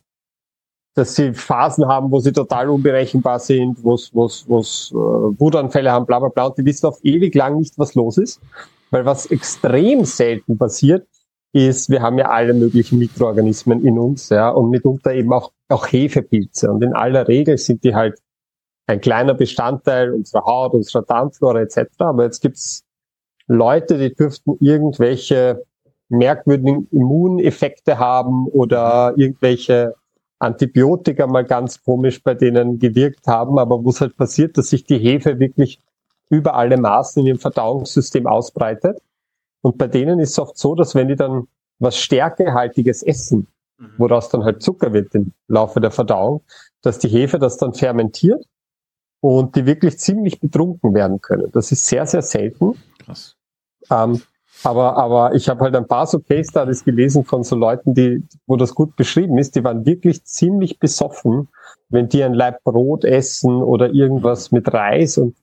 dass 0.96 1.16
sie 1.16 1.34
Phasen 1.34 1.88
haben, 1.88 2.10
wo 2.12 2.20
sie 2.20 2.32
total 2.32 2.70
unberechenbar 2.70 3.40
sind, 3.40 3.84
wo 3.84 3.96
es 3.96 4.14
wo 4.14 4.26
es 4.26 4.48
wo 4.48 4.60
es 4.60 4.92
äh, 4.92 4.96
Wutanfälle 4.96 5.92
haben, 5.92 6.06
bla 6.06 6.20
bla 6.20 6.30
bla, 6.30 6.46
und 6.46 6.58
die 6.58 6.66
wissen 6.66 6.88
auf 6.88 7.00
ewig 7.04 7.36
lang 7.36 7.58
nicht, 7.60 7.78
was 7.78 7.96
los 7.96 8.18
ist. 8.18 8.42
Weil 8.92 9.06
was 9.06 9.26
extrem 9.26 10.06
selten 10.06 10.58
passiert, 10.58 11.06
ist, 11.52 11.90
wir 11.90 12.02
haben 12.02 12.18
ja 12.18 12.30
alle 12.30 12.54
möglichen 12.54 13.00
Mikroorganismen 13.00 13.86
in 13.86 13.98
uns, 13.98 14.30
ja, 14.30 14.50
und 14.50 14.70
mitunter 14.70 15.14
eben 15.14 15.32
auch, 15.32 15.52
auch 15.70 15.88
Hefepilze. 15.88 16.72
Und 16.72 16.84
in 16.84 16.94
aller 16.94 17.28
Regel 17.28 17.58
sind 17.58 17.84
die 17.84 17.96
halt 17.96 18.20
ein 18.88 19.02
kleiner 19.02 19.34
Bestandteil 19.34 20.14
unserer 20.14 20.46
Haut, 20.46 20.74
unserer 20.74 21.04
Darmflora 21.04 21.62
etc. 21.62 21.88
Aber 22.00 22.24
jetzt 22.24 22.42
gibt's 22.42 22.84
Leute, 23.48 23.98
die 23.98 24.14
dürften 24.14 24.58
irgendwelche 24.60 25.64
merkwürdigen 26.10 26.88
Immuneffekte 26.92 27.98
haben 27.98 28.48
oder 28.48 29.14
irgendwelche 29.16 29.96
Antibiotika 30.40 31.28
mal 31.28 31.46
ganz 31.46 31.84
komisch 31.84 32.22
bei 32.22 32.34
denen 32.34 32.80
gewirkt 32.80 33.26
haben, 33.28 33.58
aber 33.58 33.84
wo 33.84 33.90
es 33.90 34.02
halt 34.02 34.18
passiert, 34.18 34.58
dass 34.58 34.70
sich 34.70 34.84
die 34.84 35.00
Hefe 35.00 35.40
wirklich 35.40 35.80
über 36.30 36.56
alle 36.56 36.78
Maßen 36.78 37.22
in 37.22 37.28
ihrem 37.28 37.40
Verdauungssystem 37.40 38.28
ausbreitet. 38.28 39.00
Und 39.62 39.78
bei 39.78 39.88
denen 39.88 40.20
ist 40.20 40.32
es 40.32 40.40
oft 40.40 40.58
so, 40.58 40.76
dass 40.76 40.96
wenn 40.96 41.08
die 41.08 41.16
dann 41.16 41.48
was 41.80 41.98
Stärkehaltiges 41.98 43.04
essen, 43.04 43.48
mhm. 43.78 43.92
woraus 43.98 44.30
dann 44.30 44.44
halt 44.44 44.62
Zucker 44.62 44.94
wird 44.94 45.16
im 45.16 45.34
Laufe 45.48 45.80
der 45.82 45.92
Verdauung, 45.92 46.42
dass 46.82 47.00
die 47.00 47.10
Hefe 47.10 47.40
das 47.40 47.58
dann 47.58 47.74
fermentiert 47.74 48.46
und 49.22 49.56
die 49.56 49.66
wirklich 49.66 49.98
ziemlich 49.98 50.40
betrunken 50.40 50.94
werden 50.94 51.22
können. 51.22 51.52
Das 51.52 51.72
ist 51.72 51.88
sehr, 51.88 52.06
sehr 52.06 52.22
selten. 52.22 52.76
Krass. 53.00 53.36
Ähm, 53.90 54.22
aber, 54.64 54.98
aber 54.98 55.36
ich 55.36 55.50
habe 55.50 55.64
halt 55.64 55.76
ein 55.76 55.88
paar 55.88 56.08
so 56.08 56.20
Case 56.20 56.50
Studies 56.50 56.84
gelesen 56.84 57.24
von 57.24 57.44
so 57.44 57.56
Leuten, 57.56 57.94
die, 57.94 58.24
wo 58.48 58.56
das 58.56 58.74
gut 58.74 58.96
beschrieben 58.96 59.38
ist, 59.38 59.56
die 59.56 59.64
waren 59.64 59.86
wirklich 59.86 60.24
ziemlich 60.24 60.80
besoffen, 60.80 61.50
wenn 61.90 62.10
die 62.10 62.24
ein 62.24 62.34
Leib 62.34 62.64
Brot 62.64 63.06
essen 63.06 63.62
oder 63.62 63.92
irgendwas 63.94 64.52
mit 64.52 64.72
Reis 64.74 65.18
und 65.18 65.36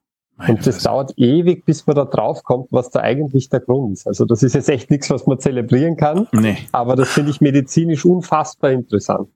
und 0.48 0.66
das 0.66 0.82
dauert 0.82 1.12
ewig, 1.16 1.64
bis 1.64 1.86
man 1.86 1.94
da 1.94 2.04
drauf 2.04 2.42
kommt, 2.42 2.68
was 2.70 2.90
da 2.90 3.00
eigentlich 3.00 3.48
der 3.48 3.60
Grund 3.60 3.92
ist. 3.92 4.06
Also 4.06 4.24
das 4.24 4.42
ist 4.42 4.54
jetzt 4.54 4.68
echt 4.68 4.90
nichts, 4.90 5.08
was 5.10 5.26
man 5.26 5.38
zelebrieren 5.38 5.96
kann. 5.96 6.26
Nee. 6.32 6.58
Aber 6.72 6.96
das 6.96 7.10
finde 7.10 7.30
ich 7.30 7.40
medizinisch 7.40 8.04
unfassbar 8.04 8.72
interessant. 8.72 9.28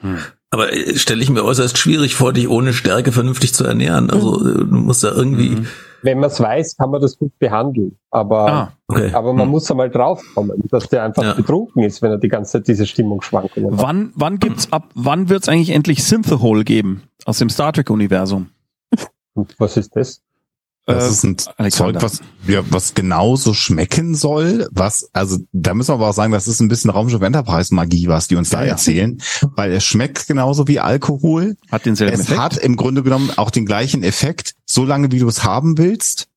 Hm. 0.00 0.18
Aber 0.50 0.72
äh, 0.72 0.96
stelle 0.96 1.22
ich 1.22 1.30
mir 1.30 1.44
äußerst 1.44 1.78
schwierig 1.78 2.14
vor, 2.14 2.32
dich 2.32 2.48
ohne 2.48 2.72
Stärke 2.74 3.12
vernünftig 3.12 3.54
zu 3.54 3.64
ernähren. 3.64 4.10
Also 4.10 4.38
mhm. 4.38 4.70
du 4.70 4.76
musst 4.76 5.02
da 5.02 5.12
irgendwie. 5.12 5.50
Mhm. 5.50 5.66
Wenn 6.02 6.18
man 6.18 6.30
es 6.30 6.40
weiß, 6.40 6.76
kann 6.76 6.90
man 6.90 7.00
das 7.00 7.16
gut 7.16 7.38
behandeln. 7.38 7.98
Aber, 8.10 8.52
ah, 8.52 8.72
okay. 8.88 9.12
aber 9.12 9.32
man 9.32 9.46
hm. 9.46 9.50
muss 9.52 9.70
einmal 9.70 9.88
draufkommen, 9.88 10.62
dass 10.70 10.88
der 10.88 11.04
einfach 11.04 11.22
ja. 11.22 11.34
betrunken 11.34 11.82
ist, 11.84 12.02
wenn 12.02 12.10
er 12.10 12.18
die 12.18 12.28
ganze 12.28 12.52
Zeit 12.52 12.68
diese 12.68 12.86
Stimmungsschwankungen 12.86 13.72
hat. 13.72 13.82
Wann, 13.82 14.12
wann 14.14 14.38
gibt's 14.38 14.72
ab, 14.72 14.90
wann 14.94 15.28
wird's 15.28 15.48
eigentlich 15.48 15.70
endlich 15.70 16.04
Synthehole 16.04 16.64
geben 16.64 17.02
aus 17.24 17.38
dem 17.38 17.48
Star 17.48 17.72
Trek 17.72 17.90
Universum? 17.90 18.50
Was 19.58 19.76
ist 19.76 19.96
das? 19.96 20.22
Das 20.86 21.04
äh, 21.04 21.10
ist 21.10 21.24
ein 21.24 21.36
Alexander. 21.58 22.00
Zeug, 22.00 22.02
was, 22.02 22.20
ja, 22.48 22.62
was 22.70 22.94
genauso 22.94 23.54
schmecken 23.54 24.14
soll, 24.14 24.68
was, 24.72 25.08
also 25.12 25.38
da 25.52 25.74
müssen 25.74 25.90
wir 25.90 25.94
aber 25.94 26.08
auch 26.08 26.14
sagen, 26.14 26.32
das 26.32 26.48
ist 26.48 26.60
ein 26.60 26.68
bisschen 26.68 26.90
Raumschiff 26.90 27.22
Enterprise 27.22 27.72
Magie, 27.74 28.08
was 28.08 28.26
die 28.26 28.36
uns 28.36 28.50
da 28.50 28.62
ja, 28.62 28.70
erzählen, 28.70 29.18
weil 29.54 29.72
es 29.72 29.84
schmeckt 29.84 30.26
genauso 30.26 30.66
wie 30.66 30.80
Alkohol. 30.80 31.56
Hat 31.70 31.86
denselben 31.86 32.14
es 32.14 32.22
Effekt. 32.22 32.40
hat 32.40 32.56
im 32.56 32.76
Grunde 32.76 33.02
genommen 33.04 33.30
auch 33.36 33.50
den 33.50 33.64
gleichen 33.64 34.02
Effekt, 34.02 34.54
solange 34.66 35.12
wie 35.12 35.20
du 35.20 35.28
es 35.28 35.44
haben 35.44 35.78
willst. 35.78 36.28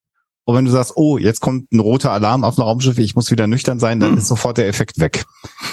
Und 0.47 0.55
wenn 0.55 0.65
du 0.65 0.71
sagst, 0.71 0.93
oh, 0.95 1.17
jetzt 1.17 1.41
kommt 1.41 1.71
ein 1.71 1.79
roter 1.79 2.11
Alarm 2.11 2.43
auf 2.43 2.59
ein 2.59 2.61
Raumschiff, 2.61 2.99
ich 2.99 3.15
muss 3.15 3.31
wieder 3.31 3.47
nüchtern 3.47 3.79
sein, 3.79 3.99
dann 3.99 4.11
hm. 4.11 4.17
ist 4.19 4.27
sofort 4.27 4.59
der 4.59 4.67
Effekt 4.67 4.99
weg. 4.99 5.25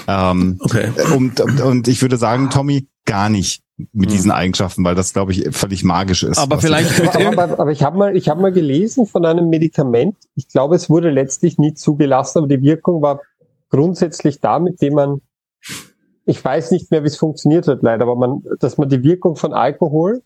Ähm, 0.09 0.57
okay. 0.61 0.91
Und, 1.15 1.41
und 1.41 1.89
ich 1.89 2.01
würde 2.01 2.17
sagen, 2.17 2.49
Tommy, 2.49 2.89
gar 3.05 3.29
nicht 3.29 3.62
mit 3.77 4.11
hm. 4.11 4.13
diesen 4.17 4.31
Eigenschaften, 4.31 4.85
weil 4.85 4.95
das, 4.95 5.13
glaube 5.13 5.33
ich, 5.33 5.49
völlig 5.57 5.83
magisch 5.85 6.23
ist. 6.23 6.39
Aber 6.39 6.59
vielleicht. 6.61 7.01
aber, 7.17 7.43
aber, 7.43 7.61
aber, 7.61 7.73
ich 7.73 7.83
habe 7.83 7.99
mal, 7.99 8.17
ich 8.17 8.29
habe 8.29 8.41
mal 8.41 8.53
gelesen 8.53 9.07
von 9.07 9.25
einem 9.25 9.49
Medikament. 9.49 10.17
Ich 10.35 10.49
glaube, 10.49 10.77
es 10.77 10.91
wurde 10.91 11.11
letztlich 11.11 11.59
nie 11.59 11.75
zugelassen, 11.75 12.39
aber 12.39 12.49
die 12.49 12.63
Wirkung 12.63 13.03
war 13.03 13.21
grundsätzlich 13.71 14.41
da, 14.41 14.59
mit 14.59 14.83
dem 14.83 14.95
man, 14.95 15.21
ich 16.27 16.45
weiß 16.45 16.71
nicht 16.71 16.91
mehr, 16.91 17.03
wie 17.03 17.09
es 17.09 17.17
funktioniert 17.17 17.67
hat, 17.67 17.83
leider, 17.83 18.03
aber 18.03 18.17
man, 18.17 18.43
dass 18.61 18.79
man 18.79 18.89
die 18.89 19.03
Wirkung 19.03 19.37
von 19.37 19.55
Alkohol 19.55 20.23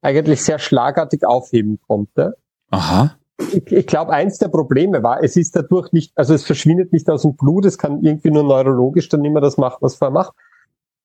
eigentlich 0.00 0.42
sehr 0.42 0.58
schlagartig 0.58 1.24
aufheben 1.24 1.78
konnte. 1.86 2.36
Aha. 2.70 3.16
Ich, 3.52 3.70
ich 3.70 3.86
glaube, 3.86 4.12
eins 4.12 4.38
der 4.38 4.48
Probleme 4.48 5.02
war, 5.02 5.22
es 5.22 5.36
ist 5.36 5.54
dadurch 5.54 5.92
nicht, 5.92 6.12
also 6.16 6.34
es 6.34 6.44
verschwindet 6.44 6.92
nicht 6.92 7.08
aus 7.08 7.22
dem 7.22 7.36
Blut, 7.36 7.64
es 7.66 7.78
kann 7.78 8.02
irgendwie 8.02 8.30
nur 8.30 8.42
neurologisch 8.42 9.08
dann 9.08 9.24
immer 9.24 9.40
das 9.40 9.56
machen, 9.56 9.78
was 9.80 9.96
vorher 9.96 10.12
macht. 10.12 10.34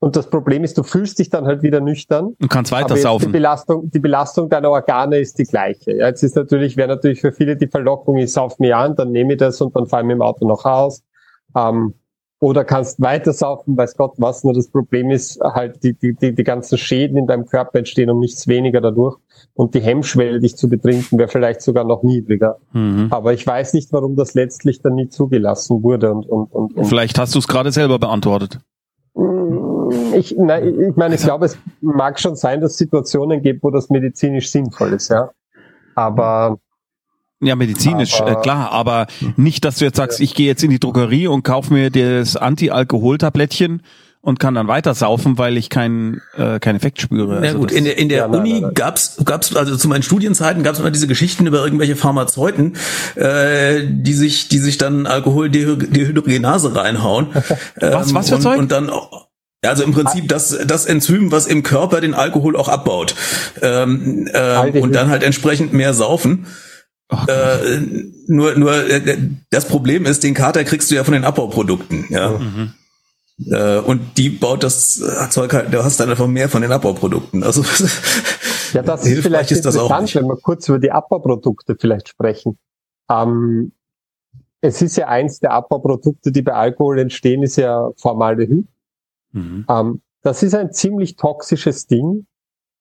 Und 0.06 0.15
das 0.15 0.30
Problem 0.30 0.64
ist, 0.64 0.77
du 0.77 0.84
fühlst 0.84 1.18
dich 1.18 1.32
dann 1.32 1.48
halt 1.48 1.64
wieder 1.64 1.82
nüchtern. 1.82 2.36
Und 2.40 2.48
kannst 2.48 2.72
weiter 2.72 2.95
saufen. 2.95 3.26
Die 3.26 3.32
Belastung, 3.32 3.90
die 3.90 3.98
Belastung 3.98 4.49
deiner 4.49 4.69
Organe 4.69 5.18
ist 5.18 5.40
die 5.40 5.45
gleiche. 5.45 5.98
Ja, 5.98 6.10
jetzt 6.10 6.22
ist 6.22 6.36
natürlich, 6.36 6.77
wäre 6.77 6.90
natürlich 6.90 7.22
für 7.22 7.32
viele 7.32 7.57
die 7.57 7.65
Verlockung, 7.65 8.18
ich 8.18 8.32
sauf 8.32 8.60
mir 8.60 8.77
an, 8.77 8.95
dann 8.95 9.10
nehme 9.11 9.34
ich 9.34 9.40
das 9.40 9.60
und 9.61 9.76
dann 9.76 9.88
fahre 9.88 10.03
ich 10.03 10.07
mit 10.07 10.18
dem 10.18 10.22
Auto 10.22 10.48
noch 10.48 10.64
raus. 10.64 11.02
Ähm, 11.57 11.95
oder 12.40 12.64
kannst 12.64 13.02
weiter 13.02 13.34
saufen, 13.34 13.76
weiß 13.76 13.98
Gott 13.98 14.14
was. 14.18 14.44
Nur 14.44 14.53
das 14.53 14.69
Problem 14.69 15.10
ist 15.10 15.40
halt, 15.41 15.82
die, 15.82 15.94
die, 15.98 16.14
die, 16.14 16.36
die 16.36 16.44
ganzen 16.44 16.77
Schäden 16.77 17.18
in 17.18 17.26
deinem 17.26 17.48
Körper 17.48 17.80
entstehen 17.80 18.11
um 18.11 18.19
nichts 18.19 18.48
weniger 18.48 18.82
dadurch. 18.82 19.18
Und 19.56 19.73
die 19.73 19.82
Hemmschwelle, 19.82 20.40
dich 20.40 20.56
zu 20.56 20.69
betrinken, 20.69 21.18
wäre 21.18 21.30
vielleicht 21.30 21.64
sogar 21.64 21.84
noch 21.84 22.03
niedriger. 22.03 22.60
Mhm. 22.73 23.07
Aber 23.10 23.34
ich 23.34 23.48
weiß 23.48 23.73
nicht, 23.73 23.91
warum 23.91 24.15
das 24.15 24.36
letztlich 24.36 24.84
dann 24.84 24.94
nie 24.94 25.10
zugelassen 25.10 25.82
wurde. 25.82 26.11
Und, 26.11 26.27
und, 26.27 26.52
und, 26.52 26.77
und 26.77 26.86
Vielleicht 26.86 27.18
hast 27.18 27.34
du 27.34 27.40
es 27.40 27.48
gerade 27.48 27.72
selber 27.72 27.98
beantwortet. 27.98 28.60
Ich, 30.13 30.35
na, 30.37 30.61
ich 30.61 30.95
meine, 30.95 31.15
ich 31.15 31.21
glaube, 31.21 31.45
es 31.45 31.57
mag 31.81 32.19
schon 32.19 32.35
sein, 32.35 32.61
dass 32.61 32.73
es 32.73 32.77
Situationen 32.77 33.41
gibt, 33.41 33.63
wo 33.63 33.71
das 33.71 33.89
medizinisch 33.89 34.49
sinnvoll 34.49 34.93
ist, 34.93 35.09
ja. 35.09 35.31
Aber 35.95 36.59
ja, 37.41 37.55
medizinisch, 37.55 38.21
aber, 38.21 38.31
äh, 38.31 38.41
klar, 38.41 38.71
aber 38.71 39.07
nicht, 39.35 39.65
dass 39.65 39.77
du 39.77 39.85
jetzt 39.85 39.97
sagst, 39.97 40.19
ich 40.19 40.33
gehe 40.33 40.47
jetzt 40.47 40.63
in 40.63 40.69
die 40.69 40.79
Drogerie 40.79 41.27
und 41.27 41.43
kaufe 41.43 41.73
mir 41.73 41.89
das 41.89 42.37
Anti-Alkohol-Tablettchen 42.37 43.81
und 44.25 44.39
kann 44.39 44.55
dann 44.55 44.67
weiter 44.67 44.95
saufen, 44.95 45.37
weil 45.37 45.55
ich 45.55 45.69
keinen 45.69 46.21
äh, 46.35 46.59
keinen 46.59 46.77
Effekt 46.77 46.99
spüre. 46.99 47.35
Ja 47.35 47.41
also 47.41 47.59
gut, 47.59 47.71
in 47.71 47.83
der, 47.83 47.97
in 47.99 48.09
der 48.09 48.17
ja, 48.17 48.25
Uni 48.25 48.53
nein, 48.53 48.61
nein. 48.63 48.73
gab's 48.73 49.17
gab's 49.23 49.55
also 49.55 49.75
zu 49.75 49.87
meinen 49.87 50.01
Studienzeiten 50.01 50.63
gab's 50.63 50.79
immer 50.79 50.89
diese 50.89 51.05
Geschichten 51.05 51.45
über 51.45 51.63
irgendwelche 51.63 51.95
Pharmazeuten, 51.95 52.75
äh, 53.15 53.83
die 53.87 54.13
sich 54.13 54.49
die 54.49 54.57
sich 54.57 54.79
dann 54.79 55.05
Alkoholdehydrogenase 55.05 56.75
reinhauen. 56.75 57.27
was 57.79 58.15
was 58.15 58.29
für 58.29 58.35
ähm, 58.35 58.37
und, 58.37 58.41
Zeug? 58.41 58.59
Und 58.59 58.71
dann 58.71 58.89
also 59.69 59.83
im 59.83 59.93
Prinzip 59.93 60.27
das, 60.27 60.57
das 60.65 60.85
Enzym, 60.85 61.31
was 61.31 61.47
im 61.47 61.63
Körper 61.63 62.01
den 62.01 62.13
Alkohol 62.13 62.55
auch 62.55 62.67
abbaut. 62.67 63.15
Ähm, 63.61 64.27
äh, 64.33 64.79
und 64.79 64.93
dann 64.93 65.09
halt 65.09 65.23
entsprechend 65.23 65.73
mehr 65.73 65.93
saufen. 65.93 66.47
Oh 67.11 67.17
äh, 67.27 67.81
nur, 68.27 68.55
nur 68.55 68.89
äh, 68.89 69.17
das 69.51 69.67
Problem 69.67 70.05
ist, 70.05 70.23
den 70.23 70.33
Kater 70.33 70.63
kriegst 70.63 70.89
du 70.89 70.95
ja 70.95 71.03
von 71.03 71.13
den 71.13 71.23
Abbauprodukten. 71.23 72.05
Ja. 72.09 72.31
Mhm. 72.31 72.73
Äh, 73.47 73.79
und 73.79 74.17
die 74.17 74.29
baut 74.29 74.63
das 74.63 75.03
Zeug 75.29 75.53
halt, 75.53 75.73
du 75.73 75.83
hast 75.83 75.99
dann 75.99 76.09
einfach 76.09 76.27
mehr 76.27 76.49
von 76.49 76.61
den 76.61 76.71
Abbauprodukten. 76.71 77.43
Also 77.43 77.63
ja, 78.73 78.81
das 78.81 79.05
ist 79.05 79.21
vielleicht 79.21 79.51
ist 79.51 79.65
das 79.65 79.75
interessant, 79.75 80.15
wenn 80.15 80.25
wir 80.25 80.37
kurz 80.37 80.67
über 80.67 80.79
die 80.79 80.91
Abbauprodukte 80.91 81.75
vielleicht 81.79 82.09
sprechen. 82.09 82.57
Ähm, 83.09 83.73
es 84.61 84.81
ist 84.81 84.97
ja 84.97 85.07
eins 85.07 85.39
der 85.39 85.51
Abbauprodukte, 85.51 86.31
die 86.31 86.41
bei 86.41 86.53
Alkohol 86.53 86.99
entstehen, 86.99 87.43
ist 87.43 87.57
ja 87.57 87.91
Formaldehyd. 87.97 88.65
Mhm. 89.35 89.65
Ähm, 89.69 90.01
das 90.23 90.41
ist 90.43 90.55
ein 90.55 90.71
ziemlich 90.71 91.15
toxisches 91.15 91.87
Ding. 91.87 92.25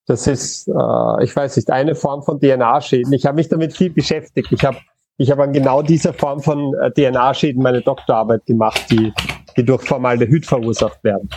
Das 0.06 0.26
ist, 0.26 0.68
äh, 0.68 1.24
ich 1.24 1.34
weiß 1.34 1.56
nicht, 1.56 1.70
eine 1.70 1.94
Form 1.94 2.22
von 2.22 2.40
DNA-Schäden. 2.40 3.12
Ich 3.12 3.26
habe 3.26 3.36
mich 3.36 3.48
damit 3.48 3.74
viel 3.74 3.90
beschäftigt. 3.90 4.52
Ich 4.52 4.64
habe 4.64 4.78
ich 5.16 5.30
hab 5.30 5.38
an 5.38 5.52
genau 5.52 5.82
dieser 5.82 6.12
Form 6.12 6.40
von 6.40 6.74
äh, 6.74 6.90
DNA-Schäden 6.90 7.62
meine 7.62 7.82
Doktorarbeit 7.82 8.46
gemacht, 8.46 8.86
die 8.90 9.12
die 9.56 9.64
durch 9.64 9.82
Formaldehyd 9.82 10.46
verursacht 10.46 11.02
werden. 11.04 11.28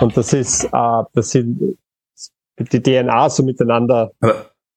Und 0.00 0.16
das 0.16 0.32
ist, 0.32 0.64
äh, 0.64 1.02
das 1.12 1.30
sind 1.30 1.78
die 2.58 2.82
DNA 2.82 3.30
so 3.30 3.42
miteinander, 3.42 4.12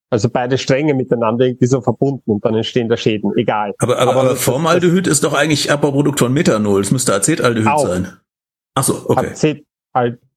also 0.09 0.29
beide 0.29 0.57
Stränge 0.57 0.93
miteinander 0.93 1.45
irgendwie 1.45 1.65
so 1.65 1.81
verbunden 1.81 2.31
und 2.31 2.45
dann 2.45 2.55
entstehen 2.55 2.87
da 2.87 2.95
Schäden, 2.95 3.31
egal. 3.35 3.73
Aber, 3.79 3.99
aber, 3.99 4.11
aber, 4.11 4.21
aber 4.21 4.35
Formaldehyd 4.35 5.07
ist 5.07 5.23
doch 5.23 5.33
eigentlich 5.33 5.71
Abbauprodukt 5.71 6.19
von 6.19 6.31
Methanol, 6.31 6.81
es 6.81 6.91
müsste 6.91 7.13
Acetaldehyd 7.13 7.67
auch. 7.67 7.87
sein. 7.87 8.07
Ach 8.75 8.83
so, 8.83 9.09
okay. 9.09 9.31
Acet, 9.31 9.65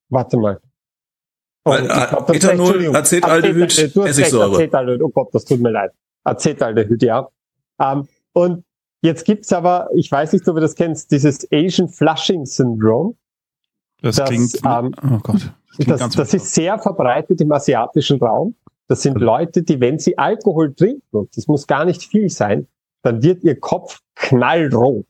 warte 0.08 0.36
mal. 0.36 0.60
Oh, 1.64 1.70
Weil, 1.70 1.88
glaub, 1.88 2.30
Ethanol, 2.30 2.94
Acetaldehyd, 2.94 3.96
Essigsäure. 4.06 4.52
Acetaldehyd, 4.52 5.02
oh 5.02 5.08
Gott, 5.08 5.34
das 5.34 5.44
tut 5.44 5.60
mir 5.60 5.70
leid. 5.70 5.90
Acetaldehyd, 6.24 7.02
ja. 7.02 7.28
Um, 7.78 7.84
ähm, 7.84 8.08
und 8.32 8.64
Jetzt 9.06 9.24
gibt's 9.24 9.52
aber, 9.52 9.88
ich 9.94 10.10
weiß 10.10 10.32
nicht, 10.32 10.48
ob 10.48 10.56
du 10.56 10.60
das 10.60 10.74
kennst, 10.74 11.12
dieses 11.12 11.46
Asian 11.52 11.88
Flushing 11.88 12.44
Syndrome. 12.44 13.14
Das, 14.02 14.16
das 14.16 14.28
klingt, 14.28 14.56
ähm, 14.64 14.92
oh 15.02 15.18
Gott. 15.22 15.52
Das, 15.78 16.00
das, 16.00 16.14
das 16.16 16.34
ist 16.34 16.52
sehr 16.52 16.76
verbreitet 16.78 17.40
im 17.40 17.52
asiatischen 17.52 18.18
Raum. 18.18 18.56
Das 18.88 19.02
sind 19.02 19.20
Leute, 19.20 19.62
die, 19.62 19.78
wenn 19.80 20.00
sie 20.00 20.18
Alkohol 20.18 20.74
trinken, 20.74 21.16
und 21.16 21.36
das 21.36 21.46
muss 21.46 21.68
gar 21.68 21.84
nicht 21.84 22.02
viel 22.02 22.28
sein, 22.30 22.66
dann 23.02 23.22
wird 23.22 23.44
ihr 23.44 23.60
Kopf 23.60 24.00
knallrot. 24.16 25.06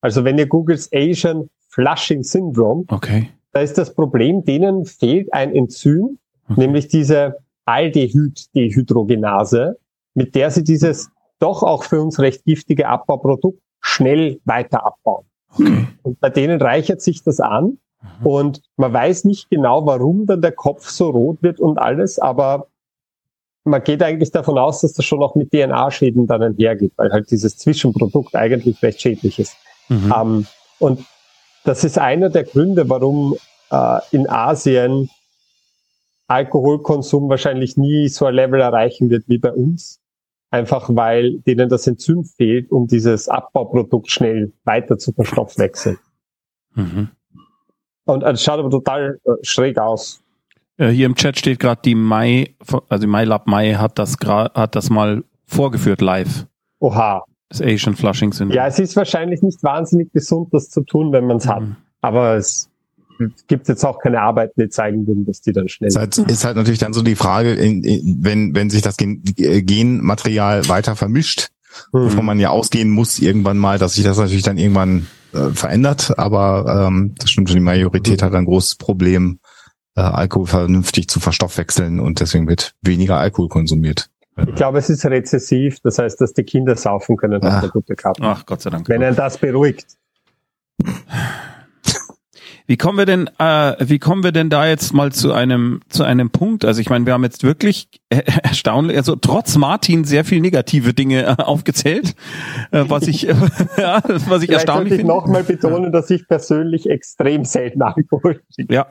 Also 0.00 0.24
wenn 0.24 0.38
ihr 0.38 0.46
googelt 0.46 0.88
Asian 0.94 1.50
Flushing 1.68 2.22
Syndrome, 2.22 2.84
okay. 2.88 3.28
Da 3.54 3.60
ist 3.60 3.78
das 3.78 3.94
Problem, 3.94 4.44
denen 4.44 4.84
fehlt 4.84 5.32
ein 5.32 5.54
Enzym, 5.54 6.18
okay. 6.50 6.60
nämlich 6.60 6.88
diese 6.88 7.38
Aldehyd-Dehydrogenase, 7.66 9.78
mit 10.14 10.34
der 10.34 10.50
sie 10.50 10.64
dieses 10.64 11.08
doch 11.38 11.62
auch 11.62 11.84
für 11.84 12.02
uns 12.02 12.18
recht 12.18 12.44
giftige 12.44 12.88
Abbauprodukt 12.88 13.60
schnell 13.80 14.40
weiter 14.44 14.84
abbauen. 14.84 15.24
Okay. 15.52 15.86
Und 16.02 16.18
bei 16.20 16.28
denen 16.30 16.60
reichert 16.60 17.00
sich 17.00 17.22
das 17.22 17.38
an 17.38 17.78
mhm. 18.20 18.26
und 18.26 18.60
man 18.76 18.92
weiß 18.92 19.22
nicht 19.24 19.50
genau, 19.50 19.86
warum 19.86 20.26
dann 20.26 20.42
der 20.42 20.50
Kopf 20.52 20.88
so 20.88 21.10
rot 21.10 21.38
wird 21.42 21.60
und 21.60 21.78
alles, 21.78 22.18
aber 22.18 22.66
man 23.62 23.84
geht 23.84 24.02
eigentlich 24.02 24.32
davon 24.32 24.58
aus, 24.58 24.80
dass 24.80 24.94
das 24.94 25.04
schon 25.04 25.22
auch 25.22 25.36
mit 25.36 25.52
DNA-Schäden 25.52 26.26
dann 26.26 26.42
einhergeht, 26.42 26.92
weil 26.96 27.12
halt 27.12 27.30
dieses 27.30 27.56
Zwischenprodukt 27.56 28.34
eigentlich 28.34 28.82
recht 28.82 29.00
schädlich 29.00 29.38
ist. 29.38 29.56
Mhm. 29.88 30.12
Ähm, 30.14 30.46
und 30.80 31.04
das 31.64 31.84
ist 31.84 31.98
einer 31.98 32.30
der 32.30 32.44
Gründe, 32.44 32.88
warum 32.88 33.36
äh, 33.70 33.98
in 34.12 34.28
Asien 34.28 35.10
Alkoholkonsum 36.26 37.28
wahrscheinlich 37.28 37.76
nie 37.76 38.08
so 38.08 38.26
ein 38.26 38.34
Level 38.34 38.60
erreichen 38.60 39.10
wird 39.10 39.24
wie 39.28 39.38
bei 39.38 39.52
uns. 39.52 40.00
Einfach 40.50 40.88
weil 40.90 41.40
denen 41.40 41.68
das 41.68 41.86
Enzym 41.86 42.24
fehlt, 42.24 42.70
um 42.70 42.86
dieses 42.86 43.28
Abbauprodukt 43.28 44.10
schnell 44.10 44.52
weiter 44.64 44.98
zu 44.98 45.12
verstoffwechseln. 45.12 45.98
Mhm. 46.74 47.10
Und 48.04 48.22
es 48.22 48.42
schaut 48.42 48.60
aber 48.60 48.70
total 48.70 49.18
äh, 49.24 49.30
schräg 49.42 49.78
aus. 49.78 50.22
Äh, 50.76 50.88
hier 50.88 51.06
im 51.06 51.14
Chat 51.14 51.38
steht 51.38 51.58
gerade 51.58 51.80
die 51.84 51.94
Mai, 51.94 52.54
also 52.88 53.06
MyLab 53.06 53.46
Mai 53.46 53.74
hat 53.74 53.98
das 53.98 54.16
hat 54.22 54.76
das 54.76 54.90
mal 54.90 55.24
vorgeführt 55.46 56.00
live. 56.00 56.46
Oha. 56.78 57.24
Das 57.58 57.62
Asian 57.62 57.94
Flushing 57.94 58.32
Syndrome. 58.32 58.56
Ja, 58.56 58.66
es 58.66 58.78
ist 58.78 58.96
wahrscheinlich 58.96 59.42
nicht 59.42 59.62
wahnsinnig 59.62 60.12
gesund, 60.12 60.48
das 60.52 60.70
zu 60.70 60.82
tun, 60.82 61.12
wenn 61.12 61.26
man 61.26 61.36
es 61.36 61.44
mhm. 61.44 61.50
hat. 61.50 61.62
Aber 62.00 62.36
es 62.36 62.68
gibt 63.46 63.68
jetzt 63.68 63.84
auch 63.84 64.00
keine 64.00 64.20
Arbeiten, 64.20 64.60
die 64.60 64.68
zeigen 64.68 65.06
würden, 65.06 65.24
dass 65.24 65.40
die 65.40 65.52
dann 65.52 65.68
schnell. 65.68 65.88
Ist 65.88 65.96
halt, 65.96 66.18
ist 66.18 66.44
halt 66.44 66.56
natürlich 66.56 66.80
dann 66.80 66.92
so 66.92 67.02
die 67.02 67.14
Frage, 67.14 67.54
in, 67.54 67.84
in, 67.84 68.18
wenn 68.20 68.54
wenn 68.54 68.70
sich 68.70 68.82
das 68.82 68.96
Gen, 68.96 69.22
Genmaterial 69.24 70.68
weiter 70.68 70.96
vermischt, 70.96 71.50
mhm. 71.92 72.06
wovon 72.06 72.24
man 72.24 72.40
ja 72.40 72.50
ausgehen 72.50 72.90
muss 72.90 73.20
irgendwann 73.20 73.58
mal, 73.58 73.78
dass 73.78 73.94
sich 73.94 74.04
das 74.04 74.18
natürlich 74.18 74.42
dann 74.42 74.58
irgendwann 74.58 75.06
äh, 75.32 75.50
verändert. 75.50 76.18
Aber 76.18 76.88
ähm, 76.88 77.14
das 77.18 77.30
stimmt 77.30 77.48
schon, 77.48 77.56
die 77.56 77.64
Majorität 77.64 78.20
mhm. 78.20 78.26
hat 78.26 78.34
ein 78.34 78.46
großes 78.46 78.76
Problem, 78.76 79.38
äh, 79.96 80.00
Alkohol 80.00 80.46
vernünftig 80.46 81.08
zu 81.08 81.20
verstoffwechseln 81.20 82.00
und 82.00 82.20
deswegen 82.20 82.48
wird 82.48 82.74
weniger 82.82 83.18
Alkohol 83.18 83.48
konsumiert. 83.48 84.10
Ich 84.36 84.54
glaube, 84.56 84.78
es 84.78 84.90
ist 84.90 85.04
rezessiv, 85.06 85.78
das 85.80 85.98
heißt, 85.98 86.20
dass 86.20 86.32
die 86.32 86.42
Kinder 86.42 86.76
saufen 86.76 87.16
können, 87.16 87.42
hat 87.42 87.62
eine 87.62 87.70
gute 87.70 87.94
Karte. 87.94 88.22
Ach, 88.22 88.44
Gott 88.46 88.62
sei 88.62 88.70
Dank. 88.70 88.88
Wenn 88.88 89.02
er 89.02 89.12
das 89.12 89.38
beruhigt. 89.38 89.96
Wie 92.66 92.78
kommen 92.78 92.96
wir 92.96 93.04
denn, 93.04 93.28
äh, 93.38 93.76
wie 93.80 93.98
kommen 93.98 94.24
wir 94.24 94.32
denn 94.32 94.48
da 94.48 94.66
jetzt 94.66 94.94
mal 94.94 95.12
zu 95.12 95.34
einem 95.34 95.80
zu 95.90 96.02
einem 96.02 96.30
Punkt? 96.30 96.64
Also 96.64 96.80
ich 96.80 96.88
meine, 96.88 97.04
wir 97.04 97.12
haben 97.12 97.22
jetzt 97.22 97.44
wirklich 97.44 97.88
äh, 98.08 98.22
erstaunlich, 98.42 98.96
also 98.96 99.16
trotz 99.16 99.58
Martin 99.58 100.04
sehr 100.04 100.24
viel 100.24 100.40
negative 100.40 100.94
Dinge 100.94 101.24
äh, 101.24 101.42
aufgezählt, 101.42 102.14
äh, 102.70 102.84
was 102.88 103.06
ich 103.06 103.28
äh, 103.28 103.34
ja, 103.76 104.00
was 104.28 104.42
ich 104.42 104.48
erstaunlich 104.48 104.94
finde. 104.94 105.02
Ich 105.02 105.16
nochmal 105.16 105.44
betonen, 105.44 105.92
dass 105.92 106.08
ich 106.08 106.26
persönlich 106.26 106.88
extrem 106.88 107.44
selten 107.44 107.82
Alkohol 107.82 108.40
trinke. 108.54 108.72
Ja. 108.72 108.86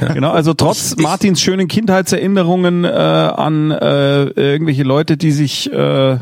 Ja. 0.00 0.12
Genau, 0.12 0.30
also 0.30 0.54
trotz 0.54 0.96
Martins 0.96 1.40
schönen 1.40 1.68
Kindheitserinnerungen 1.68 2.84
äh, 2.84 2.88
an 2.88 3.70
äh, 3.70 4.24
irgendwelche 4.24 4.82
Leute, 4.82 5.16
die 5.16 5.32
sich 5.32 5.72
äh, 5.72 6.18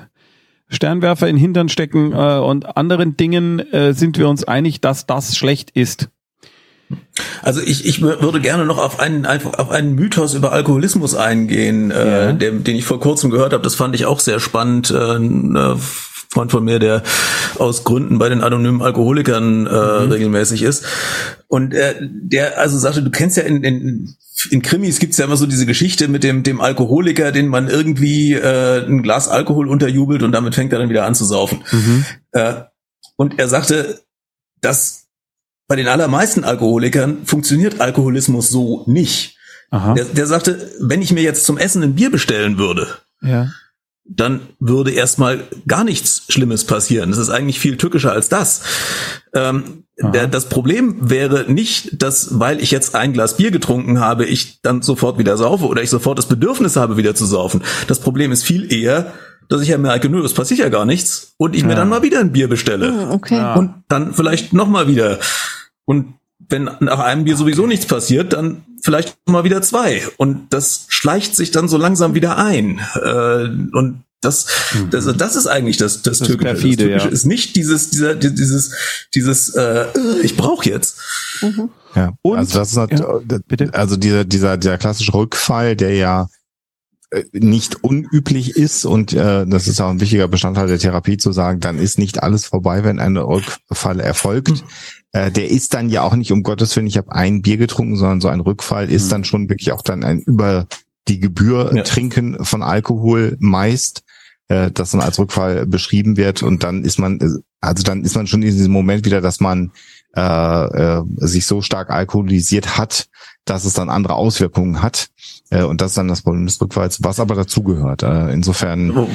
Sternwerfer 0.68 1.28
in 1.28 1.36
Hintern 1.36 1.68
stecken 1.68 2.12
äh, 2.12 2.38
und 2.38 2.76
anderen 2.76 3.16
Dingen 3.16 3.60
äh, 3.72 3.92
sind 3.92 4.18
wir 4.18 4.28
uns 4.28 4.44
einig, 4.44 4.80
dass 4.80 5.06
das 5.06 5.36
schlecht 5.36 5.70
ist. 5.70 6.08
Also 7.42 7.60
ich, 7.60 7.86
ich 7.86 8.02
würde 8.02 8.40
gerne 8.40 8.64
noch 8.64 8.78
auf 8.78 9.00
einen 9.00 9.26
einfach 9.26 9.54
auf 9.54 9.70
einen 9.70 9.94
Mythos 9.94 10.34
über 10.34 10.52
Alkoholismus 10.52 11.14
eingehen, 11.14 11.90
äh, 11.90 11.94
ja. 11.94 12.30
äh, 12.30 12.34
der, 12.34 12.52
den 12.52 12.76
ich 12.76 12.84
vor 12.84 13.00
kurzem 13.00 13.30
gehört 13.30 13.52
habe. 13.52 13.62
Das 13.62 13.74
fand 13.74 13.94
ich 13.94 14.06
auch 14.06 14.20
sehr 14.20 14.40
spannend. 14.40 14.90
Äh, 14.90 15.16
äh, 15.16 15.76
Freund 16.32 16.50
von 16.50 16.64
mir, 16.64 16.78
der 16.78 17.02
aus 17.58 17.84
Gründen 17.84 18.18
bei 18.18 18.30
den 18.30 18.42
anonymen 18.42 18.80
Alkoholikern 18.80 19.66
äh, 19.66 19.70
mhm. 19.70 20.12
regelmäßig 20.12 20.62
ist. 20.62 20.84
Und 21.46 21.74
äh, 21.74 21.94
der 22.00 22.58
also 22.58 22.78
sagte, 22.78 23.02
du 23.02 23.10
kennst 23.10 23.36
ja 23.36 23.42
in, 23.42 23.62
in 23.62 24.16
in 24.50 24.62
Krimis 24.62 24.98
gibt's 24.98 25.18
ja 25.18 25.26
immer 25.26 25.36
so 25.36 25.46
diese 25.46 25.66
Geschichte 25.66 26.08
mit 26.08 26.24
dem, 26.24 26.42
dem 26.42 26.60
Alkoholiker, 26.60 27.30
den 27.30 27.46
man 27.46 27.68
irgendwie 27.68 28.32
äh, 28.32 28.84
ein 28.84 29.02
Glas 29.02 29.28
Alkohol 29.28 29.68
unterjubelt 29.68 30.22
und 30.22 30.32
damit 30.32 30.56
fängt 30.56 30.72
er 30.72 30.80
dann 30.80 30.88
wieder 30.88 31.04
an 31.04 31.14
zu 31.14 31.24
saufen. 31.24 31.62
Mhm. 31.70 32.04
Äh, 32.32 32.54
und 33.16 33.38
er 33.38 33.46
sagte, 33.46 34.00
dass 34.60 35.04
bei 35.68 35.76
den 35.76 35.86
allermeisten 35.86 36.44
Alkoholikern 36.44 37.24
funktioniert 37.24 37.80
Alkoholismus 37.80 38.48
so 38.48 38.84
nicht. 38.86 39.36
Der, 39.70 40.04
der 40.04 40.26
sagte, 40.26 40.70
wenn 40.80 41.00
ich 41.00 41.12
mir 41.12 41.22
jetzt 41.22 41.46
zum 41.46 41.56
Essen 41.56 41.82
ein 41.82 41.94
Bier 41.94 42.10
bestellen 42.10 42.58
würde, 42.58 42.88
ja. 43.22 43.52
Dann 44.04 44.40
würde 44.58 44.90
erstmal 44.90 45.44
gar 45.66 45.84
nichts 45.84 46.24
Schlimmes 46.28 46.64
passieren. 46.64 47.10
Das 47.10 47.18
ist 47.18 47.30
eigentlich 47.30 47.60
viel 47.60 47.76
tückischer 47.76 48.12
als 48.12 48.28
das. 48.28 48.62
Ähm, 49.32 49.84
der, 49.96 50.26
das 50.26 50.48
Problem 50.48 50.96
wäre 51.10 51.50
nicht, 51.50 52.02
dass, 52.02 52.38
weil 52.40 52.60
ich 52.60 52.70
jetzt 52.70 52.94
ein 52.94 53.12
Glas 53.12 53.36
Bier 53.36 53.50
getrunken 53.50 54.00
habe, 54.00 54.24
ich 54.24 54.60
dann 54.62 54.82
sofort 54.82 55.18
wieder 55.18 55.36
saufe 55.36 55.66
oder 55.66 55.82
ich 55.82 55.90
sofort 55.90 56.18
das 56.18 56.26
Bedürfnis 56.26 56.76
habe, 56.76 56.96
wieder 56.96 57.14
zu 57.14 57.26
saufen. 57.26 57.62
Das 57.86 58.00
Problem 58.00 58.32
ist 58.32 58.42
viel 58.42 58.72
eher, 58.72 59.12
dass 59.48 59.62
ich 59.62 59.68
ja 59.68 59.78
merke, 59.78 60.08
nö, 60.08 60.24
es 60.24 60.34
passiert 60.34 60.60
ja 60.60 60.68
gar 60.68 60.84
nichts 60.84 61.34
und 61.36 61.54
ich 61.54 61.62
ja. 61.62 61.68
mir 61.68 61.74
dann 61.74 61.88
mal 61.88 62.02
wieder 62.02 62.20
ein 62.20 62.32
Bier 62.32 62.48
bestelle. 62.48 62.88
Hm, 62.88 63.10
okay. 63.10 63.54
Und 63.56 63.84
dann 63.88 64.14
vielleicht 64.14 64.52
noch 64.52 64.68
mal 64.68 64.88
wieder. 64.88 65.18
Und 65.84 66.14
wenn 66.52 66.70
nach 66.80 67.00
einem 67.00 67.24
Bier 67.24 67.36
sowieso 67.36 67.66
nichts 67.66 67.86
passiert, 67.86 68.32
dann 68.34 68.62
vielleicht 68.82 69.16
mal 69.26 69.44
wieder 69.44 69.62
zwei. 69.62 70.02
Und 70.18 70.48
das 70.50 70.84
schleicht 70.88 71.34
sich 71.34 71.50
dann 71.50 71.68
so 71.68 71.78
langsam 71.78 72.14
wieder 72.14 72.36
ein. 72.38 72.80
Äh, 72.94 73.44
und 73.76 74.04
das, 74.20 74.46
das, 74.90 75.04
das 75.16 75.34
ist 75.34 75.48
eigentlich 75.48 75.78
das, 75.78 76.02
das, 76.02 76.18
das 76.18 76.28
Türkische. 76.28 76.54
Perfide, 76.54 76.76
das 76.76 76.86
Türkische 76.86 77.08
ja. 77.08 77.12
ist 77.12 77.26
nicht 77.26 77.56
dieses, 77.56 77.90
dieser, 77.90 78.14
dieses, 78.14 78.72
dieses, 79.14 79.48
äh, 79.56 79.86
ich 80.22 80.36
brauche 80.36 80.68
jetzt. 80.68 80.98
Mhm. 81.40 81.70
Ja, 81.96 82.12
und, 82.22 82.38
also 82.38 82.58
das 82.58 82.70
ist 82.70 82.76
halt, 82.76 82.92
ja, 82.92 83.18
bitte? 83.48 83.74
also 83.74 83.96
dieser, 83.96 84.24
dieser, 84.24 84.56
der 84.56 84.78
klassische 84.78 85.12
Rückfall, 85.12 85.74
der 85.74 85.94
ja 85.94 86.28
äh, 87.10 87.24
nicht 87.32 87.82
unüblich 87.82 88.56
ist 88.56 88.84
und 88.84 89.12
äh, 89.12 89.44
das 89.44 89.66
ist 89.66 89.80
auch 89.80 89.90
ein 89.90 90.00
wichtiger 90.00 90.28
Bestandteil 90.28 90.68
der 90.68 90.78
Therapie 90.78 91.16
zu 91.16 91.32
sagen, 91.32 91.58
dann 91.58 91.78
ist 91.78 91.98
nicht 91.98 92.22
alles 92.22 92.46
vorbei, 92.46 92.84
wenn 92.84 93.00
ein 93.00 93.16
Rückfall 93.16 93.98
erfolgt. 93.98 94.62
Mhm. 94.62 94.68
Äh, 95.12 95.30
der 95.30 95.50
ist 95.50 95.74
dann 95.74 95.90
ja 95.90 96.02
auch 96.02 96.14
nicht, 96.14 96.32
um 96.32 96.42
Gottes 96.42 96.74
Willen, 96.74 96.86
ich 96.86 96.96
habe 96.96 97.12
ein 97.12 97.42
Bier 97.42 97.58
getrunken, 97.58 97.96
sondern 97.96 98.20
so 98.20 98.28
ein 98.28 98.40
Rückfall 98.40 98.90
ist 98.90 99.06
mhm. 99.06 99.10
dann 99.10 99.24
schon 99.24 99.48
wirklich 99.48 99.72
auch 99.72 99.82
dann 99.82 100.04
ein 100.04 100.20
über 100.20 100.66
die 101.08 101.20
Gebühr 101.20 101.72
ja. 101.74 101.82
Trinken 101.82 102.44
von 102.44 102.62
Alkohol 102.62 103.36
meist, 103.40 104.02
äh, 104.48 104.70
das 104.70 104.92
dann 104.92 105.00
als 105.00 105.18
Rückfall 105.18 105.66
beschrieben 105.66 106.16
wird 106.16 106.42
und 106.42 106.62
dann 106.62 106.84
ist 106.84 106.98
man, 106.98 107.20
äh, 107.20 107.28
also 107.60 107.82
dann 107.82 108.04
ist 108.04 108.16
man 108.16 108.26
schon 108.26 108.42
in 108.42 108.54
diesem 108.54 108.72
Moment 108.72 109.04
wieder, 109.04 109.20
dass 109.20 109.40
man 109.40 109.72
äh, 110.16 110.20
äh, 110.20 111.02
sich 111.16 111.46
so 111.46 111.62
stark 111.62 111.90
alkoholisiert 111.90 112.78
hat, 112.78 113.06
dass 113.44 113.64
es 113.64 113.74
dann 113.74 113.90
andere 113.90 114.14
Auswirkungen 114.14 114.82
hat. 114.82 115.08
Äh, 115.50 115.62
und 115.64 115.80
das 115.80 115.92
ist 115.92 115.98
dann 115.98 116.08
das 116.08 116.22
Problem 116.22 116.46
des 116.46 116.60
Rückfalls, 116.60 117.02
was 117.02 117.20
aber 117.20 117.34
dazugehört. 117.34 118.02
Äh, 118.02 118.32
insofern 118.32 119.08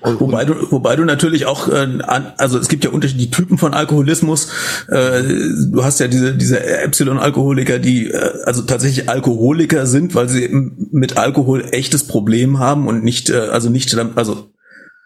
Wobei 0.00 0.44
du, 0.44 0.54
wobei 0.70 0.94
du 0.94 1.04
natürlich 1.04 1.46
auch, 1.46 1.68
äh, 1.68 1.98
also 2.36 2.58
es 2.58 2.68
gibt 2.68 2.84
ja 2.84 2.90
unterschiedliche 2.90 3.32
Typen 3.32 3.58
von 3.58 3.74
Alkoholismus. 3.74 4.48
Äh, 4.88 5.22
du 5.72 5.82
hast 5.82 5.98
ja 5.98 6.06
diese 6.06 6.36
diese 6.36 6.64
Epsilon-Alkoholiker, 6.64 7.80
die 7.80 8.08
äh, 8.08 8.42
also 8.44 8.62
tatsächlich 8.62 9.08
Alkoholiker 9.08 9.86
sind, 9.86 10.14
weil 10.14 10.28
sie 10.28 10.48
mit 10.92 11.16
Alkohol 11.16 11.66
echtes 11.72 12.04
Problem 12.04 12.60
haben 12.60 12.86
und 12.86 13.02
nicht, 13.02 13.30
äh, 13.30 13.38
also 13.38 13.70
nicht, 13.70 13.92
also 14.14 14.50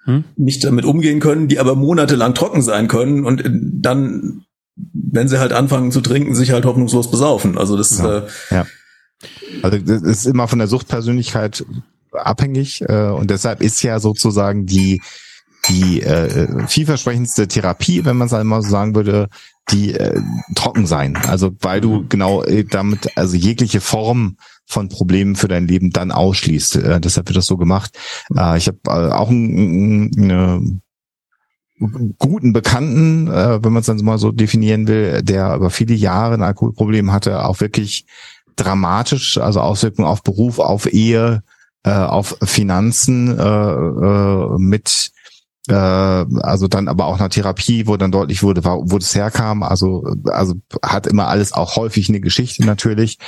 hm? 0.04 0.24
nicht 0.36 0.62
damit 0.64 0.84
umgehen 0.84 1.20
können, 1.20 1.48
die 1.48 1.58
aber 1.58 1.74
monatelang 1.74 2.34
trocken 2.34 2.60
sein 2.60 2.86
können 2.86 3.24
und 3.24 3.42
dann, 3.46 4.42
wenn 4.76 5.28
sie 5.28 5.38
halt 5.38 5.54
anfangen 5.54 5.90
zu 5.90 6.02
trinken, 6.02 6.34
sich 6.34 6.50
halt 6.50 6.66
hoffnungslos 6.66 7.10
besaufen. 7.10 7.56
Also 7.56 7.78
das 7.78 7.98
ja. 7.98 8.18
Äh, 8.18 8.22
ja. 8.50 8.66
Also 9.62 9.78
das 9.78 10.02
ist 10.02 10.26
immer 10.26 10.48
von 10.48 10.58
der 10.58 10.68
Suchtpersönlichkeit 10.68 11.64
abhängig 12.12 12.82
äh, 12.82 13.08
und 13.08 13.30
deshalb 13.30 13.62
ist 13.62 13.82
ja 13.82 14.00
sozusagen 14.00 14.66
die 14.66 15.00
die 15.68 16.02
äh, 16.02 16.66
vielversprechendste 16.66 17.46
Therapie, 17.46 18.04
wenn 18.04 18.16
man 18.16 18.26
es 18.26 18.34
einmal 18.34 18.62
so 18.62 18.70
sagen 18.70 18.96
würde, 18.96 19.28
die 19.70 19.94
äh, 19.94 20.20
trocken 20.54 20.86
sein. 20.86 21.16
Also 21.16 21.52
weil 21.60 21.80
du 21.80 22.00
mhm. 22.00 22.08
genau 22.08 22.42
äh, 22.42 22.64
damit 22.64 23.16
also 23.16 23.36
jegliche 23.36 23.80
Form 23.80 24.36
von 24.66 24.88
Problemen 24.88 25.36
für 25.36 25.48
dein 25.48 25.68
Leben 25.68 25.90
dann 25.90 26.10
ausschließt. 26.10 26.76
Äh, 26.76 27.00
deshalb 27.00 27.28
wird 27.28 27.36
das 27.36 27.46
so 27.46 27.56
gemacht. 27.56 27.96
Äh, 28.36 28.58
ich 28.58 28.66
habe 28.66 28.78
äh, 28.86 29.12
auch 29.12 29.30
ein, 29.30 30.10
eine 30.16 30.80
guten 32.18 32.52
Bekannten, 32.52 33.28
äh, 33.28 33.62
wenn 33.62 33.72
man 33.72 33.80
es 33.80 33.86
dann 33.86 33.98
mal 34.04 34.18
so 34.18 34.32
definieren 34.32 34.88
will, 34.88 35.22
der 35.22 35.54
über 35.56 35.70
viele 35.70 35.94
Jahre 35.94 36.34
ein 36.34 36.42
Alkoholproblem 36.42 37.12
hatte, 37.12 37.44
auch 37.44 37.60
wirklich 37.60 38.06
dramatisch, 38.56 39.38
also 39.38 39.60
Auswirkungen 39.60 40.08
auf 40.08 40.22
Beruf, 40.22 40.58
auf 40.58 40.92
Ehe, 40.92 41.42
äh, 41.84 41.90
auf 41.90 42.36
Finanzen 42.42 43.38
äh, 43.38 43.42
äh, 43.42 44.58
mit 44.58 45.12
äh, 45.68 45.74
also 45.74 46.68
dann 46.68 46.88
aber 46.88 47.06
auch 47.06 47.18
einer 47.18 47.30
Therapie, 47.30 47.86
wo 47.86 47.96
dann 47.96 48.12
deutlich 48.12 48.42
wurde, 48.42 48.64
wo 48.64 48.98
das 48.98 49.14
herkam. 49.14 49.62
Also 49.62 50.04
also 50.26 50.54
hat 50.82 51.06
immer 51.06 51.28
alles 51.28 51.52
auch 51.52 51.76
häufig 51.76 52.08
eine 52.08 52.20
Geschichte 52.20 52.64
natürlich 52.64 53.18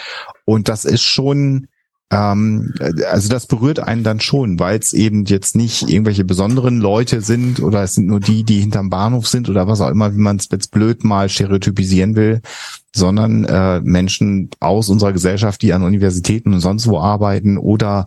und 0.44 0.68
das 0.68 0.84
ist 0.84 1.02
schon 1.02 1.68
ähm, 2.10 2.74
also 3.10 3.28
das 3.28 3.46
berührt 3.46 3.80
einen 3.80 4.04
dann 4.04 4.20
schon, 4.20 4.58
weil 4.60 4.78
es 4.78 4.92
eben 4.92 5.24
jetzt 5.24 5.56
nicht 5.56 5.88
irgendwelche 5.88 6.24
besonderen 6.24 6.78
Leute 6.78 7.22
sind 7.22 7.60
oder 7.60 7.82
es 7.82 7.94
sind 7.94 8.06
nur 8.06 8.20
die, 8.20 8.44
die 8.44 8.60
hinterm 8.60 8.90
Bahnhof 8.90 9.26
sind 9.26 9.48
oder 9.48 9.66
was 9.66 9.80
auch 9.80 9.90
immer, 9.90 10.14
wie 10.14 10.20
man 10.20 10.36
es 10.36 10.48
jetzt 10.50 10.70
blöd 10.70 11.02
mal 11.02 11.28
stereotypisieren 11.28 12.14
will, 12.14 12.40
sondern 12.94 13.44
äh, 13.44 13.80
Menschen 13.80 14.50
aus 14.60 14.88
unserer 14.88 15.12
Gesellschaft, 15.12 15.62
die 15.62 15.72
an 15.72 15.82
Universitäten 15.82 16.52
und 16.52 16.60
sonst 16.60 16.86
wo 16.86 17.00
arbeiten 17.00 17.58
oder 17.58 18.06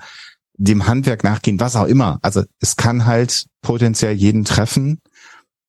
dem 0.58 0.88
Handwerk 0.88 1.24
nachgehen, 1.24 1.60
was 1.60 1.76
auch 1.76 1.86
immer. 1.86 2.20
Also 2.22 2.44
es 2.60 2.76
kann 2.76 3.06
halt 3.06 3.46
potenziell 3.62 4.14
jeden 4.14 4.44
treffen 4.44 5.00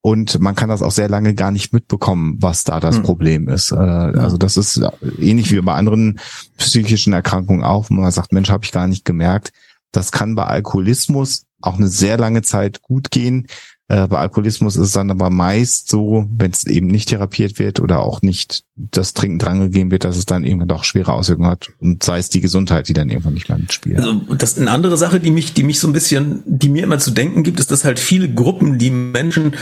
und 0.00 0.40
man 0.40 0.54
kann 0.54 0.68
das 0.68 0.82
auch 0.82 0.90
sehr 0.92 1.08
lange 1.08 1.34
gar 1.34 1.50
nicht 1.50 1.72
mitbekommen, 1.72 2.36
was 2.40 2.64
da 2.64 2.80
das 2.80 2.96
Hm. 2.96 3.02
Problem 3.02 3.48
ist. 3.48 3.72
Äh, 3.72 3.76
Also 3.76 4.38
das 4.38 4.56
ist 4.56 4.80
ähnlich 5.18 5.50
wie 5.52 5.60
bei 5.60 5.74
anderen 5.74 6.18
psychischen 6.56 7.12
Erkrankungen 7.12 7.64
auch, 7.64 7.90
wo 7.90 7.94
man 7.94 8.10
sagt, 8.10 8.32
Mensch, 8.32 8.50
habe 8.50 8.64
ich 8.64 8.72
gar 8.72 8.86
nicht 8.86 9.04
gemerkt. 9.04 9.52
Das 9.92 10.12
kann 10.12 10.34
bei 10.34 10.44
Alkoholismus 10.44 11.44
auch 11.60 11.76
eine 11.76 11.88
sehr 11.88 12.16
lange 12.18 12.42
Zeit 12.42 12.82
gut 12.82 13.10
gehen. 13.10 13.46
Äh, 13.88 14.06
Bei 14.06 14.18
Alkoholismus 14.18 14.76
ist 14.76 14.86
es 14.86 14.92
dann 14.92 15.10
aber 15.10 15.30
meist 15.30 15.88
so, 15.88 16.26
wenn 16.30 16.50
es 16.50 16.66
eben 16.66 16.88
nicht 16.88 17.08
therapiert 17.08 17.58
wird 17.58 17.80
oder 17.80 18.00
auch 18.00 18.20
nicht 18.20 18.64
das 18.76 19.14
Trinken 19.14 19.38
drangegeben 19.38 19.90
wird, 19.90 20.04
dass 20.04 20.16
es 20.16 20.26
dann 20.26 20.44
irgendwann 20.44 20.68
doch 20.68 20.84
schwere 20.84 21.12
Auswirkungen 21.12 21.50
hat 21.50 21.70
und 21.80 22.02
sei 22.02 22.18
es 22.18 22.28
die 22.28 22.42
Gesundheit, 22.42 22.88
die 22.88 22.92
dann 22.92 23.08
irgendwann 23.08 23.34
nicht 23.34 23.48
mehr 23.48 23.58
mitspielt. 23.58 23.98
Also 23.98 24.20
das 24.34 24.52
ist 24.52 24.60
eine 24.60 24.70
andere 24.70 24.96
Sache, 24.98 25.20
die 25.20 25.30
mich, 25.30 25.54
die 25.54 25.62
mich 25.62 25.80
so 25.80 25.88
ein 25.88 25.94
bisschen, 25.94 26.42
die 26.44 26.68
mir 26.68 26.84
immer 26.84 26.98
zu 26.98 27.10
denken 27.10 27.42
gibt, 27.42 27.60
ist, 27.60 27.70
dass 27.70 27.84
halt 27.84 27.98
viele 27.98 28.32
Gruppen, 28.32 28.78
die 28.78 28.90
Menschen 28.90 29.56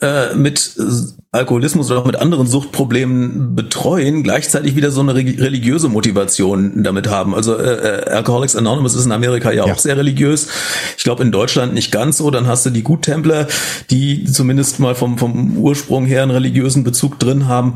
äh, 0.00 0.34
mit 0.34 0.76
äh, 0.76 1.19
Alkoholismus 1.32 1.88
oder 1.92 2.00
auch 2.00 2.06
mit 2.06 2.16
anderen 2.16 2.48
Suchtproblemen 2.48 3.54
betreuen, 3.54 4.24
gleichzeitig 4.24 4.74
wieder 4.74 4.90
so 4.90 5.00
eine 5.00 5.14
re- 5.14 5.18
religiöse 5.38 5.88
Motivation 5.88 6.82
damit 6.82 7.08
haben. 7.08 7.36
Also 7.36 7.56
äh, 7.56 8.08
äh, 8.08 8.10
Alcoholics 8.10 8.56
Anonymous 8.56 8.96
ist 8.96 9.06
in 9.06 9.12
Amerika 9.12 9.52
ja, 9.52 9.64
Ja. 9.64 9.72
auch 9.72 9.78
sehr 9.78 9.96
religiös. 9.96 10.48
Ich 10.98 11.04
glaube 11.04 11.22
in 11.22 11.30
Deutschland 11.30 11.72
nicht 11.72 11.92
ganz 11.92 12.18
so. 12.18 12.32
Dann 12.32 12.48
hast 12.48 12.66
du 12.66 12.70
die 12.70 12.82
Guttempler, 12.82 13.46
die 13.90 14.24
zumindest 14.24 14.80
mal 14.80 14.96
vom, 14.96 15.18
vom 15.18 15.56
Ursprung 15.56 16.04
her 16.04 16.22
einen 16.24 16.32
religiösen 16.32 16.82
Bezug 16.82 17.20
drin 17.20 17.46
haben. 17.46 17.74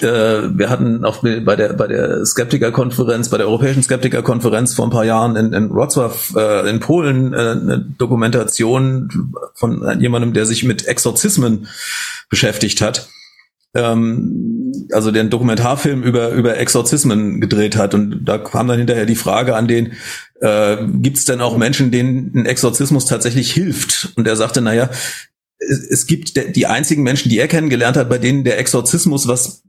Äh, 0.00 0.06
wir 0.06 0.70
hatten 0.70 1.04
auch 1.04 1.16
bei 1.22 1.56
der 1.56 1.72
bei 1.72 1.88
der 1.88 2.24
Skeptikerkonferenz, 2.24 3.28
bei 3.28 3.38
der 3.38 3.48
Europäischen 3.48 3.82
Skeptikerkonferenz 3.82 4.74
vor 4.74 4.86
ein 4.86 4.90
paar 4.90 5.04
Jahren 5.04 5.34
in, 5.34 5.52
in 5.52 5.70
Wrocław 5.72 6.12
äh, 6.38 6.70
in 6.70 6.78
Polen 6.78 7.32
äh, 7.34 7.36
eine 7.36 7.84
Dokumentation 7.98 9.32
von 9.54 9.98
jemandem, 9.98 10.32
der 10.32 10.46
sich 10.46 10.62
mit 10.62 10.86
Exorzismen 10.86 11.66
beschäftigt 12.30 12.80
hat. 12.80 12.83
Ähm, 13.74 14.72
also 14.92 15.10
der 15.10 15.20
einen 15.20 15.30
Dokumentarfilm 15.30 16.02
über 16.02 16.30
über 16.30 16.56
Exorzismen 16.58 17.40
gedreht 17.40 17.76
hat 17.76 17.94
und 17.94 18.24
da 18.24 18.38
kam 18.38 18.68
dann 18.68 18.78
hinterher 18.78 19.06
die 19.06 19.16
Frage 19.16 19.56
an 19.56 19.66
den 19.66 19.94
äh, 20.40 20.76
gibt 20.86 21.16
es 21.16 21.24
denn 21.24 21.40
auch 21.40 21.56
Menschen, 21.56 21.90
denen 21.90 22.32
ein 22.34 22.46
Exorzismus 22.46 23.06
tatsächlich 23.06 23.52
hilft? 23.52 24.12
Und 24.16 24.26
er 24.26 24.36
sagte, 24.36 24.60
naja, 24.60 24.90
es, 25.58 25.78
es 25.88 26.06
gibt 26.06 26.56
die 26.56 26.66
einzigen 26.66 27.02
Menschen, 27.02 27.30
die 27.30 27.38
er 27.38 27.48
kennengelernt 27.48 27.96
hat, 27.96 28.08
bei 28.08 28.18
denen 28.18 28.44
der 28.44 28.58
Exorzismus 28.58 29.26
was 29.26 29.62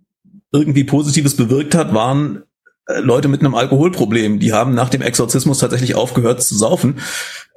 irgendwie 0.52 0.84
Positives 0.84 1.36
bewirkt 1.36 1.76
hat, 1.76 1.94
waren 1.94 2.44
Leute 2.88 3.28
mit 3.28 3.40
einem 3.40 3.56
Alkoholproblem. 3.56 4.40
Die 4.40 4.54
haben 4.54 4.76
nach 4.76 4.90
dem 4.90 5.02
Exorzismus 5.02 5.60
tatsächlich 5.60 5.96
aufgehört 5.96 6.44
zu 6.44 6.56
saufen. 6.56 7.00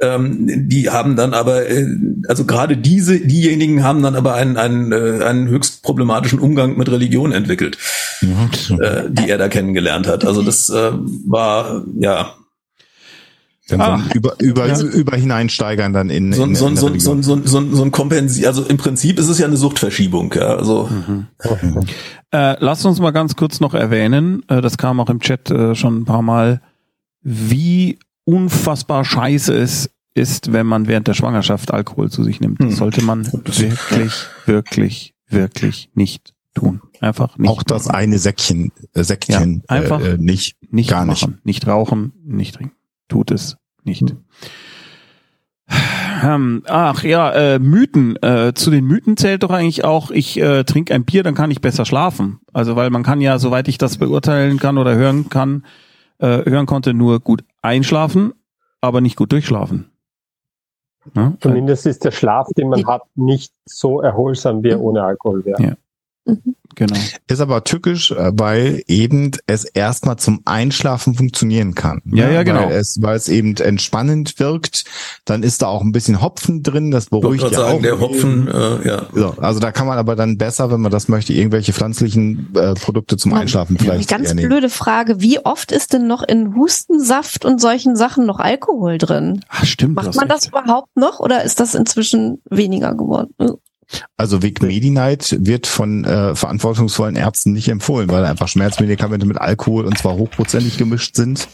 Ähm, 0.01 0.69
die 0.69 0.91
haben 0.91 1.17
dann 1.17 1.35
aber, 1.35 1.69
äh, 1.69 1.87
also 2.29 2.45
gerade 2.45 2.77
diese, 2.77 3.21
diejenigen 3.21 3.83
haben 3.83 4.03
dann 4.03 4.15
aber 4.15 4.35
einen, 4.35 4.57
einen, 4.57 4.93
äh, 4.93 5.25
einen 5.25 5.49
höchst 5.49 5.83
problematischen 5.83 6.39
Umgang 6.39 6.77
mit 6.77 6.91
Religion 6.91 7.33
entwickelt, 7.33 7.79
äh, 8.81 9.05
die 9.11 9.29
er 9.29 9.39
da 9.39 9.49
kennengelernt 9.49 10.07
hat. 10.07 10.25
Also 10.25 10.43
das 10.43 10.71
äh, 10.71 10.93
war, 11.27 11.85
ja, 11.99 12.35
Dann 13.69 13.81
so 13.81 13.85
Ah. 13.87 13.95
ein 13.97 14.11
über, 14.15 14.35
über, 14.41 14.67
Ja. 14.67 14.81
über 14.81 15.17
hineinsteigern 15.17 15.93
dann 15.93 16.11
in, 16.11 16.33
so, 16.33 16.43
in, 16.45 16.51
ein- 16.51 16.55
so, 16.57 16.69
in 16.69 16.77
so, 16.77 16.89
so, 16.99 17.21
so, 17.23 17.41
so, 17.45 17.75
so 17.75 17.83
ein 17.83 17.91
Kompensi 17.91 18.47
also 18.47 18.65
im 18.65 18.77
Prinzip 18.79 19.19
ist 19.19 19.29
es 19.29 19.39
ja 19.39 19.47
eine 19.47 19.57
Suchtverschiebung, 19.57 20.33
ja. 20.35 20.57
Also 20.57 20.89
Äh, 22.31 22.57
lasst 22.63 22.85
uns 22.85 22.99
mal 23.01 23.11
ganz 23.11 23.37
kurz 23.37 23.61
noch 23.61 23.75
erwähnen, 23.75 24.43
äh, 24.49 24.61
das 24.61 24.77
kam 24.79 25.01
auch 25.01 25.09
im 25.09 25.21
Chat 25.21 25.51
äh, 25.51 25.75
schon 25.75 26.01
ein 26.01 26.05
paar 26.05 26.23
Mal, 26.23 26.61
wie 27.23 27.99
unfassbar 28.25 29.05
scheiße 29.05 29.55
es 29.55 29.91
ist, 30.15 30.53
wenn 30.53 30.67
man 30.67 30.89
während 30.89 31.09
der 31.09 31.15
Schwangerschaft 31.15 31.73
Alkohol 31.73 32.11
zu 32.11 32.25
sich 32.25 32.41
nimmt. 32.41 32.61
Das 32.61 32.71
Hm. 32.71 32.77
sollte 32.77 33.03
man 33.03 33.27
wirklich, 33.33 34.17
wirklich, 34.47 35.15
wirklich 35.29 35.91
nicht 35.95 36.35
tun. 36.55 36.81
Einfach 37.01 37.39
nicht. 37.39 37.49
Auch 37.49 37.63
das 37.63 37.87
machen. 37.87 37.97
eine 37.97 38.19
Säckchen, 38.19 38.73
äh, 38.95 39.05
Säckchen 39.05 39.63
Ja, 39.69 39.77
einfach 39.77 40.01
äh, 40.01 40.13
äh, 40.15 40.17
nicht. 40.19 40.57
nicht 40.71 40.91
gar 40.91 41.05
nicht. 41.07 41.23
machen. 41.23 41.39
Nicht 41.45 41.67
rauchen, 41.67 42.13
nicht 42.25 42.57
trinken. 42.57 42.75
Tut 43.09 43.31
es 43.31 43.57
nicht. 43.85 44.11
Hm. 44.11 44.25
Ähm, 46.23 46.63
ach 46.67 47.05
ja, 47.05 47.31
äh, 47.33 47.59
Mythen. 47.59 48.17
Äh, 48.23 48.53
zu 48.55 48.71
den 48.71 48.85
Mythen 48.87 49.17
zählt 49.17 49.43
doch 49.43 49.51
eigentlich 49.51 49.85
auch, 49.85 50.11
ich 50.11 50.39
äh, 50.41 50.65
trinke 50.65 50.95
ein 50.95 51.05
Bier, 51.05 51.23
dann 51.23 51.35
kann 51.35 51.51
ich 51.51 51.61
besser 51.61 51.85
schlafen. 51.85 52.41
Also 52.53 52.77
weil 52.77 52.91
man 52.91 53.03
kann 53.03 53.21
ja, 53.21 53.39
soweit 53.39 53.69
ich 53.69 53.79
das 53.79 53.99
beurteilen 53.99 54.59
kann 54.59 54.79
oder 54.79 54.95
hören 54.95 55.29
kann, 55.29 55.65
äh, 56.19 56.45
hören 56.45 56.67
konnte, 56.67 56.95
nur 56.95 57.21
gut 57.21 57.45
einschlafen, 57.63 58.33
aber 58.81 59.01
nicht 59.01 59.17
gut 59.17 59.33
durchschlafen. 59.33 59.91
Ja? 61.15 61.35
Zumindest 61.41 61.87
ist 61.87 62.05
der 62.05 62.11
Schlaf, 62.11 62.49
den 62.57 62.69
man 62.69 62.87
hat, 62.87 63.03
nicht 63.15 63.53
so 63.65 64.01
erholsam, 64.01 64.63
wie 64.63 64.71
er 64.71 64.81
ohne 64.81 65.03
Alkohol 65.03 65.45
wäre. 65.45 65.63
Ja. 65.63 65.73
Genau. 66.79 66.95
Ist 67.27 67.41
aber 67.41 67.65
tückisch, 67.65 68.13
äh, 68.13 68.31
weil 68.35 68.85
eben 68.87 69.33
es 69.49 69.65
erstmal 69.65 70.17
zum 70.17 70.43
Einschlafen 70.45 71.15
funktionieren 71.15 71.75
kann. 71.75 72.01
Ja, 72.05 72.31
ja, 72.31 72.45
genau. 72.45 72.67
Weil 72.67 72.77
es, 72.77 73.03
weil 73.03 73.17
es 73.17 73.29
eben 73.29 73.57
entspannend 73.57 74.39
wirkt. 74.39 74.85
Dann 75.25 75.43
ist 75.43 75.63
da 75.63 75.67
auch 75.67 75.83
ein 75.83 75.91
bisschen 75.91 76.23
Hopfen 76.23 76.63
drin, 76.63 76.93
das 76.93 77.07
ich 77.07 77.11
wollte 77.13 77.23
beruhigt 77.23 77.43
gerade 77.43 77.55
ja 77.55 77.61
sagen, 77.63 77.79
auch. 77.79 77.83
der 77.83 78.01
Hopfen, 78.01 78.47
äh, 78.47 78.87
ja. 78.89 79.07
So, 79.13 79.35
also 79.39 79.59
da 79.59 79.73
kann 79.73 79.89
man 79.89 79.99
aber 79.99 80.15
dann 80.15 80.39
besser, 80.39 80.71
wenn 80.71 80.81
man 80.81 80.93
das 80.93 81.09
möchte, 81.09 81.33
irgendwelche 81.33 81.73
pflanzlichen 81.73 82.55
äh, 82.55 82.75
Produkte 82.75 83.17
zum 83.17 83.35
Einschlafen 83.35 83.77
Eine 83.77 83.85
vielleicht 83.85 84.09
ganz 84.09 84.29
eher 84.29 84.35
nehmen. 84.35 84.49
blöde 84.49 84.71
Frage. 84.71 85.21
Wie 85.21 85.45
oft 85.45 85.73
ist 85.73 85.95
denn 85.95 86.07
noch 86.07 86.23
in 86.23 86.55
Hustensaft 86.55 87.45
und 87.45 87.61
solchen 87.61 87.97
Sachen 87.97 88.25
noch 88.25 88.39
Alkohol 88.39 88.99
drin? 88.99 89.41
Ach, 89.49 89.65
stimmt. 89.65 89.97
Macht 89.97 90.15
man 90.15 90.29
das 90.29 90.47
überhaupt 90.47 90.97
noch 90.97 91.19
oder 91.19 91.43
ist 91.43 91.59
das 91.59 91.75
inzwischen 91.75 92.41
weniger 92.49 92.95
geworden? 92.95 93.35
Also 94.17 94.43
Vic 94.43 94.63
Medi-Night 94.63 95.37
wird 95.41 95.67
von 95.67 96.05
äh, 96.05 96.35
verantwortungsvollen 96.35 97.17
Ärzten 97.17 97.53
nicht 97.53 97.69
empfohlen, 97.69 98.11
weil 98.11 98.25
einfach 98.25 98.49
Schmerzmedikamente 98.49 99.27
mit 99.27 99.39
Alkohol 99.39 99.87
und 99.87 99.97
zwar 99.97 100.15
hochprozentig 100.15 100.77
gemischt 100.79 101.17
sind. 101.17 101.41
Äh, 101.45 101.47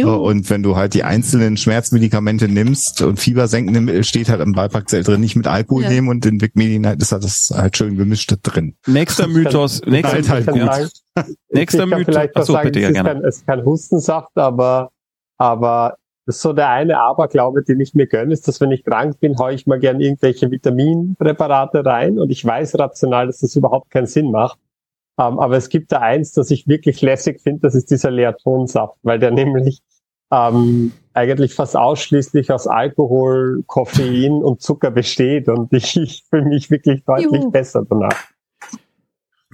Jo. 0.00 0.16
Und 0.16 0.48
wenn 0.48 0.62
du 0.62 0.74
halt 0.74 0.94
die 0.94 1.04
einzelnen 1.04 1.58
Schmerzmedikamente 1.58 2.48
nimmst 2.48 3.02
und 3.02 3.20
fiebersenkende 3.20 3.82
Mittel 3.82 4.04
steht 4.04 4.30
halt 4.30 4.40
am 4.40 4.52
Beipackzettel 4.52 5.04
drin, 5.04 5.20
nicht 5.20 5.36
mit 5.36 5.46
Alkohol 5.46 5.82
Ja. 5.82 5.90
nehmen 5.90 6.08
und 6.08 6.24
in 6.24 6.40
Vic 6.40 6.56
Medi-Night 6.56 7.02
ist 7.02 7.12
halt 7.12 7.24
das 7.24 7.52
halt 7.54 7.76
schön 7.76 7.98
gemischt 7.98 8.34
drin. 8.42 8.74
Nächster 8.86 9.26
Mythos. 9.26 9.82
Nächster, 9.84 10.12
Halt 10.14 10.28
halt 10.30 10.44
sagen, 10.46 10.88
nächster 11.50 11.84
Mythos. 11.84 12.16
Achso, 12.16 12.58
bitte, 12.62 12.78
es, 12.78 12.82
ja, 12.84 12.88
ist 12.88 12.94
gerne. 12.94 13.08
kein, 13.10 13.24
es 13.24 13.36
ist 13.36 13.46
kein 13.46 13.64
Hustensaft, 13.66 14.30
aber, 14.34 14.92
aber 15.36 15.96
das 16.26 16.36
ist 16.36 16.42
so 16.42 16.52
der 16.52 16.68
eine 16.68 16.98
Aberglaube, 16.98 17.62
den 17.62 17.80
ich 17.80 17.94
mir 17.94 18.06
gönne, 18.06 18.32
ist, 18.32 18.46
dass 18.46 18.60
wenn 18.60 18.70
ich 18.70 18.84
krank 18.84 19.18
bin, 19.18 19.38
haue 19.38 19.54
ich 19.54 19.66
mal 19.66 19.80
gern 19.80 20.00
irgendwelche 20.00 20.50
Vitaminpräparate 20.50 21.84
rein 21.84 22.18
und 22.18 22.30
ich 22.30 22.44
weiß 22.44 22.78
rational, 22.78 23.26
dass 23.26 23.38
das 23.38 23.56
überhaupt 23.56 23.90
keinen 23.90 24.06
Sinn 24.06 24.30
macht. 24.30 24.58
Ähm, 25.18 25.38
aber 25.38 25.56
es 25.56 25.68
gibt 25.68 25.90
da 25.92 25.98
eins, 25.98 26.32
das 26.32 26.50
ich 26.50 26.68
wirklich 26.68 27.02
lässig 27.02 27.40
finde, 27.40 27.60
das 27.62 27.74
ist 27.74 27.90
dieser 27.90 28.10
Leatonsaft, 28.10 28.96
weil 29.02 29.18
der 29.18 29.30
nämlich 29.32 29.82
ähm, 30.32 30.92
eigentlich 31.12 31.54
fast 31.54 31.76
ausschließlich 31.76 32.50
aus 32.52 32.66
Alkohol, 32.66 33.64
Koffein 33.66 34.42
und 34.42 34.62
Zucker 34.62 34.90
besteht 34.90 35.48
und 35.48 35.72
ich, 35.72 35.96
ich 36.00 36.24
fühle 36.30 36.46
mich 36.46 36.70
wirklich 36.70 37.04
deutlich 37.04 37.42
Juhu. 37.42 37.50
besser 37.50 37.84
danach. 37.88 38.31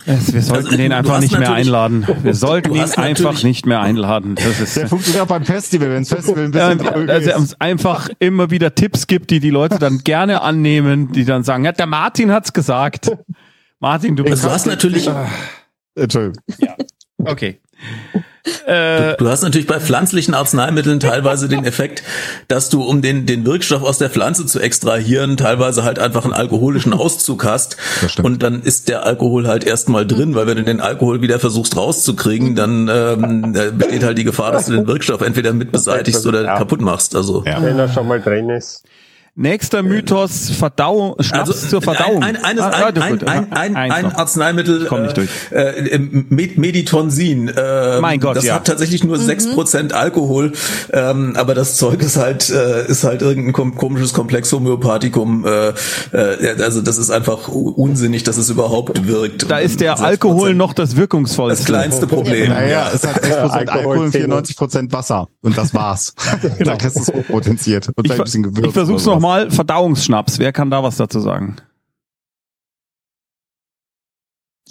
Es, 0.07 0.33
wir 0.33 0.43
sollten 0.43 0.67
Also, 0.67 0.77
den 0.79 0.93
einfach 0.93 1.21
nicht 1.21 1.39
mehr 1.39 1.53
einladen. 1.53 2.07
Wir 2.23 2.35
sollten 2.35 2.75
ihn 2.75 2.81
einfach 2.97 3.43
nicht 3.43 3.67
mehr 3.67 3.81
einladen. 3.81 4.37
Das 4.37 4.61
ist 4.61 4.77
Der 4.77 4.89
funktioniert 4.89 5.23
auch 5.23 5.29
beim 5.29 5.45
Festival, 5.45 5.91
wenn 5.91 6.03
das 6.03 6.09
Festival 6.09 6.45
ein 6.45 6.53
Ja, 6.53 6.75
bisschen 6.75 6.93
dröge 6.93 7.13
also 7.13 7.31
es 7.31 7.61
einfach 7.61 8.09
immer 8.19 8.51
wieder 8.51 8.75
Tipps 8.75 9.07
gibt, 9.07 9.31
die 9.31 9.41
die 9.41 9.51
Leute 9.51 9.79
dann 9.79 9.99
gerne 9.99 10.43
annehmen, 10.43 11.13
die 11.13 11.25
dann 11.25 11.43
sagen, 11.45 11.65
ja, 11.65 11.73
der 11.73 11.87
Martin 11.87 12.33
hat's 12.33 12.53
gesagt. 12.53 13.11
Martin, 13.81 14.17
du 14.17 14.25
bist 14.25 14.37
Also 14.37 14.49
du 14.49 14.55
hast 14.55 14.67
natürlich, 14.67 15.11
Entschuldigung. 15.95 16.43
okay. 17.19 17.61
Äh, 18.67 19.17
du 19.17 19.29
hast 19.29 19.43
natürlich 19.43 19.67
bei 19.67 19.81
pflanzlichen 19.81 20.35
Arzneimitteln 20.35 21.01
teilweise 21.01 21.49
den 21.49 21.65
Effekt, 21.65 22.03
dass 22.49 22.69
du, 22.69 22.83
um 22.83 23.03
den, 23.03 23.27
den 23.27 23.45
Wirkstoff 23.47 23.83
aus 23.83 23.99
der 23.99 24.11
Pflanze 24.11 24.47
zu 24.47 24.61
extrahieren, 24.61 25.37
teilweise 25.37 25.85
halt 25.85 25.99
einfach 25.99 26.25
einen 26.25 26.33
alkoholischen 26.33 26.93
Auszug 26.93 27.45
hast. 27.45 27.77
Und 28.23 28.43
dann 28.43 28.63
ist 28.63 28.89
der 28.89 29.05
Alkohol 29.05 29.47
halt 29.49 29.65
erstmal 29.65 30.07
drin, 30.07 30.35
weil 30.35 30.47
wenn 30.47 30.57
du 30.57 30.65
den 30.65 30.81
Alkohol 30.81 31.21
wieder 31.23 31.39
versuchst 31.39 31.77
rauszukriegen, 31.77 32.55
dann 32.55 32.89
ähm, 32.89 33.55
äh, 33.55 33.71
besteht 33.71 34.05
halt 34.05 34.19
die 34.19 34.25
Gefahr, 34.25 34.53
dass 34.53 34.67
du 34.67 34.73
den 34.73 34.87
Wirkstoff 34.87 35.21
entweder 35.21 35.53
mit 35.53 35.73
beseitigst 35.73 36.27
oder 36.27 36.45
Ja. 36.45 36.59
kaputt 36.59 36.81
machst. 36.81 37.17
Also 37.17 37.43
Ja. 37.47 37.63
Wenn 37.63 37.79
er 37.79 37.89
schon 37.89 38.07
mal 38.07 38.21
drin 38.21 38.51
ist. 38.51 38.83
Nächster 39.41 39.85
Mythos, 39.85 40.51
Verdauung, 40.51 41.15
Schnaps 41.21 41.69
zur 41.71 41.81
Verdauung. 41.81 42.25
Ein, 42.25 42.37
Ah, 42.39 42.49
ein, 42.49 42.59
warte, 42.59 43.03
ein, 43.03 43.53
ein, 43.53 43.77
ein. 43.77 44.07
Arzneimittel, 44.07 44.87
komm 44.89 45.03
nicht 45.03 45.17
durch. 45.17 45.29
Äh, 45.53 45.91
äh, 45.95 45.99
Med- 45.99 46.59
Meditonsin. 46.59 47.47
Äh, 47.47 48.01
Mein 48.01 48.19
Gott, 48.19 48.37
das 48.37 48.45
ja. 48.45 48.55
hat 48.57 48.67
tatsächlich 48.67 49.05
nur 49.05 49.17
sechs 49.17 49.47
Prozent 49.55 49.93
Alkohol, 49.93 50.53
ähm, 50.93 51.35
aber 51.37 51.55
das 51.55 51.77
Zeug 51.77 52.03
ist 52.03 52.17
halt 52.17 52.51
äh, 52.51 52.87
ist 52.89 53.05
halt 53.05 53.23
irgendein 53.23 53.53
kom 53.53 53.77
komisches 53.77 54.13
Komplex 54.13 54.51
Homöopathikum. 54.53 55.47
Äh, 55.47 55.69
äh, 56.13 56.61
also 56.61 56.81
das 56.83 56.99
ist 56.99 57.11
einfach 57.11 57.47
unsinnig, 57.47 58.25
dass 58.25 58.39
es 58.39 58.51
überhaupt 58.51 59.07
wirkt. 59.07 59.49
Da 59.49 59.59
ist 59.59 59.81
der 59.81 59.97
6% 59.99 60.03
Alkohol 60.03 60.55
noch 60.55 60.73
das 60.73 60.97
wirkungsvollste. 60.97 61.63
das 61.65 61.67
kleinste 61.67 62.07
Problem. 62.09 62.49
Naja, 62.51 62.91
es 62.93 63.07
hat 63.07 63.23
6% 63.23 63.31
Alkohol 63.31 63.69
Alkohol 63.69 63.99
und 63.99 64.11
zählt. 64.11 64.33
94% 64.33 64.93
Wasser. 64.93 65.29
Und 65.43 65.57
das 65.57 65.73
war's. 65.75 66.13
Da 66.65 66.75
kriegst 66.77 66.97
du 66.97 67.03
es 67.03 67.09
hochpotenziert. 67.09 67.89
Und 67.95 68.05
Ich, 68.05 68.13
vielleicht 68.13 68.21
ein 68.21 68.25
bisschen 68.25 68.43
Gewürz. 68.43 68.67
ich 68.67 68.73
versuch's 68.73 69.05
sowas. 69.05 69.23
Nochmal. 69.29 69.51
Verdauungsschnaps. 69.51 70.39
Wer 70.39 70.53
kann 70.53 70.71
da 70.71 70.83
was 70.83 70.97
dazu 70.97 71.21
sagen? 71.21 71.57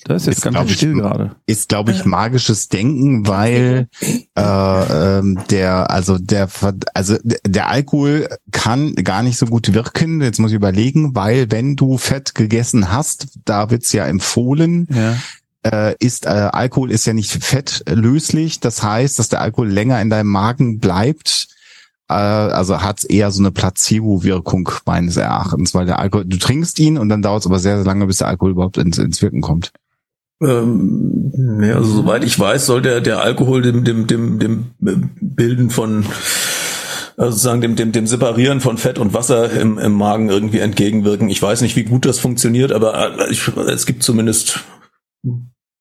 Das 0.06 0.22
ist 0.22 0.28
jetzt 0.28 0.38
Ist, 0.38 0.44
ganz 0.44 0.58
schön 0.58 0.68
ich, 0.68 0.76
still 0.78 0.94
gerade. 0.94 1.36
ist, 1.48 1.70
glaube 1.70 1.92
ich, 1.92 2.06
magisches 2.06 2.70
Denken, 2.70 3.28
weil 3.28 3.90
äh, 4.36 4.42
ähm, 4.42 5.40
der, 5.50 5.90
also 5.90 6.18
der, 6.18 6.48
also 6.94 7.18
der 7.24 7.68
Alkohol 7.68 8.30
kann 8.52 8.94
gar 8.96 9.24
nicht 9.24 9.38
so 9.38 9.48
gut 9.48 9.74
wirken. 9.74 10.22
Jetzt 10.22 10.40
muss 10.40 10.52
ich 10.52 10.56
überlegen, 10.56 11.16
weil 11.16 11.52
wenn 11.52 11.76
du 11.76 11.98
Fett 11.98 12.36
gegessen 12.36 12.92
hast, 12.92 13.28
da 13.44 13.70
wird's 13.72 13.92
ja 13.92 14.06
empfohlen, 14.06 14.88
Ja. 14.92 15.16
äh, 15.90 15.96
ist 16.00 16.26
äh, 16.26 16.30
Alkohol 16.30 16.92
ist 16.92 17.06
ja 17.08 17.14
nicht 17.14 17.32
fettlöslich. 17.44 18.60
Das 18.62 18.84
heißt, 18.84 19.18
dass 19.20 19.30
der 19.30 19.42
Alkohol 19.42 19.68
länger 19.70 20.00
in 20.00 20.10
deinem 20.12 20.30
Magen 20.30 20.80
bleibt. 20.80 21.48
Äh, 22.10 22.14
also 22.14 22.82
hat's 22.82 23.04
eher 23.04 23.32
so 23.32 23.42
eine 23.42 23.52
Placebo-Wirkung 23.52 24.70
meines 24.86 25.18
Erachtens, 25.18 25.74
weil 25.74 25.86
der 25.86 26.00
Alkohol, 26.00 26.26
du 26.26 26.38
trinkst 26.38 26.80
ihn 26.80 26.98
und 26.98 27.10
dann 27.10 27.22
dauert 27.22 27.42
es 27.42 27.48
aber 27.48 27.60
sehr, 27.60 27.78
sehr 27.78 27.86
lange, 27.86 28.08
bis 28.08 28.18
der 28.18 28.28
Alkohol 28.28 28.52
überhaupt 28.52 28.78
ins, 28.78 28.98
ins 28.98 29.22
Wirken 29.22 29.42
kommt. 29.42 29.72
Ähm, 30.42 31.62
ja, 31.64 31.76
also 31.76 31.92
soweit 32.02 32.24
ich 32.24 32.40
weiß, 32.40 32.66
soll 32.66 32.82
der, 32.82 33.02
der 33.02 33.22
Alkohol 33.22 33.62
dem, 33.64 33.84
dem, 33.84 34.08
dem, 34.08 34.40
dem 34.40 34.66
äh, 34.86 34.96
Bilden 35.20 35.70
von 35.70 36.06
also 37.18 37.32
sozusagen 37.32 37.62
dem, 37.62 37.76
dem, 37.76 37.92
dem 37.92 38.06
Separieren 38.06 38.62
von 38.62 38.78
Fett 38.78 39.00
und 39.00 39.16
Wasser 39.16 39.52
im, 39.52 39.80
im 39.80 39.94
Magen 39.94 40.30
irgendwie 40.30 40.60
entgegenwirken. 40.60 41.30
Ich 41.30 41.42
weiß 41.42 41.62
nicht, 41.62 41.76
wie 41.76 41.84
gut 41.84 42.06
das 42.06 42.20
funktioniert, 42.20 42.72
aber 42.72 43.20
äh, 43.20 43.32
ich, 43.32 43.48
es 43.48 43.88
gibt 43.88 44.04
zumindest 44.04 44.64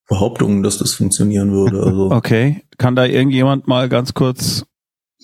Behauptungen, 0.09 0.63
dass 0.63 0.79
das 0.79 0.95
funktionieren 0.95 1.53
würde. 1.53 1.83
Also 1.83 2.11
Okay. 2.11 2.63
Kann 2.79 2.97
da 2.97 3.05
irgendjemand 3.05 3.69
mal 3.69 3.91
ganz 3.91 4.15
kurz 4.15 4.65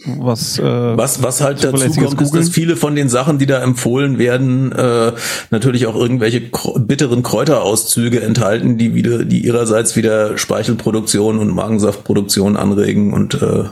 was, 0.06 0.58
äh, 0.58 0.62
was, 0.62 1.22
was 1.22 1.40
halt 1.42 1.62
dazu 1.62 1.76
kommt, 1.76 1.84
ist, 1.84 1.96
googeln? 2.16 2.32
dass 2.32 2.48
viele 2.48 2.76
von 2.76 2.94
den 2.94 3.08
Sachen, 3.08 3.38
die 3.38 3.46
da 3.46 3.62
empfohlen 3.62 4.18
werden, 4.18 4.72
äh, 4.72 5.12
natürlich 5.50 5.86
auch 5.86 5.94
irgendwelche 5.94 6.50
bitteren 6.78 7.22
Kräuterauszüge 7.22 8.22
enthalten, 8.22 8.78
die 8.78 8.94
wieder, 8.94 9.24
die 9.24 9.44
ihrerseits 9.44 9.94
wieder 9.94 10.38
Speichelproduktion 10.38 11.38
und 11.38 11.54
Magensaftproduktion 11.54 12.56
anregen 12.56 13.12
und 13.12 13.40
äh, 13.42 13.64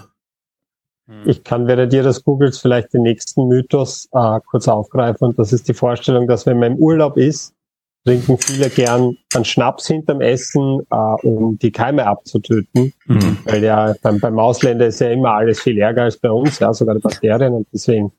Ich 1.24 1.42
kann, 1.42 1.66
während 1.66 1.92
ihr 1.94 2.02
das 2.02 2.22
googelt, 2.22 2.55
vielleicht 2.55 2.92
den 2.92 3.02
nächsten 3.02 3.48
Mythos 3.48 4.06
äh, 4.12 4.40
kurz 4.47 4.68
aufgreifen. 4.68 5.28
Und 5.28 5.38
das 5.38 5.52
ist 5.52 5.68
die 5.68 5.74
Vorstellung, 5.74 6.28
dass 6.28 6.44
wenn 6.44 6.59
man 6.59 6.72
im 6.72 6.78
Urlaub 6.78 7.16
ist, 7.16 7.55
trinken 8.05 8.39
viele 8.39 8.70
gern 8.70 9.16
einen 9.35 9.44
Schnaps 9.44 9.86
hinterm 9.86 10.20
Essen, 10.20 10.81
äh, 10.90 11.27
um 11.27 11.59
die 11.59 11.70
Keime 11.70 12.06
abzutöten. 12.06 12.93
Mhm. 13.06 13.39
Weil 13.44 13.62
ja 13.62 13.94
beim, 14.02 14.20
beim 14.20 14.39
Ausländer 14.39 14.86
ist 14.86 15.01
ja 15.01 15.10
immer 15.10 15.32
alles 15.32 15.60
viel 15.60 15.78
ärger 15.78 16.05
als 16.05 16.16
bei 16.16 16.31
uns, 16.31 16.59
ja, 16.59 16.72
sogar 16.72 16.94
die 16.94 17.01
Bakterien. 17.01 17.52
Und 17.52 17.66
deswegen 17.72 18.12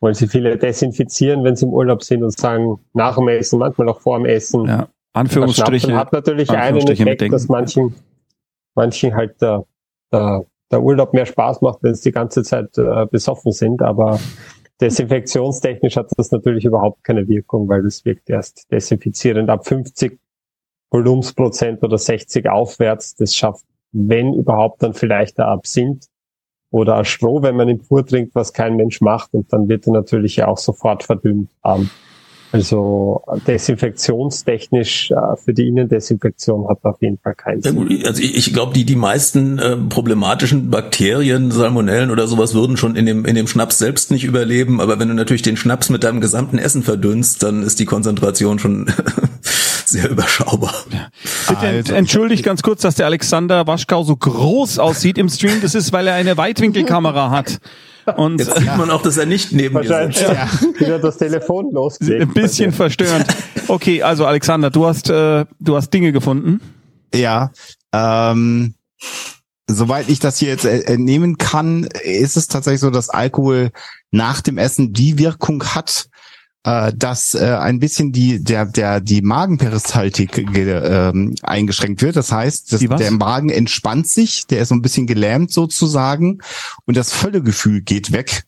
wollen 0.00 0.14
sie 0.14 0.28
viele 0.28 0.56
desinfizieren, 0.58 1.44
wenn 1.44 1.56
sie 1.56 1.64
im 1.64 1.72
Urlaub 1.72 2.02
sind 2.02 2.22
und 2.22 2.36
sagen, 2.36 2.78
nach 2.92 3.16
dem 3.16 3.28
Essen, 3.28 3.58
manchmal 3.58 3.88
auch 3.88 4.00
vor 4.00 4.18
dem 4.18 4.26
Essen. 4.26 4.66
ja, 4.66 4.88
Anführungsstriche. 5.12 5.94
hat 5.94 6.12
natürlich 6.12 6.50
einen 6.50 6.76
Effekt, 6.88 7.32
dass 7.32 7.48
manchen, 7.48 7.94
manchen 8.74 9.14
halt 9.14 9.40
der, 9.40 9.64
der, 10.12 10.44
der 10.70 10.82
Urlaub 10.82 11.14
mehr 11.14 11.26
Spaß 11.26 11.60
macht, 11.60 11.78
wenn 11.82 11.94
sie 11.94 12.10
die 12.10 12.12
ganze 12.12 12.42
Zeit 12.42 12.76
äh, 12.78 13.06
besoffen 13.06 13.52
sind, 13.52 13.82
aber 13.82 14.18
desinfektionstechnisch 14.80 15.96
hat 15.96 16.10
das 16.16 16.30
natürlich 16.30 16.64
überhaupt 16.64 17.04
keine 17.04 17.28
Wirkung, 17.28 17.68
weil 17.68 17.82
das 17.82 18.04
wirkt 18.04 18.28
erst 18.30 18.70
desinfizierend 18.70 19.50
ab 19.50 19.66
50 19.66 20.18
Volumensprozent 20.90 21.82
oder 21.82 21.98
60 21.98 22.48
aufwärts. 22.48 23.14
Das 23.14 23.34
schafft, 23.34 23.64
wenn 23.92 24.34
überhaupt, 24.34 24.82
dann 24.82 24.94
vielleicht 24.94 25.38
ein 25.38 25.46
Absinth 25.46 26.06
oder 26.70 26.96
ein 26.96 27.04
Stroh, 27.04 27.42
wenn 27.42 27.56
man 27.56 27.68
ihn 27.68 27.80
pur 27.80 28.04
trinkt, 28.04 28.34
was 28.34 28.52
kein 28.52 28.76
Mensch 28.76 29.00
macht 29.00 29.34
und 29.34 29.52
dann 29.52 29.68
wird 29.68 29.86
er 29.86 29.92
natürlich 29.92 30.42
auch 30.42 30.58
sofort 30.58 31.02
verdünnt. 31.02 31.50
Ähm, 31.64 31.90
also 32.52 33.22
desinfektionstechnisch 33.46 35.10
äh, 35.10 35.36
für 35.42 35.54
die 35.54 35.68
Innendesinfektion 35.68 36.68
hat 36.68 36.84
auf 36.84 37.00
jeden 37.00 37.18
Fall 37.18 37.34
keinen 37.34 37.62
Sinn. 37.62 38.04
also 38.04 38.22
ich, 38.22 38.36
ich 38.36 38.52
glaube, 38.52 38.74
die 38.74 38.84
die 38.84 38.94
meisten 38.94 39.58
äh, 39.58 39.76
problematischen 39.76 40.70
Bakterien, 40.70 41.50
Salmonellen 41.50 42.10
oder 42.10 42.28
sowas 42.28 42.54
würden 42.54 42.76
schon 42.76 42.94
in 42.94 43.06
dem 43.06 43.24
in 43.24 43.34
dem 43.34 43.46
Schnaps 43.46 43.78
selbst 43.78 44.10
nicht 44.10 44.24
überleben. 44.24 44.80
Aber 44.82 44.98
wenn 44.98 45.08
du 45.08 45.14
natürlich 45.14 45.42
den 45.42 45.56
Schnaps 45.56 45.88
mit 45.88 46.04
deinem 46.04 46.20
gesamten 46.20 46.58
Essen 46.58 46.82
verdünnst, 46.82 47.42
dann 47.42 47.62
ist 47.62 47.80
die 47.80 47.86
Konzentration 47.86 48.58
schon 48.58 48.92
sehr 49.86 50.10
überschaubar. 50.10 50.74
Bitte 51.48 51.60
Also, 51.60 51.94
entschuldigt 51.94 52.44
ganz 52.44 52.62
kurz, 52.62 52.82
dass 52.82 52.96
der 52.96 53.06
Alexander 53.06 53.66
Waschkau 53.66 54.02
so 54.02 54.14
groß 54.14 54.78
aussieht 54.78 55.16
im 55.16 55.28
Stream. 55.30 55.60
Das 55.62 55.74
ist, 55.74 55.92
weil 55.92 56.06
er 56.06 56.14
eine 56.14 56.36
Weitwinkelkamera 56.36 57.30
hat. 57.30 57.60
Und 58.16 58.38
Jetzt 58.40 58.56
sieht 58.58 58.76
man 58.76 58.90
auch, 58.90 59.02
dass 59.02 59.16
er 59.16 59.26
nicht 59.26 59.52
neben 59.52 59.74
dir 59.80 59.88
Wahrscheinlich 59.88 60.18
sitzt. 60.18 60.30
ja. 60.30 60.48
wieder 60.80 60.98
das 60.98 61.18
Telefon 61.18 61.72
losgelegt. 61.72 62.22
ein 62.22 62.32
bisschen 62.32 62.72
verstörend. 62.72 63.26
Okay, 63.68 64.02
also 64.02 64.26
Alexander, 64.26 64.70
du 64.70 64.86
hast, 64.86 65.08
äh, 65.10 65.44
du 65.60 65.76
hast 65.76 65.90
Dinge 65.90 66.12
gefunden. 66.12 66.60
Ja, 67.14 67.52
ähm, 67.92 68.74
soweit 69.68 70.08
ich 70.08 70.18
das 70.18 70.38
hier 70.38 70.48
jetzt 70.48 70.64
entnehmen 70.64 71.38
kann, 71.38 71.84
ist 72.02 72.36
es 72.36 72.48
tatsächlich 72.48 72.80
so, 72.80 72.90
dass 72.90 73.08
Alkohol 73.08 73.70
nach 74.10 74.40
dem 74.40 74.58
Essen 74.58 74.92
die 74.92 75.18
Wirkung 75.18 75.62
hat, 75.64 76.08
äh, 76.64 76.92
dass 76.94 77.34
äh, 77.34 77.56
ein 77.60 77.78
bisschen 77.78 78.12
die 78.12 78.42
der 78.42 78.66
der 78.66 79.00
die 79.00 79.22
Magenperistaltik 79.22 80.52
ge, 80.52 80.70
ähm, 80.70 81.34
eingeschränkt 81.42 82.02
wird. 82.02 82.16
Das 82.16 82.32
heißt, 82.32 82.72
dass 82.72 82.80
der 82.80 83.10
Magen 83.10 83.50
entspannt 83.50 84.08
sich, 84.08 84.46
der 84.46 84.60
ist 84.62 84.68
so 84.68 84.74
ein 84.74 84.82
bisschen 84.82 85.06
gelähmt 85.06 85.50
sozusagen 85.52 86.38
und 86.86 86.96
das 86.96 87.12
Völlegefühl 87.12 87.82
geht 87.82 88.12
weg. 88.12 88.44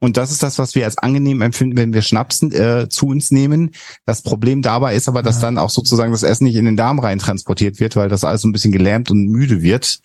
Und 0.00 0.16
das 0.16 0.30
ist 0.30 0.42
das, 0.42 0.58
was 0.58 0.74
wir 0.74 0.84
als 0.84 0.98
angenehm 0.98 1.40
empfinden, 1.40 1.76
wenn 1.76 1.92
wir 1.94 2.02
Schnapsen 2.02 2.52
äh, 2.52 2.88
zu 2.88 3.06
uns 3.06 3.30
nehmen. 3.30 3.70
Das 4.04 4.22
Problem 4.22 4.60
dabei 4.60 4.94
ist 4.94 5.08
aber, 5.08 5.22
dass 5.22 5.40
dann 5.40 5.56
auch 5.58 5.70
sozusagen 5.70 6.12
das 6.12 6.22
Essen 6.22 6.44
nicht 6.44 6.56
in 6.56 6.64
den 6.66 6.76
Darm 6.76 6.98
rein 6.98 7.18
transportiert 7.18 7.80
wird, 7.80 7.96
weil 7.96 8.08
das 8.08 8.24
alles 8.24 8.42
so 8.42 8.48
ein 8.48 8.52
bisschen 8.52 8.72
gelähmt 8.72 9.10
und 9.10 9.26
müde 9.28 9.62
wird. 9.62 10.00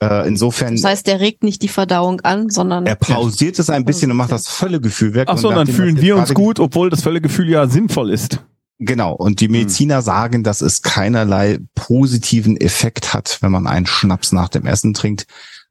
Äh, 0.00 0.28
insofern, 0.28 0.74
Das 0.74 0.84
heißt, 0.84 1.06
der 1.06 1.20
regt 1.20 1.42
nicht 1.42 1.62
die 1.62 1.68
Verdauung 1.68 2.20
an, 2.22 2.50
sondern 2.50 2.86
er 2.86 2.96
pausiert 2.96 3.58
es 3.58 3.70
ein 3.70 3.84
bisschen 3.84 4.10
und 4.10 4.16
macht 4.16 4.32
das 4.32 4.48
Völlegefühl 4.48 5.14
weg. 5.14 5.28
Ach 5.30 5.38
so, 5.38 5.48
Und 5.48 5.56
dann 5.56 5.66
fühlen 5.66 6.00
wir 6.00 6.16
uns 6.16 6.32
gut, 6.32 6.58
obwohl 6.60 6.90
das 6.90 7.02
Völlegefühl 7.02 7.48
ja 7.50 7.66
sinnvoll 7.66 8.10
ist. 8.10 8.40
Genau. 8.80 9.12
Und 9.12 9.40
die 9.40 9.48
Mediziner 9.48 10.02
sagen, 10.02 10.42
dass 10.42 10.60
es 10.60 10.82
keinerlei 10.82 11.58
positiven 11.74 12.56
Effekt 12.56 13.14
hat, 13.14 13.38
wenn 13.40 13.52
man 13.52 13.66
einen 13.66 13.86
Schnaps 13.86 14.32
nach 14.32 14.48
dem 14.48 14.66
Essen 14.66 14.94
trinkt. 14.94 15.26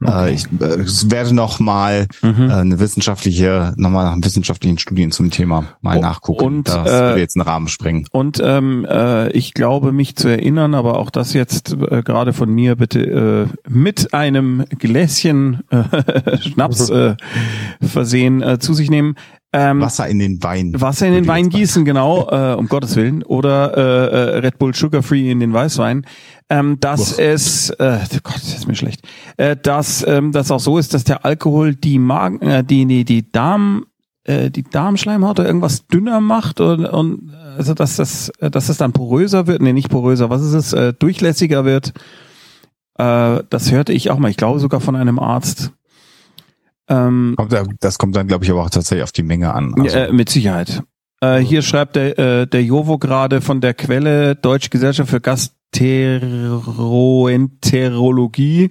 Äh, 0.07 0.33
ich 0.33 0.45
äh, 0.45 1.11
werde 1.11 1.33
noch 1.33 1.59
mal 1.59 2.07
Mhm. 2.21 2.49
äh, 2.49 2.53
eine 2.53 2.79
wissenschaftliche, 2.79 3.73
nochmal 3.77 4.05
nach 4.05 4.25
wissenschaftlichen 4.25 4.77
Studien 4.77 5.11
zum 5.11 5.29
Thema 5.31 5.65
mal 5.81 5.99
nachgucken. 5.99 6.43
und, 6.45 6.67
das 6.67 6.89
äh, 6.89 6.91
würde 6.93 7.19
jetzt 7.19 7.35
einen 7.37 7.47
Rahmen 7.47 7.67
sprengen. 7.67 8.05
Und 8.11 8.41
ähm, 8.43 8.85
äh, 8.89 9.29
ich 9.31 9.53
glaube, 9.53 9.91
mich 9.91 10.15
zu 10.15 10.27
erinnern, 10.27 10.73
aber 10.75 10.99
auch 10.99 11.09
das 11.09 11.33
jetzt 11.33 11.73
äh, 11.73 12.01
gerade 12.03 12.33
von 12.33 12.49
mir 12.49 12.75
bitte 12.75 13.49
äh, 13.53 13.69
mit 13.69 14.13
einem 14.13 14.65
Gläschen 14.79 15.61
äh, 15.69 16.37
Schnaps 16.41 16.89
äh, 16.89 17.15
versehen 17.81 18.41
äh, 18.41 18.59
zu 18.59 18.73
sich 18.73 18.89
nehmen. 18.89 19.15
Ähm, 19.55 19.81
Wasser 19.81 20.07
in 20.07 20.17
den 20.17 20.41
Wein. 20.41 20.73
Wasser 20.81 21.05
in 21.05 21.13
den 21.13 21.27
Wein 21.27 21.49
gießen, 21.49 21.85
genau, 21.85 22.27
äh, 22.31 22.55
um 22.55 22.67
Gottes 22.67 22.95
Willen. 22.95 23.21
Oder 23.21 23.77
äh, 23.77 24.35
äh, 24.37 24.37
Red 24.39 24.57
Bull 24.57 24.73
Sugar 24.73 25.03
Free 25.03 25.29
in 25.29 25.39
den 25.39 25.53
Weißwein. 25.53 26.07
Ähm, 26.49 26.79
dass 26.79 27.17
es, 27.17 27.69
äh, 27.71 27.99
oh 28.03 28.17
Gott, 28.23 28.35
das 28.35 28.53
ist 28.55 28.67
mir 28.67 28.75
schlecht, 28.75 29.01
äh, 29.37 29.55
dass 29.55 30.05
ähm, 30.05 30.31
das 30.31 30.51
auch 30.51 30.59
so 30.59 30.77
ist, 30.77 30.93
dass 30.93 31.03
der 31.03 31.25
Alkohol 31.25 31.73
die 31.73 31.99
Magen, 31.99 32.41
äh, 32.41 32.63
die, 32.63 32.85
die, 32.85 33.05
die 33.05 33.31
Darm, 33.31 33.85
äh, 34.25 34.49
die 34.51 34.63
Darmschleimhaut 34.63 35.39
oder 35.39 35.47
irgendwas 35.47 35.87
dünner 35.87 36.19
macht 36.21 36.59
und, 36.59 36.85
und 36.85 37.33
also 37.57 37.73
dass 37.73 37.95
das, 37.95 38.29
äh, 38.39 38.51
dass 38.51 38.67
das 38.67 38.77
dann 38.77 38.91
poröser 38.93 39.47
wird, 39.47 39.61
nee, 39.61 39.73
nicht 39.73 39.89
poröser, 39.89 40.29
was 40.29 40.41
ist 40.43 40.53
es, 40.53 40.73
äh, 40.73 40.93
durchlässiger 40.93 41.65
wird. 41.65 41.93
Äh, 42.97 43.43
das 43.49 43.71
hörte 43.71 43.93
ich 43.93 44.11
auch 44.11 44.19
mal, 44.19 44.29
ich 44.29 44.37
glaube 44.37 44.59
sogar 44.59 44.81
von 44.81 44.95
einem 44.95 45.19
Arzt. 45.19 45.71
Ähm, 46.89 47.33
Kommt, 47.37 47.53
da- 47.53 47.63
das 47.79 47.97
kommt 47.97 48.15
dann, 48.15 48.27
glaube 48.27 48.43
ich, 48.43 48.51
aber 48.51 48.63
auch 48.63 48.69
tatsächlich 48.69 49.03
auf 49.03 49.11
die 49.13 49.23
Menge 49.23 49.53
an. 49.53 49.73
Also, 49.79 49.97
äh, 49.97 50.11
mit 50.11 50.29
Sicherheit. 50.29 50.83
Äh, 51.21 51.37
hier 51.39 51.61
schreibt 51.61 51.95
der, 51.95 52.19
äh, 52.19 52.47
der 52.47 52.63
Jovo 52.63 52.97
gerade 52.97 53.39
von 53.39 53.61
der 53.61 53.73
Quelle 53.73 54.35
Deutsche 54.35 54.69
Gesellschaft 54.69 55.09
für 55.09 55.21
Gastroenterologie. 55.73 58.69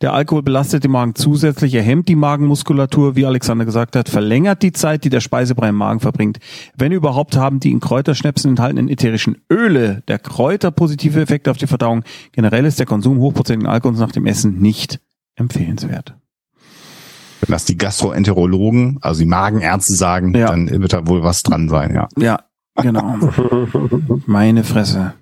Der 0.00 0.14
Alkohol 0.14 0.42
belastet 0.42 0.84
den 0.84 0.92
Magen 0.92 1.14
zusätzlich, 1.14 1.74
er 1.74 1.82
hemmt 1.82 2.08
die 2.08 2.16
Magenmuskulatur, 2.16 3.16
wie 3.16 3.26
Alexander 3.26 3.66
gesagt 3.66 3.96
hat, 3.96 4.08
verlängert 4.08 4.62
die 4.62 4.72
Zeit, 4.72 5.04
die 5.04 5.10
der 5.10 5.20
Speisebrei 5.20 5.68
im 5.68 5.74
Magen 5.74 6.00
verbringt. 6.00 6.38
Wenn 6.74 6.90
überhaupt, 6.92 7.36
haben 7.36 7.60
die 7.60 7.70
in 7.70 7.80
Kräuterschnäpsen 7.80 8.52
enthaltenen 8.52 8.88
ätherischen 8.88 9.36
Öle 9.52 10.02
der 10.08 10.18
Kräuter 10.18 10.70
positive 10.70 11.20
Effekte 11.20 11.50
auf 11.50 11.58
die 11.58 11.66
Verdauung. 11.66 12.02
Generell 12.32 12.64
ist 12.64 12.78
der 12.78 12.86
Konsum 12.86 13.18
hochprozentigen 13.18 13.70
Alkohols 13.70 13.98
nach 13.98 14.12
dem 14.12 14.24
Essen 14.24 14.58
nicht 14.62 15.00
empfehlenswert. 15.36 16.14
Wenn 17.42 17.52
das 17.52 17.66
die 17.66 17.76
Gastroenterologen, 17.76 18.98
also 19.02 19.20
die 19.20 19.28
Magenärzte 19.28 19.92
sagen, 19.94 20.34
Ja. 20.34 20.46
dann 20.46 20.70
wird 20.70 20.94
da 20.94 21.06
wohl 21.06 21.22
was 21.22 21.42
dran 21.42 21.68
sein, 21.68 21.94
ja. 21.94 22.08
Ja, 22.16 22.40
genau. 22.76 23.18
Meine 24.26 24.64
Fresse. 24.64 25.12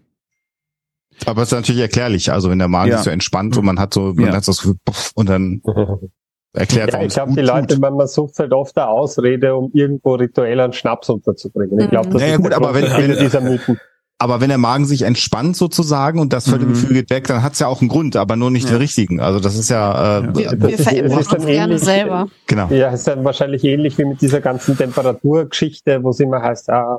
Aber 1.27 1.43
es 1.43 1.49
ist 1.49 1.53
natürlich 1.57 1.81
erklärlich. 1.83 2.31
Also 2.33 2.51
wenn 2.51 2.59
der 2.59 2.69
Magen 2.69 2.91
Ja. 2.91 2.97
ist 2.99 3.05
so 3.05 3.11
entspannt 3.11 3.57
und 3.57 3.65
man 3.65 3.79
hat 3.79 3.93
so, 3.95 4.13
man 4.15 4.27
Ja. 4.27 4.33
hat 4.37 4.45
so 4.45 4.53
das 4.53 4.59
Gefühl, 4.61 4.77
puff, 4.85 5.11
und 5.15 5.29
dann 5.29 5.63
erklärt, 6.55 6.89
Ja, 6.89 6.95
warum 6.95 7.07
ich 7.07 7.15
glaube, 7.15 7.33
die 7.35 7.41
Leute, 7.43 7.67
tut. 7.75 7.81
man, 7.81 7.95
man 7.95 8.07
sucht 8.07 8.39
halt 8.39 8.53
oft 8.53 8.77
eine 8.77 8.89
Ausrede, 8.89 9.55
um 9.55 9.71
irgendwo 9.75 10.15
rituell 10.15 10.61
einen 10.61 10.73
Schnaps 10.73 11.09
unterzubringen. 11.11 11.79
Ich 11.81 11.91
glaube, 11.91 12.09
das 12.09 12.21
Naja, 12.23 12.35
ist 12.35 12.41
gut, 12.43 12.51
der 12.51 12.57
aber 12.57 12.75
wenn- 12.75 12.85
wenn- 12.85 13.19
dieser 13.19 13.41
Mythen. 13.41 13.79
Aber 14.21 14.41
wenn 14.41 14.49
der 14.49 14.59
Magen 14.59 14.85
sich 14.85 15.03
entspannt 15.03 15.57
sozusagen 15.57 16.19
und 16.19 16.33
das 16.33 16.49
Völlegefühl 16.51 16.93
geht 16.93 17.11
weg, 17.11 17.29
dann 17.29 17.45
hat 17.45 17.53
es 17.53 17.61
ja 17.61 17.69
auch 17.69 17.81
einen 17.81 17.89
Grund, 17.89 18.17
aber 18.17 18.35
nur 18.35 18.51
nicht 18.51 18.65
Ja. 18.65 18.71
den 18.75 18.79
richtigen. 18.79 19.21
Also 19.21 19.39
das 19.39 19.57
ist 19.57 19.69
ja, 19.71 20.19
äh, 20.19 20.23
Ja. 20.25 20.35
Wir, 20.35 20.45
Das 20.57 20.71
wir 20.71 20.79
verändern 20.79 21.19
ist 21.21 21.31
dann 21.33 21.37
uns 21.39 21.47
gerne 21.47 21.65
ähnlich- 21.75 21.85
selber. 21.85 22.29
genau. 22.49 22.67
Ja, 22.71 22.89
ist 22.91 23.07
dann 23.07 23.25
wahrscheinlich 23.25 23.63
ähnlich 23.63 23.97
wie 23.97 24.07
mit 24.07 24.21
dieser 24.21 24.41
ganzen 24.41 24.77
Temperaturgeschichte, 24.77 26.03
wo 26.03 26.11
es 26.11 26.19
immer 26.19 26.43
heißt, 26.43 26.69
ah, 26.71 26.99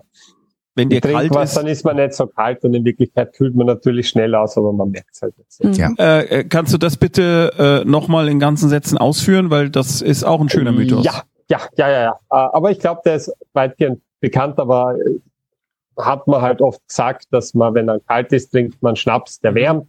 Wenn 0.79 0.89
dir 0.89 1.01
kalt 1.01 1.33
was, 1.33 1.49
ist, 1.49 1.57
dann 1.57 1.67
ist 1.67 1.83
man 1.83 1.97
nicht 1.97 2.13
so 2.13 2.27
kalt 2.27 2.63
und 2.63 2.73
in 2.73 2.85
Wirklichkeit 2.85 3.33
kühlt 3.33 3.55
man 3.55 3.67
natürlich 3.67 4.09
schnell 4.09 4.33
aus, 4.33 4.57
aber 4.57 4.71
man 4.71 4.91
merkt 4.91 5.09
es 5.13 5.21
halt 5.21 5.33
nicht. 5.37 5.63
Mhm. 5.63 5.73
Ja. 5.73 5.89
äh, 5.97 6.39
äh, 6.39 6.43
kannst 6.45 6.73
du 6.73 6.77
das 6.77 6.97
bitte 6.97 7.83
äh, 7.83 7.89
nochmal 7.89 8.29
in 8.29 8.39
ganzen 8.39 8.69
Sätzen 8.69 8.97
ausführen, 8.97 9.49
weil 9.49 9.69
das 9.69 10.01
ist 10.01 10.23
auch 10.23 10.39
ein 10.39 10.49
schöner 10.49 10.71
Mythos. 10.71 11.05
Ja, 11.05 11.23
ja, 11.49 11.59
ja, 11.75 11.89
ja, 11.89 12.01
ja. 12.01 12.11
Äh, 12.11 12.49
Aber 12.53 12.71
ich 12.71 12.79
glaube, 12.79 13.01
der 13.03 13.15
ist 13.15 13.31
weitgehend 13.53 14.01
bekannt, 14.21 14.59
aber 14.59 14.95
äh, 14.95 15.19
hat 16.01 16.27
man 16.27 16.41
halt 16.41 16.61
oft 16.61 16.87
gesagt, 16.87 17.25
dass 17.31 17.53
man, 17.53 17.73
wenn 17.73 17.89
er 17.89 17.99
kalt 17.99 18.31
ist, 18.31 18.51
trinkt 18.51 18.81
man 18.81 18.95
Schnaps, 18.95 19.39
der 19.39 19.53
wärmt. 19.55 19.87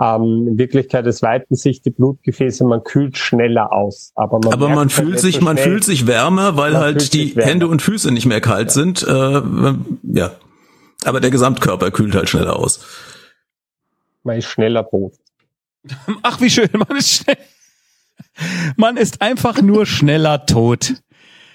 Ähm, 0.00 0.46
in 0.48 0.58
Wirklichkeit 0.58 1.06
es 1.06 1.22
weiten 1.22 1.56
sich 1.56 1.82
die 1.82 1.90
Blutgefäße, 1.90 2.64
man 2.64 2.84
kühlt 2.84 3.18
schneller 3.18 3.72
aus. 3.72 4.12
Aber 4.14 4.38
man, 4.38 4.52
Aber 4.52 4.68
man 4.68 4.78
halt 4.78 4.92
fühlt 4.92 5.18
sich, 5.18 5.36
so 5.36 5.40
man 5.42 5.58
fühlt 5.58 5.82
sich 5.84 6.06
wärmer, 6.06 6.56
weil 6.56 6.72
Man 6.72 6.82
halt 6.82 7.12
die. 7.14 7.34
Hände 7.34 7.66
und 7.66 7.82
Füße 7.82 8.12
nicht 8.12 8.26
mehr 8.26 8.40
kalt 8.40 8.70
sind. 8.70 9.02
Äh, 9.02 9.42
ja. 10.04 10.30
Aber 11.04 11.20
der 11.20 11.30
Gesamtkörper 11.30 11.90
kühlt 11.90 12.14
halt 12.14 12.28
schneller 12.28 12.56
aus. 12.56 12.80
man 14.22 14.38
ist 14.38 14.46
schneller 14.46 14.88
tot. 14.88 15.14
Ach, 16.22 16.40
wie 16.40 16.50
schön, 16.50 16.68
man 16.72 16.96
ist 16.96 17.10
schnell. 17.10 17.36
Man 18.76 18.96
ist 18.96 19.20
einfach 19.20 19.60
nur 19.62 19.84
schneller 19.86 20.46
tot. 20.46 20.94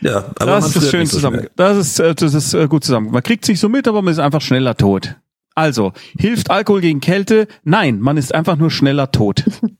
Ja, 0.02 0.18
aber 0.38 0.46
das 0.46 0.76
man 0.76 0.84
ist 0.84 0.92
schön 0.92 1.06
so 1.06 1.18
zusammen. 1.18 1.38
schnell. 1.40 1.52
Das 1.56 1.78
ist, 1.78 2.00
äh, 2.00 2.14
das 2.14 2.34
ist 2.34 2.54
äh, 2.54 2.68
gut 2.68 2.84
zusammen. 2.84 3.12
Man 3.12 3.24
kriegt 3.24 3.46
sich 3.46 3.60
so 3.60 3.70
mit, 3.70 3.88
aber 3.88 4.02
man 4.02 4.12
ist 4.12 4.20
einfach 4.20 4.42
schneller 4.42 4.76
tot. 4.76 5.16
Also, 5.56 5.94
hilft 6.18 6.50
Alkohol 6.50 6.82
gegen 6.82 7.00
Kälte? 7.00 7.48
Nein, 7.64 8.00
man 8.00 8.18
ist 8.18 8.34
einfach 8.34 8.58
nur 8.58 8.72
schneller 8.72 9.12
tot. 9.12 9.44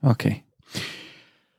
Okay. 0.00 0.44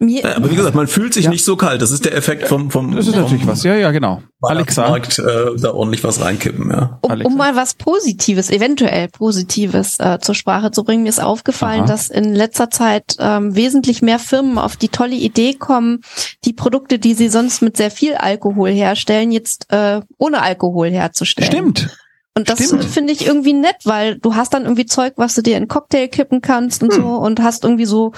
Mir, 0.01 0.37
aber 0.37 0.49
wie 0.49 0.55
gesagt, 0.55 0.75
man 0.75 0.87
fühlt 0.87 1.13
sich 1.13 1.25
Ja. 1.25 1.29
nicht 1.29 1.43
so 1.43 1.57
kalt. 1.57 1.81
Das 1.81 1.91
ist 1.91 2.05
der 2.05 2.15
Effekt 2.15 2.47
vom 2.47 2.71
vom 2.71 2.95
Das 2.95 3.05
ist 3.05 3.17
natürlich 3.17 3.41
vom 3.43 3.51
was. 3.51 3.63
Ja, 3.63 3.75
ja, 3.75 3.91
genau. 3.91 4.23
Alexa. 4.41 4.83
Weihnachtsmarkt, 4.83 5.19
äh, 5.19 5.59
da 5.61 5.73
ordentlich 5.73 6.05
was 6.05 6.21
reinkippen. 6.21 6.71
Ja. 6.71 6.99
um, 7.01 7.21
um 7.25 7.35
mal 7.35 7.57
was 7.57 7.73
Positives, 7.73 8.49
eventuell 8.49 9.09
Positives 9.09 9.99
äh, 9.99 10.19
zur 10.21 10.35
Sprache 10.35 10.71
zu 10.71 10.85
bringen, 10.85 11.03
mir 11.03 11.09
ist 11.09 11.21
aufgefallen, 11.21 11.81
Aha. 11.81 11.87
dass 11.87 12.09
in 12.09 12.33
letzter 12.33 12.69
Zeit 12.69 13.17
ähm, 13.19 13.53
wesentlich 13.55 14.01
mehr 14.01 14.19
Firmen 14.19 14.57
auf 14.57 14.77
die 14.77 14.87
tolle 14.87 15.15
Idee 15.15 15.55
kommen, 15.55 15.99
die 16.45 16.53
Produkte, 16.53 16.97
die 16.97 17.13
sie 17.13 17.27
sonst 17.27 17.61
mit 17.61 17.75
sehr 17.75 17.91
viel 17.91 18.13
Alkohol 18.15 18.69
herstellen, 18.69 19.33
jetzt 19.33 19.65
äh, 19.73 19.99
ohne 20.17 20.41
Alkohol 20.41 20.91
herzustellen. 20.91 21.51
Stimmt. 21.51 21.97
Und 22.37 22.49
das 22.49 22.73
finde 22.93 23.11
ich 23.11 23.25
irgendwie 23.25 23.53
nett, 23.53 23.75
weil 23.83 24.17
du 24.17 24.35
hast 24.35 24.53
dann 24.53 24.63
irgendwie 24.63 24.85
Zeug, 24.85 25.13
was 25.17 25.35
du 25.35 25.41
dir 25.41 25.51
in 25.51 25.63
einen 25.63 25.67
Cocktail 25.67 26.07
kippen 26.07 26.41
kannst 26.41 26.81
und 26.83 26.93
so 26.93 27.05
und 27.05 27.41
hast 27.41 27.65
irgendwie 27.65 27.85
so 27.85 28.13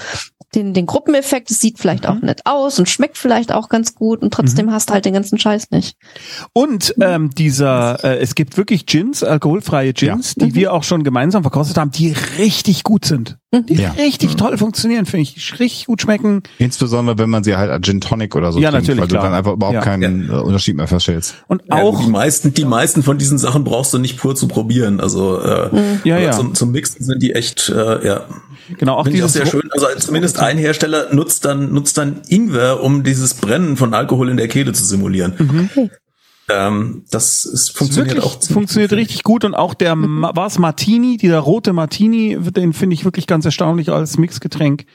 den, 0.54 0.74
den 0.74 0.86
Gruppeneffekt. 0.86 1.50
Es 1.50 1.60
sieht 1.60 1.80
vielleicht 1.80 2.06
auch 2.08 2.20
nett 2.22 2.42
aus 2.46 2.78
und 2.78 2.88
schmeckt 2.88 3.18
vielleicht 3.18 3.52
auch 3.52 3.68
ganz 3.70 3.96
gut 3.96 4.22
und 4.22 4.32
trotzdem 4.34 4.72
hast 4.72 4.90
du 4.90 4.94
halt 4.94 5.06
den 5.06 5.14
ganzen 5.14 5.40
Scheiß 5.40 5.72
nicht. 5.72 5.96
Und 6.54 6.94
ähm, 7.02 7.32
dieser, 7.32 8.04
äh, 8.04 8.20
es 8.20 8.36
gibt 8.36 8.58
wirklich 8.58 8.86
Gins, 8.86 9.24
alkoholfreie 9.24 9.94
Gins, 9.94 10.36
die 10.36 10.48
Mhm. 10.48 10.56
wir 10.56 10.74
auch 10.74 10.84
schon 10.84 11.04
gemeinsam 11.04 11.42
verkostet 11.44 11.78
haben, 11.78 11.92
die 11.92 12.14
richtig 12.38 12.84
gut 12.84 13.06
sind. 13.06 13.38
Die 13.54 13.74
Ja. 13.74 13.92
richtig 13.92 14.38
toll 14.38 14.58
funktionieren, 14.58 15.06
finde 15.06 15.24
ich. 15.24 15.60
Richtig 15.60 15.86
gut 15.88 16.02
schmecken. 16.02 16.42
Insbesondere 16.58 17.18
wenn 17.18 17.30
man 17.30 17.44
sie 17.44 17.58
halt 17.58 17.70
als 17.70 17.86
Gin 17.86 18.00
Tonic 18.00 18.34
oder 18.38 18.54
so 18.54 18.60
Ja, 18.62 18.72
trinkt, 18.72 18.88
natürlich, 18.88 19.02
weil 19.02 19.08
du 19.10 19.16
klar. 19.16 19.26
dann 19.26 19.34
einfach 19.34 19.52
überhaupt 19.52 19.76
Ja. 19.76 19.82
keinen 19.82 20.30
äh, 20.30 20.34
Unterschied 20.34 20.78
mehr 20.78 20.88
feststellst. 20.88 21.36
Und 21.48 21.62
Ja, 21.68 21.76
auch, 21.82 22.02
die 22.02 22.10
meisten, 22.10 22.54
die 22.54 22.64
meisten 22.64 23.04
von 23.04 23.18
diesen 23.18 23.38
Sachen 23.38 23.66
brauchst 23.66 23.94
du 23.94 23.98
nicht 23.98 24.18
pur 24.18 24.36
zu 24.36 24.48
probieren. 24.48 25.02
Also 25.02 25.42
äh, 25.42 25.70
Ja, 26.06 26.16
aber 26.16 26.24
ja. 26.24 26.32
Zum, 26.32 26.56
zum 26.56 26.72
Mixen 26.72 27.04
sind 27.04 27.22
die 27.22 27.34
echt, 27.34 27.68
äh, 27.68 28.08
ja, 28.08 28.26
genau, 28.78 28.96
auch 28.96 29.04
Finde 29.04 29.18
ich 29.18 29.24
auch 29.26 29.28
dieses 29.28 29.34
sehr 29.34 29.46
schön. 29.48 29.70
Also 29.72 29.88
zumindest 30.00 30.40
ein 30.40 30.58
Hersteller 30.58 31.14
nutzt 31.14 31.44
dann, 31.44 31.74
nutzt 31.74 31.98
dann 31.98 32.22
Ingwer, 32.30 32.82
um 32.82 33.04
dieses 33.04 33.34
Brennen 33.34 33.76
von 33.76 33.94
Alkohol 33.94 34.30
in 34.30 34.38
der 34.38 34.48
Kehle 34.48 34.72
zu 34.72 34.86
simulieren. 34.86 35.60
Ähm, 36.50 37.06
das 37.12 37.46
ist, 37.46 37.54
Es 37.54 37.70
funktioniert 37.70 38.16
wirklich, 38.18 38.34
auch. 38.34 38.44
funktioniert 38.44 38.90
gut. 38.92 39.00
richtig 39.00 39.24
gut 39.24 39.46
und 39.46 39.54
auch 39.56 39.74
der 39.74 39.96
Ma- 39.96 40.36
war 40.36 40.48
es 40.48 40.58
Martini, 40.60 41.18
dieser 41.18 41.40
rote 41.40 41.72
Martini, 41.74 42.38
den 42.40 42.74
finde 42.74 42.94
ich 42.96 43.06
wirklich 43.06 43.28
ganz 43.28 43.46
erstaunlich 43.46 43.90
als 43.90 44.18
Mixgetränk. 44.18 44.86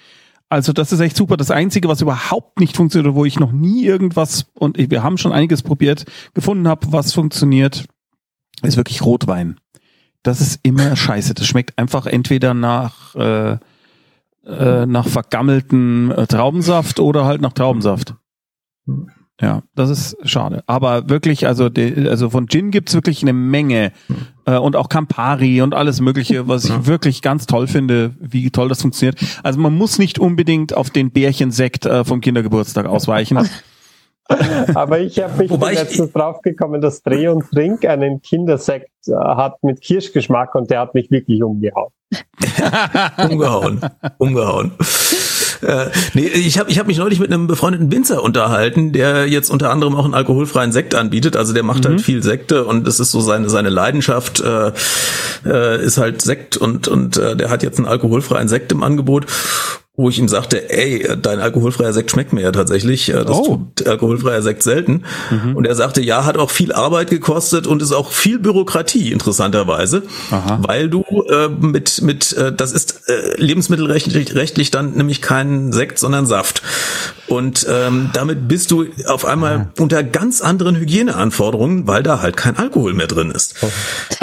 Also 0.48 0.73
das 0.73 0.93
ist 0.93 1.01
echt 1.01 1.16
super. 1.16 1.36
Das 1.36 1.51
Einzige, 1.51 1.89
was 1.89 2.01
überhaupt 2.02 2.60
nicht 2.60 2.77
funktioniert, 2.77 3.14
wo 3.14 3.24
ich 3.24 3.40
noch 3.40 3.52
nie 3.52 3.85
irgendwas 3.85 4.47
und 4.55 4.77
wir 4.78 5.02
haben 5.02 5.18
schon 5.18 5.32
einiges 5.32 5.62
probiert, 5.62 6.05
gefunden 6.35 6.68
habe, 6.68 6.86
was 6.93 7.12
funktioniert, 7.12 7.85
ist 8.62 8.77
wirklich 8.77 9.02
Rotwein. 9.05 9.59
Das 10.23 10.40
ist 10.40 10.60
immer 10.62 10.94
scheiße. 10.97 11.35
Das 11.35 11.47
schmeckt 11.47 11.78
einfach 11.78 12.06
entweder 12.06 12.55
nach 12.55 13.14
äh, 13.14 13.59
äh, 14.44 14.86
nach 14.86 15.09
vergammelten 15.09 16.10
äh, 16.12 16.27
Traubensaft 16.27 17.01
oder 17.01 17.24
halt 17.24 17.40
nach 17.40 17.52
Traubensaft. 17.52 18.14
Ja, 19.40 19.62
das 19.74 19.90
ist 19.90 20.16
schade. 20.24 20.62
Aber 20.66 21.10
wirklich, 21.10 21.46
also, 21.46 21.68
die, 21.68 22.08
also 22.08 22.30
von 22.30 22.48
Gin 22.48 22.70
gibt's 22.70 22.94
wirklich 22.94 23.22
eine 23.22 23.34
Menge. 23.34 23.92
Äh, 24.46 24.56
und 24.56 24.76
auch 24.76 24.88
Campari 24.88 25.60
und 25.60 25.74
alles 25.74 26.00
Mögliche, 26.00 26.48
was 26.48 26.64
ich 26.64 26.86
wirklich 26.86 27.20
ganz 27.20 27.46
toll 27.46 27.66
finde, 27.66 28.14
wie 28.18 28.50
toll 28.50 28.68
das 28.68 28.80
funktioniert. 28.80 29.18
Also 29.42 29.60
man 29.60 29.76
muss 29.76 29.98
nicht 29.98 30.18
unbedingt 30.18 30.74
auf 30.74 30.88
den 30.88 31.10
Bärchensekt 31.10 31.84
äh, 31.84 32.04
vom 32.04 32.20
Kindergeburtstag 32.20 32.86
ausweichen. 32.86 33.38
Aber 34.74 34.98
ich 34.98 35.20
habe 35.20 35.36
mich 35.38 35.50
Wobei 35.50 35.74
letztens 35.74 36.12
draufgekommen, 36.12 36.80
dass 36.80 37.02
Dreh 37.02 37.28
und 37.28 37.48
Trink 37.50 37.84
einen 37.84 38.22
Kindersekt 38.22 38.90
äh, 39.06 39.12
hat 39.12 39.62
mit 39.62 39.80
Kirschgeschmack 39.82 40.54
und 40.54 40.70
der 40.70 40.80
hat 40.80 40.94
mich 40.94 41.10
wirklich 41.10 41.42
umgehauen. 41.42 41.92
umgehauen, 43.30 43.80
umgehauen. 44.18 44.72
Äh, 45.62 45.87
nee, 46.15 46.27
ich 46.27 46.59
habe 46.59 46.70
ich 46.70 46.78
hab 46.78 46.87
mich 46.87 46.99
neulich 46.99 47.20
mit 47.20 47.33
einem 47.33 47.47
befreundeten 47.47 47.91
Winzer 47.91 48.23
unterhalten, 48.23 48.93
der 48.93 49.27
jetzt 49.28 49.51
unter 49.51 49.70
anderem 49.70 49.95
auch 49.95 50.05
einen 50.05 50.15
alkoholfreien 50.15 50.73
Sekt 50.73 50.95
anbietet. 50.95 51.37
Also 51.37 51.53
der 51.53 51.62
macht 51.62 51.87
halt 51.87 52.01
viel 52.01 52.23
Sekte 52.23 52.65
und 52.65 52.87
das 52.87 53.01
ist 53.01 53.11
so 53.11 53.20
seine 53.20 53.49
seine 53.49 53.70
Leidenschaft 53.70 54.41
äh, 54.41 54.73
äh, 55.45 55.85
ist 55.85 55.99
halt 55.99 56.23
Sekt 56.23 56.57
und 56.57 56.89
und 56.89 57.16
äh, 57.16 57.37
der 57.37 57.51
hat 57.51 57.62
jetzt 57.62 57.78
einen 57.78 57.89
alkoholfreien 57.89 58.49
Sekt 58.49 58.73
im 58.73 58.83
Angebot. 58.83 59.27
Wo 59.98 60.10
ich 60.10 60.18
ihm 60.18 60.28
sagte, 60.28 60.68
ey, 60.70 61.09
dein 61.23 61.40
alkoholfreier 61.40 61.93
Sekt 61.94 62.10
schmeckt 62.10 62.32
mir 62.35 62.43
ja 62.43 62.52
tatsächlich. 62.52 63.09
Äh, 63.09 63.24
Das 63.24 63.36
Oh. 63.39 63.62
tut 63.77 63.86
alkoholfreier 63.86 64.43
Sekt 64.43 64.62
selten. 64.62 65.05
Und 65.55 65.66
er 65.66 65.74
sagte, 65.74 66.02
ja, 66.02 66.24
hat 66.27 66.36
auch 66.36 66.51
viel 66.51 66.73
Arbeit 66.73 67.09
gekostet 67.10 67.66
und 67.66 67.81
ist 67.81 67.93
auch 67.93 68.12
viel 68.12 68.39
Bürokratie, 68.39 69.10
interessanterweise. 69.12 70.02
Aha. 70.31 70.60
Weil 70.66 70.89
du 70.90 71.02
äh, 71.31 71.48
mit, 71.48 72.02
mit 72.02 72.32
äh, 72.35 72.52
das 72.52 72.73
ist 72.73 73.09
äh, 73.09 73.40
lebensmittelrechtlich 73.40 74.35
rechtlich 74.35 74.70
dann 74.70 74.93
nämlich 74.93 75.23
kein 75.23 75.73
Sekt, 75.73 75.98
sondern 75.98 76.27
Saft. 76.27 76.62
Und 77.27 77.66
ähm, 77.68 78.10
damit 78.12 78.47
bist 78.48 78.70
du 78.70 78.85
auf 79.06 79.24
einmal 79.24 79.70
unter 79.78 80.05
ganz 80.05 80.40
anderen 80.43 80.77
Hygieneanforderungen, 80.77 81.86
weil 81.89 82.02
da 82.02 82.20
halt 82.20 82.36
kein 82.36 82.56
Alkohol 82.56 82.93
mehr 82.94 83.06
drin 83.09 83.31
ist. 83.31 83.55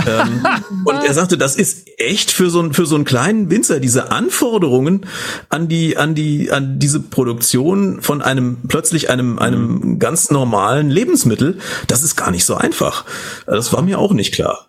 Ähm, 0.08 0.46
und 0.86 0.96
er 1.04 1.14
sagte, 1.14 1.38
das 1.38 1.56
ist 1.56 1.88
echt 1.98 2.32
für 2.32 2.50
so, 2.50 2.60
einen- 2.60 2.74
für 2.74 2.86
so 2.86 2.96
einen 2.96 3.06
kleinen 3.06 3.50
Winzer, 3.50 3.80
diese 3.80 4.12
Anforderungen 4.12 5.06
an 5.50 5.68
die, 5.68 5.98
an 5.98 6.16
die, 6.16 6.52
an 6.52 6.80
diese 6.80 7.00
Produktion 7.00 8.02
von 8.02 8.22
einem, 8.22 8.58
plötzlich 8.68 9.10
einem, 9.10 9.40
einem 9.40 10.00
ganz 10.00 10.32
normalen 10.32 10.90
Lebensmittel, 10.90 11.60
das 11.88 12.04
ist 12.04 12.16
gar 12.16 12.32
nicht 12.32 12.46
so 12.46 12.56
einfach. 12.56 13.06
Das 13.46 13.72
war 13.74 13.82
mir 13.82 14.00
auch 14.00 14.14
nicht 14.14 14.34
klar. 14.34 14.68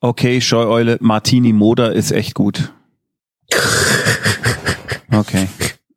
Okay, 0.00 0.40
Scheueule, 0.40 0.98
Martini 1.00 1.52
Moda 1.52 1.86
ist 1.88 2.12
echt 2.12 2.34
gut. 2.34 2.72
Okay. 5.12 5.48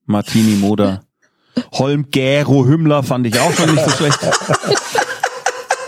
Martini 0.05 0.55
Moda. 0.55 1.01
Holm 1.73 2.07
Gero 2.09 2.65
Hümmler 2.65 3.03
fand 3.03 3.27
ich 3.27 3.39
auch 3.39 3.53
schon 3.53 3.73
nicht 3.73 3.83
so 3.83 3.91
schlecht. 3.91 4.19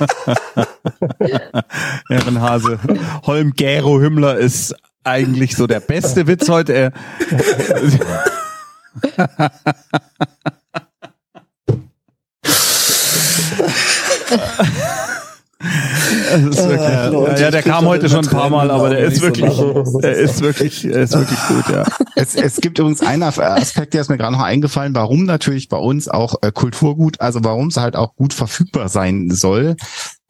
Herrenhase. 2.10 2.80
Holm 3.26 3.53
Gero 3.53 3.99
Hümmler 3.99 4.38
ist 4.38 4.76
eigentlich 5.03 5.56
so 5.56 5.68
der 5.68 5.80
beste 5.80 6.28
Witz 6.28 6.49
heute. 6.49 6.91
Er, 16.31 16.47
ist 16.47 16.57
wirklich, 16.57 16.79
ja, 16.79 17.35
ja, 17.38 17.51
der 17.51 17.63
kam 17.63 17.85
heute 17.85 18.09
schon 18.09 18.25
ein 18.25 18.31
paar 18.31 18.49
Mal, 18.49 18.71
aber 18.71 18.89
der 18.89 18.99
ist 18.99 19.21
wirklich, 19.21 19.53
der 20.01 20.13
ist 20.17 20.41
wirklich, 20.41 20.81
der 20.81 21.03
ist 21.03 21.13
wirklich 21.13 21.39
gut, 21.47 21.69
ja. 21.69 21.83
Es, 22.15 22.35
es 22.35 22.61
gibt 22.61 22.79
übrigens 22.79 23.01
einen 23.01 23.23
Aspekt, 23.23 23.93
der 23.93 24.01
ist 24.01 24.09
mir 24.09 24.17
gerade 24.17 24.33
noch 24.33 24.43
eingefallen, 24.43 24.95
warum 24.95 25.25
natürlich 25.25 25.69
bei 25.69 25.77
uns 25.77 26.07
auch 26.07 26.35
äh, 26.41 26.51
Kulturgut, 26.51 27.21
also 27.21 27.43
warum 27.43 27.67
es 27.67 27.77
halt 27.77 27.95
auch 27.95 28.15
gut 28.15 28.33
verfügbar 28.33 28.89
sein 28.89 29.29
soll. 29.29 29.75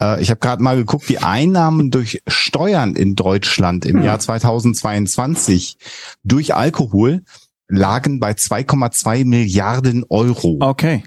Äh, 0.01 0.21
ich 0.21 0.29
habe 0.29 0.39
gerade 0.39 0.61
mal 0.61 0.75
geguckt, 0.75 1.07
die 1.09 1.19
Einnahmen 1.19 1.91
durch 1.91 2.21
Steuern 2.27 2.95
in 2.95 3.15
Deutschland 3.15 3.85
im 3.85 3.97
Hm. 3.97 4.03
Jahr 4.03 4.19
2022 4.19 5.77
durch 6.23 6.55
Alkohol 6.55 7.23
lagen 7.67 8.19
bei 8.19 8.31
2,2 8.31 9.25
Milliarden 9.25 10.03
Euro. 10.09 10.57
Okay. 10.59 11.03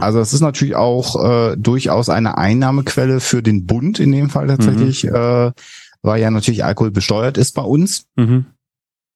Also 0.00 0.18
es 0.20 0.32
ist 0.32 0.40
natürlich 0.40 0.74
auch 0.76 1.24
äh, 1.24 1.56
durchaus 1.56 2.08
eine 2.08 2.36
Einnahmequelle 2.36 3.20
für 3.20 3.42
den 3.42 3.64
Bund 3.66 4.00
in 4.00 4.10
dem 4.12 4.28
Fall 4.30 4.48
tatsächlich, 4.48 5.04
äh, 5.04 5.52
weil 6.02 6.20
ja 6.20 6.30
natürlich 6.30 6.64
Alkohol 6.64 6.90
besteuert 6.90 7.38
ist 7.38 7.54
bei 7.54 7.62
uns. 7.62 8.06
Mhm. 8.16 8.46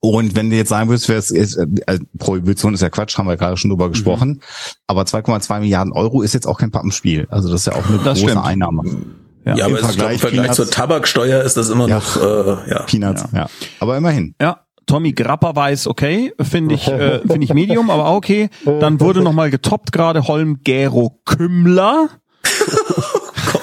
Und 0.04 0.34
wenn 0.34 0.50
du 0.50 0.56
jetzt 0.56 0.68
sagen 0.68 0.88
würdest, 0.88 1.08
wer 1.08 1.18
es 1.18 1.30
ist, 1.30 1.56
äh, 1.56 1.66
äh, 1.86 1.98
Prohibition 2.18 2.74
ist 2.74 2.80
ja 2.80 2.90
Quatsch, 2.90 3.18
haben 3.18 3.28
wir 3.28 3.36
gerade 3.36 3.56
schon 3.56 3.70
drüber 3.70 3.88
gesprochen. 3.88 4.40
Aber 4.88 5.02
2,2 5.02 5.60
Milliarden 5.60 5.92
Euro 5.92 6.22
ist 6.22 6.34
jetzt 6.34 6.46
auch 6.46 6.58
kein 6.58 6.70
Pappenspiel. 6.72 7.26
Also 7.30 7.50
das 7.50 7.60
ist 7.62 7.66
ja 7.66 7.74
auch 7.74 7.88
eine 7.88 7.98
Das 7.98 8.18
große 8.18 8.30
stimmt. 8.32 8.44
Einnahme. 8.46 8.82
Ja. 9.44 9.56
Ja, 9.56 9.66
Im 9.66 9.72
aber 9.74 9.78
glaub, 9.80 9.90
Vergleich 9.92 10.12
im 10.14 10.18
Vergleich 10.20 10.40
Peanuts- 10.46 10.56
zur 10.56 10.70
Tabaksteuer 10.70 11.42
ist 11.42 11.56
das 11.56 11.70
immer 11.70 11.88
Ja. 11.88 11.96
noch, 11.96 12.16
äh, 12.16 12.70
ja. 12.70 12.82
Peanuts, 12.84 13.24
ja. 13.32 13.48
Aber 13.80 13.96
immerhin. 13.96 14.34
Ja, 14.40 14.60
Tommy 14.86 15.12
Grapper 15.12 15.54
weiß, 15.56 15.86
okay, 15.86 16.32
finde 16.40 16.74
ich, 16.74 16.88
äh, 16.88 17.18
finde 17.26 17.44
ich 17.44 17.54
Medium, 17.54 17.90
aber 17.90 18.14
okay. 18.14 18.48
Dann 18.64 19.00
wurde 19.00 19.22
nochmal 19.22 19.50
getoppt 19.50 19.92
gerade 19.92 20.26
Holm 20.28 20.60
Gero 20.64 21.18
Kümmler. 21.24 22.08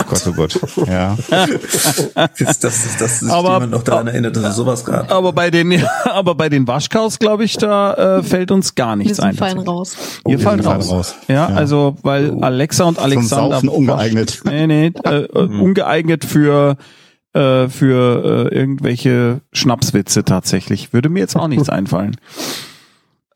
Gott, 0.07 0.23
oh 0.27 0.31
Gott. 0.33 0.59
Ja. 0.87 1.15
Jetzt, 2.37 2.63
dass, 2.63 2.97
dass 2.97 3.19
sich 3.19 3.29
Aber- 3.31 3.53
jemand 3.53 3.71
noch 3.71 3.83
daran 3.83 4.07
erinnert, 4.07 4.35
dass 4.35 4.43
es 4.43 4.55
sowas 4.55 4.83
gab. 4.83 5.11
Aber 5.11 5.33
bei 5.33 5.51
den, 5.51 5.83
aber 6.05 6.33
bei 6.35 6.49
den 6.49 6.67
Waschkaus, 6.67 7.19
glaube 7.19 7.43
ich, 7.43 7.57
da 7.57 8.17
äh, 8.17 8.23
fällt 8.23 8.49
uns 8.51 8.73
gar 8.73 8.91
Wir 8.93 8.95
nichts 8.97 9.17
sind 9.17 9.25
ein. 9.25 9.35
fein 9.35 9.49
tatsächlich. 9.57 9.67
raus. 9.69 9.97
Ihr 10.27 10.37
Oh, 10.39 10.41
fallen 10.41 10.59
wir 10.59 10.63
fallen 10.63 10.81
raus. 10.81 10.91
raus. 10.91 11.15
Ja, 11.27 11.49
Ja. 11.49 11.55
also 11.55 11.95
weil 12.01 12.35
Alexa 12.43 12.85
und 12.85 12.95
Zum 12.95 13.03
Alexander 13.03 13.51
Saufen 13.55 13.69
ungeeignet. 13.69 14.41
Nee, 14.45 14.67
nee, 14.67 14.91
äh, 15.03 15.15
äh, 15.25 15.27
ungeeignet 15.37 16.25
für 16.25 16.77
äh, 17.33 17.67
für 17.69 18.49
äh, 18.51 18.55
irgendwelche 18.55 19.41
Schnapswitze 19.51 20.23
tatsächlich. 20.23 20.93
Würde 20.93 21.09
mir 21.09 21.19
jetzt 21.19 21.35
auch 21.35 21.47
nichts 21.47 21.69
einfallen. 21.69 22.17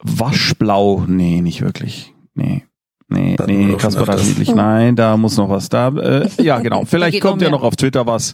Waschblau, 0.02 1.06
nee, 1.08 1.42
nicht 1.42 1.62
wirklich. 1.62 2.14
Nee. 2.34 2.66
Nee, 3.10 3.36
Das 3.36 3.48
nee, 3.48 3.76
Kasper 3.76 4.02
öfters. 4.02 4.26
niedlich. 4.26 4.54
Nein, 4.56 4.96
da 4.96 5.18
muss 5.18 5.38
noch 5.38 5.50
was 5.50 5.70
da. 5.70 5.90
Äh, 5.90 6.30
ja, 6.42 6.60
genau. 6.60 6.84
Vielleicht 6.86 7.22
kommt 7.22 7.42
ja 7.42 7.50
noch 7.50 7.62
auf 7.64 7.76
Twitter 7.76 8.08
was. 8.08 8.34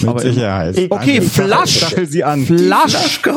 Mit 0.00 0.08
Aber- 0.10 0.20
Sicherheit. 0.20 0.76
Okay, 0.78 0.88
Danke. 1.18 1.22
Flasch. 1.22 1.76
Stachel 1.78 2.06
sie 2.06 2.22
an. 2.22 2.46
Flaschkau, 2.46 3.32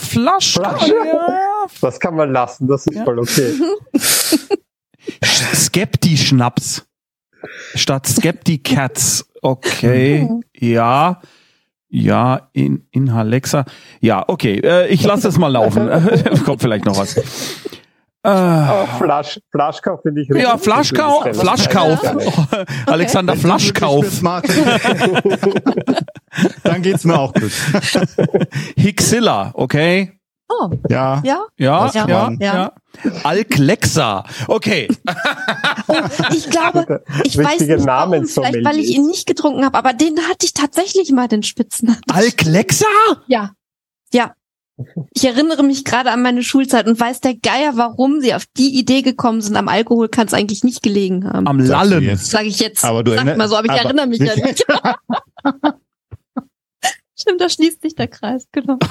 Flaschkau. 0.00 0.62
Ja. 0.86 1.66
Das 1.80 1.98
kann 1.98 2.14
man 2.14 2.30
lassen, 2.32 2.68
das 2.68 2.86
ist 2.86 2.94
Ja. 2.96 3.04
voll 3.04 3.18
okay. 3.18 3.54
Skepti-Schnaps. 5.54 6.84
Statt 7.74 8.06
Skepti-Cats. 8.06 9.26
Okay. 9.42 10.28
Ja. 10.54 11.20
Ja, 11.88 12.48
in, 12.52 12.86
in 12.90 13.08
Alexa. 13.08 13.64
Ja, 14.00 14.24
okay. 14.26 14.58
Äh, 14.58 14.88
ich 14.88 15.04
lasse 15.04 15.28
es 15.28 15.38
mal 15.38 15.48
laufen. 15.48 15.88
Kommt 16.44 16.60
vielleicht 16.60 16.84
noch 16.84 16.98
was. 16.98 17.16
Äh, 17.16 18.86
Flasch, 18.98 19.38
Flaschkauf 19.50 20.00
finde 20.00 20.22
ich 20.22 20.30
richtig. 20.30 20.48
ja, 20.48 20.56
Flaschkauf. 20.56 21.26
ja 22.02 22.14
nicht. 22.14 22.32
Alexander 22.86 23.36
Flaschkauf. 23.36 24.06
Dann 26.64 26.80
geht's 26.82 27.04
mir 27.04 27.18
auch 27.18 27.34
gut. 27.34 27.52
Hixilla, 28.76 29.50
okay. 29.52 30.18
Oh, 30.60 30.70
Ja. 30.88 31.20
ja. 31.24 31.46
Ja, 31.58 31.90
ja, 31.94 32.30
ja. 32.38 32.72
man. 33.02 33.12
Alklexa. 33.24 34.24
Okay. 34.48 34.88
Oh, 35.88 35.94
ich 36.32 36.48
glaube, 36.50 37.02
ich 37.24 37.36
weiß 37.36 37.60
nicht 37.60 37.86
warum, 37.86 38.26
vielleicht 38.26 38.64
weil 38.64 38.78
ich 38.78 38.90
ihn 38.94 39.06
nicht 39.06 39.26
getrunken 39.26 39.64
habe, 39.64 39.76
aber 39.76 39.92
den 39.92 40.16
hatte 40.28 40.44
ich 40.46 40.52
tatsächlich 40.54 41.10
mal 41.12 41.26
den 41.28 41.42
Spitznamen. 41.42 42.00
Alklexa? 42.10 42.86
Ja. 43.26 43.52
Ja. 44.12 44.34
Ich 45.14 45.24
erinnere 45.24 45.62
mich 45.62 45.84
gerade 45.84 46.10
an 46.10 46.20
meine 46.22 46.42
Schulzeit 46.42 46.86
und 46.88 46.98
weiß 46.98 47.20
der 47.20 47.34
Geier, 47.36 47.72
warum 47.76 48.20
sie 48.20 48.34
auf 48.34 48.44
die 48.56 48.76
Idee 48.78 49.02
gekommen 49.02 49.40
sind. 49.40 49.56
Am 49.56 49.68
Alkohol 49.68 50.08
kann 50.08 50.26
es 50.26 50.34
eigentlich 50.34 50.64
nicht 50.64 50.82
gelegen 50.82 51.28
haben. 51.32 51.46
Am 51.46 51.60
Lallen. 51.60 52.16
Sage 52.16 52.46
ich 52.48 52.58
jetzt. 52.58 52.84
Aber 52.84 53.04
du 53.04 53.14
Sag 53.14 53.36
mal 53.36 53.48
so, 53.48 53.56
aber 53.56 53.66
ich 53.66 53.70
aber- 53.72 53.82
erinnere 53.84 54.06
mich 54.08 54.18
ja 54.18 54.34
nicht. 54.34 54.64
Stimmt, 57.16 57.40
da 57.40 57.48
schließt 57.48 57.80
sich 57.82 57.94
der 57.94 58.08
Kreis, 58.08 58.46
genau. 58.52 58.78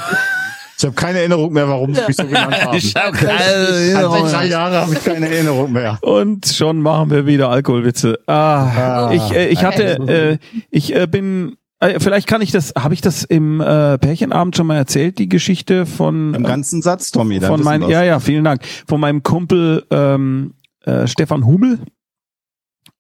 Ich 0.83 0.87
habe 0.87 0.95
keine 0.95 1.19
Erinnerung 1.19 1.53
mehr, 1.53 1.67
warum 1.69 1.93
sie 1.95 2.01
mich 2.05 2.15
so 2.17 2.25
genannt 2.25 2.61
haben. 2.65 2.75
Ich 2.77 2.93
hab 2.93 3.07
An 3.07 3.13
keine 3.13 4.29
drei 4.29 4.45
Jahre 4.47 4.81
habe 4.81 4.93
ich 4.93 5.03
keine 5.03 5.29
Erinnerung 5.29 5.71
mehr. 5.71 5.97
Und 6.01 6.45
schon 6.45 6.81
machen 6.81 7.09
wir 7.09 7.25
wieder 7.25 7.49
Alkoholwitze. 7.49 8.19
Ah, 8.27 9.07
Ah. 9.07 9.11
ich, 9.13 9.31
äh, 9.33 9.47
ich 9.47 9.63
hatte, 9.63 9.83
äh, 10.07 10.37
ich 10.71 10.93
äh, 10.93 11.07
bin, 11.07 11.55
äh, 11.79 11.99
vielleicht 12.01 12.27
kann 12.27 12.41
ich 12.41 12.51
das, 12.51 12.73
habe 12.77 12.93
ich 12.93 12.99
das 13.01 13.23
im 13.23 13.61
äh, 13.61 13.97
Pärchenabend 13.97 14.57
schon 14.57 14.67
mal 14.67 14.75
erzählt, 14.75 15.19
die 15.19 15.29
Geschichte 15.29 15.85
von 15.85 16.33
Im 16.33 16.43
ganzen 16.43 16.81
Satz, 16.81 17.11
Tommy. 17.11 17.39
von 17.39 17.63
wir's. 17.63 17.89
ja, 17.89 18.03
ja, 18.03 18.19
vielen 18.19 18.43
Dank, 18.43 18.61
von 18.85 18.99
meinem 18.99 19.23
Kumpel 19.23 19.85
ähm, 19.89 20.53
äh, 20.85 21.07
Stefan 21.07 21.45
Hummel, 21.45 21.79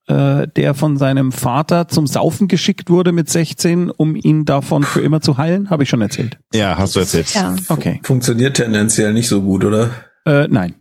äh, 0.07 0.47
der 0.55 0.73
von 0.73 0.97
seinem 0.97 1.31
Vater 1.31 1.87
zum 1.87 2.07
Saufen 2.07 2.47
geschickt 2.47 2.89
wurde 2.89 3.11
mit 3.11 3.29
16, 3.29 3.89
um 3.89 4.15
ihn 4.15 4.45
davon 4.45 4.83
für 4.83 5.01
immer 5.01 5.21
zu 5.21 5.37
heilen, 5.37 5.69
habe 5.69 5.83
ich 5.83 5.89
schon 5.89 6.01
erzählt. 6.01 6.37
Ja, 6.53 6.77
hast 6.77 6.95
du 6.95 6.99
erzählt. 6.99 7.33
Ja. 7.33 7.55
Okay, 7.69 7.99
Funktioniert 8.03 8.57
tendenziell 8.57 9.13
nicht 9.13 9.27
so 9.27 9.41
gut, 9.41 9.63
oder? 9.63 9.91
äh, 10.25 10.47
nein, 10.49 10.75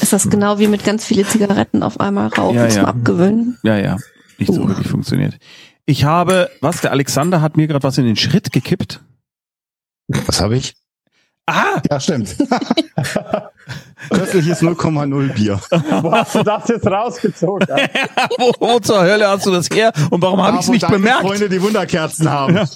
Ist 0.00 0.12
das 0.12 0.28
genau 0.30 0.58
wie 0.58 0.68
mit 0.68 0.84
ganz 0.84 1.04
viele 1.04 1.24
Zigaretten 1.24 1.82
auf 1.82 1.98
einmal 2.00 2.28
rauchen 2.28 2.56
Ja, 2.56 2.68
zum 2.68 2.82
ja. 2.82 2.88
Abgewöhnen? 2.88 3.58
ja, 3.64 3.76
ja, 3.78 3.96
nicht 4.38 4.52
so 4.52 4.62
Uh. 4.62 4.68
wirklich 4.68 4.88
funktioniert. 4.88 5.38
Ich 5.84 6.04
habe, 6.04 6.48
was, 6.60 6.80
der 6.80 6.92
Alexander 6.92 7.40
hat 7.40 7.56
mir 7.56 7.66
gerade 7.66 7.82
was 7.82 7.98
in 7.98 8.04
den 8.04 8.14
Schritt 8.16 8.52
gekippt. 8.52 9.00
Was 10.26 10.40
habe 10.40 10.56
ich? 10.56 10.74
Ah, 11.52 11.82
Ja, 11.90 12.00
stimmt. 12.00 12.34
Köstliches 14.10 14.62
0,0 14.62 15.32
Bier. 15.34 15.60
Wo 16.02 16.12
hast 16.12 16.34
du 16.34 16.42
das 16.42 16.68
jetzt 16.68 16.86
rausgezogen? 16.86 17.68
wo, 18.38 18.52
wo 18.58 18.80
zur 18.80 19.02
Hölle 19.02 19.28
hast 19.28 19.46
du 19.46 19.50
das 19.50 19.68
her 19.72 19.92
und 20.10 20.20
warum 20.22 20.42
habe 20.42 20.56
ich 20.56 20.62
es 20.62 20.68
nicht 20.68 20.88
bemerkt? 20.88 21.20
Freunde 21.20 21.48
die 21.48 21.62
Wunderkerzen 21.62 22.30
haben. 22.30 22.58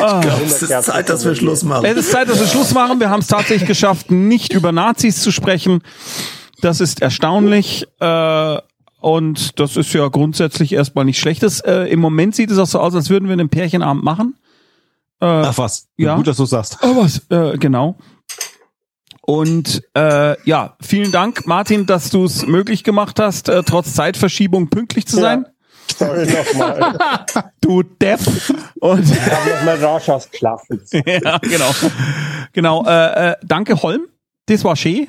Ah. 0.00 0.20
Es 0.44 0.62
ist 0.62 0.82
Zeit, 0.84 1.08
dass 1.08 1.24
wir 1.24 1.34
Schluss 1.34 1.62
machen. 1.62 1.84
Es 1.84 1.96
ist 1.96 2.10
Zeit, 2.10 2.28
dass 2.28 2.40
wir 2.40 2.46
Schluss 2.46 2.72
machen. 2.72 3.00
Wir 3.00 3.10
haben 3.10 3.20
es 3.20 3.26
tatsächlich 3.26 3.66
geschafft, 3.66 4.10
nicht 4.10 4.52
über 4.52 4.72
Nazis 4.72 5.20
zu 5.20 5.30
sprechen. 5.30 5.82
Das 6.60 6.80
ist 6.80 7.02
erstaunlich. 7.02 7.86
Äh, 8.00 8.58
und 9.00 9.60
das 9.60 9.76
ist 9.76 9.92
ja 9.92 10.08
grundsätzlich 10.08 10.72
erstmal 10.72 11.04
nicht 11.04 11.18
schlechtes. 11.18 11.60
Äh, 11.60 11.90
Im 11.90 12.00
Moment 12.00 12.34
sieht 12.34 12.50
es 12.50 12.58
auch 12.58 12.66
so 12.66 12.80
aus, 12.80 12.94
als 12.94 13.10
würden 13.10 13.28
wir 13.28 13.34
einen 13.34 13.50
Pärchenabend 13.50 14.04
machen. 14.04 14.34
Äh, 15.20 15.26
Ach 15.26 15.58
was. 15.58 15.88
Ja. 15.96 16.16
Gut, 16.16 16.26
dass 16.26 16.36
du 16.36 16.44
sagst. 16.44 16.78
Oh, 16.82 16.96
was? 16.96 17.22
Äh, 17.30 17.58
genau. 17.58 17.96
Und 19.22 19.82
äh, 19.94 20.36
ja, 20.46 20.76
vielen 20.82 21.10
Dank, 21.10 21.46
Martin, 21.46 21.86
dass 21.86 22.10
du 22.10 22.24
es 22.24 22.46
möglich 22.46 22.84
gemacht 22.84 23.18
hast, 23.18 23.48
äh, 23.48 23.62
trotz 23.62 23.94
Zeitverschiebung 23.94 24.68
pünktlich 24.68 25.06
zu 25.06 25.16
sein. 25.16 25.46
Sorry 25.96 26.26
nochmal. 26.26 26.98
Du 27.60 27.82
Depp. 27.82 28.20
Und 28.80 29.10
Ich 29.10 29.20
habe 29.20 29.50
nochmal 29.50 29.82
Rausch 29.82 30.08
ausgeschlafen. 30.10 30.82
ja, 30.92 31.38
genau. 31.38 31.70
Genau. 32.52 32.84
Äh, 32.86 33.30
äh, 33.30 33.36
danke, 33.42 33.82
Holm. 33.82 34.02
Das 34.46 34.64
war 34.64 34.76
schön. 34.76 35.08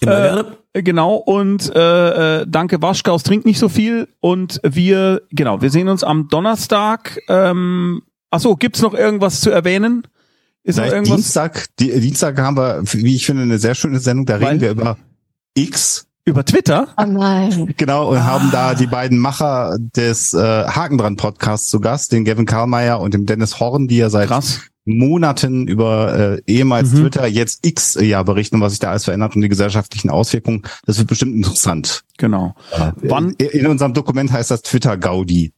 Immer 0.00 0.38
Äh. 0.38 0.44
Genau, 0.82 1.14
und 1.16 1.74
äh, 1.74 2.40
äh, 2.40 2.46
danke 2.46 2.80
Waschkaus, 2.82 3.24
trink 3.24 3.44
nicht 3.44 3.58
so 3.58 3.68
viel. 3.68 4.08
Und 4.20 4.60
wir, 4.62 5.22
genau, 5.30 5.60
wir 5.60 5.70
sehen 5.70 5.88
uns 5.88 6.04
am 6.04 6.28
Donnerstag. 6.28 7.18
Ähm, 7.28 8.02
achso, 8.30 8.56
gibt's 8.56 8.82
noch 8.82 8.94
irgendwas 8.94 9.40
zu 9.40 9.50
erwähnen? 9.50 10.02
Ist 10.64 10.76
noch 10.76 10.84
Seit 10.84 10.92
irgendwas? 10.92 11.16
Dienstag, 11.16 11.66
die, 11.78 11.98
Dienstag 12.00 12.38
haben 12.38 12.56
wir, 12.56 12.82
wie 12.84 13.14
ich 13.16 13.24
finde, 13.26 13.42
eine 13.42 13.58
sehr 13.58 13.74
schöne 13.74 14.00
Sendung. 14.00 14.26
Da 14.26 14.40
Weil- 14.40 14.48
reden 14.48 14.60
wir 14.60 14.70
über 14.70 14.98
X. 15.54 16.04
Über 16.24 16.44
Twitter? 16.44 16.88
Oh 16.98 17.04
nein. 17.06 17.72
Genau, 17.78 18.10
und 18.10 18.22
haben 18.22 18.48
Ah. 18.48 18.52
da 18.52 18.74
die 18.74 18.86
beiden 18.86 19.18
Macher 19.18 19.78
des 19.96 20.34
äh, 20.34 20.38
Hakenbrand-Podcasts 20.66 21.68
zu 21.70 21.80
Gast, 21.80 22.12
den 22.12 22.26
Gavin 22.26 22.44
Karlmeier 22.44 23.00
und 23.00 23.14
den 23.14 23.24
Dennis 23.24 23.60
Horn, 23.60 23.88
die 23.88 23.96
ja 23.96 24.10
seit 24.10 24.28
Krass. 24.28 24.60
Monaten 24.88 25.68
über 25.68 26.38
äh, 26.38 26.42
ehemals 26.46 26.92
Mhm. 26.92 27.00
Twitter, 27.02 27.26
jetzt 27.26 27.66
X 27.66 27.96
äh, 27.96 28.04
ja 28.04 28.22
berichten, 28.22 28.60
was 28.60 28.72
sich 28.72 28.80
da 28.80 28.90
alles 28.90 29.04
verändert 29.04 29.36
und 29.36 29.42
die 29.42 29.48
gesellschaftlichen 29.48 30.10
Auswirkungen. 30.10 30.62
Das 30.86 30.98
wird 30.98 31.08
bestimmt 31.08 31.34
interessant. 31.34 32.04
Genau. 32.16 32.54
Wann? 33.02 33.34
In 33.38 33.48
in 33.60 33.66
unserem 33.66 33.94
Dokument 33.94 34.32
heißt 34.32 34.50
das 34.50 34.62
Twitter 34.62 34.96
Gaudi. 34.96 35.52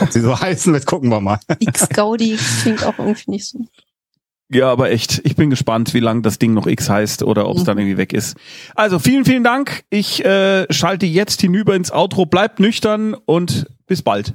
Ob 0.00 0.08
sie 0.10 0.20
so 0.20 0.38
heißen, 0.38 0.72
jetzt 0.74 0.86
gucken 0.86 1.10
wir 1.10 1.20
mal. 1.20 1.38
X 1.58 1.88
Gaudi 1.88 2.38
klingt 2.62 2.84
auch 2.84 2.98
irgendwie 2.98 3.30
nicht 3.32 3.46
so. 3.46 3.58
Ja, 4.50 4.70
aber 4.70 4.90
echt, 4.90 5.20
ich 5.24 5.36
bin 5.36 5.50
gespannt, 5.50 5.92
wie 5.92 6.00
lang 6.00 6.22
das 6.22 6.38
Ding 6.38 6.54
noch 6.54 6.66
X 6.66 6.88
heißt 6.88 7.22
oder 7.22 7.46
ob 7.48 7.58
es 7.58 7.64
dann 7.64 7.76
irgendwie 7.76 7.98
weg 7.98 8.14
ist. 8.14 8.34
Also 8.74 8.98
vielen, 8.98 9.26
vielen 9.26 9.44
Dank. 9.44 9.84
Ich 9.90 10.24
äh, 10.24 10.66
schalte 10.72 11.04
jetzt 11.04 11.42
hinüber 11.42 11.74
ins 11.76 11.92
Outro. 11.92 12.24
Bleibt 12.24 12.58
nüchtern 12.58 13.12
und 13.14 13.66
bis 13.86 14.00
bald. 14.00 14.34